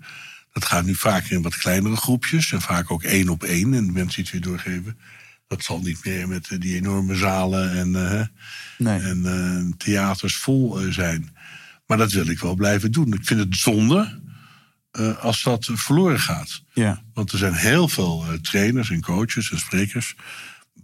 Dat 0.51 0.65
gaat 0.65 0.85
nu 0.85 0.95
vaker 0.95 1.31
in 1.31 1.41
wat 1.41 1.57
kleinere 1.57 1.95
groepjes 1.95 2.51
en 2.51 2.61
vaak 2.61 2.91
ook 2.91 3.03
één 3.03 3.29
op 3.29 3.43
één 3.43 3.73
en 3.73 3.93
mensen 3.93 4.21
iets 4.21 4.31
weer 4.31 4.41
doorgeven. 4.41 4.97
Dat 5.47 5.63
zal 5.63 5.79
niet 5.79 6.05
meer 6.05 6.27
met 6.27 6.47
eh, 6.49 6.59
die 6.59 6.75
enorme 6.75 7.15
zalen 7.15 7.71
en, 7.71 7.95
eh, 8.11 8.25
Nee. 8.77 8.99
en 8.99 9.25
eh, 9.25 9.73
theaters 9.77 10.35
vol 10.35 10.77
zijn. 10.89 11.35
Maar 11.85 11.97
dat 11.97 12.11
wil 12.11 12.27
ik 12.27 12.39
wel 12.39 12.55
blijven 12.55 12.91
doen. 12.91 13.13
Ik 13.13 13.25
vind 13.25 13.39
het 13.39 13.55
zonde 13.55 14.19
als 15.19 15.43
dat 15.43 15.69
verloren 15.73 16.19
gaat. 16.19 16.63
Ja. 16.73 17.03
Want 17.13 17.31
er 17.31 17.37
zijn 17.37 17.53
heel 17.53 17.87
veel 17.87 18.25
trainers 18.41 18.89
en 18.89 19.01
coaches 19.01 19.51
en 19.51 19.59
sprekers. 19.59 20.15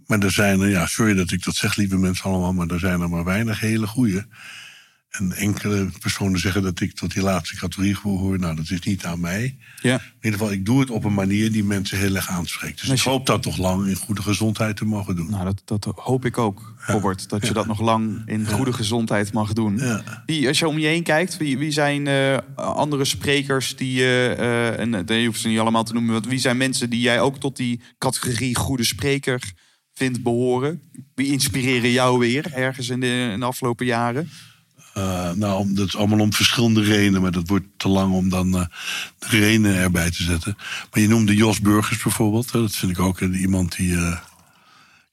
Maar 0.06 0.18
er 0.18 0.32
zijn 0.32 0.60
er, 0.60 0.68
ja, 0.68 0.86
sorry 0.86 1.14
dat 1.14 1.30
ik 1.30 1.44
dat 1.44 1.54
zeg, 1.54 1.76
lieve 1.76 1.96
mensen 1.96 2.24
allemaal, 2.24 2.52
maar 2.52 2.66
er 2.66 2.78
zijn 2.78 3.00
er 3.00 3.08
maar 3.08 3.24
weinig 3.24 3.60
hele 3.60 3.86
goede. 3.86 4.26
En 5.08 5.32
enkele 5.32 5.90
personen 6.00 6.40
zeggen 6.40 6.62
dat 6.62 6.80
ik 6.80 6.94
tot 6.94 7.12
die 7.12 7.22
laatste 7.22 7.56
categorie 7.56 7.96
behoor. 8.02 8.38
Nou, 8.38 8.56
dat 8.56 8.70
is 8.70 8.80
niet 8.80 9.04
aan 9.04 9.20
mij. 9.20 9.56
Ja. 9.82 9.94
In 9.94 10.00
ieder 10.20 10.38
geval, 10.38 10.54
ik 10.54 10.66
doe 10.66 10.80
het 10.80 10.90
op 10.90 11.04
een 11.04 11.14
manier 11.14 11.52
die 11.52 11.64
mensen 11.64 11.98
heel 11.98 12.14
erg 12.14 12.28
aanspreekt. 12.28 12.80
Dus 12.80 13.00
ik 13.00 13.00
hoop 13.00 13.26
dat 13.26 13.42
toch 13.42 13.56
lang 13.56 13.86
in 13.86 13.94
goede 13.96 14.22
gezondheid 14.22 14.76
te 14.76 14.84
mogen 14.84 15.16
doen. 15.16 15.30
Nou, 15.30 15.44
dat, 15.44 15.62
dat 15.64 15.94
hoop 15.96 16.24
ik 16.24 16.38
ook, 16.38 16.74
Robert. 16.78 17.28
Dat 17.28 17.46
je 17.46 17.52
dat 17.52 17.66
nog 17.66 17.80
lang 17.80 18.22
in 18.26 18.46
goede 18.46 18.72
gezondheid 18.72 19.32
mag 19.32 19.52
doen. 19.52 19.76
Ja. 19.78 20.22
Wie, 20.26 20.48
als 20.48 20.58
je 20.58 20.68
om 20.68 20.78
je 20.78 20.86
heen 20.86 21.02
kijkt, 21.02 21.36
wie, 21.36 21.58
wie 21.58 21.70
zijn 21.70 22.06
eh, 22.06 22.38
andere 22.54 23.04
sprekers 23.04 23.76
die 23.76 23.92
je... 23.92 24.34
eh, 24.38 24.78
en 24.78 25.20
je 25.20 25.26
hoeft 25.26 25.40
ze 25.40 25.48
niet 25.48 25.58
allemaal 25.58 25.84
te 25.84 25.92
noemen. 25.92 26.12
want 26.12 26.26
Wie 26.26 26.38
zijn 26.38 26.56
mensen 26.56 26.90
die 26.90 27.00
jij 27.00 27.20
ook 27.20 27.38
tot 27.38 27.56
die 27.56 27.80
categorie 27.98 28.56
goede 28.56 28.84
spreker 28.84 29.52
vindt 29.92 30.22
behoren? 30.22 30.82
Wie 31.14 31.32
inspireren 31.32 31.90
jou 31.90 32.18
weer 32.18 32.52
ergens 32.52 32.88
in 32.88 33.00
de, 33.00 33.28
in 33.32 33.40
de 33.40 33.46
afgelopen 33.46 33.86
jaren? 33.86 34.30
Eh, 34.98 35.30
nou, 35.32 35.74
dat 35.74 35.86
is 35.86 35.96
allemaal 35.96 36.18
om 36.18 36.32
verschillende 36.32 36.82
redenen, 36.82 37.22
maar 37.22 37.30
dat 37.30 37.48
wordt 37.48 37.66
te 37.76 37.88
lang 37.88 38.12
om 38.12 38.28
dan 38.28 38.58
eh, 38.58 38.64
de 39.18 39.26
redenen 39.28 39.76
erbij 39.76 40.10
te 40.10 40.22
zetten. 40.22 40.56
Maar 40.90 41.00
je 41.02 41.08
noemde 41.08 41.34
Jos 41.34 41.60
Burgers 41.60 42.02
bijvoorbeeld. 42.02 42.52
Hè, 42.52 42.60
dat 42.60 42.76
vind 42.76 42.92
ik 42.92 42.98
ook 42.98 43.20
iemand 43.20 43.76
die 43.76 43.96
eh, 43.96 44.18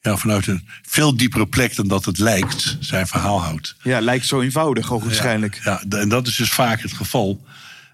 ja, 0.01 0.17
vanuit 0.17 0.47
een 0.47 0.67
veel 0.81 1.17
diepere 1.17 1.47
plek 1.47 1.75
dan 1.75 1.87
dat 1.87 2.05
het 2.05 2.17
lijkt 2.17 2.77
zijn 2.79 3.07
verhaal 3.07 3.41
houdt. 3.41 3.75
Ja, 3.83 3.99
lijkt 3.99 4.25
zo 4.25 4.41
eenvoudig, 4.41 4.87
waarschijnlijk. 4.87 5.61
Ja, 5.63 5.83
en 5.89 6.09
dat 6.09 6.27
is 6.27 6.35
dus 6.35 6.51
vaak 6.51 6.81
het 6.81 6.93
geval. 6.93 7.45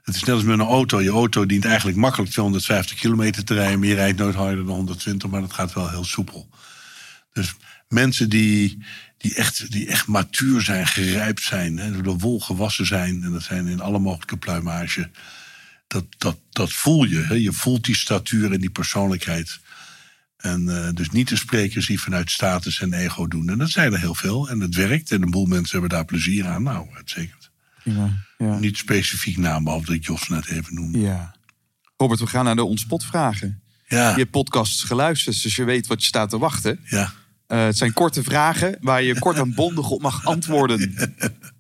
Het 0.03 0.15
is 0.15 0.23
net 0.23 0.35
als 0.35 0.43
met 0.43 0.59
een 0.59 0.65
auto. 0.65 1.01
Je 1.01 1.09
auto 1.09 1.45
dient 1.45 1.65
eigenlijk 1.65 1.97
makkelijk 1.97 2.31
250 2.31 2.99
kilometer 2.99 3.43
te 3.43 3.53
rijden. 3.53 3.79
Maar 3.79 3.87
je 3.87 3.95
rijdt 3.95 4.19
nooit 4.19 4.35
harder 4.35 4.65
dan 4.65 4.75
120, 4.75 5.29
maar 5.29 5.41
dat 5.41 5.53
gaat 5.53 5.73
wel 5.73 5.89
heel 5.89 6.03
soepel. 6.03 6.49
Dus 7.33 7.55
mensen 7.87 8.29
die, 8.29 8.83
die, 9.21 9.35
echt, 9.35 9.71
die 9.71 9.87
echt 9.87 10.07
matuur 10.07 10.61
zijn, 10.61 10.87
gerijpt 10.87 11.41
zijn, 11.41 11.77
hè, 11.77 11.91
door 11.91 12.03
de 12.03 12.15
wol 12.17 12.39
gewassen 12.39 12.85
zijn. 12.85 13.23
En 13.23 13.31
dat 13.31 13.43
zijn 13.43 13.67
in 13.67 13.81
alle 13.81 13.99
mogelijke 13.99 14.37
pluimage. 14.37 15.09
Dat, 15.87 16.05
dat, 16.17 16.37
dat 16.49 16.71
voel 16.73 17.03
je. 17.03 17.19
Hè. 17.21 17.33
Je 17.33 17.51
voelt 17.51 17.83
die 17.83 17.95
statuur 17.95 18.51
en 18.51 18.59
die 18.59 18.69
persoonlijkheid. 18.69 19.59
En 20.37 20.85
eh, 20.85 20.93
dus 20.93 21.09
niet 21.09 21.27
de 21.29 21.35
sprekers 21.35 21.87
die 21.87 22.01
vanuit 22.01 22.31
status 22.31 22.79
en 22.81 22.93
ego 22.93 23.27
doen. 23.27 23.49
En 23.49 23.57
dat 23.57 23.69
zijn 23.69 23.93
er 23.93 23.99
heel 23.99 24.15
veel. 24.15 24.49
En 24.49 24.59
het 24.59 24.75
werkt. 24.75 25.11
En 25.11 25.21
een 25.21 25.31
boel 25.31 25.45
mensen 25.45 25.71
hebben 25.79 25.89
daar 25.97 26.05
plezier 26.05 26.47
aan. 26.47 26.63
Nou, 26.63 26.87
uitstekend. 26.95 27.49
Ja, 27.83 28.25
ja. 28.37 28.57
Niet 28.59 28.77
specifiek 28.77 29.37
naam, 29.37 29.63
behalve 29.63 29.85
dat 29.85 29.95
ik 29.95 30.05
Jos 30.05 30.27
net 30.27 30.45
even 30.47 30.75
noemde. 30.75 30.99
ja. 30.99 31.35
Robert, 31.97 32.19
we 32.19 32.27
gaan 32.27 32.45
naar 32.45 32.55
de 32.55 32.63
onspot-vragen. 32.63 33.61
Ja, 33.87 34.09
Je 34.09 34.17
hebt 34.17 34.31
podcasts 34.31 34.83
geluisterd, 34.83 35.41
dus 35.43 35.55
je 35.55 35.63
weet 35.63 35.87
wat 35.87 36.01
je 36.01 36.07
staat 36.07 36.29
te 36.29 36.37
wachten. 36.37 36.79
ja. 36.85 37.13
Eh, 37.51 37.63
het 37.63 37.77
zijn 37.77 37.93
korte 37.93 38.23
vragen 38.23 38.77
waar 38.81 39.03
je 39.03 39.19
kort 39.19 39.37
en 39.37 39.53
bondig 39.53 39.89
op 39.89 40.01
mag 40.01 40.25
antwoorden. 40.25 40.93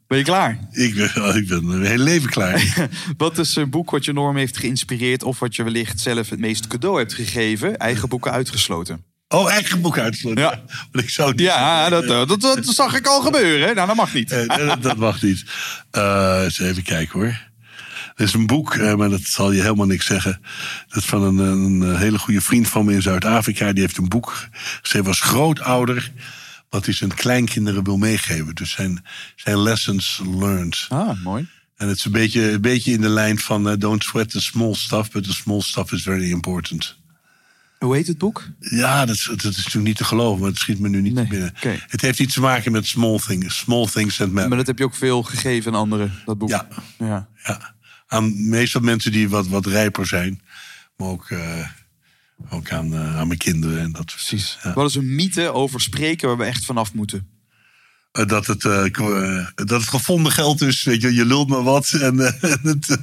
Ben 0.07 0.17
je 0.17 0.23
klaar? 0.23 0.59
Ik 0.71 0.95
ben, 0.95 1.35
ik 1.35 1.47
ben 1.47 1.67
mijn 1.67 1.85
hele 1.85 2.03
leven 2.03 2.29
klaar. 2.29 2.89
Wat 3.17 3.37
is 3.37 3.55
een 3.55 3.69
boek 3.69 3.91
wat 3.91 4.05
je 4.05 4.11
enorm 4.11 4.37
heeft 4.37 4.57
geïnspireerd... 4.57 5.23
of 5.23 5.39
wat 5.39 5.55
je 5.55 5.63
wellicht 5.63 5.99
zelf 5.99 6.29
het 6.29 6.39
meest 6.39 6.67
cadeau 6.67 6.97
hebt 6.97 7.13
gegeven? 7.13 7.77
Eigen 7.77 8.09
boeken 8.09 8.31
uitgesloten. 8.31 9.03
Oh, 9.27 9.51
eigen 9.51 9.81
boek 9.81 9.97
uitsluiten. 9.97 10.43
Ja. 10.43 10.61
Want 10.91 11.03
ik 11.05 11.09
zou 11.09 11.33
Ja, 11.35 11.89
dat, 11.89 12.03
eh, 12.03 12.27
dat, 12.27 12.41
dat 12.41 12.65
zag 12.65 12.95
ik 12.95 13.07
al 13.07 13.21
gebeuren. 13.21 13.75
Nou, 13.75 13.87
dat 13.87 13.95
mag 13.95 14.13
niet. 14.13 14.31
Eh, 14.31 14.67
dat, 14.67 14.83
dat 14.83 14.97
mag 14.97 15.21
niet. 15.21 15.43
Eens 16.43 16.59
even 16.59 16.83
kijken 16.83 17.19
hoor. 17.19 17.50
Er 18.15 18.23
is 18.25 18.33
een 18.33 18.47
boek, 18.47 18.73
eh, 18.75 18.95
maar 18.95 19.09
dat 19.09 19.21
zal 19.21 19.51
je 19.51 19.61
helemaal 19.61 19.85
niks 19.85 20.05
zeggen. 20.05 20.41
Dat 20.87 20.97
is 20.97 21.05
van 21.09 21.21
een, 21.23 21.37
een 21.37 21.97
hele 21.97 22.19
goede 22.19 22.41
vriend 22.41 22.67
van 22.67 22.85
me 22.85 22.93
in 22.93 23.01
Zuid-Afrika. 23.01 23.71
Die 23.73 23.81
heeft 23.83 23.97
een 23.97 24.09
boek 24.09 24.47
geschreven 24.81 25.07
als 25.07 25.19
grootouder. 25.21 26.11
Wat 26.69 26.85
hij 26.85 26.93
zijn 26.93 27.13
kleinkinderen 27.15 27.83
wil 27.83 27.97
meegeven. 27.97 28.55
Dus 28.55 28.71
zijn, 28.71 29.05
zijn 29.35 29.59
lessons 29.61 30.21
learned. 30.39 30.85
Ah, 30.89 31.23
mooi. 31.23 31.47
En 31.77 31.87
het 31.87 31.97
is 31.97 32.05
een 32.05 32.11
beetje, 32.11 32.51
een 32.51 32.61
beetje 32.61 32.91
in 32.91 33.01
de 33.01 33.09
lijn 33.09 33.39
van... 33.39 33.69
eh, 33.69 33.77
don't 33.77 34.03
sweat 34.03 34.29
the 34.29 34.41
small 34.41 34.73
stuff, 34.73 35.11
but 35.11 35.23
the 35.23 35.33
small 35.33 35.61
stuff 35.61 35.91
is 35.91 36.03
very 36.03 36.31
important. 36.31 36.99
Hoe 37.79 37.95
heet 37.95 38.07
het 38.07 38.17
boek? 38.17 38.47
Ja, 38.59 39.05
dat 39.05 39.15
is, 39.15 39.23
dat 39.23 39.43
is 39.43 39.57
natuurlijk 39.57 39.85
niet 39.85 39.97
te 39.97 40.03
geloven, 40.03 40.39
maar 40.41 40.49
het 40.49 40.59
schiet 40.59 40.79
me 40.79 40.89
nu 40.89 41.01
niet 41.01 41.13
Nee, 41.13 41.27
binnen. 41.27 41.53
Het 41.87 42.01
heeft 42.01 42.19
iets 42.19 42.33
te 42.33 42.41
maken 42.41 42.71
met 42.71 42.87
small 42.87 43.19
things. 43.27 43.57
Small 43.57 43.87
things 43.87 44.17
that 44.17 44.27
matter. 44.27 44.47
Maar 44.47 44.57
dat 44.57 44.67
heb 44.67 44.77
je 44.77 44.83
ook 44.83 44.95
veel 44.95 45.23
gegeven 45.23 45.73
aan 45.73 45.79
anderen, 45.79 46.11
dat 46.25 46.37
boek. 46.37 46.49
Ja. 46.49 46.67
ja. 46.99 47.27
Ja. 47.43 47.73
Aan 48.11 48.49
meestal 48.49 48.81
mensen 48.81 49.11
die 49.11 49.29
wat, 49.29 49.47
wat 49.47 49.65
rijper 49.65 50.07
zijn. 50.07 50.41
Maar 50.95 51.07
ook, 51.07 51.29
eh, 51.29 51.67
ook 52.49 52.71
aan, 52.71 52.93
eh, 52.93 53.17
aan 53.17 53.27
mijn 53.27 53.39
kinderen. 53.39 53.79
En 53.79 53.91
dat, 53.91 54.05
Precies. 54.05 54.57
Ja. 54.63 54.73
Wat 54.73 54.89
is 54.89 54.95
een 54.95 55.15
mythe 55.15 55.53
over 55.53 55.81
spreken 55.81 56.27
waar 56.27 56.37
we 56.37 56.43
echt 56.43 56.65
vanaf 56.65 56.93
moeten? 56.93 57.27
Eh, 58.11 58.25
dat, 58.25 58.47
het, 58.47 58.61
dat 59.55 59.69
het 59.69 59.87
gevonden 59.87 60.31
geld 60.31 60.61
is. 60.61 60.83
Weet 60.83 61.01
je, 61.01 61.13
je 61.13 61.25
lult 61.25 61.49
maar 61.49 61.63
wat. 61.63 61.91
En, 61.91 62.17
het, 62.71 62.97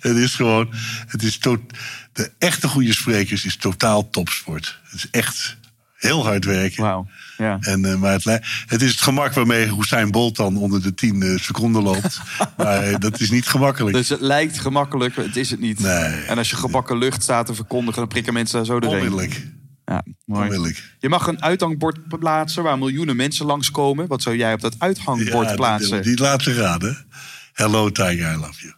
het 0.00 0.16
is 0.16 0.34
gewoon. 0.34 0.68
Het 1.06 1.22
is 1.22 1.38
to, 1.38 1.66
de 2.12 2.32
echte 2.38 2.68
goede 2.68 2.92
sprekers 2.92 3.44
is 3.44 3.56
totaal 3.56 4.10
topsport. 4.10 4.80
Het 4.82 4.94
is 4.94 5.10
echt 5.10 5.56
heel 6.02 6.24
hard 6.24 6.44
werken. 6.44 6.82
Wauw. 6.82 7.06
Ja. 7.36 7.58
En, 7.60 7.84
eh, 7.84 7.94
maar 7.94 8.12
het, 8.12 8.24
het 8.66 8.82
is 8.82 8.90
het 8.90 9.00
gemak 9.00 9.32
waarmee 9.32 9.74
Hussein 9.74 10.10
Bolt 10.10 10.36
dan 10.36 10.56
onder 10.56 10.82
de 10.82 10.94
10 10.94 11.22
eh, 11.22 11.38
seconden 11.38 11.82
loopt. 11.82 12.20
maar 12.56 12.82
eh, 12.82 12.98
dat 12.98 13.20
is 13.20 13.30
niet 13.30 13.46
gemakkelijk. 13.46 13.96
Dus 13.96 14.08
het 14.08 14.20
lijkt 14.20 14.58
gemakkelijk, 14.58 15.16
het 15.16 15.36
is 15.36 15.50
het 15.50 15.60
niet. 15.60 15.80
Nee. 15.80 16.24
En 16.26 16.38
als 16.38 16.50
je 16.50 16.56
gebakken 16.56 16.98
lucht 16.98 17.22
staat 17.22 17.46
te 17.46 17.54
verkondigen, 17.54 17.98
dan 17.98 18.08
prikken 18.08 18.32
mensen 18.32 18.56
daar 18.56 18.66
zo 18.66 18.80
doorheen. 18.80 19.00
Onmiddellijk. 19.00 19.46
Ja, 19.84 20.02
mooi. 20.24 20.42
Onmiddellijk. 20.42 20.94
Je 20.98 21.08
mag 21.08 21.26
een 21.26 21.42
uithangbord 21.42 22.18
plaatsen 22.18 22.62
waar 22.62 22.78
miljoenen 22.78 23.16
mensen 23.16 23.46
langskomen. 23.46 24.06
Wat 24.06 24.22
zou 24.22 24.36
jij 24.36 24.52
op 24.52 24.60
dat 24.60 24.74
uithangbord 24.78 25.48
Ja, 25.48 25.54
plaatsen? 25.54 26.02
Die, 26.02 26.16
die 26.16 26.24
laten 26.24 26.54
raden. 26.54 27.06
Hello 27.52 27.90
Tiger, 27.90 28.32
I 28.32 28.36
love 28.36 28.62
you. 28.62 28.74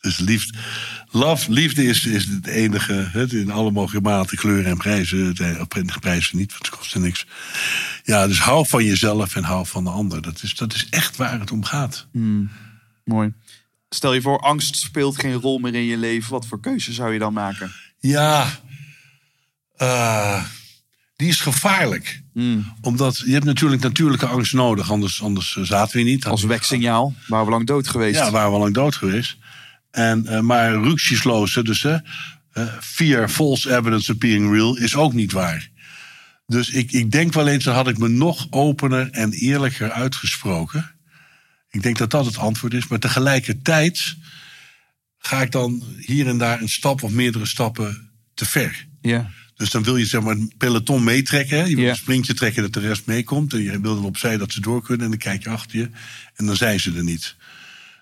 Dus 0.00 0.18
liefde, 0.18 0.58
love, 1.10 1.52
liefde 1.52 1.84
is, 1.84 2.06
is 2.06 2.24
het 2.24 2.46
enige, 2.46 3.08
het, 3.12 3.32
in 3.32 3.50
alle 3.50 3.70
mogelijke 3.70 4.08
maten, 4.08 4.36
kleuren 4.36 4.70
en 4.70 4.76
prijzen. 4.76 5.26
Het, 5.26 5.40
eh, 5.40 5.98
prijzen 6.00 6.38
niet, 6.38 6.52
want 6.52 6.66
het 6.66 6.76
kostte 6.76 6.98
niks. 6.98 7.26
Ja, 8.04 8.26
dus 8.26 8.40
hou 8.40 8.66
van 8.66 8.84
jezelf 8.84 9.36
en 9.36 9.44
hou 9.44 9.66
van 9.66 9.84
de 9.84 9.90
ander. 9.90 10.22
Dat 10.22 10.42
is, 10.42 10.54
dat 10.54 10.74
is 10.74 10.86
echt 10.88 11.16
waar 11.16 11.40
het 11.40 11.50
om 11.50 11.64
gaat. 11.64 12.06
Mooi. 13.04 13.32
Stel 13.88 14.14
je 14.14 14.20
voor, 14.20 14.38
angst 14.38 14.76
speelt 14.76 15.18
geen 15.18 15.34
rol 15.34 15.58
meer 15.58 15.74
in 15.74 15.84
je 15.84 15.96
leven. 15.96 16.30
Wat 16.30 16.46
voor 16.46 16.60
keuze 16.60 16.92
zou 16.92 17.12
je 17.12 17.18
dan 17.18 17.32
maken? 17.32 17.72
Ja, 17.98 18.60
eh, 19.76 20.44
die 21.16 21.28
is 21.28 21.40
gevaarlijk. 21.40 22.22
Omdat 22.80 23.18
je 23.18 23.32
hebt 23.32 23.44
natuurlijk 23.44 23.82
natuurlijke 23.82 24.26
angst 24.26 24.52
nodig, 24.52 24.90
anders, 24.90 25.22
anders 25.22 25.56
eh, 25.56 25.64
zaten 25.64 25.96
we 25.96 26.02
niet. 26.02 26.24
Als 26.26 26.42
weksignaal 26.42 27.14
waren 27.26 27.44
we 27.44 27.50
lang 27.50 27.66
dood 27.66 27.88
geweest. 27.88 28.18
Ja, 28.18 28.30
waren 28.30 28.52
we 28.52 28.58
lang 28.58 28.74
dood 28.74 28.96
geweest. 28.96 29.36
En, 29.90 30.26
eh, 30.26 30.40
maar 30.40 30.74
rücksichtsloze, 30.74 31.62
dus 31.62 31.82
hè, 31.82 31.96
eh, 32.52 32.66
fear, 32.80 33.28
false 33.28 33.76
evidence 33.76 34.12
appearing 34.12 34.52
real, 34.52 34.76
is 34.76 34.96
ook 34.96 35.12
niet 35.12 35.32
waar. 35.32 35.68
Dus 36.46 36.68
ik, 36.70 36.92
ik 36.92 37.10
denk 37.10 37.32
wel 37.32 37.48
eens, 37.48 37.64
dan 37.64 37.74
had 37.74 37.88
ik 37.88 37.98
me 37.98 38.08
nog 38.08 38.46
opener 38.50 39.10
en 39.10 39.32
eerlijker 39.32 39.90
uitgesproken. 39.90 40.90
Ik 41.70 41.82
denk 41.82 41.98
dat 41.98 42.10
dat 42.10 42.26
het 42.26 42.36
antwoord 42.38 42.74
is. 42.74 42.86
Maar 42.86 42.98
tegelijkertijd 42.98 44.16
ga 45.18 45.42
ik 45.42 45.50
dan 45.52 45.82
hier 45.98 46.26
en 46.26 46.38
daar 46.38 46.60
een 46.60 46.68
stap 46.68 47.02
of 47.02 47.10
meerdere 47.10 47.46
stappen 47.46 48.10
te 48.34 48.44
ver. 48.44 48.86
Ja. 49.00 49.30
Dus 49.56 49.70
dan 49.70 49.82
wil 49.82 49.96
je 49.96 50.06
zeg 50.06 50.20
maar 50.22 50.34
een 50.34 50.52
peloton 50.58 51.04
meetrekken. 51.04 51.68
Je 51.68 51.74
wil 51.74 51.84
Ja. 51.84 51.90
een 51.90 51.96
sprintje 51.96 52.34
trekken 52.34 52.62
dat 52.62 52.72
de 52.72 52.80
rest 52.80 53.06
meekomt. 53.06 53.52
En 53.52 53.62
je 53.62 53.80
wil 53.80 53.94
dan 53.94 54.04
opzij 54.04 54.36
dat 54.36 54.52
ze 54.52 54.60
door 54.60 54.82
kunnen. 54.82 55.04
En 55.04 55.10
dan 55.10 55.18
kijk 55.20 55.42
je 55.42 55.48
achter 55.48 55.78
je. 55.78 55.90
En 56.34 56.46
dan 56.46 56.56
zijn 56.56 56.80
ze 56.80 56.92
er 56.96 57.04
niet. 57.04 57.36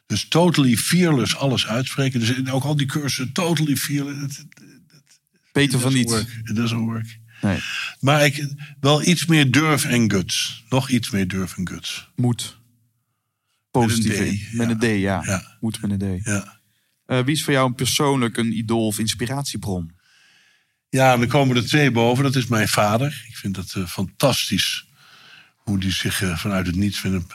Dus 0.08 0.28
totally 0.28 0.76
fearless 0.76 1.36
alles 1.36 1.66
uitspreken. 1.66 2.20
Dus 2.20 2.50
ook 2.50 2.64
al 2.64 2.76
die 2.76 2.86
cursussen, 2.86 3.32
totally 3.32 3.76
fearless. 3.76 4.38
it- 4.38 4.46
Beter 5.52 5.80
van 5.80 5.92
doesn't 5.92 5.94
niet. 5.94 6.08
work. 6.26 6.40
It 6.48 6.56
doesn't 6.56 6.80
work. 6.84 7.18
Nee. 7.40 7.58
Maar 8.00 8.24
ik, 8.24 8.48
wel 8.80 9.02
iets 9.06 9.26
meer 9.26 9.50
durf 9.50 9.84
en 9.84 10.10
guts. 10.10 10.64
Nog 10.68 10.88
iets 10.90 11.10
meer 11.10 11.28
durf 11.28 11.56
en 11.56 11.68
guts. 11.68 12.08
Moet. 12.16 12.58
Positief. 13.70 14.52
Met 14.52 14.68
een. 14.68 14.78
D, 14.78 14.80
Met 14.80 14.90
ja. 14.90 14.90
een 14.90 14.98
D, 14.98 15.00
ja. 15.00 15.56
Met 15.60 16.00
een 16.00 16.20
D. 16.20 16.24
Ja. 16.26 16.60
Eh, 17.06 17.24
wie 17.24 17.34
is 17.34 17.44
voor 17.44 17.52
jou 17.52 17.72
persoonlijk 17.72 18.36
een 18.36 18.56
idool 18.58 18.86
of 18.86 18.98
inspiratiebron? 18.98 19.96
Ja, 20.88 21.16
dan 21.16 21.26
komen 21.28 21.56
er 21.56 21.66
twee 21.66 21.90
boven. 21.90 22.24
Dat 22.24 22.36
is 22.36 22.46
mijn 22.46 22.68
vader. 22.68 23.24
Ik 23.28 23.36
vind 23.36 23.56
het 23.56 23.74
eh, 23.74 23.86
fantastisch 23.86 24.86
hoe 25.56 25.78
die 25.78 25.92
zich 25.92 26.22
eh, 26.22 26.38
vanuit 26.38 26.66
het 26.66 26.76
niets 26.76 27.02
met 27.02 27.12
een, 27.12 27.26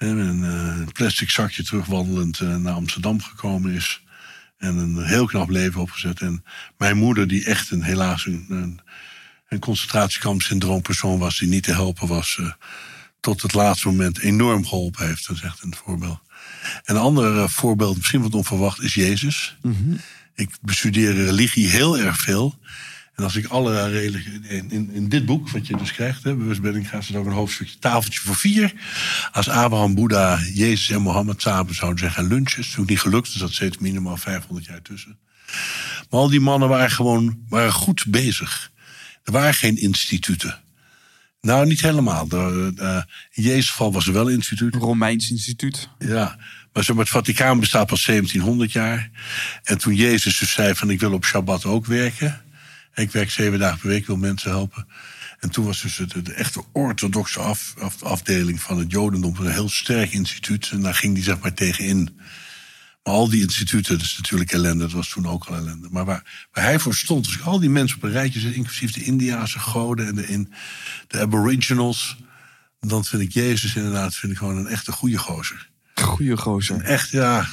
met 0.00 0.18
een 0.18 0.44
eh, 0.44 0.92
plastic 0.92 1.30
zakje 1.30 1.62
terugwandelend 1.62 2.40
eh, 2.40 2.56
naar 2.56 2.72
Amsterdam 2.72 3.22
gekomen 3.22 3.72
is. 3.72 4.02
En 4.58 4.76
een 4.76 5.04
heel 5.04 5.26
knap 5.26 5.48
leven 5.48 5.80
opgezet. 5.80 6.20
En 6.20 6.44
mijn 6.78 6.96
moeder, 6.96 7.28
die 7.28 7.44
echt 7.44 7.70
een, 7.70 7.82
helaas 7.82 8.26
een, 8.26 8.46
een, 8.48 8.80
persoon 10.82 11.18
was, 11.18 11.38
die 11.38 11.48
niet 11.48 11.62
te 11.62 11.72
helpen 11.72 12.08
was, 12.08 12.36
eh, 12.40 12.52
tot 13.20 13.42
het 13.42 13.54
laatste 13.54 13.88
moment 13.88 14.18
enorm 14.18 14.66
geholpen 14.66 15.06
heeft. 15.06 15.26
Dat 15.26 15.36
is 15.36 15.42
echt 15.42 15.62
een 15.62 15.74
voorbeeld. 15.74 16.20
En 16.84 16.94
een 16.94 17.00
ander 17.00 17.50
voorbeeld, 17.50 17.96
misschien 17.96 18.22
wat 18.22 18.34
onverwacht, 18.34 18.82
is 18.82 18.94
Jezus. 18.94 19.56
Ik 20.34 20.50
bestudeer 20.60 21.14
religie 21.14 21.68
heel 21.68 21.98
erg 21.98 22.16
veel. 22.16 22.58
En 23.20 23.26
als 23.26 23.36
ik 23.36 23.46
alle 23.46 23.88
religie... 23.88 24.40
In, 24.48 24.70
in, 24.70 24.90
in 24.92 25.08
dit 25.08 25.26
boek, 25.26 25.50
wat 25.50 25.66
je 25.66 25.76
dus 25.76 25.92
krijgt, 25.92 26.24
hè, 26.24 26.34
bewustwording, 26.34 26.88
gaat 26.88 27.08
er 27.08 27.18
ook 27.18 27.26
een 27.26 27.32
hoofdstukje 27.32 27.78
tafeltje 27.78 28.20
voor 28.20 28.36
vier. 28.36 28.72
Als 29.32 29.48
Abraham, 29.48 29.94
Boeddha, 29.94 30.38
Jezus 30.54 30.90
en 30.90 31.02
Mohammed 31.02 31.42
samen 31.42 31.74
zouden 31.74 32.10
gaan 32.10 32.26
lunchen. 32.26 32.58
is 32.58 32.64
natuurlijk 32.64 32.88
niet 32.88 33.00
gelukt, 33.00 33.32
dus 33.32 33.40
dat 33.40 33.52
zit 33.52 33.80
minimaal 33.80 34.16
500 34.16 34.66
jaar 34.66 34.82
tussen. 34.82 35.18
Maar 36.10 36.20
al 36.20 36.28
die 36.28 36.40
mannen 36.40 36.68
waren 36.68 36.90
gewoon 36.90 37.38
waren 37.48 37.72
goed 37.72 38.04
bezig. 38.06 38.70
Er 39.24 39.32
waren 39.32 39.54
geen 39.54 39.76
instituten. 39.76 40.58
Nou, 41.40 41.66
niet 41.66 41.80
helemaal. 41.80 42.28
De, 42.28 42.72
eh, 42.76 43.02
in 43.30 43.42
Jezus' 43.42 43.70
geval 43.70 43.92
was 43.92 44.06
er 44.06 44.12
wel 44.12 44.28
een 44.28 44.36
instituut. 44.36 44.74
Romeins 44.74 45.30
instituut. 45.30 45.88
Ja, 45.98 46.38
maar, 46.72 46.84
het 46.96 47.08
Vaticaan 47.08 47.60
bestaat 47.60 47.86
pas 47.86 48.04
1700 48.04 48.72
jaar. 48.72 49.10
En 49.62 49.78
toen 49.78 49.94
Jezus 49.94 50.38
dus 50.38 50.52
zei 50.52 50.74
van 50.74 50.90
ik 50.90 51.00
wil 51.00 51.12
op 51.12 51.24
Shabbat 51.24 51.64
ook 51.64 51.86
werken. 51.86 52.48
Ik 53.00 53.12
werk 53.12 53.30
zeven 53.30 53.58
dagen 53.58 53.78
per 53.78 53.88
week, 53.88 54.06
wil 54.06 54.16
mensen 54.16 54.50
helpen. 54.50 54.86
En 55.38 55.50
toen 55.50 55.64
was 55.64 55.82
dus 55.82 55.96
de, 55.96 56.22
de 56.22 56.32
echte 56.32 56.64
orthodoxe 56.72 57.40
af, 57.40 57.74
af- 57.78 58.02
afdeling 58.02 58.60
van 58.60 58.78
het 58.78 58.90
Jodendom 58.90 59.36
een 59.38 59.50
heel 59.50 59.68
sterk 59.68 60.12
instituut. 60.12 60.70
En 60.72 60.80
daar 60.80 60.94
ging 60.94 61.14
die 61.14 61.22
zeg 61.22 61.38
maar 61.38 61.54
tegenin. 61.54 62.18
Maar 63.02 63.14
al 63.14 63.28
die 63.28 63.42
instituten, 63.42 63.98
dat 63.98 64.06
is 64.06 64.16
natuurlijk 64.16 64.52
ellende. 64.52 64.84
Dat 64.84 64.92
was 64.92 65.08
toen 65.08 65.26
ook 65.26 65.44
al 65.44 65.54
ellende. 65.54 65.88
Maar 65.90 66.04
waar, 66.04 66.48
waar 66.52 66.64
hij 66.64 66.78
voor 66.78 66.94
stond, 66.94 67.26
als 67.26 67.34
ik 67.34 67.42
al 67.42 67.60
die 67.60 67.70
mensen 67.70 67.96
op 67.96 68.02
een 68.02 68.10
rijtje 68.10 68.40
zet... 68.40 68.54
inclusief 68.54 68.92
de 68.92 69.04
Indiaanse 69.04 69.58
goden 69.58 70.06
en 70.06 70.14
de, 70.14 70.26
in, 70.28 70.52
de 71.06 71.20
aboriginals... 71.20 72.16
dan 72.80 73.04
vind 73.04 73.22
ik 73.22 73.32
Jezus 73.32 73.74
inderdaad 73.74 74.14
vind 74.14 74.32
ik 74.32 74.38
gewoon 74.38 74.56
een 74.56 74.66
echte 74.66 74.92
goede 74.92 75.18
gozer. 75.18 75.68
Goeie 75.94 76.36
gozer. 76.36 76.80
Echt, 76.80 77.10
ja. 77.10 77.46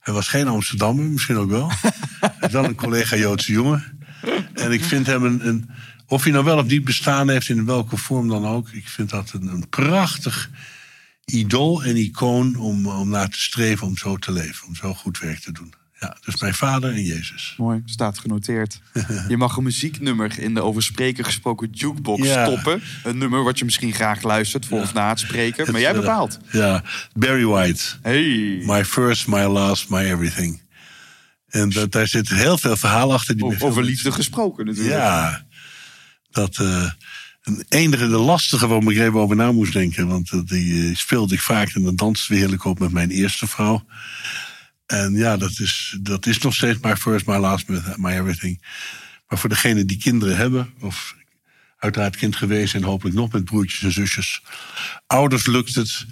Hij 0.00 0.14
was 0.14 0.28
geen 0.28 0.48
Amsterdammer, 0.48 1.04
misschien 1.04 1.36
ook 1.36 1.50
wel. 1.50 1.70
Wel 2.50 2.64
een 2.64 2.74
collega 2.74 3.16
Joodse 3.16 3.52
jongen. 3.52 3.95
En 4.54 4.72
ik 4.72 4.84
vind 4.84 5.06
hem 5.06 5.24
een, 5.24 5.46
een... 5.46 5.70
Of 6.06 6.22
hij 6.22 6.32
nou 6.32 6.44
wel 6.44 6.58
of 6.58 6.66
niet 6.66 6.84
bestaan 6.84 7.28
heeft, 7.28 7.48
in 7.48 7.64
welke 7.66 7.96
vorm 7.96 8.28
dan 8.28 8.46
ook... 8.46 8.68
ik 8.70 8.88
vind 8.88 9.10
dat 9.10 9.32
een, 9.32 9.46
een 9.46 9.68
prachtig 9.68 10.50
idool 11.24 11.84
en 11.84 11.96
icoon 11.96 12.56
om, 12.56 12.86
om 12.86 13.08
naar 13.08 13.28
te 13.28 13.40
streven... 13.40 13.86
om 13.86 13.96
zo 13.96 14.16
te 14.16 14.32
leven, 14.32 14.66
om 14.66 14.74
zo 14.74 14.94
goed 14.94 15.18
werk 15.18 15.38
te 15.38 15.52
doen. 15.52 15.74
Ja, 16.00 16.16
dus 16.24 16.40
mijn 16.40 16.54
vader 16.54 16.90
en 16.92 17.02
Jezus. 17.02 17.54
Mooi, 17.58 17.82
staat 17.84 18.18
genoteerd. 18.18 18.80
Je 19.28 19.36
mag 19.36 19.56
een 19.56 19.62
muzieknummer 19.62 20.38
in 20.38 20.54
de 20.54 20.60
over 20.62 20.82
spreken 20.82 21.24
gesproken 21.24 21.68
jukebox 21.70 22.22
Ja. 22.26 22.44
stoppen. 22.46 22.82
Een 23.04 23.18
nummer 23.18 23.44
wat 23.44 23.58
je 23.58 23.64
misschien 23.64 23.92
graag 23.92 24.22
luistert 24.22 24.66
voor 24.66 24.80
of 24.80 24.94
na 24.94 25.08
het 25.08 25.18
spreken. 25.18 25.72
Maar 25.72 25.80
jij 25.80 25.90
eh, 25.92 26.00
bepaalt. 26.00 26.38
Ja, 26.50 26.84
Barry 27.14 27.44
White. 27.44 27.82
Hey. 28.02 28.62
My 28.64 28.84
first, 28.84 29.26
my 29.26 29.44
last, 29.44 29.88
my 29.88 30.04
everything. 30.12 30.60
En 31.56 31.68
dat, 31.68 31.92
daar 31.92 32.08
zit 32.08 32.28
heel 32.28 32.58
veel 32.58 32.76
verhaal 32.76 33.12
achter. 33.12 33.36
Die 33.36 33.64
Over, 33.64 33.84
liefde 33.84 34.12
gesproken 34.12 34.66
natuurlijk. 34.66 34.94
Ja, 34.94 35.46
dat 36.30 36.58
eh 36.58 36.90
een 37.46 37.64
enige, 37.68 38.08
de 38.08 38.18
lastige 38.18 38.66
waar 38.66 38.82
ik 38.82 38.98
even 38.98 39.20
over 39.20 39.36
na 39.36 39.52
moest 39.52 39.72
denken. 39.72 40.06
Want 40.06 40.30
eh, 40.30 40.40
die 40.44 40.88
eh, 40.88 40.96
speelde 40.96 41.34
ik 41.34 41.40
vaak 41.40 41.68
en 41.68 41.82
dan 41.82 41.96
danste 41.96 42.32
we 42.32 42.38
heerlijk 42.38 42.64
op 42.64 42.78
met 42.78 42.92
mijn 42.92 43.10
eerste 43.10 43.46
vrouw. 43.46 43.86
En 44.86 45.14
ja, 45.14 45.36
dat 45.36 45.58
is, 45.58 45.98
dat 46.00 46.26
is 46.26 46.38
nog 46.38 46.54
steeds 46.54 46.78
my 46.80 46.96
first, 46.96 47.26
my 47.26 47.36
last, 47.36 47.68
my 47.96 48.12
everything. 48.12 48.62
Maar 49.28 49.38
voor 49.38 49.48
degenen 49.48 49.86
die 49.86 49.98
kinderen 49.98 50.36
hebben, 50.36 50.74
of 50.80 51.14
uiteraard 51.78 52.16
kind 52.16 52.36
geweest 52.36 52.74
en 52.74 52.82
hopelijk 52.82 53.16
nog 53.16 53.32
met 53.32 53.44
broertjes 53.44 53.82
en 53.82 53.92
zusjes. 53.92 54.42
Ouders 55.06 55.46
lukt 55.46 55.74
het 55.74 56.06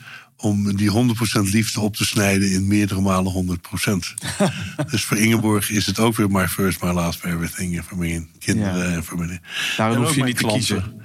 om 0.45 0.77
die 0.77 0.91
100% 0.91 1.51
liefde 1.51 1.81
op 1.81 1.97
te 1.97 2.05
snijden 2.05 2.51
in 2.51 2.67
meerdere 2.67 3.01
malen 3.01 3.59
100%. 3.59 4.15
dus 4.91 5.05
voor 5.05 5.17
Ingeborg 5.17 5.71
is 5.71 5.87
het 5.87 5.99
ook 5.99 6.17
weer 6.17 6.31
my 6.31 6.49
first, 6.49 6.83
my 6.83 6.91
last, 6.91 7.25
my 7.25 7.31
everything. 7.31 7.77
En 7.77 7.85
voor 7.85 7.99
mijn 7.99 8.29
kinderen 8.39 8.89
Ja. 8.89 8.95
en 8.95 9.05
voor 9.05 9.19
mijn... 9.19 9.43
Daarom 9.77 10.05
hoef 10.05 10.15
je 10.15 10.25
niet 10.25 10.37
te 10.37 10.47
kiezen. 10.47 11.03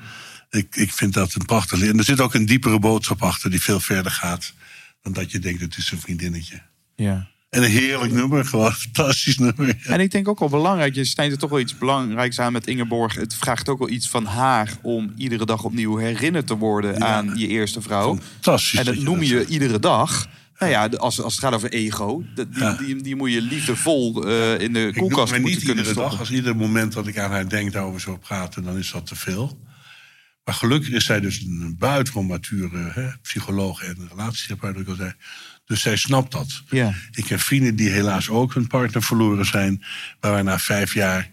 Ik, 0.49 0.75
ik 0.75 0.93
vind 0.93 1.13
dat 1.13 1.33
een 1.33 1.45
prachtig. 1.45 1.81
En 1.81 1.97
er 1.97 2.03
zit 2.03 2.19
ook 2.19 2.33
een 2.33 2.45
diepere 2.45 2.79
boodschap 2.79 3.23
achter 3.23 3.49
die 3.49 3.61
veel 3.61 3.79
verder 3.79 4.11
gaat 4.11 4.53
dan 5.01 5.13
dat 5.13 5.31
je 5.31 5.39
denkt 5.39 5.61
het 5.61 5.77
is 5.77 5.91
een 5.91 5.99
vriendinnetje. 5.99 6.61
Ja. 6.95 7.27
En 7.49 7.63
een 7.63 7.69
heerlijk 7.69 8.11
nummer, 8.13 8.45
gewoon 8.45 8.65
een 8.65 8.71
fantastisch 8.71 9.37
nummer. 9.37 9.67
Ja. 9.67 9.93
En 9.93 9.99
ik 9.99 10.11
denk 10.11 10.27
ook 10.27 10.39
wel 10.39 10.49
belangrijk, 10.49 10.95
je 10.95 11.05
snijdt 11.05 11.33
er 11.33 11.39
toch 11.39 11.49
wel 11.49 11.59
iets 11.59 11.77
belangrijks 11.77 12.39
aan 12.39 12.53
met 12.53 12.67
Ingeborg. 12.67 13.15
Het 13.15 13.35
vraagt 13.35 13.69
ook 13.69 13.79
wel 13.79 13.89
iets 13.89 14.09
van 14.09 14.25
haar 14.25 14.77
om 14.81 15.13
iedere 15.17 15.45
dag 15.45 15.63
opnieuw 15.63 15.97
herinnerd 15.97 16.47
te 16.47 16.57
worden 16.57 17.03
aan 17.03 17.37
je 17.37 17.47
eerste 17.47 17.81
vrouw. 17.81 18.17
Fantastisch 18.33 18.79
En 18.79 18.85
dat 18.85 18.95
dat 18.95 19.03
noem 19.03 19.19
dat 19.19 19.27
je 19.27 19.45
iedere 19.45 19.79
dag. 19.79 20.27
Nou 20.59 20.71
ja, 20.71 20.87
als, 20.87 21.21
als 21.21 21.35
het 21.35 21.43
gaat 21.43 21.53
over 21.53 21.71
ego, 21.71 22.23
die, 22.35 22.45
Ja. 22.51 22.73
die, 22.73 23.01
die 23.01 23.15
moet 23.15 23.31
je 23.31 23.41
liefdevol 23.41 24.27
eh, 24.27 24.59
in 24.59 24.73
de 24.73 24.87
Ik 24.87 24.93
koelkast 24.93 25.31
moeten 25.31 25.51
niet 25.51 25.63
kunnen 25.63 25.85
iedere 25.85 26.01
dag. 26.01 26.19
Als 26.19 26.31
ieder 26.31 26.55
moment 26.55 26.93
dat 26.93 27.07
ik 27.07 27.17
aan 27.17 27.31
haar 27.31 27.49
denk 27.49 27.71
daarover 27.71 27.99
zou 27.99 28.17
praten, 28.17 28.63
dan 28.63 28.77
is 28.77 28.91
dat 28.91 29.07
te 29.07 29.15
veel. 29.15 29.59
Maar 30.43 30.53
gelukkig 30.57 30.89
is 30.89 31.05
zij 31.05 31.19
dus 31.19 31.41
een 31.41 31.75
buitengewoon 31.79 32.27
mature 32.27 32.91
hè, 32.93 33.07
psycholoog 33.21 33.83
en 33.83 34.07
relatietherapeut, 34.09 34.77
ik 34.79 34.87
al 34.87 34.95
zei. 34.95 35.13
Dus 35.69 35.81
zij 35.81 35.95
snapt 35.95 36.31
dat. 36.31 36.63
Ja. 36.69 36.93
Ik 37.11 37.27
heb 37.27 37.39
vrienden 37.39 37.75
die 37.75 37.89
helaas 37.89 38.29
ook 38.29 38.53
hun 38.53 38.67
partner 38.67 39.03
verloren 39.03 39.45
zijn. 39.45 39.83
Waar 40.19 40.31
wij 40.31 40.41
na 40.41 40.59
vijf 40.59 40.93
jaar 40.93 41.29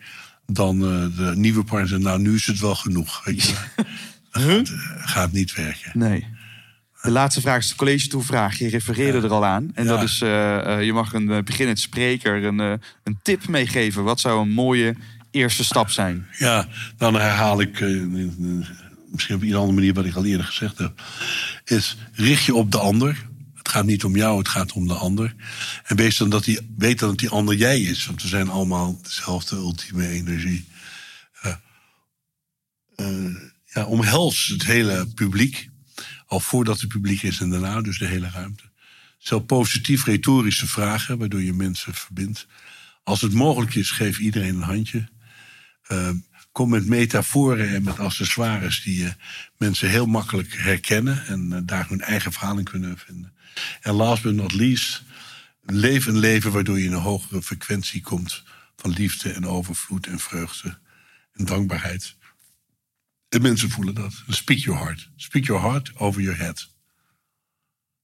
dan 0.46 0.82
eh, 0.82 1.16
de 1.16 1.32
nieuwe 1.36 1.64
partner 1.64 2.00
nou 2.00 2.20
nu 2.20 2.34
is 2.34 2.46
het 2.46 2.60
wel 2.60 2.74
genoeg. 2.74 3.24
Weet 3.24 3.42
je. 3.42 3.54
Dat 4.30 4.42
gaat, 4.42 4.68
eh, 4.68 5.08
gaat 5.08 5.32
niet 5.32 5.54
werken. 5.54 5.90
Nee. 5.94 6.26
De 7.02 7.10
laatste 7.10 7.40
vraag 7.40 7.58
is 7.58 7.68
de 7.68 7.74
college 7.74 8.08
toevraag. 8.08 8.58
Je 8.58 8.68
refereerde 8.68 9.20
er 9.20 9.32
al 9.32 9.44
aan. 9.44 9.70
En 9.74 9.86
dat 9.86 10.02
is, 10.02 10.20
eh, 10.20 10.82
je 10.82 10.92
mag 10.92 11.12
een 11.12 11.44
beginnend 11.44 11.78
spreker 11.78 12.44
een, 12.44 12.58
een 12.58 13.18
tip 13.22 13.48
meegeven. 13.48 14.04
Wat 14.04 14.20
zou 14.20 14.40
een 14.40 14.52
mooie 14.52 14.94
eerste 15.30 15.64
stap 15.64 15.90
zijn? 15.90 16.26
Ja, 16.38 16.68
dan 16.96 17.14
herhaal 17.14 17.60
ik 17.60 17.80
misschien 19.10 19.36
op 19.36 19.42
een 19.42 19.54
andere 19.54 19.72
manier 19.72 19.94
wat 19.94 20.04
ik 20.04 20.14
al 20.14 20.24
eerder 20.24 20.46
gezegd 20.46 20.78
heb. 20.78 21.02
Is 21.64 21.96
richt 22.12 22.44
je 22.44 22.54
op 22.54 22.72
de 22.72 22.78
ander. 22.78 23.25
Het 23.66 23.74
gaat 23.74 23.84
niet 23.84 24.04
om 24.04 24.16
jou, 24.16 24.38
het 24.38 24.48
gaat 24.48 24.72
om 24.72 24.88
de 24.88 24.94
ander. 24.94 25.34
En 25.84 25.96
wees 25.96 26.16
dan 26.16 26.30
dat 26.30 26.44
die, 26.44 26.74
weet 26.76 26.98
dan 26.98 27.08
dat 27.08 27.18
die 27.18 27.28
ander 27.28 27.54
jij 27.54 27.80
is. 27.80 28.06
Want 28.06 28.22
we 28.22 28.28
zijn 28.28 28.48
allemaal 28.48 29.00
dezelfde 29.02 29.56
ultieme 29.56 30.08
energie. 30.08 30.68
Eh, 32.96 33.34
ja, 33.64 33.84
omhels 33.84 34.46
het 34.46 34.64
hele 34.64 35.06
publiek. 35.14 35.68
Al 36.26 36.40
voordat 36.40 36.80
het 36.80 36.88
publiek 36.88 37.22
is 37.22 37.40
en 37.40 37.50
daarna, 37.50 37.80
dus 37.80 37.98
de 37.98 38.06
hele 38.06 38.30
ruimte. 38.30 38.64
Stel 39.18 39.40
positief 39.40 40.04
retorische 40.04 40.66
vragen, 40.66 41.18
waardoor 41.18 41.42
je 41.42 41.52
mensen 41.52 41.94
verbindt. 41.94 42.46
Als 43.02 43.20
het 43.20 43.32
mogelijk 43.32 43.74
is, 43.74 43.90
geef 43.90 44.18
iedereen 44.18 44.54
een 44.54 44.62
handje. 44.62 45.08
Eh, 45.82 46.10
kom 46.52 46.68
met 46.68 46.86
metaforen 46.86 47.68
en 47.68 47.82
met 47.82 47.98
accessoires 47.98 48.82
die 48.82 49.02
uh, 49.02 49.10
mensen 49.56 49.88
heel 49.88 50.06
makkelijk 50.06 50.54
herkennen 50.56 51.26
en 51.26 51.50
uh, 51.52 51.58
daar 51.64 51.88
hun 51.88 52.00
eigen 52.00 52.32
verhaal 52.32 52.58
in 52.58 52.64
kunnen 52.64 52.98
vinden. 52.98 53.32
En 53.80 53.94
last 53.94 54.22
but 54.22 54.34
not 54.34 54.52
least, 54.52 55.02
leef 55.62 56.06
een 56.06 56.18
leven 56.18 56.52
waardoor 56.52 56.78
je 56.78 56.84
in 56.84 56.92
een 56.92 57.00
hogere 57.00 57.42
frequentie 57.42 58.00
komt 58.00 58.42
van 58.76 58.90
liefde 58.90 59.32
en 59.32 59.46
overvloed 59.46 60.06
en 60.06 60.18
vreugde 60.18 60.78
en 61.32 61.44
dankbaarheid. 61.44 62.16
En 63.28 63.42
mensen 63.42 63.70
voelen 63.70 63.94
dat. 63.94 64.22
Speak 64.28 64.58
your 64.58 64.80
heart. 64.80 65.10
Speak 65.16 65.44
your 65.44 65.62
heart 65.62 65.92
over 65.96 66.22
your 66.22 66.38
head. 66.38 66.68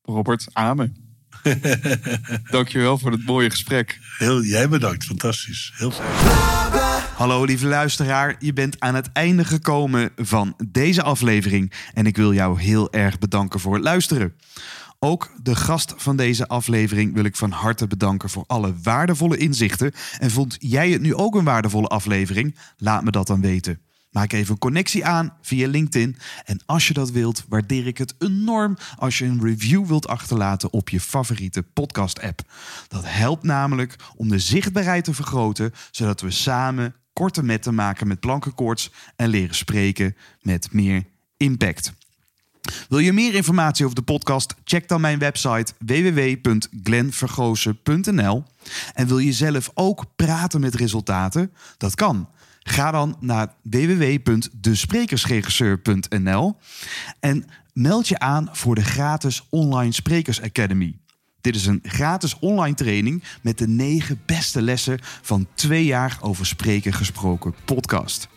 Robert, 0.03 0.47
amen. 0.53 0.97
Dankjewel 2.51 2.99
voor 2.99 3.13
het 3.13 3.25
mooie 3.25 3.51
gesprek. 3.51 3.99
Heel, 4.19 4.43
jij 4.43 4.69
bedankt, 4.69 5.05
fantastisch. 5.05 5.73
Heel 5.75 5.91
fijn. 5.91 6.11
Hallo 7.17 7.45
lieve 7.45 7.67
luisteraar, 7.67 8.37
je 8.39 8.53
bent 8.53 8.81
aan 8.81 8.95
het 8.95 9.13
einde 9.13 9.45
gekomen 9.45 10.11
van 10.17 10.57
deze 10.69 11.03
aflevering 11.03 11.73
en 11.95 12.07
ik 12.07 12.17
wil 12.17 12.33
jou 12.35 12.61
heel 12.61 12.93
erg 12.93 13.19
bedanken 13.19 13.61
voor 13.61 13.75
het 13.75 13.85
luisteren. 13.85 14.35
Ook 15.05 15.31
de 15.43 15.57
gast 15.57 15.95
van 15.97 16.17
deze 16.17 16.49
aflevering 16.49 17.15
wil 17.15 17.25
ik 17.25 17.37
van 17.37 17.51
harte 17.51 17.87
bedanken 17.87 18.31
voor 18.31 18.45
alle 18.47 18.75
waardevolle 18.83 19.37
inzichten. 19.37 19.93
En 20.19 20.31
vond 20.31 20.57
jij 20.59 20.91
het 20.91 21.01
nu 21.01 21.15
ook 21.15 21.35
een 21.35 21.45
waardevolle 21.45 21.87
aflevering? 21.87 22.57
Laat 22.77 23.05
me 23.05 23.11
dat 23.11 23.27
dan 23.27 23.41
weten. 23.41 23.81
Maak 24.11 24.33
even 24.33 24.53
een 24.53 24.59
connectie 24.59 25.05
aan 25.07 25.37
via 25.41 25.69
LinkedIn. 25.69 26.17
En 26.45 26.61
als 26.67 26.89
je 26.89 26.95
dat 26.95 27.11
wilt, 27.11 27.45
waardeer 27.49 27.87
ik 27.87 27.99
het 27.99 28.15
enorm 28.19 28.77
als 28.97 29.19
je 29.19 29.25
een 29.25 29.43
review 29.43 29.87
wilt 29.87 30.09
achterlaten 30.09 30.73
op 30.73 30.89
je 30.89 31.01
favoriete 31.01 31.63
podcast-app. 31.63 32.43
Dat 32.89 33.05
helpt 33.07 33.43
namelijk 33.43 33.97
om 34.17 34.29
de 34.29 34.39
zichtbaarheid 34.39 35.05
te 35.05 35.15
vergroten, 35.15 35.73
zodat 35.91 36.21
we 36.21 36.31
samen 36.31 36.95
korte 37.13 37.43
metten 37.43 37.75
maken 37.75 38.07
met 38.09 38.21
plankenkoorts 38.21 38.91
en 39.17 39.29
leren 39.29 39.55
spreken 39.55 40.17
met 40.41 40.73
meer 40.73 41.05
impact. 41.37 41.93
Wil 42.89 42.99
je 42.99 43.13
meer 43.13 43.35
informatie 43.35 43.85
over 43.85 43.97
de 43.97 44.03
podcast? 44.03 44.55
Check 44.65 44.89
dan 44.89 45.01
mijn 45.01 45.19
website 45.19 45.73
www.glenvergozen.nl. 45.79 48.45
En 48.95 49.07
wil 49.07 49.19
je 49.19 49.33
zelf 49.33 49.71
ook 49.75 50.05
praten 50.17 50.61
met 50.61 50.75
resultaten? 50.75 51.53
Dat 51.77 51.95
kan. 51.95 52.29
Ga 52.63 52.91
dan 52.91 53.17
naar 53.21 53.55
www.desprekersregisseur.nl 53.63 56.57
en 57.21 57.45
meld 57.73 58.09
je 58.09 58.19
aan 58.19 58.49
voor 58.53 58.75
de 58.75 58.85
gratis 58.85 59.47
Online 59.51 59.93
Sprekers 59.93 60.43
Academy. 60.43 60.97
Dit 61.41 61.55
is 61.55 61.67
een 61.67 61.81
gratis 61.83 62.39
online 62.39 62.75
training 62.75 63.23
met 63.43 63.59
de 63.59 63.69
negen 63.69 64.21
beste 64.27 64.63
lessen 64.63 64.99
van 65.03 65.47
twee 65.55 65.85
jaar 65.85 66.19
over 66.21 66.47
spreken 66.47 66.93
gesproken 66.93 67.55
podcast. 67.65 68.29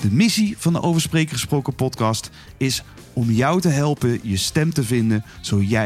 De 0.00 0.10
missie 0.10 0.54
van 0.58 0.72
de 0.72 0.82
Over 0.82 1.00
Spreken 1.00 1.32
gesproken 1.32 1.74
podcast 1.74 2.30
is 2.56 2.82
om 3.12 3.30
jou 3.30 3.60
te 3.60 3.68
helpen 3.68 4.20
je 4.22 4.36
stem 4.36 4.72
te 4.72 4.82
vinden, 4.82 5.24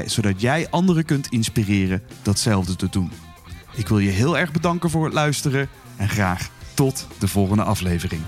zodat 0.07 0.41
jij 0.41 0.70
anderen 0.70 1.05
kunt 1.05 1.27
inspireren 1.28 2.03
datzelfde 2.23 2.77
te 2.77 2.89
doen. 2.91 3.11
Ik 3.77 3.89
wil 3.89 3.99
je 3.99 4.11
heel 4.11 4.39
erg 4.39 4.53
bedanken 4.53 4.91
voor 4.91 5.05
het 5.05 5.15
luisteren 5.15 5.69
en 5.97 6.09
graag 6.09 6.51
tot 6.74 7.07
de 7.19 7.28
volgende 7.28 7.62
aflevering. 7.62 8.23